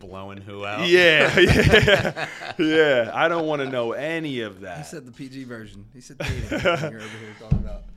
Who's 0.00 0.08
blowing 0.08 0.38
who 0.40 0.64
out? 0.64 0.88
Yeah, 0.88 1.38
yeah, 1.38 2.26
yeah. 2.58 3.10
I 3.14 3.28
don't 3.28 3.46
want 3.46 3.62
to 3.62 3.68
know 3.68 3.92
any 3.92 4.40
of 4.40 4.60
that. 4.60 4.78
He 4.78 4.84
said 4.84 5.06
the 5.06 5.12
PG 5.12 5.44
version. 5.44 5.84
He 5.92 6.00
said 6.00 6.18
dating. 6.18 6.48
You're 6.50 6.58
over 6.72 6.90
here 6.90 7.36
talking 7.40 7.58
about. 7.58 7.82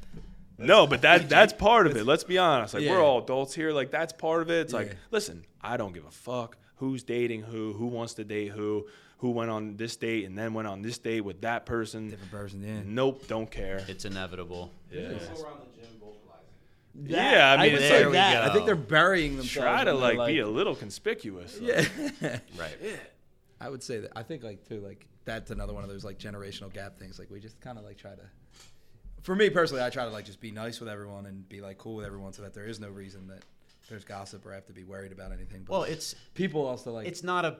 No, 0.59 0.85
but 0.87 1.01
that 1.01 1.27
that's 1.27 1.51
part 1.51 1.87
of 1.87 1.97
it. 1.97 2.05
Let's 2.05 2.23
be 2.23 2.37
honest. 2.37 2.73
Like 2.75 2.83
Yeah. 2.83 2.91
we're 2.91 3.03
all 3.03 3.21
adults 3.21 3.53
here. 3.53 3.73
Like 3.73 3.89
that's 3.91 4.13
part 4.13 4.43
of 4.43 4.49
it. 4.51 4.61
It's 4.61 4.71
like, 4.71 4.95
listen, 5.11 5.43
I 5.61 5.75
don't 5.77 5.93
give 5.93 6.05
a 6.05 6.11
fuck 6.11 6.57
who's 6.75 7.03
dating 7.03 7.41
who, 7.41 7.73
who 7.73 7.87
wants 7.87 8.13
to 8.13 8.23
date 8.23 8.49
who, 8.51 8.85
who 9.17 9.31
went 9.31 9.49
on 9.49 9.75
this 9.75 9.97
date 9.97 10.25
and 10.25 10.37
then 10.37 10.53
went 10.53 10.67
on 10.67 10.81
this 10.81 10.99
date 10.99 11.21
with 11.21 11.41
that 11.41 11.65
person. 11.65 12.11
Different 12.11 12.31
person, 12.31 12.63
yeah. 12.63 12.79
Nope, 12.85 13.27
don't 13.27 13.49
care. 13.49 13.83
It's 13.89 14.05
inevitable. 14.05 14.71
Yeah. 14.91 15.09
People 15.09 16.15
around 16.95 17.03
the 17.05 17.09
gym 17.09 17.17
vocalizing. 17.17 17.35
Yeah, 17.37 17.51
I 17.51 17.57
mean, 17.63 17.73
would 17.73 17.81
it's 17.81 17.89
say 17.89 18.03
like- 18.05 18.13
that. 18.13 18.33
There 18.33 18.49
I 18.49 18.53
think 18.53 18.65
they're 18.65 18.75
burying 18.75 19.37
themselves. 19.37 19.53
Try 19.53 19.83
to 19.83 19.91
when 19.93 20.01
they're 20.01 20.13
like, 20.17 20.27
be 20.27 20.39
a 20.39 20.47
little 20.47 20.75
conspicuous. 20.75 21.57
Yeah. 21.61 21.85
Right. 22.57 22.77
I 23.59 23.69
would 23.69 23.81
say 23.83 23.99
that. 23.99 24.11
I 24.15 24.23
think 24.23 24.43
like 24.43 24.67
too 24.67 24.81
like 24.81 25.07
that's 25.25 25.51
another 25.51 25.73
one 25.73 25.83
of 25.83 25.89
those 25.89 26.03
like 26.03 26.19
generational 26.19 26.71
gap 26.73 26.99
things. 26.99 27.17
Like 27.17 27.31
we 27.31 27.39
just 27.39 27.59
kind 27.61 27.77
of 27.77 27.85
like 27.85 27.97
try 27.97 28.11
to. 28.11 28.21
For 29.21 29.35
me 29.35 29.49
personally, 29.49 29.81
I 29.81 29.89
try 29.89 30.03
to 30.03 30.11
like 30.11 30.25
just 30.25 30.41
be 30.41 30.51
nice 30.51 30.81
with 30.81 30.89
everyone 30.89 31.25
and 31.27 31.47
be 31.47 31.61
like 31.61 31.77
cool 31.77 31.95
with 31.95 32.05
everyone, 32.05 32.33
so 32.33 32.41
that 32.41 32.53
there 32.53 32.65
is 32.65 32.79
no 32.81 32.89
reason 32.89 33.27
that 33.27 33.43
there's 33.89 34.03
gossip 34.03 34.45
or 34.45 34.51
I 34.51 34.55
have 34.55 34.65
to 34.65 34.73
be 34.73 34.83
worried 34.83 35.13
about 35.13 35.31
anything. 35.31 35.63
But 35.63 35.71
Well, 35.71 35.83
it's 35.83 36.13
people 36.33 36.65
also 36.65 36.91
like 36.91 37.07
it's 37.07 37.23
not 37.23 37.45
a. 37.45 37.57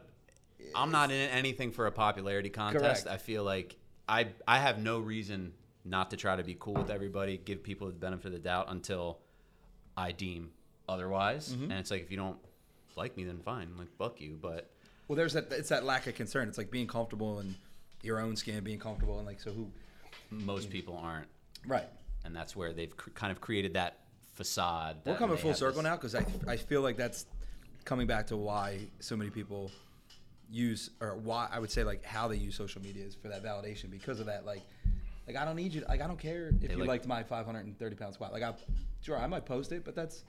I'm 0.76 0.92
not 0.92 1.12
in 1.12 1.30
anything 1.30 1.72
for 1.72 1.88
a 1.88 1.92
popularity 1.92 2.50
contest. 2.50 3.06
Correct. 3.06 3.08
I 3.08 3.18
feel 3.18 3.44
like 3.46 3.78
I 4.10 4.28
I 4.48 4.60
have 4.60 4.80
no 4.80 5.00
reason 5.00 5.54
not 5.86 6.10
to 6.12 6.18
try 6.18 6.36
to 6.36 6.44
be 6.44 6.56
cool 6.60 6.74
with 6.76 6.90
everybody, 6.90 7.38
give 7.38 7.64
people 7.64 7.88
the 7.88 7.94
benefit 7.94 8.28
of 8.28 8.32
the 8.34 8.40
doubt 8.40 8.68
until 8.70 9.20
I 9.98 10.12
deem 10.12 10.52
otherwise. 10.90 11.54
Mm-hmm. 11.54 11.64
And 11.72 11.74
it's 11.74 11.92
like 11.92 12.02
if 12.02 12.12
you 12.12 12.18
don't 12.18 12.38
like 12.96 13.16
me, 13.18 13.24
then 13.24 13.40
fine, 13.44 13.70
like 13.78 13.96
fuck 13.98 14.20
you. 14.22 14.38
But 14.42 14.70
well, 15.08 15.16
there's 15.16 15.34
that. 15.34 15.52
It's 15.52 15.70
that 15.70 15.84
lack 15.84 16.08
of 16.08 16.16
concern. 16.16 16.48
It's 16.48 16.58
like 16.58 16.72
being 16.72 16.88
comfortable 16.88 17.40
in 17.40 17.56
your 18.02 18.20
own 18.20 18.36
skin, 18.36 18.64
being 18.64 18.80
comfortable 18.80 19.18
and 19.18 19.26
like 19.28 19.40
so 19.40 19.52
who. 19.52 19.68
most 20.30 20.70
people 20.70 20.98
aren't, 20.98 21.28
Right. 21.68 21.88
and 22.26 22.36
that's 22.36 22.56
where 22.56 22.74
they've 22.74 22.96
cr- 22.98 23.12
kind 23.12 23.32
of 23.32 23.40
created 23.40 23.74
that 23.76 24.00
facade. 24.34 24.98
We're 25.06 25.16
coming 25.16 25.38
full 25.38 25.54
circle 25.54 25.82
this- 25.82 25.90
now 25.90 25.96
because 25.96 26.16
I, 26.16 26.26
I 26.48 26.58
feel 26.58 26.82
like 26.82 26.98
that's 26.98 27.26
coming 27.86 28.08
back 28.08 28.28
to 28.28 28.38
why 28.38 28.80
so 29.00 29.16
many 29.16 29.30
people 29.30 29.70
use 30.52 30.90
or 31.02 31.16
why 31.16 31.48
I 31.52 31.60
would 31.60 31.72
say 31.72 31.84
like 31.84 32.04
how 32.04 32.28
they 32.28 32.36
use 32.36 32.56
social 32.56 32.82
media 32.82 33.06
is 33.06 33.16
for 33.16 33.28
that 33.30 33.44
validation 33.44 33.90
because 33.90 34.20
of 34.20 34.26
that 34.28 34.46
like 34.46 34.62
like 35.28 35.36
I 35.36 35.46
don't 35.46 35.56
need 35.56 35.74
you 35.74 35.84
like 35.88 36.02
I 36.02 36.08
don't 36.08 36.20
care 36.20 36.48
if 36.50 36.60
They 36.60 36.68
you 36.74 36.78
like- 36.80 36.88
liked 36.88 37.08
my 37.08 37.24
530 37.24 37.96
pound 37.96 38.14
squat 38.14 38.32
like 38.34 38.44
I 38.44 38.54
sure 39.02 39.18
I 39.18 39.28
might 39.28 39.46
post 39.46 39.72
it 39.72 39.84
but 39.86 39.96
that's 39.96 40.24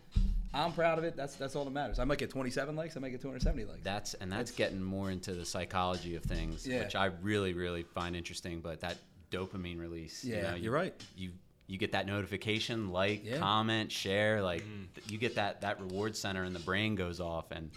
I'm 0.53 0.73
proud 0.73 0.99
of 0.99 1.05
it 1.05 1.17
that's 1.17 1.35
that's 1.37 1.57
all 1.57 1.65
that 1.65 1.71
matters 1.73 1.99
I 1.99 2.05
might 2.05 2.19
get 2.19 2.31
27 2.31 2.77
likes 2.77 2.97
I 2.97 3.01
might 3.01 3.11
get 3.11 3.21
270 3.21 3.65
likes 3.65 3.81
That's 3.83 4.15
and 4.15 4.31
that's 4.31 4.51
It's- 4.51 4.57
getting 4.59 4.83
more 4.83 5.11
into 5.11 5.33
the 5.35 5.45
psychology 5.45 6.15
of 6.17 6.23
things, 6.23 6.67
Yeah. 6.67 6.81
which 6.85 6.95
I 6.95 7.07
really, 7.23 7.55
really 7.55 7.83
find 7.83 8.15
interesting. 8.15 8.61
But 8.61 8.81
that 8.81 8.97
dopamine 9.31 9.79
release, 9.81 10.25
you 10.25 10.35
Yeah, 10.37 10.43
know, 10.43 10.49
you're 10.51 10.59
you- 10.59 10.71
right. 10.71 11.07
You 11.17 11.31
you 11.67 11.79
get 11.79 11.93
that 11.93 12.07
notification, 12.07 12.91
like, 12.91 13.25
Yeah. 13.25 13.39
comment, 13.39 13.91
share, 13.91 14.43
like 14.43 14.63
mm-hmm. 14.63 14.85
th- 14.95 15.11
you 15.11 15.17
get 15.17 15.37
that 15.37 15.63
that 15.63 15.81
reward 15.81 16.15
center, 16.15 16.43
and 16.43 16.55
the 16.55 16.61
brain 16.61 16.95
goes 16.95 17.21
off, 17.21 17.51
and 17.53 17.71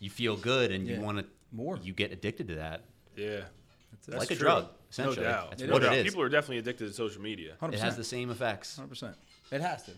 you 0.00 0.10
feel 0.10 0.36
good, 0.36 0.70
and 0.70 0.86
Yeah. 0.86 0.96
you 0.96 1.02
want 1.02 1.18
to 1.18 1.26
More. 1.50 1.76
You 1.82 1.92
get 1.92 2.12
addicted 2.12 2.48
to 2.48 2.54
that. 2.54 2.84
Yeah. 3.16 3.42
That's 3.90 4.08
it. 4.08 4.14
like 4.14 4.30
a 4.30 4.34
true. 4.36 4.36
drug, 4.46 4.68
essentially. 4.92 5.16
No 5.16 5.22
doubt. 5.32 5.50
That's 5.50 5.62
It 5.62 5.66
no 5.66 5.72
what 5.72 5.82
doubt. 5.82 5.92
it 5.94 5.98
is. 5.98 6.04
People 6.04 6.22
are 6.22 6.28
definitely 6.28 6.58
addicted 6.58 6.86
to 6.86 6.92
social 6.92 7.20
media. 7.20 7.54
100%. 7.60 7.72
It 7.74 7.80
has 7.80 7.96
the 7.96 8.04
same 8.04 8.30
effects. 8.30 8.80
100% 8.80 9.14
it 9.50 9.60
has 9.60 9.82
to 9.82 9.92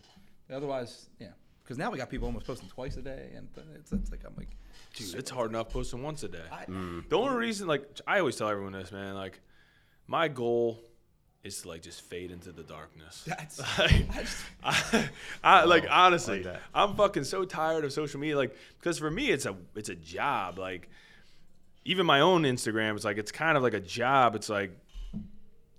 otherwise 0.52 1.06
yeah 1.20 1.28
because 1.62 1.78
now 1.78 1.90
we 1.90 1.96
got 1.96 2.10
people 2.10 2.26
almost 2.26 2.44
posting 2.46 2.68
twice 2.68 2.96
a 2.96 3.02
day 3.02 3.30
and 3.36 3.48
it's, 3.76 3.92
it's 3.92 4.10
like 4.10 4.20
I'm 4.26 4.34
like 4.36 4.48
Dude, 4.94 5.14
it's 5.14 5.30
hard 5.30 5.50
enough 5.50 5.70
posting 5.70 6.02
once 6.02 6.22
a 6.22 6.28
day. 6.28 6.38
I, 6.52 6.64
mm. 6.66 7.08
The 7.08 7.18
only 7.18 7.36
reason, 7.36 7.66
like, 7.66 8.00
I 8.06 8.20
always 8.20 8.36
tell 8.36 8.48
everyone 8.48 8.72
this, 8.72 8.92
man. 8.92 9.14
Like, 9.14 9.40
my 10.06 10.28
goal 10.28 10.80
is 11.42 11.62
to 11.62 11.68
like 11.68 11.82
just 11.82 12.02
fade 12.02 12.30
into 12.30 12.52
the 12.52 12.62
darkness. 12.62 13.24
That's- 13.26 13.58
Like, 13.78 14.16
I 14.16 14.20
just- 14.20 14.44
I, 14.62 15.08
I 15.42 15.64
like 15.64 15.84
oh, 15.86 15.92
honestly, 15.92 16.44
like. 16.44 16.60
I'm 16.74 16.94
fucking 16.94 17.24
so 17.24 17.44
tired 17.44 17.84
of 17.84 17.92
social 17.92 18.20
media. 18.20 18.36
Like, 18.36 18.54
because 18.78 18.98
for 18.98 19.10
me, 19.10 19.30
it's 19.30 19.46
a 19.46 19.56
it's 19.74 19.88
a 19.88 19.96
job. 19.96 20.58
Like, 20.58 20.88
even 21.84 22.06
my 22.06 22.20
own 22.20 22.42
Instagram, 22.44 22.94
it's 22.94 23.04
like 23.04 23.18
it's 23.18 23.32
kind 23.32 23.56
of 23.56 23.62
like 23.64 23.74
a 23.74 23.80
job. 23.80 24.36
It's 24.36 24.48
like 24.48 24.70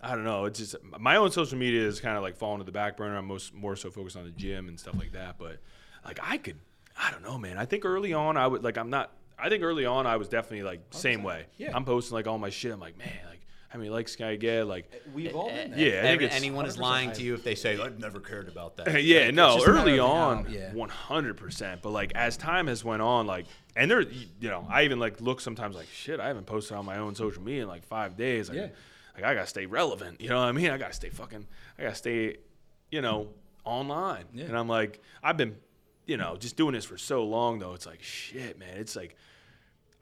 I 0.02 0.16
don't 0.16 0.24
know. 0.24 0.46
It's 0.46 0.60
just 0.60 0.76
my 1.00 1.16
own 1.16 1.32
social 1.32 1.58
media 1.58 1.86
is 1.86 2.00
kind 2.00 2.16
of 2.18 2.24
like 2.24 2.38
falling 2.38 2.60
to 2.60 2.64
the 2.64 2.72
back 2.72 2.98
burner. 2.98 3.18
I'm 3.18 3.26
most 3.26 3.54
more 3.54 3.76
so 3.76 3.90
focused 3.90 4.18
on 4.18 4.26
the 4.26 4.32
gym 4.32 4.68
and 4.68 4.80
stuff 4.80 4.96
like 4.98 5.14
that. 5.14 5.38
But 5.38 5.58
like 6.06 6.20
I 6.22 6.38
could, 6.38 6.60
I 6.98 7.12
don't 7.12 7.24
know, 7.24 7.38
man. 7.38 7.58
I 7.58 7.66
think 7.66 7.86
early 7.86 8.14
on 8.14 8.38
I 8.38 8.48
would 8.48 8.64
like 8.64 8.78
I'm 8.78 8.90
not. 8.90 9.12
I 9.38 9.50
think 9.50 9.64
early 9.64 9.86
on 9.86 10.08
I 10.08 10.16
was 10.18 10.30
definitely 10.30 10.64
like 10.64 10.82
oh, 10.94 10.98
same 10.98 11.24
way. 11.24 11.46
Yeah. 11.58 11.72
I'm 11.76 11.86
posting 11.86 12.16
like 12.16 12.28
all 12.28 12.38
my 12.38 12.50
shit. 12.50 12.72
I'm 12.72 12.80
like, 12.80 12.98
man, 12.98 13.12
like 13.28 13.36
how 13.76 13.80
many 13.80 13.90
likes 13.90 14.16
can 14.16 14.28
I 14.28 14.38
get? 14.38 14.68
Like, 14.68 14.90
uh, 14.94 15.10
we've 15.14 15.32
eh, 15.32 15.38
all 15.38 15.50
eh, 15.50 15.64
been 15.64 15.72
there. 15.72 15.80
Yeah, 15.80 16.00
I 16.00 16.02
think 16.04 16.22
Every- 16.22 16.30
anyone 16.30 16.66
is 16.66 16.78
lying 16.78 17.12
to 17.12 17.22
you 17.22 17.34
if 17.34 17.44
they 17.44 17.56
say 17.56 17.78
I've 17.78 18.00
never 18.00 18.22
cared 18.22 18.48
about 18.48 18.78
that. 18.78 19.04
yeah, 19.04 19.32
no, 19.32 19.56
just 19.56 19.68
a 19.68 19.72
matter 19.72 19.82
early 19.82 20.00
on, 20.00 20.48
yeah. 20.50 20.72
one 20.72 20.88
hundred 20.88 21.36
percent. 21.36 21.82
But 21.82 21.90
like 21.90 22.14
as 22.16 22.38
time 22.38 22.68
has 22.68 22.86
went 22.86 23.02
on, 23.02 23.28
like, 23.28 23.48
and 23.76 23.92
there, 23.92 24.02
you 24.02 24.50
know, 24.50 24.66
I 24.70 24.84
even 24.84 25.00
like 25.00 25.20
look 25.20 25.42
sometimes 25.42 25.76
like 25.76 25.88
shit. 25.88 26.22
I 26.22 26.28
haven't 26.28 26.46
posted 26.46 26.78
on 26.78 26.86
my 26.86 27.00
own 27.00 27.16
social 27.16 27.44
media 27.44 27.64
in 27.64 27.68
like 27.68 27.84
five 27.84 28.16
days. 28.16 28.48
Like, 28.48 28.58
Yeah. 28.60 28.68
Like 29.16 29.24
I 29.24 29.34
gotta 29.34 29.48
stay 29.48 29.66
relevant. 29.66 30.22
You 30.22 30.30
know 30.30 30.38
what 30.40 30.46
I 30.48 30.52
mean? 30.52 30.70
I 30.70 30.78
gotta 30.78 30.94
stay 30.94 31.10
fucking. 31.10 31.46
I 31.80 31.84
gotta 31.84 31.96
stay, 31.96 32.38
you 32.92 33.02
know, 33.02 33.30
online. 33.64 34.26
Yeah. 34.34 34.46
And 34.46 34.58
I'm 34.58 34.68
like, 34.68 35.02
I've 35.24 35.38
been, 35.38 35.56
you 36.06 36.18
know, 36.18 36.36
just 36.38 36.56
doing 36.58 36.74
this 36.74 36.86
for 36.86 36.98
so 36.98 37.24
long 37.24 37.60
though. 37.60 37.74
It's 37.74 37.86
like 37.86 38.04
shit, 38.04 38.60
man. 38.60 38.78
It's 38.78 38.96
like 38.96 39.16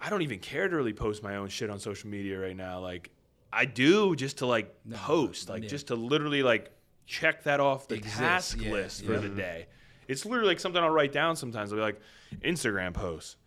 I 0.02 0.10
don't 0.10 0.22
even 0.22 0.40
care 0.40 0.68
to 0.68 0.76
really 0.76 0.94
post 0.94 1.24
my 1.24 1.38
own 1.38 1.48
shit 1.48 1.70
on 1.70 1.80
social 1.80 2.10
media 2.10 2.40
right 2.40 2.56
now. 2.58 2.80
Like 2.80 3.12
I 3.52 3.66
do 3.66 4.16
just 4.16 4.40
to 4.40 4.46
like 4.46 4.74
No, 4.84 4.98
post, 4.98 5.48
like 5.50 5.64
yeah. 5.64 5.70
just 5.70 5.88
to 5.88 5.96
literally 5.96 6.44
like 6.44 6.72
check 7.06 7.44
that 7.44 7.60
off 7.60 7.88
the 7.88 7.96
Exists, 7.96 8.18
task 8.18 8.58
yeah, 8.62 8.72
list 8.72 9.06
for 9.06 9.18
the 9.20 9.30
day. 9.30 9.68
It's 10.08 10.26
literally 10.26 10.50
like 10.50 10.60
something 10.60 10.82
I'll 10.84 10.90
write 10.90 11.12
down 11.14 11.36
sometimes. 11.36 11.72
I'll 11.72 11.78
be 11.78 11.84
like 11.84 12.02
Instagram 12.42 12.94
posts 12.94 13.38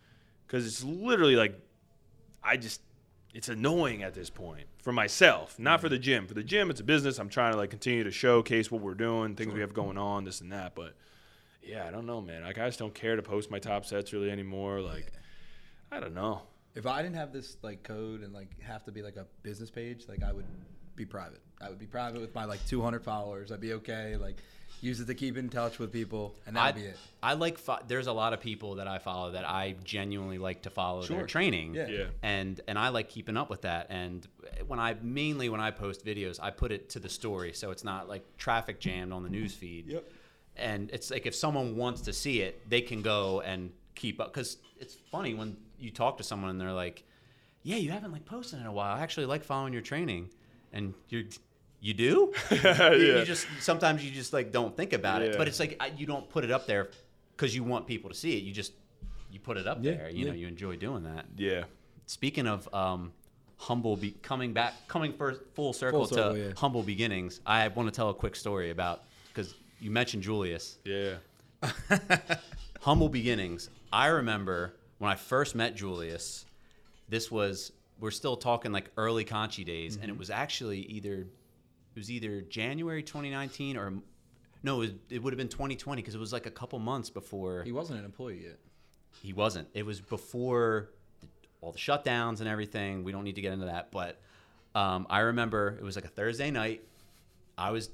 because 0.47 0.65
it's 0.65 0.83
literally 0.83 1.35
like 1.35 1.59
I 2.43 2.57
just 2.57 2.81
it's 3.33 3.49
annoying 3.49 4.03
at 4.03 4.13
this 4.13 4.29
point 4.29 4.65
for 4.81 4.91
myself, 4.91 5.59
not 5.59 5.81
for 5.81 5.89
the 5.89 5.99
gym. 5.99 6.27
For 6.27 6.33
the 6.33 6.43
gym, 6.43 6.69
it's 6.69 6.79
a 6.79 6.83
business. 6.83 7.19
I'm 7.19 7.29
trying 7.29 7.51
to 7.51 7.57
like 7.57 7.69
continue 7.69 8.03
to 8.03 8.11
showcase 8.11 8.71
what 8.71 8.81
we're 8.81 8.93
doing, 8.93 9.35
things 9.35 9.53
we 9.53 9.61
have 9.61 9.73
going 9.73 9.97
on, 9.97 10.23
this 10.23 10.41
and 10.41 10.51
that. 10.51 10.75
But 10.75 10.93
yeah, 11.61 11.85
I 11.87 11.91
don't 11.91 12.05
know, 12.05 12.21
man. 12.21 12.43
Like 12.43 12.57
I 12.57 12.67
just 12.67 12.79
don't 12.79 12.93
care 12.93 13.15
to 13.15 13.21
post 13.21 13.51
my 13.51 13.59
top 13.59 13.85
sets 13.85 14.13
really 14.13 14.31
anymore. 14.31 14.81
Like 14.81 15.11
I 15.91 15.99
don't 15.99 16.13
know. 16.13 16.41
If 16.75 16.85
I 16.85 17.01
didn't 17.01 17.15
have 17.15 17.33
this 17.33 17.57
like 17.61 17.83
code 17.83 18.21
and 18.21 18.33
like 18.33 18.61
have 18.61 18.83
to 18.85 18.91
be 18.91 19.01
like 19.01 19.15
a 19.17 19.25
business 19.43 19.69
page, 19.69 20.05
like 20.07 20.23
I 20.23 20.31
would 20.31 20.45
be 20.95 21.05
private. 21.05 21.41
I 21.61 21.69
would 21.69 21.79
be 21.79 21.85
private 21.85 22.21
with 22.21 22.33
my 22.33 22.45
like 22.45 22.65
200 22.67 23.03
followers. 23.03 23.51
I'd 23.51 23.61
be 23.61 23.73
okay. 23.73 24.15
Like 24.15 24.37
use 24.81 24.99
it 24.99 25.05
to 25.07 25.15
keep 25.15 25.37
in 25.37 25.49
touch 25.49 25.79
with 25.79 25.91
people, 25.91 26.35
and 26.45 26.55
that'd 26.55 26.75
I, 26.75 26.79
be 26.79 26.87
it. 26.87 26.97
I 27.23 27.33
like. 27.33 27.57
Fo- 27.57 27.79
there's 27.87 28.07
a 28.07 28.13
lot 28.13 28.33
of 28.33 28.39
people 28.39 28.75
that 28.75 28.87
I 28.87 28.99
follow 28.99 29.31
that 29.31 29.43
I 29.47 29.75
genuinely 29.83 30.37
like 30.37 30.61
to 30.63 30.69
follow 30.69 31.03
Sure. 31.03 31.17
their 31.17 31.25
training. 31.25 31.73
Yeah. 31.73 31.87
Yeah. 31.87 32.03
And 32.21 32.61
and 32.67 32.77
I 32.77 32.89
like 32.89 33.09
keeping 33.09 33.37
up 33.37 33.49
with 33.49 33.61
that. 33.63 33.87
And 33.89 34.27
when 34.67 34.79
I 34.79 34.95
mainly 35.01 35.49
when 35.49 35.59
I 35.61 35.71
post 35.71 36.05
videos, 36.05 36.39
I 36.41 36.51
put 36.51 36.71
it 36.71 36.89
to 36.89 36.99
the 36.99 37.09
story, 37.09 37.53
so 37.53 37.71
it's 37.71 37.83
not 37.83 38.07
like 38.07 38.23
traffic 38.37 38.79
jammed 38.79 39.11
on 39.13 39.23
the 39.23 39.29
news 39.29 39.53
feed. 39.53 39.87
Yep. 39.87 40.11
And 40.55 40.89
it's 40.91 41.11
like 41.11 41.25
if 41.25 41.35
someone 41.35 41.75
wants 41.75 42.01
to 42.01 42.13
see 42.13 42.41
it, 42.41 42.67
they 42.69 42.81
can 42.81 43.01
go 43.01 43.41
and 43.41 43.71
keep 43.95 44.19
up. 44.19 44.33
Because 44.33 44.57
it's 44.79 44.95
funny 45.11 45.33
when 45.33 45.57
you 45.79 45.91
talk 45.91 46.17
to 46.17 46.23
someone 46.23 46.49
and 46.49 46.59
they're 46.59 46.71
like, 46.73 47.03
"Yeah, 47.63 47.77
you 47.77 47.91
haven't 47.91 48.11
like 48.11 48.25
posted 48.25 48.59
in 48.59 48.65
a 48.65 48.71
while. 48.71 48.95
I 48.95 49.01
actually 49.01 49.25
like 49.27 49.43
following 49.43 49.73
your 49.73 49.81
training," 49.83 50.29
and 50.73 50.93
you're. 51.09 51.23
You 51.79 51.93
do? 51.93 52.33
You- 52.51 52.57
Yeah. 52.63 52.91
You 53.19 53.25
just 53.25 53.47
sometimes 53.59 54.03
you 54.03 54.11
just 54.11 54.33
like 54.33 54.51
don't 54.51 54.75
think 54.75 54.93
about 54.93 55.21
it, 55.21 55.31
Yeah. 55.31 55.37
but 55.37 55.47
it's 55.47 55.59
like 55.59 55.81
you 55.97 56.05
don't 56.05 56.27
put 56.29 56.43
it 56.43 56.51
up 56.51 56.65
there 56.67 56.89
because 57.35 57.55
you 57.55 57.63
want 57.63 57.85
people 57.87 58.09
to 58.09 58.15
see 58.15 58.35
it. 58.37 58.43
You 58.43 58.51
just 58.53 58.73
you 59.31 59.39
put 59.39 59.57
it 59.57 59.67
up 59.67 59.79
Yeah, 59.81 59.93
there. 59.93 60.09
You 60.09 60.25
know, 60.25 60.33
you 60.33 60.47
enjoy 60.47 60.75
doing 60.77 61.03
that. 61.03 61.25
Yeah. 61.37 61.63
Speaking 62.05 62.47
of 62.47 62.73
um, 62.73 63.11
humble, 63.57 63.95
be- 63.97 64.15
coming 64.23 64.53
back, 64.53 64.73
coming 64.87 65.11
first, 65.13 65.41
full 65.53 65.73
circle, 65.73 66.05
circle, 66.07 66.33
to 66.35 66.53
humble 66.57 66.81
beginnings. 66.83 67.41
I 67.45 67.67
want 67.67 67.87
to 67.89 67.95
tell 67.95 68.09
a 68.09 68.13
quick 68.13 68.35
story 68.35 68.71
about 68.71 69.03
because 69.27 69.53
you 69.81 69.91
mentioned 69.91 70.23
Julius. 70.23 70.77
Yeah. 70.85 71.15
Humble 72.81 73.09
beginnings. 73.09 73.69
I 73.91 74.07
remember 74.07 74.73
when 74.99 75.11
I 75.11 75.15
first 75.15 75.55
met 75.55 75.75
Julius. 75.75 76.45
This 77.09 77.31
was 77.31 77.71
we're 77.99 78.11
still 78.11 78.37
talking 78.37 78.71
like 78.71 78.89
early 78.97 79.25
Conchi 79.25 79.65
days, 79.65 79.95
and 79.95 80.03
Mm-hmm. 80.03 80.11
it 80.13 80.17
was 80.19 80.29
actually 80.29 80.81
either 80.81 81.27
it 81.97 81.99
was 81.99 82.11
either 82.11 82.41
January 82.41 83.01
2019 83.01 83.75
or 83.75 83.91
no, 84.61 84.81
it, 84.81 84.93
it 85.09 85.23
would 85.23 85.33
have 85.33 85.37
been 85.37 85.47
2020 85.47 85.99
because 85.99 86.13
it 86.13 86.19
was 86.19 86.31
like 86.31 86.45
a 86.45 86.51
couple 86.51 86.77
months 86.77 87.09
before 87.09 87.63
He 87.63 87.71
wasn't 87.71 87.97
an 87.97 88.05
employee 88.05 88.41
yet. 88.43 88.57
he 89.23 89.33
wasn't. 89.33 89.67
It 89.73 89.83
was 89.83 89.99
before 89.99 90.89
all 91.59 91.71
the 91.71 91.79
shutdowns 91.79 92.39
and 92.39 92.47
everything. 92.47 93.03
We 93.03 93.11
don't 93.11 93.23
need 93.23 93.33
to 93.35 93.41
get 93.41 93.51
into 93.51 93.65
that, 93.65 93.89
but 93.91 94.19
um, 94.75 95.07
I 95.09 95.21
remember 95.21 95.75
it 95.79 95.83
was 95.83 95.95
like 95.95 96.05
a 96.05 96.09
Thursday 96.09 96.51
night. 96.51 96.83
I 97.57 97.71
was, 97.71 97.89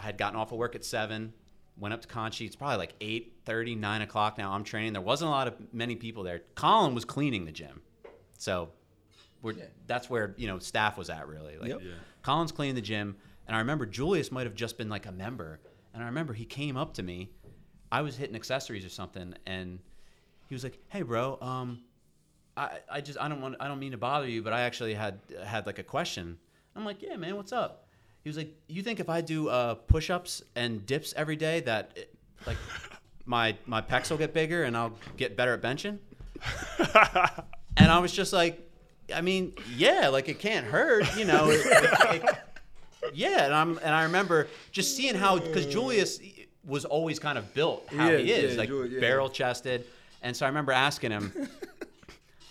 I 0.00 0.02
had 0.02 0.18
gotten 0.18 0.36
off 0.36 0.50
of 0.50 0.58
work 0.58 0.74
at 0.74 0.84
seven, 0.84 1.32
went 1.78 1.94
up 1.94 2.02
to 2.02 2.08
Conchi. 2.08 2.44
It's 2.44 2.56
probably 2.56 2.78
like 2.78 2.94
eight 3.00 3.34
thirty, 3.44 3.76
nine 3.76 4.02
o'clock 4.02 4.36
now. 4.36 4.50
I'm 4.52 4.64
training. 4.64 4.94
There 4.94 5.02
wasn't 5.02 5.28
a 5.28 5.30
lot 5.30 5.46
of 5.46 5.54
many 5.72 5.94
people 5.94 6.24
there. 6.24 6.40
Colin 6.56 6.92
was 6.92 7.04
cleaning 7.04 7.44
the 7.44 7.52
gym, 7.52 7.82
so 8.36 8.70
we're 9.42 9.52
Yeah. 9.52 9.64
that's 9.86 10.10
where 10.10 10.34
you 10.36 10.48
know 10.48 10.58
staff 10.58 10.98
was 10.98 11.08
at 11.08 11.28
really. 11.28 11.56
Like 11.56 11.68
Yep. 11.68 11.80
Yeah. 11.84 11.90
Colin's 12.22 12.52
cleaning 12.52 12.74
the 12.74 12.80
gym, 12.82 13.16
and 13.46 13.56
I 13.56 13.60
remember 13.60 13.86
Julius 13.86 14.30
might 14.30 14.46
have 14.46 14.54
just 14.54 14.78
been 14.78 14.88
like 14.88 15.06
a 15.06 15.12
member, 15.12 15.60
and 15.94 16.02
I 16.02 16.06
remember 16.06 16.32
he 16.32 16.44
came 16.44 16.76
up 16.76 16.94
to 16.94 17.02
me. 17.02 17.30
I 17.90 18.02
was 18.02 18.16
hitting 18.16 18.36
accessories 18.36 18.84
or 18.84 18.88
something, 18.88 19.34
and 19.46 19.78
he 20.48 20.54
was 20.54 20.64
like, 20.64 20.78
"Hey, 20.88 21.02
bro, 21.02 21.38
um, 21.40 21.82
I, 22.56 22.78
I 22.90 23.00
just 23.00 23.18
I 23.20 23.28
don't 23.28 23.40
want 23.40 23.56
I 23.60 23.68
don't 23.68 23.78
mean 23.78 23.92
to 23.92 23.98
bother 23.98 24.28
you, 24.28 24.42
but 24.42 24.52
I 24.52 24.62
actually 24.62 24.94
had 24.94 25.18
had 25.44 25.66
like 25.66 25.78
a 25.78 25.82
question. 25.82 26.38
I'm 26.76 26.84
like, 26.84 27.02
yeah, 27.02 27.16
man, 27.16 27.36
what's 27.36 27.52
up? 27.52 27.86
He 28.22 28.28
was 28.28 28.36
like, 28.36 28.54
you 28.68 28.82
think 28.82 29.00
if 29.00 29.08
I 29.08 29.20
do 29.20 29.48
uh, 29.48 29.74
push-ups 29.74 30.42
and 30.54 30.86
dips 30.86 31.12
every 31.16 31.36
day 31.36 31.60
that 31.60 31.92
it, 31.96 32.14
like 32.46 32.56
my 33.24 33.56
my 33.66 33.80
pecs 33.80 34.10
will 34.10 34.18
get 34.18 34.34
bigger 34.34 34.64
and 34.64 34.76
I'll 34.76 34.92
get 35.16 35.36
better 35.36 35.54
at 35.54 35.62
benching? 35.62 35.98
and 37.76 37.90
I 37.90 37.98
was 37.98 38.12
just 38.12 38.32
like, 38.32 38.68
I 39.14 39.20
mean, 39.20 39.52
yeah, 39.76 40.08
like 40.08 40.28
it 40.28 40.38
can't 40.38 40.66
hurt, 40.66 41.16
you 41.16 41.24
know. 41.24 41.50
It- 41.50 41.66
it- 41.66 42.24
it- 42.24 42.36
yeah, 43.14 43.44
and 43.46 43.54
I'm 43.54 43.78
and 43.78 43.94
I 43.94 44.04
remember 44.04 44.46
just 44.70 44.96
seeing 44.96 45.14
how 45.16 45.38
because 45.38 45.66
Julius 45.66 46.20
was 46.64 46.84
always 46.84 47.18
kind 47.18 47.36
of 47.36 47.52
built 47.52 47.84
how 47.90 48.08
Yeah, 48.08 48.18
he 48.18 48.30
is, 48.32 48.54
yeah, 48.54 48.58
like 48.60 48.68
yeah. 48.70 49.00
barrel 49.00 49.28
chested, 49.28 49.84
and 50.22 50.36
so 50.36 50.46
I 50.46 50.48
remember 50.48 50.70
asking 50.72 51.10
him. 51.10 51.48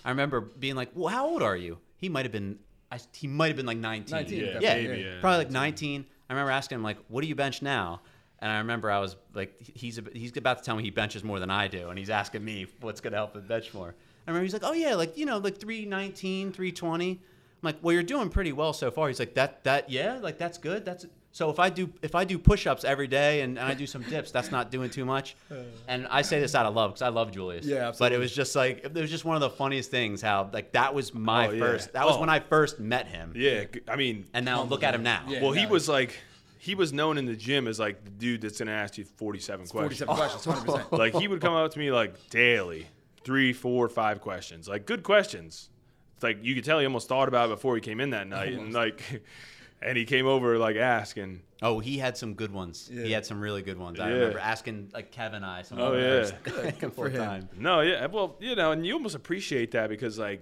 I 0.03 0.09
remember 0.09 0.41
being 0.41 0.75
like, 0.75 0.89
"Well, 0.93 1.07
how 1.07 1.25
old 1.27 1.41
are 1.41 1.55
you?" 1.55 1.77
He 1.97 2.09
might 2.09 2.25
have 2.25 2.31
been, 2.31 2.59
I, 2.91 2.99
he 3.15 3.27
might 3.27 3.47
have 3.47 3.55
been 3.55 3.65
like 3.67 3.77
19. 3.77 4.11
19, 4.15 4.39
yeah, 4.39 4.45
definitely, 4.53 4.87
maybe, 4.87 5.01
yeah. 5.03 5.13
yeah. 5.15 5.21
probably 5.21 5.37
like 5.45 5.51
19. 5.51 6.05
I 6.29 6.33
remember 6.33 6.51
asking 6.51 6.75
him 6.77 6.83
like, 6.83 6.97
"What 7.07 7.21
do 7.21 7.27
you 7.27 7.35
bench 7.35 7.61
now?" 7.61 8.01
And 8.39 8.51
I 8.51 8.57
remember 8.57 8.89
I 8.91 8.99
was 8.99 9.15
like, 9.33 9.55
"He's 9.61 9.99
a, 9.99 10.03
he's 10.13 10.35
about 10.35 10.57
to 10.57 10.63
tell 10.63 10.75
me 10.75 10.83
he 10.83 10.89
benches 10.89 11.23
more 11.23 11.39
than 11.39 11.49
I 11.51 11.67
do," 11.69 11.89
and 11.89 11.97
he's 11.97 12.09
asking 12.09 12.43
me 12.43 12.65
what's 12.81 12.99
going 12.99 13.11
to 13.13 13.17
help 13.17 13.35
him 13.35 13.45
bench 13.47 13.73
more. 13.73 13.93
I 14.32 14.34
remember 14.34 14.43
he's 14.45 14.53
like, 14.53 14.63
"Oh 14.63 14.73
yeah, 14.73 14.95
like 14.95 15.17
you 15.17 15.25
know, 15.25 15.38
like 15.38 15.57
319, 15.59 16.51
320." 16.51 17.11
I'm 17.11 17.17
like, 17.61 17.77
"Well, 17.82 17.93
you're 17.93 18.03
doing 18.03 18.29
pretty 18.29 18.51
well 18.53 18.73
so 18.73 18.89
far." 18.91 19.07
He's 19.07 19.19
like, 19.19 19.34
"That 19.36 19.63
that 19.65 19.89
yeah, 19.89 20.19
like 20.21 20.38
that's 20.38 20.57
good. 20.57 20.84
That's 20.86 21.05
so 21.34 21.49
if 21.49 21.59
I 21.59 21.69
do 21.69 21.89
if 22.01 22.13
I 22.15 22.23
do 22.25 22.38
push-ups 22.38 22.84
every 22.84 23.07
day 23.07 23.41
and, 23.41 23.57
and 23.57 23.65
I 23.67 23.73
do 23.73 23.86
some 23.88 24.01
dips, 24.03 24.32
that's 24.32 24.51
not 24.51 24.71
doing 24.71 24.89
too 24.89 25.05
much." 25.05 25.36
Uh. 25.51 25.55
And 25.88 26.07
I 26.07 26.21
say 26.21 26.39
this 26.39 26.55
out 26.55 26.65
of 26.65 26.73
love 26.75 26.91
because 26.91 27.01
I 27.01 27.09
love 27.09 27.32
Julius. 27.32 27.65
Yeah, 27.65 27.91
But 27.99 28.13
it 28.13 28.17
was 28.17 28.34
just 28.34 28.55
like 28.55 28.84
it 28.86 28.93
was 28.93 29.09
just 29.11 29.25
one 29.25 29.36
of 29.36 29.41
the 29.41 29.49
funniest 29.49 29.91
things 29.91 30.21
how 30.21 30.49
like 30.53 30.71
that 30.73 30.93
was 30.93 31.13
my 31.13 31.47
Oh, 31.47 31.51
yeah. 31.51 31.59
first. 31.59 31.93
That 31.93 32.05
was 32.05 32.15
Oh. 32.15 32.19
when 32.21 32.29
I 32.29 32.39
first 32.39 32.79
met 32.79 33.07
him. 33.07 33.34
Yeah, 33.36 33.65
I 33.88 33.95
mean, 33.97 34.27
And 34.34 34.45
now 34.45 34.63
look 34.63 34.84
at 34.84 34.95
him 34.95 35.03
now. 35.03 35.23
Yeah. 35.27 35.41
well, 35.41 35.51
he 35.51 35.65
was 35.65 35.89
like, 35.89 36.17
he 36.57 36.73
was 36.75 36.93
known 36.93 37.17
in 37.17 37.25
the 37.25 37.36
gym 37.36 37.67
as 37.67 37.79
like 37.79 38.03
the 38.05 38.11
dude 38.11 38.41
that's 38.41 38.59
gonna 38.59 38.71
ask 38.71 38.97
you 38.97 39.03
47 39.05 39.67
questions. 39.67 39.99
47 39.99 40.15
questions, 40.15 40.47
100. 40.47 40.65
percent 40.65 40.93
like 40.93 41.13
he 41.15 41.27
would 41.27 41.41
come 41.41 41.53
up 41.53 41.71
to 41.71 41.79
me 41.79 41.91
like 41.91 42.15
daily, 42.29 42.88
three, 43.24 43.53
four, 43.53 43.88
five 43.89 44.22
questions, 44.22 44.67
like 44.67 44.86
good 44.86 45.03
questions. 45.03 45.69
It's 46.15 46.24
like 46.24 46.39
you 46.43 46.55
could 46.55 46.63
tell 46.63 46.80
he 46.80 46.86
almost 46.86 47.07
thought 47.07 47.28
about 47.28 47.47
it 47.49 47.53
before 47.55 47.76
he 47.76 47.82
came 47.82 47.99
in 47.99 48.11
that 48.11 48.28
night, 48.28 48.53
and 48.53 48.74
like, 48.74 49.24
and 49.82 49.97
he 49.97 50.05
came 50.05 50.28
over 50.28 50.57
like 50.57 50.76
asking. 50.76 51.41
Oh, 51.63 51.78
he 51.80 51.99
had 51.99 52.17
some 52.17 52.34
good 52.34 52.51
ones. 52.51 52.89
He 52.91 53.11
had 53.11 53.24
some 53.24 53.39
really 53.39 53.61
good 53.61 53.78
ones. 53.78 53.99
I 53.99 54.07
Yeah. 54.09 54.15
remember 54.15 54.39
asking 54.39 54.89
like 54.93 55.11
Kevin 55.11 55.43
I 55.43 55.61
some 55.61 55.80
Oh, 55.80 55.93
of 55.93 55.99
yeah. 55.99 56.09
those 56.09 56.32
a 56.84 56.89
for 56.89 57.05
of 57.05 57.13
him. 57.13 57.24
times. 57.24 57.45
No, 57.55 57.82
yeah, 57.82 58.07
well, 58.07 58.36
you 58.39 58.55
know, 58.55 58.72
and 58.72 58.84
you 58.86 58.93
almost 58.93 59.13
appreciate 59.15 59.69
that 59.72 59.88
because 59.89 60.17
like 60.17 60.41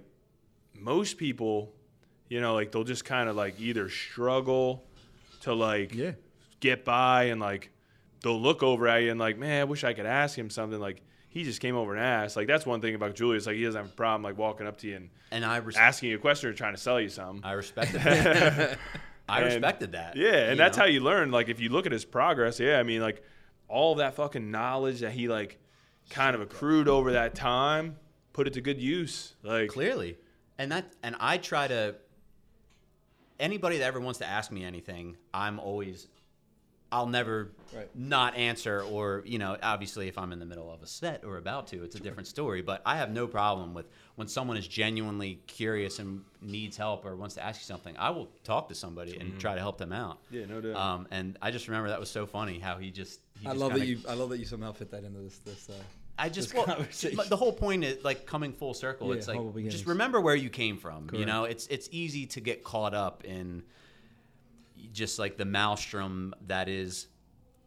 most 0.74 1.18
people, 1.18 1.74
you 2.28 2.40
know, 2.40 2.54
like 2.54 2.72
they'll 2.72 2.84
just 2.84 3.04
kind 3.04 3.28
of 3.28 3.36
like 3.36 3.60
either 3.60 3.90
struggle 3.90 4.82
to 5.42 5.52
like 5.54 5.94
Yeah. 5.94 6.12
get 6.60 6.84
by 6.86 7.24
and 7.24 7.38
like 7.38 7.70
they'll 8.22 8.40
look 8.40 8.62
over 8.62 8.88
at 8.88 9.02
you 9.02 9.10
and 9.10 9.20
like, 9.20 9.36
man, 9.38 9.60
I 9.60 9.64
wish 9.64 9.84
I 9.84 9.92
could 9.92 10.06
ask 10.06 10.38
him 10.38 10.48
something. 10.48 10.80
Like 10.80 11.02
he 11.30 11.42
just 11.44 11.60
came 11.60 11.74
over 11.76 11.94
and 11.94 12.04
asked. 12.04 12.36
Like 12.36 12.46
that's 12.46 12.66
one 12.66 12.80
thing 12.80 12.94
about 12.94 13.14
Julius. 13.14 13.46
Like 13.46 13.56
he 13.56 13.64
doesn't 13.64 13.80
have 13.80 13.90
a 13.90 13.94
problem 13.94 14.22
like 14.22 14.36
walking 14.36 14.66
up 14.66 14.76
to 14.78 14.86
you 14.88 14.96
and 14.96 15.10
And 15.30 15.44
I 15.44 15.56
res- 15.58 15.76
asking 15.76 16.10
you 16.10 16.16
a 16.16 16.18
question 16.20 16.50
or 16.50 16.52
trying 16.52 16.74
to 16.74 16.80
sell 16.80 17.00
you 17.00 17.08
something. 17.08 17.42
I 17.44 17.52
respected 17.52 18.00
that. 18.02 18.78
I 19.28 19.36
And- 19.42 19.44
respected 19.46 19.92
that. 19.92 20.16
Yeah, 20.16 20.50
and 20.50 20.58
that's 20.60 20.76
know? 20.76 20.82
how 20.84 20.88
you 20.88 21.00
learn. 21.00 21.30
Like 21.30 21.48
if 21.48 21.60
you 21.60 21.68
look 21.70 21.86
at 21.86 21.92
his 21.92 22.04
progress, 22.04 22.58
yeah, 22.60 22.78
I 22.78 22.82
mean 22.82 23.00
like 23.00 23.22
all 23.68 23.94
that 23.96 24.14
fucking 24.16 24.50
knowledge 24.50 25.00
that 25.00 25.12
he 25.12 25.28
like 25.28 25.58
kind 26.10 26.34
of 26.34 26.40
accrued 26.42 26.88
over 26.88 27.12
that 27.12 27.34
time, 27.36 27.96
put 28.32 28.46
it 28.48 28.52
to 28.54 28.60
good 28.60 28.80
use. 28.80 29.34
Like 29.44 29.70
clearly. 29.70 30.18
And 30.58 30.72
that 30.72 30.92
and 31.02 31.14
I 31.20 31.38
try 31.38 31.68
to 31.68 31.94
anybody 33.38 33.78
that 33.78 33.84
ever 33.84 34.00
wants 34.00 34.18
to 34.18 34.26
ask 34.26 34.50
me 34.50 34.64
anything, 34.64 35.16
I'm 35.32 35.58
always 35.60 36.08
I'll 36.92 37.06
never 37.06 37.52
Right. 37.72 37.88
not 37.94 38.36
answer 38.36 38.82
or, 38.82 39.22
you 39.24 39.38
know, 39.38 39.56
obviously 39.62 40.08
if 40.08 40.18
I'm 40.18 40.32
in 40.32 40.40
the 40.40 40.44
middle 40.44 40.72
of 40.72 40.82
a 40.82 40.86
set 40.86 41.24
or 41.24 41.36
about 41.36 41.68
to, 41.68 41.84
it's 41.84 41.94
a 41.94 42.00
different 42.00 42.26
story, 42.26 42.62
but 42.62 42.82
I 42.84 42.96
have 42.96 43.12
no 43.12 43.28
problem 43.28 43.74
with 43.74 43.86
when 44.16 44.26
someone 44.26 44.56
is 44.56 44.66
genuinely 44.66 45.40
curious 45.46 46.00
and 46.00 46.24
needs 46.42 46.76
help 46.76 47.04
or 47.04 47.14
wants 47.14 47.36
to 47.36 47.44
ask 47.44 47.60
you 47.60 47.64
something, 47.64 47.96
I 47.96 48.10
will 48.10 48.28
talk 48.42 48.68
to 48.70 48.74
somebody 48.74 49.16
and 49.18 49.38
try 49.38 49.54
to 49.54 49.60
help 49.60 49.78
them 49.78 49.92
out. 49.92 50.18
Yeah, 50.32 50.46
no 50.46 50.60
doubt. 50.60 50.74
Um, 50.74 51.06
and 51.12 51.38
I 51.40 51.52
just 51.52 51.68
remember 51.68 51.90
that 51.90 52.00
was 52.00 52.10
so 52.10 52.26
funny 52.26 52.58
how 52.58 52.76
he 52.76 52.90
just 52.90 53.20
he 53.38 53.46
I 53.46 53.50
just 53.50 53.60
love 53.60 53.74
that 53.74 53.86
you. 53.86 54.00
I 54.08 54.14
love 54.14 54.30
that 54.30 54.38
you 54.38 54.44
somehow 54.44 54.72
fit 54.72 54.90
that 54.90 55.04
into 55.04 55.20
this. 55.20 55.38
This. 55.38 55.70
Uh, 55.70 55.74
I 56.18 56.28
just 56.28 56.52
well, 56.52 56.66
the 57.28 57.36
whole 57.36 57.52
point 57.52 57.82
is 57.84 58.04
like 58.04 58.26
coming 58.26 58.52
full 58.52 58.74
circle. 58.74 59.08
Yeah, 59.08 59.14
it's 59.14 59.28
like 59.28 59.40
just 59.68 59.86
remember 59.86 60.20
where 60.20 60.34
you 60.34 60.50
came 60.50 60.76
from. 60.76 61.08
You 61.12 61.24
know, 61.24 61.44
it's 61.44 61.66
it's 61.68 61.88
easy 61.92 62.26
to 62.26 62.40
get 62.40 62.62
caught 62.62 62.94
up 62.94 63.24
in 63.24 63.62
just 64.92 65.18
like 65.18 65.36
the 65.36 65.44
maelstrom 65.44 66.34
that 66.46 66.68
is 66.68 67.08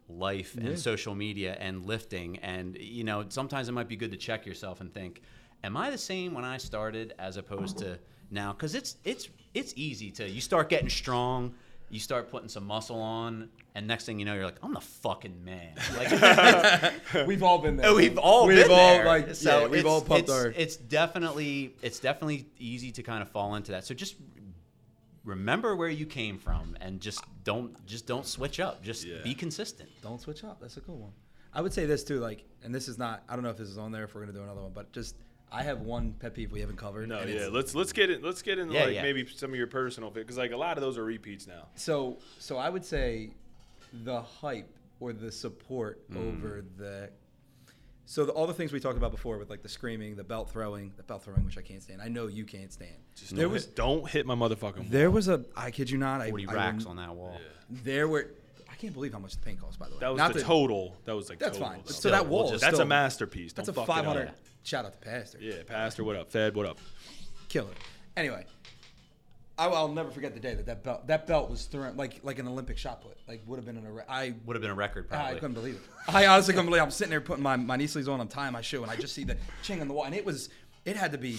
life 0.08 0.54
Yeah. 0.58 0.68
and 0.68 0.78
social 0.78 1.14
media 1.14 1.56
and 1.58 1.86
lifting 1.86 2.38
and 2.40 2.76
you 2.78 3.04
know 3.04 3.24
sometimes 3.28 3.68
it 3.68 3.72
might 3.72 3.88
be 3.88 3.96
good 3.96 4.10
to 4.10 4.18
check 4.18 4.44
yourself 4.44 4.80
and 4.82 4.92
think 4.92 5.22
am 5.62 5.76
i 5.78 5.88
the 5.90 5.96
same 5.98 6.34
when 6.34 6.44
i 6.44 6.58
started 6.58 7.14
as 7.18 7.38
opposed 7.38 7.78
to 7.78 7.98
now 8.30 8.52
because 8.52 8.74
it's 8.74 8.96
it's 9.04 9.28
it's 9.54 9.72
easy 9.76 10.10
to 10.10 10.28
you 10.28 10.42
start 10.42 10.68
getting 10.68 10.90
strong 10.90 11.54
you 11.88 11.98
start 11.98 12.30
putting 12.30 12.48
some 12.50 12.66
muscle 12.66 13.00
on 13.00 13.48
and 13.74 13.86
next 13.86 14.04
thing 14.04 14.18
you 14.18 14.26
know 14.26 14.34
you're 14.34 14.44
like 14.44 14.58
i'm 14.62 14.74
the 14.74 14.80
fucking 14.80 15.42
man 15.42 15.72
like 15.96 16.92
we've 17.26 17.42
all 17.42 17.58
been 17.58 17.76
there. 17.78 17.86
Oh, 17.86 17.94
we've 17.96 18.18
all 18.18 18.46
We've 18.46 18.62
been 18.62 18.70
all, 18.70 18.76
there. 18.94 19.04
like, 19.06 19.34
so 19.34 19.60
yeah, 19.62 19.66
we've 19.68 19.86
all 19.86 20.02
pumped 20.02 20.28
it's, 20.28 20.32
our- 20.32 20.48
It's 20.56 20.76
definitely 20.76 21.74
it's 21.80 21.98
definitely 21.98 22.46
easy 22.58 22.90
to 22.92 23.02
kind 23.02 23.22
of 23.22 23.30
fall 23.30 23.54
into 23.54 23.72
that. 23.72 23.84
So 23.86 23.94
just 23.94 24.16
remember 25.24 25.74
where 25.76 25.88
you 25.88 26.06
came 26.06 26.38
from 26.38 26.76
and 26.80 27.00
just 27.00 27.24
don't 27.44 27.84
just 27.86 28.06
don't 28.06 28.26
switch 28.26 28.60
up. 28.60 28.82
Just 28.82 29.04
Yeah. 29.04 29.22
be 29.22 29.34
consistent. 29.34 29.88
Don't 30.02 30.20
switch 30.20 30.44
up. 30.44 30.60
That's 30.60 30.76
a 30.76 30.80
cool 30.80 30.98
one. 30.98 31.12
I 31.52 31.60
would 31.62 31.72
say 31.72 31.86
this 31.86 32.02
too, 32.04 32.18
like, 32.20 32.44
and 32.62 32.74
this 32.74 32.88
is 32.88 32.98
not. 32.98 33.22
I 33.28 33.34
don't 33.34 33.42
know 33.44 33.50
if 33.50 33.56
this 33.56 33.68
is 33.68 33.78
on 33.78 33.92
there. 33.92 34.04
If 34.04 34.14
we're 34.14 34.22
gonna 34.22 34.32
do 34.32 34.42
another 34.42 34.62
one, 34.62 34.72
but 34.74 34.92
just 34.92 35.16
I 35.52 35.62
have 35.62 35.82
one 35.82 36.14
pet 36.14 36.34
peeve 36.34 36.50
we 36.50 36.60
haven't 36.60 36.76
covered. 36.78 37.08
no, 37.08 37.22
yeah. 37.22 37.48
Let's 37.50 37.74
let's 37.74 37.92
get 37.92 38.10
it. 38.10 38.22
Let's 38.24 38.42
get 38.42 38.58
into 38.58 38.74
Yeah, 38.74 38.84
like 38.86 38.94
yeah. 38.94 39.02
maybe 39.02 39.26
some 39.26 39.50
of 39.50 39.56
your 39.56 39.68
personal 39.68 40.10
fit 40.10 40.20
because 40.24 40.36
like 40.38 40.52
a 40.52 40.56
lot 40.56 40.76
of 40.76 40.82
those 40.82 40.98
are 40.98 41.04
repeats 41.04 41.46
now. 41.46 41.68
So, 41.76 42.18
so 42.38 42.56
I 42.56 42.68
would 42.68 42.84
say 42.84 43.30
the 44.04 44.20
hype 44.20 44.68
or 45.00 45.12
the 45.12 45.30
support 45.30 46.08
Mm. 46.10 46.16
over 46.42 46.64
the. 46.76 47.10
So 48.06 48.26
the, 48.26 48.32
all 48.32 48.46
the 48.46 48.52
things 48.54 48.72
we 48.72 48.80
talked 48.80 48.98
about 48.98 49.10
before 49.12 49.38
with 49.38 49.48
like 49.50 49.62
the 49.62 49.68
screaming, 49.68 50.14
the 50.16 50.24
belt 50.24 50.50
throwing, 50.50 50.92
the 50.96 51.02
belt 51.02 51.22
throwing, 51.24 51.44
which 51.44 51.56
I 51.56 51.62
can't 51.62 51.82
stand. 51.82 52.02
I 52.02 52.08
know 52.08 52.26
you 52.26 52.44
can't 52.44 52.72
stand. 52.72 52.92
Just 53.16 53.34
there 53.34 53.44
don't, 53.44 53.52
was 53.52 53.64
hit, 53.64 53.76
don't 53.76 54.08
hit 54.10 54.26
my 54.26 54.34
motherfucking. 54.34 54.90
there 54.90 55.10
was 55.10 55.28
a 55.28 55.44
I 55.56 55.70
kid 55.70 55.88
you 55.90 55.96
not. 55.98 56.20
I, 56.20 56.28
Forty 56.28 56.46
I 56.46 56.52
racks 56.52 56.84
rem- 56.84 56.90
on 56.90 56.96
that 56.96 57.14
wall. 57.14 57.38
There 57.70 58.06
were. 58.08 58.30
I 58.70 58.76
can't 58.76 58.92
believe 58.92 59.12
how 59.12 59.20
much 59.20 59.32
the 59.36 59.40
paint 59.40 59.60
cost. 59.60 59.78
By 59.78 59.86
the 59.88 59.92
way, 59.94 60.00
That 60.00 60.08
was 60.10 60.18
Not 60.18 60.32
the 60.34 60.40
that- 60.40 60.44
total. 60.46 60.96
That 61.04 61.14
was 61.16 61.30
like 61.30 61.38
That's 61.38 61.56
total. 61.56 61.74
fine. 61.74 61.86
So 61.86 61.92
So 61.94 62.10
that 62.10 62.26
we'll 62.28 62.40
wall. 62.40 62.50
just- 62.50 62.56
is 62.56 62.60
that's 62.62 62.78
a 62.80 62.84
masterpiece. 62.84 63.52
That's 63.52 63.68
Don't 63.68 63.76
a 63.78 63.86
fuck 63.86 63.96
500. 63.96 64.32
Shout 64.64 64.84
out 64.84 64.92
to 64.92 64.98
Pastor. 64.98 65.38
Yeah, 65.40 65.62
Pastor, 65.66 66.04
what 66.04 66.16
up? 66.16 66.30
Fed, 66.30 66.54
what 66.56 66.66
up? 66.66 66.78
killer. 67.48 67.68
Anyway, 68.16 68.44
I, 69.56 69.66
I'll 69.68 69.88
never 69.88 70.10
forget 70.10 70.34
the 70.34 70.40
day 70.40 70.54
that 70.54 70.66
that 70.66 70.82
belt 70.82 71.06
that 71.06 71.26
belt 71.26 71.48
was 71.48 71.64
thrown 71.66 71.96
like 71.96 72.20
like 72.22 72.38
an 72.38 72.48
Olympic 72.48 72.76
shot 72.76 73.02
put. 73.02 73.16
Like 73.28 73.42
would 73.46 73.56
have 73.56 73.64
been 73.64 73.76
an. 73.76 73.86
ar- 73.86 74.04
I 74.08 74.34
Would 74.46 74.56
have 74.56 74.62
been 74.62 74.70
a 74.70 74.74
record 74.74 75.08
Probably. 75.08 75.22
I 75.22 75.38
probably. 75.38 75.40
couldn't 75.40 75.54
believe 75.54 75.74
it. 75.76 76.14
I 76.14 76.26
honestly 76.26 76.54
couldn't 76.54 76.66
believe. 76.66 76.80
It. 76.80 76.84
I'm 76.84 76.90
sitting 76.90 77.10
there 77.10 77.20
putting 77.20 77.42
my 77.42 77.56
my 77.56 77.76
knee 77.76 77.86
sleeves 77.86 78.08
on. 78.08 78.20
I'm 78.20 78.28
tying 78.28 78.52
my 78.52 78.60
shoe, 78.62 78.82
and 78.82 78.90
I 78.90 78.96
just 78.96 79.14
see 79.14 79.24
the 79.24 79.36
ching 79.62 79.80
on 79.80 79.88
the 79.88 79.94
wall, 79.94 80.04
and 80.04 80.14
it 80.14 80.24
was 80.24 80.48
it 80.84 80.96
had 80.96 81.12
to 81.12 81.18
be 81.18 81.38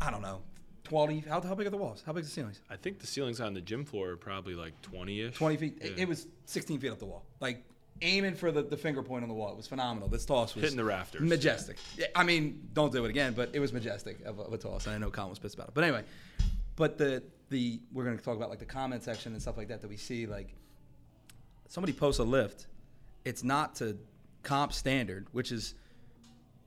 I 0.00 0.10
don't 0.10 0.22
know. 0.22 0.42
20 0.84 1.20
how, 1.20 1.40
how 1.40 1.54
big 1.54 1.68
are 1.68 1.70
the 1.70 1.76
walls 1.76 2.02
how 2.04 2.12
big 2.12 2.22
are 2.22 2.24
the 2.24 2.30
ceilings 2.32 2.60
I 2.68 2.74
think 2.74 2.98
the 2.98 3.06
ceilings 3.06 3.40
on 3.40 3.54
the 3.54 3.60
gym 3.60 3.84
floor 3.84 4.08
are 4.10 4.16
probably 4.16 4.56
like 4.56 4.72
20 4.82 5.20
ish. 5.20 5.34
20 5.36 5.56
feet 5.56 5.78
it, 5.80 6.00
it 6.00 6.08
was 6.08 6.26
16 6.46 6.80
feet 6.80 6.90
up 6.90 6.98
the 6.98 7.04
wall 7.04 7.24
like 7.38 7.62
aiming 8.02 8.34
for 8.34 8.50
the, 8.50 8.62
the 8.62 8.76
finger 8.76 9.00
point 9.00 9.22
on 9.22 9.28
the 9.28 9.34
wall 9.34 9.52
it 9.52 9.56
was 9.56 9.68
phenomenal 9.68 10.08
this 10.08 10.24
toss 10.24 10.52
was 10.56 10.62
Hitting 10.64 10.76
the 10.76 10.82
rafters. 10.82 11.20
majestic 11.20 11.76
Yeah, 11.96 12.06
i 12.16 12.24
mean 12.24 12.70
don't 12.72 12.90
do 12.90 13.04
it 13.04 13.08
again 13.10 13.34
but 13.34 13.50
it 13.52 13.60
was 13.60 13.72
majestic 13.72 14.20
of 14.24 14.40
a, 14.40 14.42
of 14.42 14.52
a 14.52 14.58
toss 14.58 14.86
and 14.86 14.94
i 14.96 14.98
know 14.98 15.10
colin 15.10 15.30
was 15.30 15.38
pissed 15.38 15.54
about 15.54 15.68
it 15.68 15.74
but 15.74 15.84
anyway 15.84 16.02
but 16.74 16.98
the 16.98 17.22
the 17.50 17.80
we're 17.92 18.04
going 18.04 18.16
to 18.16 18.24
talk 18.24 18.36
about 18.36 18.50
like 18.50 18.58
the 18.58 18.64
comment 18.64 19.02
section 19.02 19.32
and 19.32 19.42
stuff 19.42 19.56
like 19.56 19.68
that 19.68 19.80
that 19.80 19.88
we 19.88 19.96
see 19.96 20.26
like 20.26 20.54
somebody 21.68 21.92
posts 21.92 22.18
a 22.18 22.24
lift 22.24 22.66
it's 23.24 23.44
not 23.44 23.74
to 23.74 23.98
comp 24.42 24.72
standard 24.72 25.26
which 25.32 25.52
is 25.52 25.74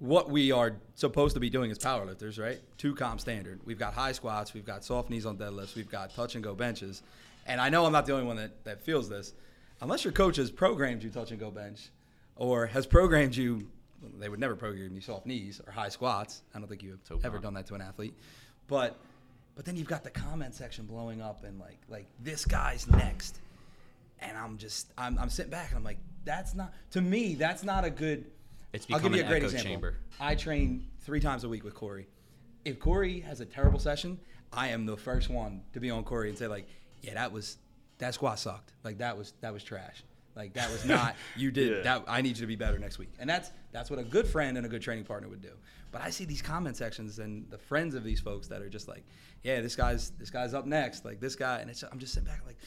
what 0.04 0.30
we 0.30 0.52
are 0.52 0.76
supposed 0.96 1.34
to 1.34 1.40
be 1.40 1.50
doing 1.50 1.72
as 1.72 1.80
powerlifters, 1.80 2.38
right? 2.38 2.60
To 2.80 2.94
comp 2.94 3.22
standard. 3.22 3.62
We've 3.64 3.80
got 3.80 3.94
high 3.94 4.12
squats, 4.12 4.54
we've 4.54 4.66
got 4.66 4.84
soft 4.84 5.10
knees 5.10 5.26
on 5.26 5.38
deadlifts, 5.38 5.76
we've 5.76 5.90
got 5.90 6.14
touch 6.14 6.36
and 6.36 6.44
go 6.44 6.54
benches. 6.54 7.04
And 7.46 7.62
I 7.62 7.70
know 7.70 7.86
I'm 7.86 7.94
not 7.94 8.06
the 8.06 8.12
only 8.12 8.26
one 8.26 8.36
that, 8.36 8.66
that 8.66 8.82
feels 8.82 9.08
this. 9.08 9.34
Unless 9.80 10.04
your 10.04 10.12
coach 10.12 10.36
has 10.36 10.52
programmed 10.52 11.04
you 11.04 11.10
touch 11.10 11.32
and 11.32 11.40
go 11.40 11.52
bench 11.52 11.90
or 12.36 12.66
has 12.68 12.86
programmed 12.86 13.34
you, 13.34 13.66
they 14.20 14.28
would 14.28 14.42
never 14.42 14.58
program 14.58 14.94
you 14.94 15.00
soft 15.00 15.26
knees 15.26 15.62
or 15.66 15.72
high 15.72 15.88
squats. 15.88 16.42
I 16.54 16.60
don't 16.60 16.68
think 16.68 16.84
you've 16.84 17.00
So 17.08 17.18
ever 17.24 17.40
done 17.40 17.54
that 17.54 17.68
to 17.68 17.76
an 17.76 17.82
athlete. 17.82 18.14
But 18.68 18.98
but 19.56 19.66
then 19.66 19.76
you've 19.78 19.88
got 19.88 20.04
the 20.04 20.10
comment 20.10 20.56
section 20.56 20.86
blowing 20.86 21.22
up 21.22 21.44
and 21.44 21.60
like 21.60 21.80
like 21.90 22.06
this 22.20 22.46
guy's 22.46 22.88
next. 22.90 23.40
And 24.20 24.38
I'm 24.38 24.58
just 24.58 24.92
I'm, 24.98 25.18
I'm 25.20 25.30
sitting 25.30 25.52
back 25.52 25.70
and 25.70 25.78
I'm 25.78 25.84
like, 25.84 25.98
that's 26.26 26.56
not 26.56 26.74
to 26.92 27.02
me, 27.02 27.36
that's 27.36 27.64
not 27.64 27.84
a 27.86 27.90
good 27.90 28.26
It's 28.72 28.88
I'll 28.92 29.00
give 29.00 29.14
you 29.14 29.20
a 29.22 29.24
an 29.24 29.30
great 29.30 29.38
echo 29.38 29.46
example. 29.48 29.70
chamber. 29.72 29.96
I 30.20 30.36
train 30.36 30.88
three 31.02 31.20
times 31.20 31.44
a 31.44 31.50
week 31.50 31.64
with 31.64 31.74
Corey. 31.76 32.08
if 32.66 32.80
Corey 32.80 33.20
has 33.22 33.42
a 33.42 33.46
terrible 33.46 33.80
session, 33.80 34.20
I 34.54 34.70
am 34.70 34.86
the 34.86 34.96
first 34.98 35.30
one 35.30 35.62
to 35.74 35.80
be 35.80 35.90
on 35.92 36.04
Corey 36.04 36.30
and 36.30 36.38
say 36.38 36.48
like, 36.48 36.68
yeah, 37.02 37.16
that 37.16 37.32
was 37.32 37.58
that 37.98 38.14
squat 38.14 38.40
sucked. 38.40 38.72
Like 38.84 39.00
that 39.00 39.18
was 39.18 39.34
that 39.42 39.52
was 39.54 39.64
trash. 39.64 40.04
Like 40.36 40.54
that 40.54 40.72
was 40.72 40.84
not 40.86 41.16
you 41.36 41.52
did 41.52 41.78
Yeah. 41.78 41.84
that. 42.00 42.04
I 42.08 42.22
need 42.22 42.38
you 42.38 42.42
to 42.42 42.48
be 42.48 42.56
better 42.56 42.78
next 42.80 42.98
week. 42.98 43.10
And 43.20 43.30
that's 43.30 43.52
that's 43.72 43.90
what 43.90 44.00
a 44.00 44.04
good 44.04 44.28
friend 44.28 44.58
and 44.58 44.66
a 44.66 44.70
good 44.70 44.82
training 44.82 45.06
partner 45.06 45.28
would 45.30 45.42
do. 45.42 45.52
But 45.92 46.02
I 46.02 46.10
see 46.10 46.26
these 46.26 46.42
comment 46.42 46.76
sections 46.76 47.20
and 47.20 47.48
the 47.52 47.58
friends 47.58 47.94
of 47.94 48.04
these 48.04 48.20
folks 48.20 48.48
that 48.48 48.62
are 48.62 48.70
just 48.70 48.88
like, 48.88 49.06
yeah, 49.44 49.62
this 49.62 49.76
guy's 49.76 50.10
this 50.12 50.30
guy's 50.32 50.54
up 50.54 50.66
next. 50.66 51.06
Like 51.06 51.20
this 51.20 51.36
guy, 51.36 51.60
and 51.60 51.70
it's 51.70 51.84
I'm 51.84 52.00
just 52.00 52.14
sitting 52.14 52.28
back 52.28 52.42
like. 52.46 52.58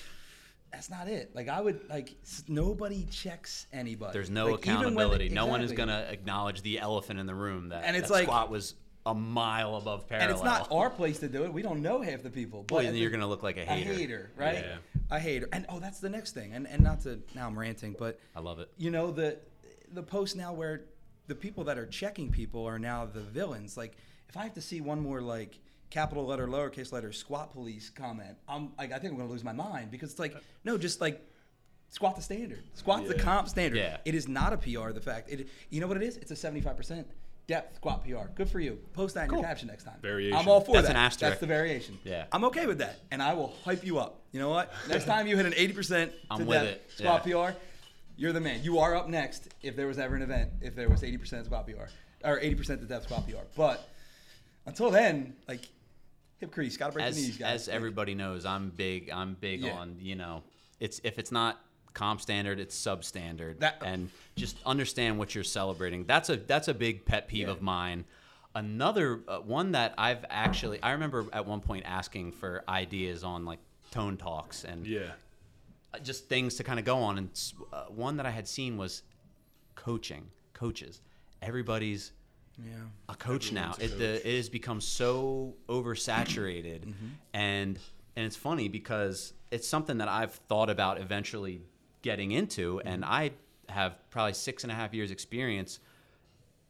That's 0.72 0.90
not 0.90 1.06
it. 1.09 1.34
Like 1.34 1.48
I 1.48 1.60
would 1.60 1.88
like 1.88 2.16
nobody 2.48 3.05
checks 3.06 3.66
anybody. 3.72 4.12
There's 4.12 4.28
no 4.30 4.47
Like, 4.51 4.66
even 4.66 4.74
when- 4.74 4.82
accountability. 4.82 5.28
No 5.30 5.47
one 5.47 5.62
is 5.62 5.72
going 5.72 5.88
to 5.88 6.10
acknowledge 6.12 6.60
the 6.60 6.80
elephant 6.80 7.18
in 7.20 7.26
the 7.26 7.34
room 7.36 7.68
that 7.70 7.84
And 7.84 7.97
it's 7.97 8.09
that 8.09 8.14
like- 8.14 8.24
squat 8.24 8.51
was 8.51 8.74
a 9.06 9.14
mile 9.14 9.76
above 9.76 10.06
parallel. 10.08 10.28
And 10.28 10.36
it's 10.36 10.44
not 10.44 10.68
our 10.70 10.90
place 10.90 11.20
to 11.20 11.28
do 11.28 11.44
it. 11.44 11.52
We 11.52 11.62
don't 11.62 11.80
know 11.80 12.02
half 12.02 12.22
the 12.22 12.28
people. 12.30 12.64
But 12.64 12.74
Well, 12.74 12.84
then 12.84 12.96
you're 12.96 13.10
going 13.10 13.20
to 13.20 13.26
look 13.26 13.42
like 13.42 13.56
a 13.56 13.62
a 13.62 13.64
hater. 13.64 13.92
hater, 13.94 14.30
right? 14.36 14.64
Yeah. 14.66 14.76
A 15.10 15.18
hater. 15.18 15.48
And 15.52 15.64
oh, 15.68 15.78
that's 15.78 16.00
the 16.00 16.08
next 16.10 16.32
thing. 16.32 16.52
And 16.52 16.66
and 16.66 16.82
not 16.82 17.00
to 17.02 17.20
now 17.34 17.46
I'm 17.46 17.58
ranting, 17.58 17.94
but 17.98 18.18
I 18.34 18.40
love 18.40 18.58
it. 18.58 18.68
you 18.76 18.90
know 18.90 19.10
the 19.10 19.38
the 19.92 20.02
post 20.02 20.36
now 20.36 20.52
where 20.52 20.82
the 21.28 21.34
people 21.34 21.64
that 21.64 21.78
are 21.78 21.86
checking 21.86 22.30
people 22.30 22.66
are 22.66 22.78
now 22.78 23.06
the 23.06 23.20
villains. 23.22 23.76
Like 23.76 23.96
if 24.28 24.36
I 24.36 24.42
have 24.42 24.54
to 24.54 24.60
see 24.60 24.80
one 24.80 25.00
more 25.00 25.20
like 25.22 25.58
capital 25.90 26.26
letter, 26.26 26.48
lowercase 26.48 26.92
letter, 26.92 27.12
squat 27.12 27.52
police 27.52 27.88
comment, 27.90 28.36
I'm 28.48 28.72
like 28.76 28.92
I 28.92 28.98
think 28.98 29.12
I'm 29.12 29.18
gonna 29.18 29.30
lose 29.30 29.44
my 29.44 29.52
mind 29.52 29.92
because 29.92 30.10
it's 30.10 30.18
like 30.20 30.34
no, 30.64 30.76
just 30.76 31.00
like 31.00 31.22
squat 31.90 32.16
the 32.16 32.22
standard, 32.22 32.64
squat 32.74 33.06
the 33.06 33.14
comp 33.14 33.48
standard. 33.48 33.78
Yeah. 33.78 33.98
It 34.04 34.16
is 34.16 34.26
not 34.26 34.52
a 34.52 34.56
PR. 34.58 34.90
The 34.90 35.00
fact 35.00 35.30
it, 35.30 35.48
you 35.70 35.80
know 35.80 35.86
what 35.86 35.96
it 35.96 36.02
is? 36.02 36.16
It's 36.16 36.32
a 36.32 36.36
75 36.36 36.76
percent 36.76 37.06
depth 37.47 37.77
squat 37.77 38.05
PR. 38.05 38.27
Good 38.35 38.51
for 38.51 38.60
you. 38.60 38.78
Post 38.93 39.14
that 39.14 39.24
in 39.24 39.31
Cool. 39.31 39.39
your 39.39 39.47
caption 39.48 39.68
next 39.68 39.85
time. 39.85 39.98
Variation. 40.02 40.36
I'm 40.36 40.48
all 40.48 40.60
for 40.60 40.73
That's 40.74 40.86
that. 40.89 40.90
an 40.93 40.97
asterisk. 40.97 41.20
That's 41.31 41.40
the 41.40 41.47
variation. 41.47 41.98
Yeah. 42.05 42.24
I'm 42.32 42.44
okay 42.47 42.66
with 42.66 42.78
that, 42.78 43.01
and 43.10 43.23
I 43.23 43.35
will 43.35 43.55
hype 43.64 43.85
you 43.85 43.98
up. 43.98 44.23
You 44.32 44.40
know 44.40 44.48
what? 44.51 44.73
Next 44.89 45.05
time 45.06 45.27
you 45.27 45.36
hit 45.36 45.47
an 45.47 45.55
80 45.56 45.73
percent 45.73 46.12
I'm 46.31 46.40
to 46.40 46.44
with 46.44 46.62
depth 46.62 46.70
it. 46.70 46.90
squat 46.98 47.27
Yeah. 47.27 47.51
PR, 47.52 47.56
you're 48.16 48.32
the 48.32 48.40
man. 48.40 48.62
You 48.62 48.78
are 48.81 48.94
up 48.97 49.09
next 49.09 49.48
if 49.62 49.77
there 49.77 49.86
was 49.86 49.98
ever 49.98 50.16
an 50.16 50.23
event, 50.23 50.51
if 50.60 50.74
there 50.74 50.89
was 50.89 51.02
80% 51.02 51.44
squat 51.44 51.66
PR 51.66 51.73
or 52.24 52.40
80% 52.40 52.66
to 52.81 52.86
depth 52.86 53.05
squat 53.05 53.27
PR. 53.28 53.36
But 53.56 53.89
until 54.66 54.90
then, 54.90 55.35
like 55.47 55.60
hip 56.39 56.51
crease, 56.51 56.77
gotta 56.77 56.93
break 56.93 57.06
as 57.06 57.14
the 57.16 57.23
knees, 57.23 57.36
guys. 57.39 57.62
as 57.62 57.68
everybody 57.68 58.14
knows, 58.14 58.44
I'm 58.44 58.70
big. 58.70 59.10
I'm 59.10 59.35
big 59.35 59.60
Yeah. 59.60 59.73
on 59.74 59.97
you 60.01 60.16
know, 60.16 60.43
it's 60.81 61.01
if 61.05 61.18
it's 61.18 61.31
not 61.31 61.60
comp 61.97 62.20
standard, 62.20 62.60
it's 62.60 62.77
substandard, 62.78 63.59
That- 63.60 63.82
and 63.85 64.10
just 64.36 64.56
understand 64.66 65.18
what 65.18 65.35
you're 65.35 65.43
celebrating. 65.60 66.05
That's 66.05 66.28
a 66.31 66.36
that's 66.36 66.68
a 66.68 66.74
big 66.74 67.05
pet 67.06 67.27
peeve 67.27 67.48
Yeah. 67.48 67.55
of 67.55 67.62
mine. 67.62 68.05
Another 68.55 69.20
uh, 69.28 69.39
one 69.40 69.73
that 69.73 69.94
I've 69.98 70.24
actually 70.31 70.81
I 70.82 70.93
remember 70.93 71.27
at 71.32 71.44
one 71.47 71.60
point 71.60 71.85
asking 71.86 72.32
for 72.32 72.62
ideas 72.68 73.24
on 73.24 73.44
like 73.44 73.59
tone 73.90 74.16
talks 74.16 74.64
and 74.64 74.86
Yeah. 74.86 75.12
uh, 75.94 75.98
just 75.98 76.28
things 76.28 76.55
to 76.56 76.64
kind 76.64 76.78
of 76.78 76.85
go 76.85 76.98
on. 76.98 77.18
And 77.18 77.28
uh, 77.73 77.85
one 77.86 78.16
that 78.18 78.27
I 78.27 78.31
had 78.31 78.47
seen 78.47 78.77
was 78.77 79.02
coaching, 79.74 80.24
coaches. 80.55 81.01
Everybody's 81.43 82.12
yeah. 82.59 82.73
a 83.09 83.14
coach 83.14 83.52
now. 83.52 83.73
Everyone's 83.73 83.93
a 83.93 83.94
It, 83.94 83.98
the, 84.23 84.28
it 84.32 84.36
has 84.36 84.48
become 84.48 84.81
so 84.81 85.55
oversaturated, 85.68 86.81
Mm-hmm. 86.86 87.09
and 87.35 87.78
and 88.16 88.24
it's 88.24 88.36
funny 88.36 88.68
because 88.68 89.35
it's 89.51 89.68
something 89.68 89.98
that 89.98 90.09
I've 90.09 90.32
thought 90.48 90.70
about 90.70 90.98
eventually 91.01 91.60
getting 92.06 92.30
into, 92.30 92.80
and 92.84 93.02
Mm-hmm. 93.02 93.12
I 93.12 93.32
have 93.68 93.98
probably 94.10 94.32
six 94.34 94.62
and 94.62 94.70
a 94.70 94.74
half 94.74 94.94
years 94.94 95.10
experience 95.10 95.80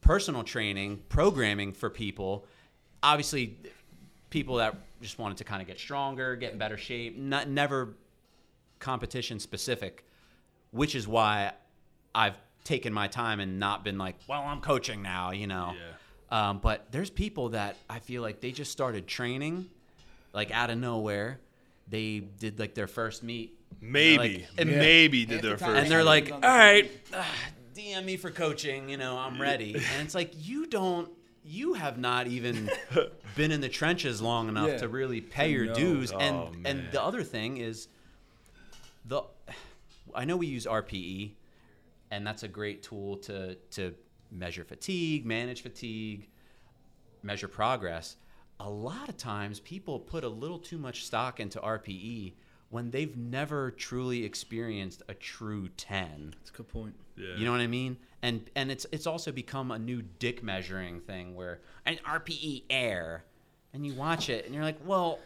personal 0.01 0.43
training, 0.45 1.03
programming 1.09 1.73
for 1.73 1.91
people. 1.91 2.47
Obviously, 3.03 3.57
people 4.31 4.57
that 4.57 4.75
just 5.03 5.19
wanted 5.19 5.37
to 5.39 5.45
kind 5.45 5.61
of 5.61 5.69
get 5.69 5.79
stronger, 5.79 6.37
get 6.37 6.53
in 6.53 6.59
better 6.59 6.79
shape, 6.79 7.19
not 7.19 7.49
never 7.49 7.95
competition 8.79 9.39
specific, 9.41 10.05
which 10.71 10.95
is 10.95 11.07
why 11.09 11.53
I've 12.15 12.37
taken 12.65 12.93
my 12.93 13.09
time 13.09 13.41
and 13.41 13.59
not 13.59 13.85
been 13.85 13.99
like, 13.99 14.15
well, 14.29 14.43
I'm 14.43 14.61
coaching 14.61 15.03
now, 15.03 15.33
you 15.33 15.47
know. 15.47 15.75
Um, 16.31 16.59
but 16.63 16.87
there's 16.93 17.11
people 17.11 17.51
that 17.51 17.77
I 17.91 17.99
feel 17.99 18.23
like 18.23 18.41
they 18.41 18.53
just 18.53 18.73
started 18.73 19.07
training, 19.07 19.69
like 20.33 20.51
out 20.51 20.71
of 20.71 20.79
nowhere. 20.79 21.41
They 21.89 22.21
did 22.21 22.59
like 22.59 22.75
their 22.75 22.87
first 22.89 23.23
meet, 23.23 23.56
Maybe. 23.81 24.47
Like, 24.57 24.67
Yeah. 24.67 24.77
maybe 24.79 25.27
did 25.27 25.43
their 25.43 25.57
first. 25.59 25.71
and 25.83 25.91
they're 25.91 26.05
like, 26.05 26.31
all 26.33 26.41
right, 26.41 26.91
ah, 27.15 27.35
DM 27.75 28.05
me 28.05 28.17
for 28.17 28.31
coaching, 28.31 28.89
you 28.89 28.97
know, 28.97 29.17
I'm 29.19 29.41
ready. 29.41 29.75
And 29.75 30.03
it's 30.05 30.15
like 30.15 30.33
you 30.37 30.67
don't, 30.67 31.11
you 31.45 31.75
have 31.75 31.99
not 31.99 32.27
even 32.27 32.69
been 33.37 33.53
in 33.53 33.61
the 33.61 33.69
trenches 33.69 34.21
long 34.21 34.49
enough 34.49 34.69
Yeah. 34.69 34.77
to 34.79 34.89
really 34.89 35.21
pay 35.21 35.51
your 35.53 35.67
know. 35.67 35.75
dues. 35.75 36.11
and 36.11 36.37
Oh, 36.37 36.51
and 36.53 36.63
man. 36.63 36.89
the 36.91 37.03
other 37.03 37.23
thing 37.23 37.59
is, 37.59 37.89
the 39.05 39.23
I 40.15 40.25
know 40.25 40.37
we 40.37 40.47
use 40.47 40.67
RPE, 40.67 41.33
and 42.11 42.27
that's 42.27 42.43
a 42.43 42.49
great 42.49 42.83
tool 42.83 43.19
to 43.19 43.55
to 43.73 43.95
measure 44.31 44.65
fatigue, 44.65 45.25
manage 45.27 45.63
fatigue, 45.63 46.29
measure 47.23 47.47
progress. 47.49 48.17
A 48.59 48.69
lot 48.71 49.09
of 49.09 49.17
times, 49.17 49.61
people 49.61 50.01
put 50.01 50.25
a 50.25 50.29
little 50.29 50.59
too 50.59 50.79
much 50.79 51.05
stock 51.05 51.39
into 51.41 51.61
RPE 51.61 52.33
when 52.71 52.91
they've 52.91 53.17
never 53.17 53.71
truly 53.71 54.25
experienced 54.25 55.03
a 55.09 55.15
true 55.15 55.69
ten. 55.77 56.35
That's 56.39 56.51
a 56.51 56.53
good 56.55 56.69
point. 56.69 56.95
Yeah. 57.17 57.37
You 57.37 57.45
know 57.45 57.53
what 57.53 57.61
I 57.61 57.67
mean? 57.67 57.97
And 58.23 58.49
and 58.55 58.71
it's 58.71 58.87
it's 58.93 59.07
also 59.07 59.33
become 59.33 59.71
a 59.71 59.79
new 59.79 60.03
dick 60.03 60.43
measuring 60.43 61.01
thing 61.01 61.35
where 61.35 61.61
an 61.85 61.99
RPE 62.07 62.65
air, 62.71 63.25
and 63.73 63.87
you 63.87 63.95
watch 63.95 64.29
it 64.29 64.47
and 64.47 64.55
you're 64.55 64.65
like, 64.65 64.79
well, 64.85 65.19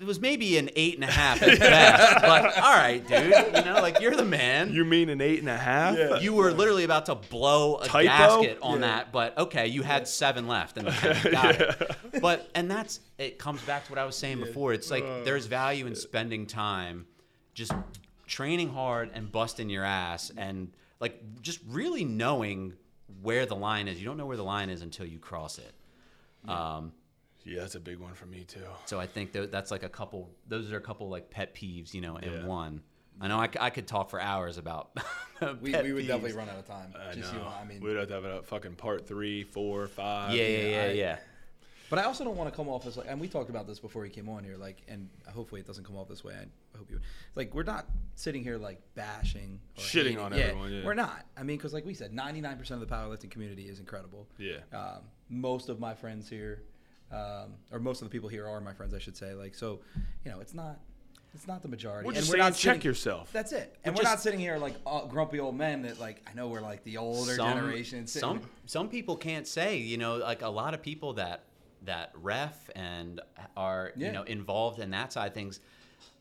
it 0.00 0.06
was 0.06 0.20
maybe 0.20 0.58
an 0.58 0.70
eight 0.76 0.94
and 0.94 1.02
a 1.04 1.10
half 1.10 1.42
at 1.42 1.58
best, 1.58 2.22
but 2.22 2.56
all 2.58 2.72
right, 2.74 3.04
dude, 3.06 3.34
you 3.56 3.64
know, 3.64 3.80
like 3.82 4.00
you're 4.00 4.14
the 4.14 4.24
man. 4.24 4.72
You 4.72 4.84
mean 4.84 5.08
an 5.08 5.20
eight 5.20 5.40
and 5.40 5.48
a 5.48 5.56
half? 5.56 5.96
Yeah. 5.98 6.18
you 6.20 6.32
were 6.34 6.52
literally 6.52 6.84
about 6.84 7.06
to 7.06 7.16
blow 7.16 7.76
a 7.78 7.86
Typo? 7.86 8.04
gasket 8.42 8.58
on 8.62 8.80
Yeah. 8.80 8.86
that, 8.86 9.12
but 9.12 9.36
okay, 9.36 9.66
you 9.66 9.82
had 9.82 10.06
seven 10.06 10.46
left, 10.46 10.76
and 10.78 10.88
okay, 10.88 11.30
got 11.32 11.60
it. 11.60 11.96
But 12.22 12.48
and 12.54 12.70
that's 12.70 13.00
it 13.18 13.38
comes 13.38 13.60
back 13.62 13.84
to 13.86 13.90
what 13.92 13.98
I 13.98 14.04
was 14.04 14.14
saying 14.16 14.38
before. 14.38 14.72
It's 14.72 14.90
like 14.90 15.04
Oh, 15.04 15.24
there's 15.24 15.46
value 15.46 15.86
in 15.86 15.94
spending 15.96 16.46
time, 16.46 17.06
just 17.54 17.72
training 18.26 18.68
hard 18.68 19.10
and 19.14 19.32
busting 19.32 19.68
your 19.68 19.84
ass, 19.84 20.30
and 20.36 20.70
like 21.00 21.20
just 21.42 21.60
really 21.68 22.04
knowing 22.04 22.74
where 23.22 23.46
the 23.46 23.56
line 23.56 23.88
is. 23.88 23.98
You 23.98 24.04
don't 24.04 24.16
know 24.16 24.26
where 24.26 24.36
the 24.36 24.44
line 24.44 24.70
is 24.70 24.82
until 24.82 25.06
you 25.06 25.18
cross 25.18 25.58
it. 25.58 25.72
Um, 26.48 26.92
Yeah, 27.48 27.60
that's 27.60 27.74
a 27.74 27.80
big 27.80 27.98
one 27.98 28.14
for 28.14 28.26
me 28.26 28.44
too. 28.44 28.60
so 28.84 29.00
I 29.00 29.06
think 29.06 29.32
tho- 29.32 29.46
that's 29.46 29.70
like 29.70 29.82
a 29.82 29.88
couple. 29.88 30.30
Those 30.48 30.70
are 30.72 30.76
a 30.76 30.80
couple 30.80 31.08
like 31.08 31.30
pet 31.30 31.54
peeves, 31.54 31.94
you 31.94 32.00
know, 32.00 32.16
in 32.16 32.32
Yeah. 32.32 32.44
one. 32.46 32.82
I 33.20 33.26
know 33.26 33.38
I 33.40 33.70
could 33.70 33.88
talk 33.88 34.10
for 34.10 34.20
hours 34.20 34.58
about. 34.58 34.90
We, 35.62 35.70
pet 35.70 35.84
we 35.84 35.92
would 35.92 36.02
peeves. 36.04 36.08
definitely 36.08 36.32
run 36.32 36.48
out 36.48 36.58
of 36.58 36.66
time. 36.66 36.92
I 36.98 37.12
Just, 37.14 37.32
know. 37.32 37.38
you 37.38 37.44
know, 37.44 37.52
I 37.60 37.64
mean, 37.64 37.80
we'd 37.80 37.94
have 37.96 38.08
to 38.08 38.14
have 38.14 38.24
a 38.24 38.42
fucking 38.42 38.74
part 38.74 39.06
three, 39.06 39.44
four, 39.44 39.86
five. 39.86 40.34
Yeah, 40.34 40.42
yeah, 40.48 40.68
yeah, 40.68 40.82
I- 40.82 40.92
yeah. 40.94 41.18
But 41.90 42.00
I 42.00 42.02
also 42.04 42.22
don't 42.24 42.36
want 42.36 42.50
to 42.50 42.56
come 42.56 42.68
off 42.68 42.86
as 42.86 42.96
like, 42.96 43.06
and 43.08 43.18
we 43.20 43.28
talked 43.28 43.48
about 43.48 43.66
this 43.68 43.78
before 43.78 44.02
he 44.04 44.10
came 44.10 44.28
on 44.28 44.42
here, 44.44 44.56
like, 44.56 44.82
and 44.88 45.08
hopefully 45.32 45.60
it 45.60 45.66
doesn't 45.66 45.84
come 45.84 45.96
off 45.96 46.06
this 46.08 46.22
way. 46.24 46.34
I 46.34 46.76
hope 46.76 46.90
you, 46.90 47.00
like, 47.36 47.54
we're 47.54 47.62
not 47.62 47.86
sitting 48.16 48.42
here 48.42 48.58
like 48.58 48.80
bashing, 48.96 49.58
or 49.76 49.80
Shitting 49.82 50.02
hating. 50.02 50.18
on 50.18 50.32
Yeah, 50.32 50.38
everyone, 50.38 50.72
yeah. 50.72 50.84
We're 50.84 50.94
not. 50.94 51.24
I 51.36 51.44
mean, 51.44 51.56
because 51.56 51.72
like 51.72 51.86
we 51.86 51.94
said, 51.94 52.12
ninety 52.12 52.40
nine 52.40 52.58
percent 52.58 52.82
of 52.82 52.88
the 52.88 52.94
powerlifting 52.94 53.30
community 53.30 53.68
is 53.68 53.78
incredible. 53.78 54.26
Yeah. 54.38 54.56
Um, 54.72 55.02
most 55.30 55.68
of 55.68 55.78
my 55.80 55.94
friends 55.94 56.28
here, 56.28 56.62
um, 57.12 57.54
or 57.72 57.78
most 57.78 58.02
of 58.02 58.08
the 58.08 58.12
people 58.12 58.28
here 58.28 58.46
are 58.46 58.60
my 58.60 58.72
friends, 58.72 58.94
I 58.94 58.98
should 58.98 59.16
say. 59.16 59.34
Like, 59.34 59.54
so, 59.54 59.80
you 60.24 60.30
know, 60.30 60.40
it's 60.40 60.54
not. 60.54 60.78
It's 61.34 61.46
not 61.46 61.60
the 61.60 61.68
majority. 61.68 62.06
We're 62.06 62.12
And 62.14 62.22
we're 62.22 62.26
saying 62.32 62.38
not 62.38 62.54
check 62.54 62.84
yourself. 62.84 63.30
That's 63.32 63.52
it. 63.52 63.76
And 63.84 63.94
We're 63.94 64.00
we're, 64.02 64.08
not 64.08 64.18
sitting 64.20 64.40
here 64.40 64.56
like 64.56 64.74
uh, 64.86 65.04
grumpy 65.04 65.38
old 65.38 65.56
men 65.56 65.82
that 65.82 66.00
like 66.00 66.26
I 66.28 66.34
know 66.34 66.48
we're 66.48 66.62
like 66.62 66.82
the 66.84 66.96
older 66.96 67.36
generation. 67.36 68.06
sitting- 68.06 68.28
Some 68.28 68.40
some 68.64 68.88
people 68.88 69.14
can't 69.14 69.46
say, 69.46 69.76
you 69.76 69.98
know, 69.98 70.16
like 70.16 70.40
a 70.40 70.48
lot 70.48 70.72
of 70.72 70.80
people 70.82 71.12
that 71.14 71.44
that 71.84 72.12
ref 72.14 72.70
and 72.74 73.20
are 73.58 73.92
Yeah. 73.94 74.06
you 74.06 74.12
know 74.14 74.22
involved 74.22 74.80
in 74.80 74.90
that 74.92 75.12
side 75.12 75.28
of 75.28 75.34
things. 75.34 75.60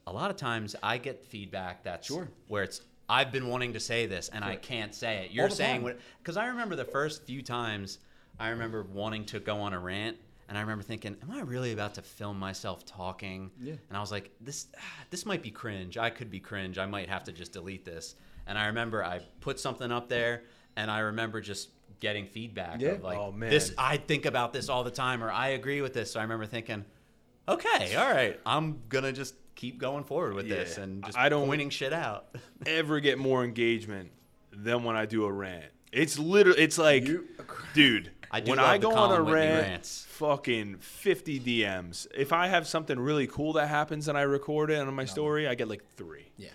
A 0.07 0.11
lot 0.11 0.29
of 0.29 0.35
times, 0.35 0.75
I 0.83 0.97
get 0.97 1.23
feedback 1.25 1.83
that's 1.83 2.07
Sure. 2.07 2.27
where 2.49 2.63
it's 2.63 2.81
I've 3.09 3.31
been 3.31 3.47
wanting 3.47 3.73
to 3.73 3.79
say 3.79 4.05
this 4.07 4.27
and 4.27 4.43
I 4.43 4.57
can't 4.57 4.93
say 4.93 5.25
it. 5.25 5.31
You're 5.31 5.49
saying 5.49 5.75
time. 5.77 5.83
what? 5.83 5.99
Because 6.21 6.35
I 6.35 6.47
remember 6.47 6.75
the 6.75 6.85
first 6.85 7.23
few 7.23 7.41
times, 7.41 7.99
I 8.39 8.49
remember 8.49 8.83
wanting 8.83 9.23
to 9.27 9.39
go 9.39 9.61
on 9.61 9.73
a 9.73 9.79
rant. 9.79 10.17
And 10.49 10.57
I 10.57 10.61
remember 10.61 10.83
thinking, 10.83 11.17
"Am 11.21 11.29
I 11.31 11.41
really 11.41 11.73
about 11.73 11.95
to 11.95 12.01
film 12.01 12.39
myself 12.39 12.85
talking?" 12.85 13.51
Yeah. 13.59 13.73
And 13.89 13.97
I 13.97 13.99
was 13.99 14.11
like, 14.11 14.31
"This, 14.39 14.67
this 15.09 15.25
might 15.25 15.41
be 15.43 15.51
cringe. 15.51 15.97
I 15.97 16.09
could 16.09 16.29
be 16.31 16.39
cringe. 16.39 16.77
I 16.77 16.85
might 16.85 17.09
have 17.09 17.23
to 17.25 17.31
just 17.31 17.51
delete 17.53 17.83
this." 17.85 18.15
And 18.47 18.57
I 18.57 18.67
remember 18.67 19.03
I 19.03 19.19
put 19.41 19.59
something 19.59 19.91
up 19.91 20.07
there, 20.07 20.43
and 20.77 20.89
I 20.89 20.99
remember 20.99 21.41
just 21.41 21.69
getting 21.99 22.25
feedback 22.27 22.79
Yeah. 22.79 22.91
of 22.91 23.03
like, 23.03 23.17
Oh, 23.17 23.31
man. 23.31 23.49
"This, 23.49 23.73
I 23.77 23.97
think 23.97 24.25
about 24.25 24.53
this 24.53 24.69
all 24.69 24.83
the 24.83 24.91
time," 24.91 25.23
or 25.23 25.29
"I 25.31 25.49
agree 25.49 25.81
with 25.81 25.93
this." 25.93 26.11
So 26.11 26.19
I 26.19 26.23
remember 26.23 26.45
thinking, 26.45 26.85
"Okay, 27.49 27.95
all 27.95 28.09
right, 28.09 28.39
I'm 28.45 28.81
gonna 28.89 29.11
just 29.11 29.35
keep 29.55 29.79
going 29.79 30.03
forward 30.03 30.33
with 30.35 30.47
this 30.47 30.77
and 30.77 31.03
just 31.03 31.17
I 31.17 31.27
don't- 31.29 31.47
winning 31.49 31.69
shit 31.69 31.91
out." 31.93 32.35
Ever 32.65 32.99
get 33.01 33.17
more 33.17 33.43
engagement 33.43 34.11
than 34.51 34.83
when 34.83 34.95
I 34.95 35.05
do 35.05 35.25
a 35.25 35.31
rant? 35.31 35.65
It's 35.91 36.17
literally. 36.19 36.61
It's 36.61 36.77
like, 36.77 37.05
You- 37.07 37.27
dude, 37.73 38.11
I 38.31 38.39
do 38.41 38.49
when 38.51 38.59
I 38.59 38.77
go 38.77 38.93
on 38.93 39.11
a 39.17 39.21
rant, 39.21 39.85
fucking 39.85 40.77
50 40.79 41.39
DMs. 41.39 42.07
If 42.15 42.33
I 42.33 42.47
have 42.47 42.67
something 42.67 42.99
really 42.99 43.27
cool 43.27 43.53
that 43.53 43.67
happens 43.67 44.07
and 44.07 44.17
I 44.17 44.21
record 44.23 44.69
it 44.71 44.79
on 44.79 44.93
my 44.93 45.05
story, 45.05 45.47
I 45.47 45.55
get 45.55 45.67
like 45.69 45.83
three. 45.95 46.27
Yeah. 46.37 46.49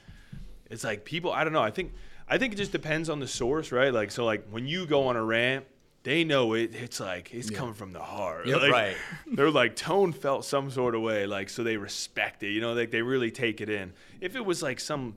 It's 0.70 0.84
like 0.84 1.04
people. 1.04 1.32
I 1.32 1.44
don't 1.44 1.52
know. 1.52 1.62
I 1.62 1.70
think 1.70 1.92
I 2.28 2.38
think 2.38 2.52
it 2.52 2.56
just 2.56 2.72
depends 2.72 3.08
on 3.10 3.20
the 3.20 3.26
source, 3.28 3.72
right? 3.72 3.92
Like 3.92 4.10
so, 4.10 4.24
like 4.24 4.46
when 4.50 4.66
you 4.66 4.86
go 4.86 5.06
on 5.08 5.16
a 5.16 5.24
rant, 5.24 5.64
they 6.02 6.24
know 6.24 6.54
it. 6.54 6.74
It's 6.74 6.98
like 7.00 7.32
it's 7.32 7.50
Yeah. 7.50 7.58
coming 7.58 7.74
from 7.74 7.92
the 7.92 8.00
heart. 8.00 8.46
Yep. 8.46 8.60
Like, 8.62 8.72
Right. 8.72 8.96
They're 9.32 9.50
like 9.50 9.76
tone 9.76 10.12
felt 10.12 10.44
some 10.44 10.70
sort 10.70 10.94
of 10.94 11.00
way, 11.02 11.26
like 11.26 11.48
so 11.50 11.62
they 11.62 11.76
respect 11.76 12.42
it. 12.42 12.50
You 12.50 12.60
know, 12.60 12.72
like 12.74 12.90
they 12.90 13.02
really 13.02 13.30
take 13.30 13.60
it 13.60 13.68
in. 13.70 13.92
If 14.20 14.34
it 14.36 14.44
was 14.44 14.62
like 14.62 14.80
some 14.80 15.16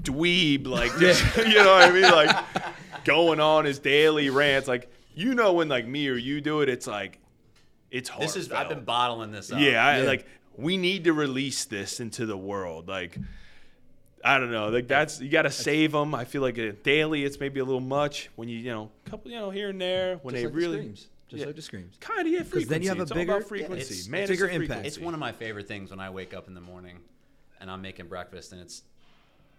dweeb, 0.00 0.66
like 0.66 0.96
just, 0.98 1.24
you 1.36 1.54
know 1.54 1.72
what 1.74 1.88
I 1.88 1.90
mean, 1.90 2.02
like 2.02 2.36
going 3.04 3.40
on 3.40 3.64
his 3.64 3.78
daily 3.78 4.30
rants, 4.30 4.68
like 4.68 4.90
you 5.18 5.34
know 5.34 5.52
when 5.54 5.68
like 5.68 5.86
me 5.86 6.08
or 6.08 6.14
you 6.14 6.40
do 6.40 6.60
it, 6.60 6.68
it's 6.68 6.86
like 6.86 7.18
it's 7.90 8.08
hard. 8.08 8.22
This 8.22 8.36
is 8.36 8.52
I've 8.52 8.68
been 8.68 8.84
bottling 8.84 9.32
this 9.32 9.50
up. 9.50 9.58
Yeah, 9.60 9.84
I, 9.84 9.98
Yeah. 10.00 10.04
like 10.06 10.26
we 10.56 10.76
need 10.76 11.04
to 11.04 11.12
release 11.12 11.64
this 11.64 12.00
into 12.00 12.24
the 12.26 12.36
world. 12.36 12.88
Like, 12.88 13.18
I 14.24 14.38
don't 14.38 14.50
know. 14.52 14.68
Like 14.68 14.86
that's 14.86 15.20
you 15.20 15.28
got 15.28 15.42
to 15.42 15.50
save 15.50 15.92
them. 15.92 16.14
I 16.14 16.24
feel 16.24 16.42
like 16.42 16.58
a 16.58 16.72
daily, 16.72 17.24
it's 17.24 17.40
maybe 17.40 17.58
a 17.60 17.64
little 17.64 17.80
much 17.80 18.30
when 18.36 18.48
you 18.48 18.58
you 18.58 18.70
know 18.70 18.90
couple 19.06 19.30
you 19.30 19.38
know 19.38 19.50
here 19.50 19.70
and 19.70 19.80
there 19.80 20.16
when 20.22 20.34
Just 20.34 20.42
they 20.42 20.46
like 20.46 20.52
the 20.54 20.58
really 20.58 20.76
screams. 20.78 21.06
Just 21.28 21.40
Yeah. 21.40 21.46
like 21.46 21.56
the 21.56 21.62
screams. 21.62 21.96
kind 22.00 22.20
of 22.20 22.26
yeah 22.28 22.38
frequency. 22.42 22.64
then 22.68 22.82
you 22.82 22.88
have 22.88 22.98
a 23.00 23.02
it's 23.02 23.12
bigger- 23.12 23.32
all 23.32 23.38
yeah, 23.38 23.40
about 23.40 23.48
frequency. 23.48 23.94
it's- 23.94 24.08
Man, 24.08 24.22
it's 24.22 24.30
bigger 24.30 24.46
it's 24.46 24.54
impact. 24.56 24.86
It's 24.86 24.98
one 24.98 25.12
of 25.14 25.20
my 25.20 25.32
favorite 25.32 25.68
things 25.68 25.90
when 25.90 26.00
I 26.00 26.08
wake 26.10 26.32
up 26.32 26.48
in 26.48 26.54
the 26.54 26.60
morning 26.60 26.98
and 27.60 27.70
I'm 27.70 27.82
making 27.82 28.06
breakfast 28.06 28.52
and 28.52 28.60
it's 28.62 28.82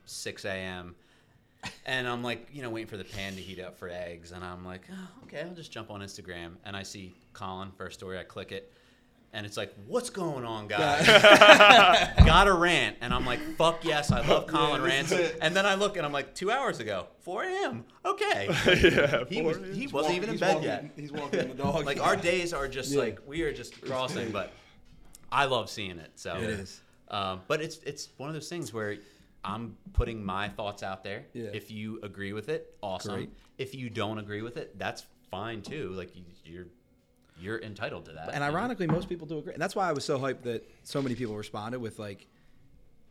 6 0.06 0.46
a.m. 0.46 0.96
and 1.86 2.08
I'm 2.08 2.24
like, 2.24 2.48
you 2.54 2.62
know, 2.62 2.70
waiting 2.70 2.88
for 2.88 2.98
the 2.98 3.04
pan 3.04 3.36
to 3.36 3.42
heat 3.42 3.60
up 3.60 3.78
for 3.78 3.90
eggs. 3.90 4.32
And 4.32 4.44
I'm 4.44 4.66
like, 4.66 4.82
oh, 4.92 5.08
okay, 5.24 5.42
I'll 5.42 5.54
just 5.56 5.72
jump 5.72 5.92
on 5.92 6.02
Instagram. 6.02 6.52
And 6.66 6.76
I 6.76 6.84
see 6.84 7.14
Colin, 7.34 7.72
first 7.78 8.00
story, 8.00 8.18
I 8.18 8.24
click 8.24 8.52
it. 8.52 8.72
And 9.32 9.46
it's 9.46 9.58
like, 9.58 9.72
what's 9.86 10.10
going 10.10 10.44
on, 10.44 10.68
guys? 10.68 11.06
Got 11.06 12.48
a 12.48 12.54
rant. 12.54 12.98
And 13.02 13.14
I'm 13.14 13.26
like, 13.28 13.40
fuck 13.58 13.86
yes, 13.86 14.12
I 14.12 14.26
love 14.28 14.48
Colin 14.48 14.82
rants. 14.82 15.12
And 15.12 15.56
then 15.56 15.68
I 15.68 15.76
look 15.76 15.98
and 15.98 16.06
I'm 16.06 16.12
like, 16.12 16.34
two 16.34 16.50
hours 16.50 16.80
ago, 16.80 17.06
4 17.22 17.44
a.m. 17.44 17.86
Okay. 18.06 18.48
yeah, 18.92 19.24
He, 19.30 19.42
was, 19.44 19.58
he 19.76 19.86
wasn't 19.86 20.16
even 20.16 20.30
in 20.32 20.38
bed 20.38 20.56
walking- 20.56 20.64
yet 20.70 20.86
He's 20.96 21.12
walking 21.12 21.48
the 21.50 21.54
dog. 21.54 21.86
like 21.86 22.02
our 22.04 22.16
days 22.16 22.54
are 22.54 22.68
just 22.68 22.92
Yeah. 22.92 23.02
like 23.02 23.20
we 23.28 23.44
are 23.44 23.54
just 23.54 23.80
crossing 23.82 24.32
but 24.32 24.52
i 25.32 25.46
love 25.46 25.70
seeing 25.70 26.00
it 26.00 26.10
so 26.16 26.36
It 26.38 26.50
is. 26.50 26.82
um, 27.12 27.42
but 27.48 27.62
it's 27.62 27.78
it's 27.86 28.10
one 28.18 28.30
of 28.30 28.34
those 28.34 28.50
things 28.50 28.74
where 28.74 28.98
i'm 29.44 29.76
putting 29.94 30.24
my 30.24 30.50
thoughts 30.50 30.84
out 30.84 31.04
there 31.04 31.26
Yeah. 31.34 31.50
if 31.54 31.72
you 31.72 32.00
agree 32.04 32.34
with 32.34 32.50
it 32.50 32.76
awesome 32.82 33.14
Great. 33.16 33.30
if 33.58 33.74
you 33.74 33.90
don't 33.90 34.18
agree 34.20 34.42
with 34.42 34.58
it 34.58 34.78
that's 34.78 35.06
fine 35.32 35.62
too 35.62 35.92
like 35.92 36.16
you, 36.16 36.24
you're 36.46 36.68
you're 37.40 37.60
entitled 37.62 38.04
to 38.06 38.12
that 38.12 38.34
And 38.34 38.44
ironically, 38.44 38.86
most 38.86 39.08
people 39.08 39.26
do 39.26 39.38
agree. 39.38 39.54
And 39.54 39.62
that's 39.62 39.74
why 39.74 39.88
I 39.88 39.94
was 39.94 40.04
so 40.04 40.20
hyped 40.20 40.42
that 40.42 40.70
so 40.84 41.02
many 41.02 41.16
people 41.16 41.38
responded 41.38 41.80
with 41.80 41.98
like, 41.98 42.28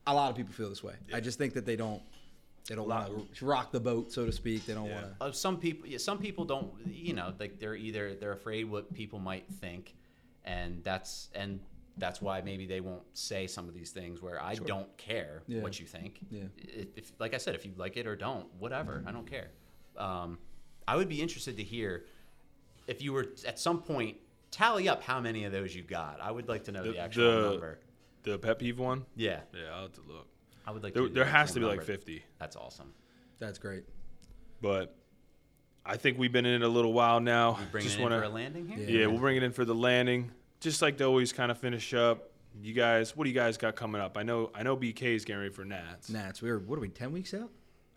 a 0.07 0.13
lot 0.13 0.29
of 0.29 0.37
people 0.37 0.53
feel 0.53 0.69
this 0.69 0.85
way. 0.85 0.93
I 1.15 1.21
just 1.21 1.39
think 1.39 1.55
that 1.55 1.65
they 1.65 1.77
don't, 1.77 2.03
they 2.69 2.75
don't 2.75 2.87
want 2.87 3.35
to 3.37 3.47
rock 3.47 3.73
the 3.73 3.81
boat, 3.81 4.13
so 4.13 4.27
to 4.27 4.33
speak. 4.33 4.67
They 4.67 4.75
don't 4.75 4.85
Yeah. 4.85 4.95
want 5.01 5.19
to. 5.19 5.25
uh, 5.25 5.33
some 5.33 5.57
people 5.57 5.89
yeah, 5.89 5.97
some 5.97 6.19
people 6.19 6.45
don't 6.45 6.71
you 6.87 7.15
know 7.15 7.33
like 7.41 7.59
they're 7.59 7.75
either 7.75 8.15
they're 8.17 8.33
afraid 8.33 8.65
what 8.71 8.93
people 8.93 9.19
might 9.19 9.47
think 9.63 9.95
and 10.45 10.85
that's 10.85 11.31
and 11.35 11.61
that's 11.99 12.23
why 12.23 12.41
maybe 12.41 12.67
they 12.67 12.81
won't 12.81 13.03
say 13.13 13.47
some 13.47 13.69
of 13.69 13.75
these 13.75 13.91
things 13.91 14.21
where 14.23 14.41
i 14.43 14.55
don't 14.55 14.95
care 14.97 15.43
Yeah. 15.47 15.61
what 15.61 15.79
you 15.81 15.87
think 15.87 16.21
Yeah. 16.31 16.45
if, 16.57 16.87
if 16.97 17.13
like 17.19 17.35
i 17.35 17.39
said 17.39 17.55
if 17.55 17.65
you 17.67 17.73
like 17.77 17.97
it 17.97 18.07
or 18.07 18.17
don't 18.17 18.47
whatever 18.59 19.03
i 19.07 19.13
don't 19.13 19.27
care 19.27 19.49
um, 19.97 20.39
i 20.87 20.97
would 20.97 21.09
be 21.09 21.21
interested 21.21 21.57
to 21.57 21.63
hear 21.65 22.05
if 22.87 23.03
you 23.03 23.13
were 23.13 23.27
at 23.47 23.59
some 23.59 23.83
point 23.83 24.17
tally 24.51 24.89
up 24.89 25.03
how 25.03 25.21
many 25.21 25.45
of 25.45 25.53
those 25.53 25.75
you 25.75 25.83
got 25.83 26.21
i 26.21 26.31
would 26.31 26.49
like 26.49 26.65
to 26.65 26.73
know 26.73 26.83
the, 26.85 26.93
The- 26.93 26.99
actual 26.99 27.43
the- 27.43 27.51
number 27.51 27.79
the 28.25 28.39
pet 28.39 28.59
peeve 28.59 28.79
one. 28.79 29.05
yeah 29.17 29.41
Yeah, 29.55 29.61
I'll 29.75 29.83
have 29.83 29.93
to 29.95 30.01
look. 30.07 30.27
i 30.67 30.71
would 30.71 30.83
like 30.83 30.93
There, 30.95 31.05
to 31.07 31.09
there 31.13 31.25
has 31.25 31.53
to 31.53 31.61
be 31.61 31.67
like 31.67 31.83
50, 31.83 32.23
that's 32.39 32.57
awesome 32.57 32.93
That's 33.39 33.59
great. 33.59 33.85
but 34.61 34.95
I 35.87 35.97
think 35.97 36.19
we've 36.19 36.33
been 36.33 36.45
in 36.45 36.61
it 36.63 36.67
a 36.67 36.69
little 36.69 36.93
while 36.93 37.19
now. 37.19 37.57
we 37.59 37.65
bring 37.73 37.83
Just 37.85 37.95
it 37.97 37.99
in 38.01 38.03
wanna- 38.03 38.19
for 38.19 38.25
a 38.25 38.29
landing 38.29 38.69
here 38.69 38.79
Yeah. 38.79 39.01
Yeah, 39.01 39.07
we'll 39.07 39.21
bring 39.21 39.37
it 39.39 39.43
in 39.43 39.53
for 39.53 39.65
the 39.65 39.75
landing. 39.75 40.31
Just 40.61 40.83
like 40.83 40.97
to 40.99 41.05
always 41.05 41.33
kind 41.33 41.51
of 41.51 41.59
finish 41.59 41.95
up. 41.95 42.31
You 42.61 42.73
guys, 42.75 43.17
what 43.17 43.25
do 43.25 43.31
you 43.31 43.35
guys 43.37 43.57
got 43.57 43.77
coming 43.77 44.01
up? 44.01 44.17
I 44.19 44.23
know, 44.25 44.51
I 44.55 44.63
know, 44.65 44.77
BK 44.77 45.03
is 45.15 45.25
getting 45.25 45.41
ready 45.43 45.53
for 45.55 45.65
Nats. 45.65 46.11
Nats, 46.11 46.43
we 46.43 46.51
were 46.51 46.59
what 46.59 46.77
are 46.77 46.81
we? 46.81 46.89
Ten 46.89 47.13
weeks 47.13 47.33
out? 47.35 47.51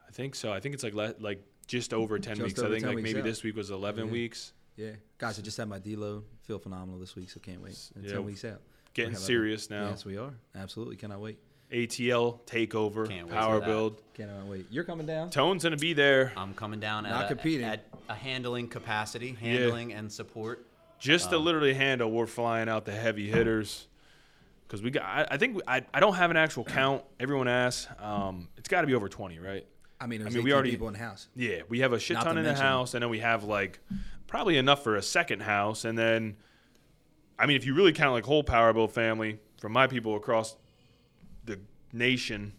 I 0.07 0.11
think 0.11 0.35
so. 0.35 0.51
I 0.53 0.59
think 0.59 0.75
it's 0.75 0.83
like 0.83 0.93
le- 0.93 1.15
like 1.19 1.43
just 1.67 1.93
over 1.93 2.19
ten 2.19 2.35
Just 2.35 2.45
weeks. 2.45 2.59
over 2.59 2.67
I 2.69 2.71
think 2.73 2.85
like 2.85 2.95
weeks 2.97 3.03
maybe 3.09 3.19
out. 3.19 3.25
this 3.25 3.43
week 3.43 3.55
was 3.55 3.71
eleven 3.71 4.07
Yeah. 4.07 4.11
weeks. 4.11 4.53
Yeah, 4.75 4.91
guys, 5.17 5.39
I 5.39 5.41
just 5.41 5.57
had 5.57 5.67
my 5.67 5.79
deload. 5.79 6.23
Feel 6.43 6.59
phenomenal 6.59 6.99
this 6.99 7.15
week, 7.15 7.29
so 7.29 7.39
can't 7.39 7.61
wait. 7.61 7.77
And 7.95 8.03
Yeah. 8.05 8.11
Ten 8.13 8.25
weeks 8.25 8.45
out. 8.45 8.61
Getting 8.93 9.15
serious 9.15 9.69
now. 9.69 9.89
Yes, 9.89 10.05
we 10.05 10.17
are. 10.17 10.33
Absolutely, 10.53 10.97
cannot 10.97 11.21
wait. 11.21 11.39
ATL 11.71 12.41
takeover, 12.45 13.07
Can't 13.07 13.27
wait 13.27 13.33
power 13.33 13.55
for 13.55 13.59
that. 13.61 13.65
build. 13.65 14.01
Cannot 14.13 14.45
wait. 14.47 14.65
You're 14.69 14.83
coming 14.83 15.05
down. 15.05 15.29
Tone's 15.29 15.63
gonna 15.63 15.77
be 15.77 15.93
there. 15.93 16.33
I'm 16.35 16.53
coming 16.53 16.81
down 16.81 17.03
Not 17.03 17.23
at, 17.23 17.27
competing. 17.29 17.65
A, 17.65 17.71
at 17.71 17.85
a 18.09 18.13
handling 18.15 18.67
capacity, 18.67 19.31
handling 19.39 19.93
and 19.93 20.11
support. 20.11 20.67
Just 21.02 21.32
to 21.32 21.38
Um, 21.38 21.45
literally 21.45 21.73
handle, 21.73 22.11
we're 22.11 22.28
flying 22.28 22.69
out 22.69 22.86
the 22.86 22.91
heavy 22.94 23.28
hitters. 23.30 23.88
Because 24.68 24.82
we 24.84 24.91
got, 24.91 25.03
I, 25.03 25.28
I 25.32 25.38
think 25.38 25.60
I, 25.68 25.84
I 25.94 25.99
don't 25.99 26.14
have 26.14 26.32
an 26.32 26.38
actual 26.38 26.64
count. 26.64 27.03
Everyone 27.19 27.48
asks. 27.49 27.88
Um, 27.99 28.48
it's 28.56 28.69
got 28.69 28.82
to 28.82 28.88
be 28.88 28.94
over 28.94 29.10
twenty, 29.10 29.38
right? 29.40 29.65
I 29.99 30.07
mean, 30.07 30.22
there's 30.22 30.34
I 30.34 30.38
mean, 30.38 30.45
we 30.45 30.52
18 30.52 30.53
already- 30.56 30.72
people 30.72 30.88
in 30.88 30.94
the 30.94 30.99
house. 30.99 31.28
Yeah, 31.36 31.64
we 31.68 31.80
have 31.82 31.91
a 31.91 31.99
shit 31.99 32.15
Not 32.15 32.23
ton 32.23 32.36
to 32.36 32.40
in 32.40 32.45
the 32.45 32.56
house, 32.56 32.94
and 32.94 33.03
then 33.03 33.10
we 33.10 33.19
have 33.19 33.44
like 33.44 33.80
probably 34.28 34.57
enough 34.57 34.84
for 34.84 34.95
a 34.95 35.02
second 35.02 35.41
house, 35.41 35.84
and 35.84 35.98
then, 35.98 36.38
I 37.38 37.48
mean, 37.48 37.57
if 37.57 37.65
you 37.65 37.73
really 37.73 37.91
count 37.94 38.14
like 38.14 38.23
whole 38.26 38.44
Power 38.44 38.72
Build 38.72 38.94
family 38.94 39.40
from 39.60 39.73
my 39.73 39.88
people 39.88 40.15
across 40.15 40.56
the 41.44 41.60
nation, 41.91 42.53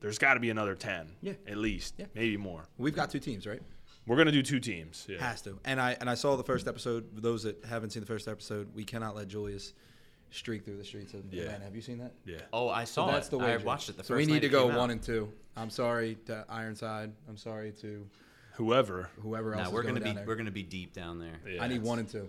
there's 0.00 0.18
got 0.18 0.34
to 0.34 0.40
be 0.40 0.50
another 0.50 0.76
ten, 0.76 1.10
Yeah. 1.22 1.32
at 1.48 1.56
least, 1.56 1.94
Yeah. 1.98 2.06
maybe 2.14 2.36
more. 2.36 2.68
We've 2.78 2.94
got 2.94 3.10
two 3.10 3.18
teams, 3.18 3.46
right? 3.48 3.60
We're 4.06 4.16
gonna 4.16 4.32
do 4.32 4.42
two 4.42 4.60
teams. 4.60 5.04
Yeah, 5.08 5.18
Has 5.18 5.42
to. 5.42 5.58
And 5.64 5.80
I 5.80 5.96
and 6.00 6.08
I 6.08 6.14
saw 6.14 6.36
the 6.36 6.44
first 6.44 6.68
episode. 6.68 7.06
For 7.14 7.20
Those 7.20 7.42
that 7.44 7.64
haven't 7.64 7.90
seen 7.90 8.00
the 8.00 8.06
first 8.06 8.28
episode, 8.28 8.68
we 8.74 8.84
cannot 8.84 9.16
let 9.16 9.28
Julius 9.28 9.72
streak 10.30 10.64
through 10.64 10.76
the 10.76 10.84
streets 10.84 11.14
of 11.14 11.22
Yeah. 11.32 11.44
Atlanta. 11.44 11.64
Have 11.64 11.74
you 11.76 11.82
seen 11.82 11.98
that? 11.98 12.12
yeah. 12.24 12.38
Oh, 12.52 12.68
I 12.68 12.84
saw 12.84 13.10
that's 13.10 13.28
it. 13.28 13.30
the 13.32 13.38
I 13.38 13.56
watched 13.58 13.88
it 13.88 13.96
the 13.96 14.04
so 14.04 14.14
first 14.14 14.18
we 14.18 14.26
need 14.26 14.32
night 14.34 14.42
to 14.42 14.48
go 14.48 14.62
came 14.64 14.72
out. 14.72 14.78
one 14.78 14.90
and 14.90 15.02
two. 15.02 15.32
I'm 15.56 15.70
sorry 15.70 16.16
to 16.26 16.44
Ironside. 16.48 17.12
I'm 17.28 17.36
sorry 17.36 17.72
to 17.80 18.06
Whoever. 18.54 19.10
whoever 19.22 19.54
else 19.54 19.64
No, 19.68 19.70
we're 19.70 19.82
going 19.82 19.94
gonna 19.94 20.04
down 20.04 20.14
be 20.14 20.18
there. 20.18 20.26
we're 20.26 20.36
gonna 20.36 20.50
be 20.50 20.62
deep 20.62 20.92
down 20.92 21.18
there. 21.18 21.40
Yeah. 21.48 21.62
I 21.62 21.68
need 21.68 21.82
one 21.82 21.98
and 21.98 22.08
two, 22.08 22.28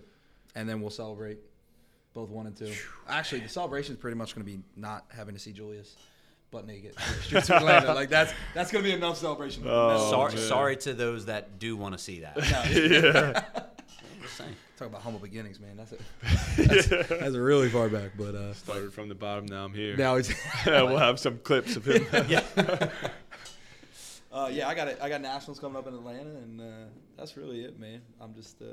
and 0.54 0.68
then 0.68 0.80
we'll 0.80 0.90
celebrate 0.90 1.38
both 2.14 2.28
one 2.30 2.46
and 2.46 2.56
two. 2.56 2.72
Actually, 3.08 3.40
the 3.42 3.48
celebration 3.48 3.94
is 3.94 4.00
pretty 4.00 4.16
much 4.16 4.34
going 4.34 4.44
to 4.44 4.50
be 4.52 4.60
not 4.76 5.04
having 5.14 5.34
to 5.34 5.40
see 5.40 5.52
Julius 5.52 5.94
butt 6.50 6.66
naked. 6.66 6.90
in 6.90 6.96
the 6.96 7.22
streets 7.22 7.50
of 7.50 7.56
Atlanta. 7.56 7.94
Like 7.94 8.08
that's 8.08 8.32
that's 8.54 8.70
going 8.70 8.84
to 8.84 8.90
be 8.90 8.94
enough 8.96 9.16
celebration. 9.18 9.64
Oh, 9.66 10.10
sorry, 10.10 10.34
man. 10.34 10.42
sorry 10.42 10.76
to 10.78 10.94
those 10.94 11.26
that 11.26 11.58
do 11.58 11.76
want 11.76 11.94
to 11.96 11.98
see 11.98 12.20
that. 12.20 12.36
yeah. 12.70 13.42
I'm 13.54 14.22
just 14.22 14.36
saying. 14.36 14.56
Talk 14.76 14.88
about 14.88 15.02
humble 15.02 15.18
beginnings, 15.18 15.58
man. 15.58 15.76
That's 15.76 15.92
it. 15.92 16.00
that's, 16.68 16.86
that's 17.08 17.34
a 17.34 17.40
really 17.40 17.68
far 17.68 17.88
back, 17.88 18.12
but 18.16 18.34
uh, 18.36 18.54
Started 18.54 18.92
from 18.92 19.08
the 19.08 19.14
bottom. 19.14 19.46
Now 19.46 19.64
I'm 19.64 19.74
here. 19.74 19.96
now 19.96 20.14
it's 20.16 20.32
we'll 20.66 20.96
have 20.96 21.18
some 21.18 21.38
clips 21.38 21.74
of 21.76 21.84
him. 21.84 22.06
Yeah. 22.28 22.42
uh, 24.32 24.48
yeah. 24.52 24.68
I 24.68 24.74
got 24.74 24.88
it. 24.88 24.98
I 25.02 25.08
got 25.08 25.20
nationals 25.20 25.58
coming 25.58 25.76
up 25.76 25.86
in 25.88 25.94
Atlanta, 25.94 26.30
and 26.30 26.60
uh, 26.60 26.64
that's 27.16 27.36
really 27.36 27.64
it, 27.64 27.78
man. 27.80 28.00
I'm 28.20 28.34
just 28.34 28.62
uh, 28.62 28.66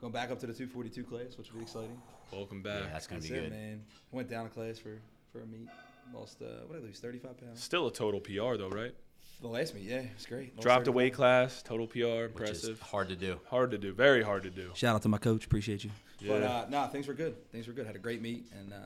going 0.00 0.12
back 0.12 0.30
up 0.30 0.38
to 0.40 0.46
the 0.46 0.52
242 0.52 1.02
class, 1.04 1.36
which 1.36 1.50
will 1.52 1.58
be 1.58 1.64
exciting. 1.64 2.00
Welcome 2.32 2.62
Yeah, 2.64 2.80
back. 2.82 2.92
that's 2.92 3.06
gonna 3.08 3.20
That's 3.20 3.30
be 3.32 3.36
it, 3.38 3.40
good. 3.42 3.50
man. 3.50 3.82
Went 4.12 4.30
down 4.30 4.46
a 4.46 4.50
class 4.50 4.78
for 4.78 5.00
for 5.32 5.40
a 5.42 5.46
meet. 5.46 5.68
Lost 6.14 6.42
uh, 6.42 6.46
what 6.66 6.74
did 6.74 6.82
I 6.84 6.86
lose? 6.86 6.98
35 7.00 7.40
pounds. 7.40 7.62
Still 7.62 7.86
a 7.86 7.92
total 7.92 8.20
PR 8.20 8.56
though, 8.56 8.68
right? 8.70 8.92
The 9.40 9.48
last 9.48 9.74
meet, 9.74 9.84
yeah, 9.84 10.02
it's 10.14 10.26
great. 10.26 10.54
Lost 10.56 10.62
Dropped 10.62 10.86
a 10.88 10.92
weight 10.92 11.14
class, 11.14 11.62
total 11.62 11.86
PR, 11.86 11.96
Which 11.96 12.02
is 12.50 12.64
impressive. 12.68 12.80
hard 12.80 13.08
to 13.08 13.16
do. 13.16 13.40
Hard 13.48 13.70
to 13.70 13.78
do, 13.78 13.92
very 13.94 14.22
hard 14.22 14.42
to 14.42 14.50
do. 14.50 14.70
Shout 14.74 14.94
out 14.94 15.02
to 15.02 15.08
my 15.08 15.16
coach. 15.18 15.46
Appreciate 15.46 15.82
you. 15.84 15.90
But 16.26 16.42
Yeah. 16.42 16.50
uh, 16.50 16.66
no, 16.68 16.86
things 16.88 17.06
were 17.08 17.14
good. 17.14 17.50
Things 17.50 17.66
were 17.66 17.72
good. 17.72 17.86
Had 17.86 17.96
a 17.96 18.00
great 18.00 18.20
meet, 18.20 18.44
and 18.58 18.72
uh, 18.72 18.76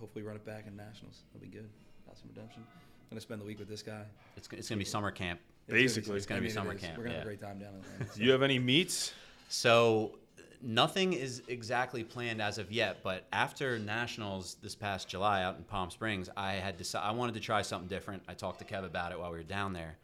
hopefully 0.00 0.24
run 0.24 0.34
it 0.34 0.44
back 0.44 0.66
in 0.66 0.74
nationals. 0.76 1.22
That'll 1.32 1.46
be 1.48 1.52
good. 1.54 1.68
Got 2.06 2.16
some 2.18 2.28
redemption. 2.28 2.64
gonna 3.10 3.20
spend 3.20 3.40
the 3.40 3.44
week 3.44 3.60
with 3.60 3.68
this 3.68 3.82
guy. 3.82 4.02
It's, 4.36 4.48
it's 4.52 4.68
gonna 4.68 4.80
be 4.80 4.84
summer 4.84 5.12
camp. 5.12 5.38
Basically. 5.68 6.16
It's 6.16 6.26
gonna 6.26 6.40
be 6.40 6.46
I 6.46 6.48
mean, 6.48 6.50
it 6.50 6.54
summer 6.54 6.74
camp, 6.74 6.98
We're 6.98 7.04
gonna 7.04 7.14
yeah. 7.14 7.18
have 7.20 7.26
a 7.28 7.30
great 7.30 7.40
time 7.40 7.58
down 7.60 7.74
in 7.74 7.80
Atlanta. 8.02 8.18
Do 8.18 8.24
you 8.24 8.32
have 8.32 8.42
any 8.42 8.58
meets? 8.58 9.12
So 9.48 10.18
nothing 10.64 11.12
is 11.12 11.42
exactly 11.46 12.02
planned 12.02 12.40
as 12.40 12.58
of 12.58 12.72
yet, 12.72 13.02
but 13.02 13.26
after 13.32 13.78
nationals 13.78 14.56
this 14.62 14.74
past 14.74 15.08
July 15.08 15.42
out 15.42 15.56
in 15.56 15.64
Palm 15.64 15.90
Springs, 15.90 16.28
I 16.36 16.54
had 16.54 16.76
decided 16.76 17.06
I 17.06 17.12
wanted 17.12 17.34
to 17.34 17.40
try 17.40 17.62
something 17.62 17.88
different. 17.88 18.22
I 18.26 18.34
talked 18.34 18.58
to 18.60 18.64
Kev 18.64 18.84
about 18.84 19.12
it 19.12 19.18
while 19.18 19.30
we 19.30 19.36
were 19.36 19.42
down 19.42 19.72
there. 19.72 19.96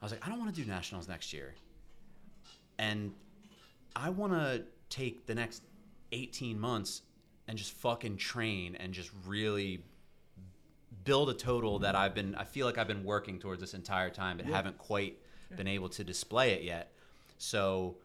I 0.00 0.04
was 0.04 0.12
like, 0.12 0.26
I 0.26 0.30
don't 0.30 0.38
want 0.38 0.54
to 0.54 0.60
do 0.60 0.68
nationals 0.68 1.08
next 1.08 1.32
year, 1.32 1.54
and 2.78 3.12
I 3.94 4.10
want 4.10 4.32
to 4.32 4.64
take 4.88 5.26
the 5.26 5.34
next 5.34 5.62
18 6.10 6.58
months 6.58 7.02
and 7.46 7.56
just 7.56 7.72
fucking 7.72 8.16
train 8.16 8.76
and 8.76 8.92
just 8.92 9.10
really 9.26 9.84
build 11.04 11.30
a 11.30 11.34
total 11.34 11.80
that 11.80 11.94
I've 11.94 12.14
been 12.14 12.34
I 12.34 12.44
feel 12.44 12.66
like 12.66 12.78
I've 12.78 12.86
been 12.88 13.04
working 13.04 13.38
towards 13.38 13.60
this 13.60 13.74
entire 13.74 14.10
time 14.10 14.36
but 14.36 14.46
haven't 14.46 14.78
quite 14.78 15.18
been 15.56 15.66
able 15.66 15.88
to 15.90 16.04
display 16.04 16.52
it 16.52 16.62
yet. 16.62 16.92
So 17.38 17.96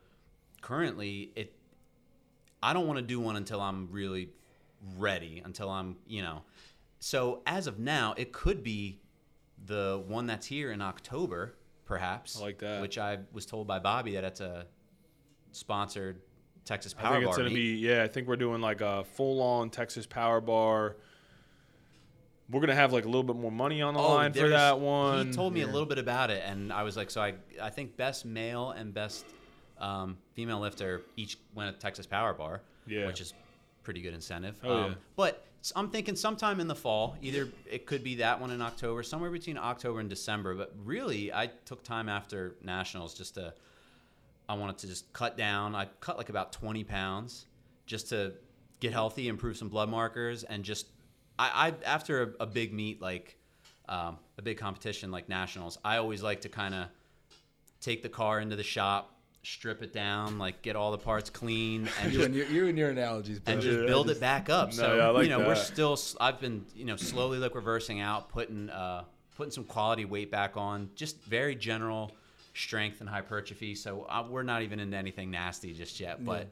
currently, 0.61 1.31
it 1.35 1.53
I 2.61 2.73
don't 2.73 2.87
want 2.87 2.97
to 2.97 3.05
do 3.05 3.19
one 3.19 3.35
until 3.35 3.61
I'm 3.61 3.89
really 3.91 4.29
ready, 4.97 5.41
until 5.43 5.69
I'm, 5.69 5.97
you 6.07 6.21
know. 6.21 6.41
So 6.99 7.41
as 7.45 7.67
of 7.67 7.79
now, 7.79 8.13
it 8.17 8.31
could 8.31 8.63
be 8.63 8.99
the 9.65 10.03
one 10.07 10.27
that's 10.27 10.45
here 10.47 10.71
in 10.71 10.81
October, 10.81 11.53
perhaps. 11.85 12.37
I 12.39 12.43
like 12.43 12.59
that. 12.59 12.81
Which 12.81 12.97
I 12.97 13.19
was 13.31 13.45
told 13.45 13.67
by 13.67 13.79
Bobby 13.79 14.13
that 14.13 14.23
it's 14.23 14.41
a 14.41 14.65
sponsored 15.51 16.21
Texas 16.65 16.93
Power 16.93 17.05
I 17.05 17.09
Power 17.09 17.19
think 17.19 17.29
it's 17.29 17.37
gonna 17.37 17.49
meet. 17.49 17.55
be 17.55 17.87
yeah. 17.87 18.03
I 18.03 18.07
think 18.07 18.27
we're 18.27 18.35
doing 18.35 18.61
like 18.61 18.81
a 18.81 19.03
full 19.13 19.41
on 19.41 19.69
Texas 19.69 20.05
Power 20.05 20.41
Bar. 20.41 20.97
We're 22.49 22.61
gonna 22.61 22.75
have 22.75 22.93
like 22.93 23.03
a 23.05 23.07
little 23.07 23.23
bit 23.23 23.35
more 23.35 23.51
money 23.51 23.81
on 23.81 23.93
the 23.93 23.99
oh, 23.99 24.15
line 24.15 24.33
for 24.33 24.45
Oh, 24.45 24.49
that 24.49 24.79
one. 24.79 25.27
He 25.27 25.33
told 25.33 25.53
me 25.53 25.61
a 25.61 25.65
little 25.67 25.85
bit 25.85 25.97
about 25.97 26.29
it, 26.31 26.43
and 26.45 26.71
I 26.71 26.83
was 26.83 26.95
like, 26.97 27.09
so 27.09 27.21
I 27.21 27.35
I 27.61 27.69
think 27.69 27.97
best 27.97 28.25
male 28.25 28.71
and 28.71 28.93
best 28.93 29.25
um, 29.79 30.17
female 30.33 30.59
lifter 30.59 31.01
each 31.15 31.37
went 31.53 31.75
a 31.75 31.79
Texas 31.79 32.05
Power 32.05 32.33
Bar, 32.33 32.61
Yeah. 32.85 33.07
which 33.07 33.21
is 33.21 33.33
pretty 33.83 34.01
good 34.01 34.13
incentive. 34.13 34.57
Oh, 34.63 34.75
um, 34.75 34.91
yeah. 34.91 34.97
But 35.15 35.45
I'm 35.75 35.89
thinking 35.89 36.15
sometime 36.15 36.59
in 36.59 36.67
the 36.67 36.75
fall, 36.75 37.17
either 37.21 37.49
it 37.69 37.85
could 37.85 38.03
be 38.03 38.15
that 38.15 38.39
one 38.39 38.51
in 38.51 38.61
October, 38.61 39.03
somewhere 39.03 39.31
between 39.31 39.57
October 39.57 39.99
and 39.99 40.09
December. 40.09 40.55
But 40.55 40.73
really, 40.83 41.33
I 41.33 41.47
took 41.65 41.83
time 41.83 42.09
after 42.09 42.55
nationals 42.63 43.13
just 43.13 43.35
to 43.35 43.53
I 44.49 44.53
wanted 44.53 44.77
to 44.79 44.87
just 44.87 45.11
cut 45.11 45.37
down. 45.37 45.75
I 45.75 45.87
cut 45.99 46.17
like 46.17 46.29
about 46.29 46.53
20 46.53 46.83
pounds 46.85 47.47
just 47.85 48.09
to 48.09 48.33
get 48.79 48.93
healthy, 48.93 49.27
improve 49.27 49.57
some 49.57 49.67
blood 49.69 49.89
markers, 49.89 50.43
and 50.43 50.63
just 50.63 50.87
I, 51.37 51.67
I 51.67 51.73
after 51.85 52.23
a, 52.39 52.43
a 52.43 52.45
big 52.45 52.73
meet 52.73 53.01
like 53.01 53.37
um, 53.89 54.17
a 54.37 54.41
big 54.41 54.57
competition 54.57 55.11
like 55.11 55.27
nationals, 55.27 55.77
I 55.83 55.97
always 55.97 56.23
like 56.23 56.41
to 56.41 56.49
kind 56.49 56.73
of 56.75 56.87
take 57.81 58.03
the 58.03 58.09
car 58.09 58.39
into 58.39 58.55
the 58.55 58.63
shop, 58.63 59.16
strip 59.53 59.81
it 59.81 59.93
down, 59.93 60.37
like 60.37 60.61
get 60.61 60.75
all 60.75 60.91
the 60.91 60.97
parts 60.97 61.29
clean, 61.29 61.89
and 62.01 62.11
You 62.11 62.17
just 62.19 62.25
and 62.25 62.35
your, 62.35 62.45
you 62.47 62.67
and 62.67 62.77
your 62.77 62.89
analogies, 62.89 63.39
bro. 63.39 63.53
and 63.53 63.61
just 63.61 63.79
Yeah, 63.79 63.85
build 63.85 64.07
just- 64.07 64.17
it 64.17 64.21
back 64.21 64.49
up. 64.49 64.69
No, 64.69 64.73
so 64.75 64.95
yeah, 64.97 65.07
I 65.07 65.09
like 65.09 65.23
you 65.23 65.29
know, 65.29 65.39
we're 65.39 65.55
still. 65.55 65.97
I've 66.19 66.39
been 66.39 66.65
you 66.75 66.85
know 66.85 66.95
slowly 66.95 67.37
like 67.39 67.55
reversing 67.55 67.99
out, 68.01 68.29
putting 68.29 68.69
uh, 68.69 69.03
putting 69.35 69.51
some 69.51 69.63
quality 69.63 70.05
weight 70.05 70.31
back 70.31 70.57
on. 70.57 70.89
Just 70.95 71.21
very 71.23 71.55
general 71.55 72.11
strength 72.53 72.99
and 73.01 73.09
hypertrophy. 73.09 73.75
So 73.75 74.05
uh, 74.09 74.25
we're 74.29 74.43
not 74.43 74.63
even 74.63 74.79
into 74.79 74.97
anything 74.97 75.31
nasty 75.31 75.73
just 75.73 75.99
yet. 75.99 76.23
But 76.25 76.47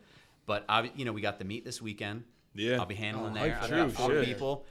but 0.46 0.64
I 0.70 0.92
you 0.96 1.06
know 1.06 1.12
we 1.14 1.22
got 1.22 1.40
the 1.40 1.46
meet 1.46 1.66
this 1.66 1.82
weekend. 1.82 2.24
Yeah. 2.54 2.78
I'll 2.80 2.86
be 2.86 2.96
handling 2.96 3.38
Oh, 3.38 3.42
there. 3.44 3.60
I've 3.62 3.70
got 3.70 3.92
four 3.92 4.10
True, 4.12 4.24
people 4.24 4.66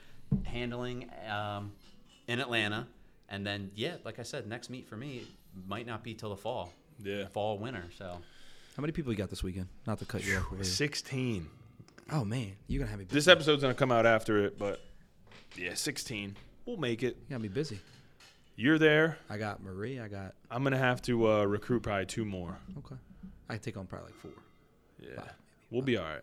handling 0.44 1.10
um, 1.30 1.72
in 2.28 2.40
Atlanta, 2.40 2.86
and 3.28 3.46
then 3.46 3.70
yeah, 3.74 3.96
like 4.04 4.18
I 4.18 4.22
said, 4.22 4.46
next 4.46 4.70
meet 4.70 4.88
for 4.88 4.96
me 4.96 5.26
might 5.68 5.86
not 5.86 6.02
be 6.02 6.14
till 6.14 6.30
the 6.30 6.36
fall. 6.36 6.72
Yeah. 7.02 7.26
Fall 7.28 7.58
winter. 7.58 7.84
So 7.98 8.04
How 8.76 8.80
many 8.80 8.92
people 8.92 9.12
you 9.12 9.18
got 9.18 9.30
this 9.30 9.42
weekend? 9.42 9.68
Not 9.86 9.98
to 9.98 10.04
cut 10.04 10.24
you 10.24 10.36
off. 10.38 10.52
over. 10.52 10.64
Sixteen. 10.64 11.48
Oh 12.12 12.24
man, 12.24 12.52
you're 12.66 12.78
gonna 12.80 12.90
have 12.90 12.98
me. 12.98 13.04
Busy. 13.06 13.14
This 13.14 13.28
episode's 13.28 13.62
gonna 13.62 13.74
come 13.74 13.90
out 13.92 14.06
after 14.06 14.44
it, 14.44 14.58
but 14.58 14.80
yeah, 15.56 15.74
sixteen. 15.74 16.36
We'll 16.66 16.76
make 16.76 17.02
it. 17.02 17.16
You 17.28 17.30
gotta 17.30 17.42
be 17.42 17.48
busy. 17.48 17.80
You're 18.56 18.78
there. 18.78 19.18
I 19.28 19.36
got 19.36 19.62
Marie. 19.62 19.98
I 20.00 20.08
got 20.08 20.34
I'm 20.50 20.62
gonna 20.62 20.78
have 20.78 21.02
to 21.02 21.30
uh, 21.30 21.44
recruit 21.44 21.82
probably 21.82 22.06
two 22.06 22.24
more. 22.24 22.56
okay. 22.78 22.96
I 23.48 23.58
take 23.58 23.76
on 23.76 23.86
probably 23.86 24.06
like 24.12 24.16
four. 24.20 24.30
Yeah. 25.00 25.16
Five, 25.16 25.32
We'll 25.70 25.82
be 25.82 25.96
all 25.96 26.04
right. 26.04 26.22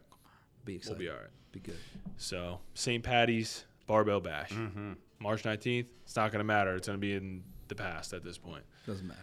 Be 0.66 0.82
We'll 0.88 0.96
be 0.98 1.10
all 1.10 1.16
right. 1.16 1.30
Be 1.52 1.60
good. 1.60 1.78
So 2.18 2.60
St. 2.74 3.04
Patty's 3.04 3.66
Barbell 3.88 4.22
Bash, 4.22 4.52
Mm-hmm. 4.52 4.94
March 5.20 5.44
19th. 5.44 5.86
It's 6.04 6.16
not 6.16 6.32
gonna 6.32 6.44
matter. 6.44 6.76
It's 6.76 6.88
gonna 6.88 6.98
be 7.00 7.14
in 7.14 7.44
the 7.68 7.76
past 7.76 8.14
at 8.14 8.24
this 8.24 8.38
point. 8.38 8.64
Doesn't 8.88 9.08
matter. 9.08 9.20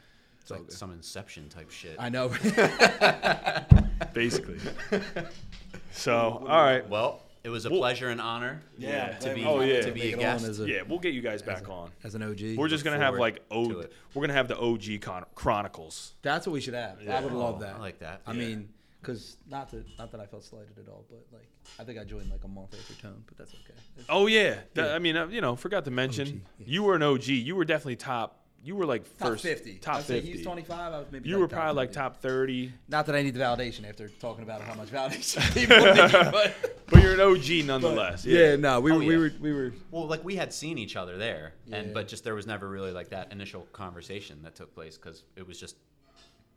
It's 0.50 0.60
it's 0.60 0.70
like 0.70 0.78
some 0.78 0.92
Inception 0.92 1.48
type 1.48 1.70
shit. 1.70 1.96
I 1.98 2.08
know. 2.08 2.28
Basically. 4.14 4.58
so 5.92 6.44
all 6.48 6.62
right. 6.62 6.88
Well, 6.88 7.22
it 7.44 7.50
was 7.50 7.64
a 7.66 7.70
Well- 7.70 7.80
pleasure 7.80 8.08
and 8.08 8.20
honor 8.20 8.62
Yeah. 8.76 9.16
to 9.18 9.34
be 9.34 9.44
Oh, 9.44 9.60
yeah. 9.60 9.80
to 9.82 9.92
be 9.92 10.00
Make 10.00 10.14
a 10.14 10.16
it 10.16 10.20
guest. 10.20 10.44
as 10.46 10.60
a, 10.60 10.68
Yeah, 10.68 10.82
we'll 10.88 10.98
get 10.98 11.14
you 11.14 11.20
guys 11.22 11.42
back 11.42 11.68
on. 11.68 11.90
as 12.04 12.14
an 12.14 12.22
OG. 12.22 12.56
We're 12.56 12.68
just 12.68 12.84
gonna 12.84 12.96
have 12.98 13.14
forward 13.14 13.20
like 13.20 13.42
o- 13.50 13.68
to 13.70 13.80
it. 13.80 13.92
we're 14.14 14.22
gonna 14.22 14.32
have 14.34 14.48
the 14.48 14.58
OG 14.58 14.98
con- 15.00 15.24
Chronicles. 15.34 16.14
That's 16.22 16.46
what 16.46 16.52
we 16.52 16.60
should 16.60 16.74
have. 16.74 17.00
Yeah. 17.02 17.16
I 17.18 17.20
would 17.20 17.32
love 17.32 17.56
Oh, 17.56 17.60
that. 17.60 17.76
I 17.76 17.78
like 17.78 17.98
that. 18.00 18.22
I 18.26 18.32
Yeah. 18.32 18.38
mean, 18.38 18.68
because 19.00 19.36
not 19.48 19.70
that 19.70 19.84
not 19.98 20.10
that 20.12 20.20
I 20.20 20.26
felt 20.26 20.44
slighted 20.44 20.78
at 20.78 20.88
all, 20.88 21.04
but 21.08 21.24
like 21.32 21.48
I 21.78 21.84
think 21.84 21.98
I 21.98 22.04
joined 22.04 22.30
like 22.30 22.44
a 22.44 22.48
month 22.48 22.74
after 22.74 22.94
Tone, 23.00 23.22
but 23.26 23.36
that's 23.36 23.52
okay. 23.54 23.74
It's- 23.96 24.06
Oh 24.08 24.26
yeah, 24.26 24.60
That- 24.74 24.92
I 24.94 24.98
mean, 24.98 25.16
uh, 25.16 25.26
you 25.28 25.40
know, 25.40 25.54
forgot 25.56 25.84
to 25.84 25.90
mention 25.90 26.26
OG, 26.28 26.34
yeah. 26.58 26.66
you 26.66 26.82
were 26.82 26.96
an 26.96 27.02
OG. 27.02 27.28
You 27.28 27.54
were 27.56 27.64
definitely 27.64 27.96
top. 27.96 28.44
You 28.68 28.76
were 28.76 28.84
like 28.84 29.04
top 29.16 29.28
first 29.28 29.42
fifty. 29.44 29.76
Top 29.78 29.96
I'd 29.96 30.04
fifty. 30.04 30.28
He 30.28 30.34
was 30.36 30.42
twenty 30.44 30.60
five. 30.62 30.92
I 30.92 30.98
was 30.98 31.06
maybe. 31.10 31.26
you 31.26 31.36
like 31.36 31.40
were 31.40 31.48
probably 31.48 31.74
like 31.74 31.90
top 31.90 32.20
thirty, 32.20 32.70
Not 32.86 33.06
that 33.06 33.14
I 33.14 33.22
need 33.22 33.32
the 33.32 33.40
validation 33.40 33.88
after 33.88 34.10
talking 34.10 34.44
about 34.44 34.60
how 34.60 34.74
much 34.74 34.88
validation 34.88 35.40
people 35.54 35.78
need, 35.78 36.30
but 36.30 36.84
but 36.90 37.02
you're 37.02 37.14
an 37.14 37.20
OG 37.20 37.64
nonetheless. 37.66 38.26
yeah, 38.26 38.56
no, 38.56 38.78
we 38.80 38.92
Oh, 38.92 38.96
were 38.96 39.00
we 39.00 39.12
yeah. 39.14 39.18
were 39.20 39.32
we 39.40 39.52
were. 39.54 39.72
Well, 39.90 40.06
like 40.06 40.22
we 40.22 40.36
had 40.36 40.52
seen 40.52 40.76
each 40.76 40.96
other 40.96 41.16
there, 41.16 41.54
and 41.72 41.94
but 41.94 42.08
just 42.08 42.24
there 42.24 42.34
was 42.34 42.46
never 42.46 42.68
really 42.68 42.92
like 42.92 43.08
that 43.08 43.32
initial 43.32 43.62
conversation 43.72 44.42
that 44.42 44.54
took 44.54 44.74
place 44.74 44.98
because 44.98 45.22
it 45.34 45.46
was 45.46 45.58
just 45.58 45.76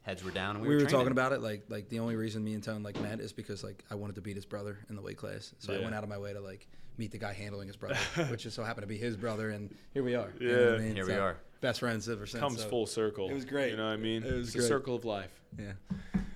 heads 0.01 0.21
were 0.21 0.31
down 0.31 0.55
and 0.57 0.63
we, 0.63 0.67
We, 0.67 0.73
were 0.75 0.79
training. 0.81 0.97
talking 0.99 1.11
about 1.13 1.31
it 1.31 1.39
like 1.41 1.63
like 1.69 1.87
the 1.87 1.99
only 1.99 2.17
reason 2.17 2.43
me 2.43 2.55
and 2.55 2.63
Tone 2.63 2.83
like 2.83 2.99
met 3.01 3.21
is 3.21 3.31
because 3.31 3.63
like 3.63 3.85
I 3.89 3.95
wanted 3.95 4.15
to 4.15 4.21
beat 4.21 4.35
his 4.35 4.45
brother 4.45 4.79
in 4.89 4.97
the 4.97 5.01
weight 5.01 5.15
class, 5.15 5.53
so 5.59 5.73
I 5.73 5.79
went 5.79 5.95
out 5.95 6.03
of 6.03 6.09
my 6.09 6.17
way 6.17 6.33
to 6.33 6.41
like 6.41 6.67
meet 6.97 7.11
the 7.11 7.17
guy 7.19 7.31
handling 7.31 7.67
his 7.67 7.77
brother, 7.77 7.95
which 8.29 8.43
just 8.43 8.57
so 8.57 8.65
happened 8.65 8.83
to 8.83 8.87
be 8.87 8.97
his 8.97 9.15
brother, 9.15 9.51
and 9.51 9.73
here 9.93 10.03
we 10.03 10.13
are. 10.15 10.33
You 10.41 10.49
know 10.49 10.55
I 10.55 10.71
Yeah. 10.73 10.77
mean? 10.79 10.95
Here 10.95 11.07
we 11.07 11.13
are. 11.13 11.37
Best 11.61 11.79
friends 11.79 12.09
ever 12.09 12.25
since. 12.25 12.41
Comes 12.41 12.61
so- 12.61 12.69
full 12.69 12.85
circle. 12.85 13.29
It 13.29 13.33
was 13.33 13.45
great. 13.45 13.71
You 13.71 13.77
know 13.77 13.85
what 13.85 13.93
I 13.93 13.97
mean? 13.97 14.23
It 14.23 14.33
was 14.33 14.47
it's 14.47 14.55
great. 14.55 14.65
a 14.65 14.67
circle 14.67 14.95
of 14.95 15.05
life. 15.05 15.31
Yeah, 15.57 15.73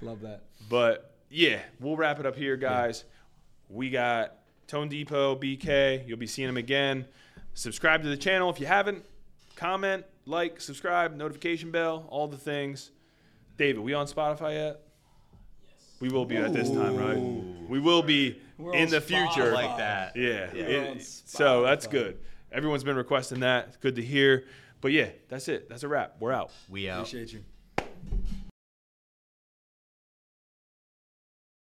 love 0.02 0.22
that. 0.22 0.43
But 0.69 1.11
yeah, 1.30 1.60
we'll 1.80 1.97
wrap 1.97 2.19
it 2.19 2.26
up 2.26 2.35
here, 2.35 2.56
guys. 2.57 3.03
We 3.69 3.89
got 3.89 4.35
Tone 4.68 4.88
Depot, 4.89 5.35
BK. 5.35 6.07
You'll 6.07 6.18
be 6.18 6.27
seeing 6.27 6.47
him 6.49 6.57
again. 6.57 7.06
Subscribe 7.53 8.03
to 8.03 8.10
the 8.10 8.18
channel 8.18 8.49
if 8.49 8.60
you 8.60 8.65
haven't. 8.65 9.06
Comment, 9.56 10.03
like, 10.26 10.60
subscribe, 10.60 11.15
notification 11.15 11.72
bell, 11.72 12.06
all 12.10 12.27
the 12.27 12.38
things. 12.38 12.91
David, 13.57 13.80
we 13.81 13.93
on 13.93 14.06
Spotify 14.06 14.53
yet? 14.53 14.81
Yes. 15.65 15.95
We 16.02 16.10
will 16.10 16.26
be 16.26 16.35
at 16.35 16.52
this 16.52 16.69
time, 16.69 16.97
right? 16.97 17.69
We 17.69 17.80
will 17.80 18.03
be 18.03 18.41
We're 18.57 18.73
in 18.73 18.84
on 18.85 18.89
the 18.89 18.99
future. 19.02 19.53
Like 19.53 19.77
that. 19.77 20.18
Yeah. 20.18 20.49
Yeah. 20.53 20.64
It- 20.64 21.03
so 21.03 21.64
that's 21.64 21.88
good. 21.88 22.19
Everyone's 22.52 22.84
been 22.84 22.97
requesting 22.97 23.39
that. 23.39 23.68
It's 23.69 23.77
good 23.77 23.95
to 23.95 24.03
hear. 24.03 24.45
But 24.86 24.91
yeah, 24.91 25.07
that's 25.30 25.48
it. 25.48 25.68
That's 25.68 25.82
a 25.82 25.88
wrap. 25.88 26.18
We're 26.20 26.32
out. 26.32 26.52
We 26.70 26.88
out. 26.88 26.99
Appreciate 26.99 27.34
you. 27.34 27.44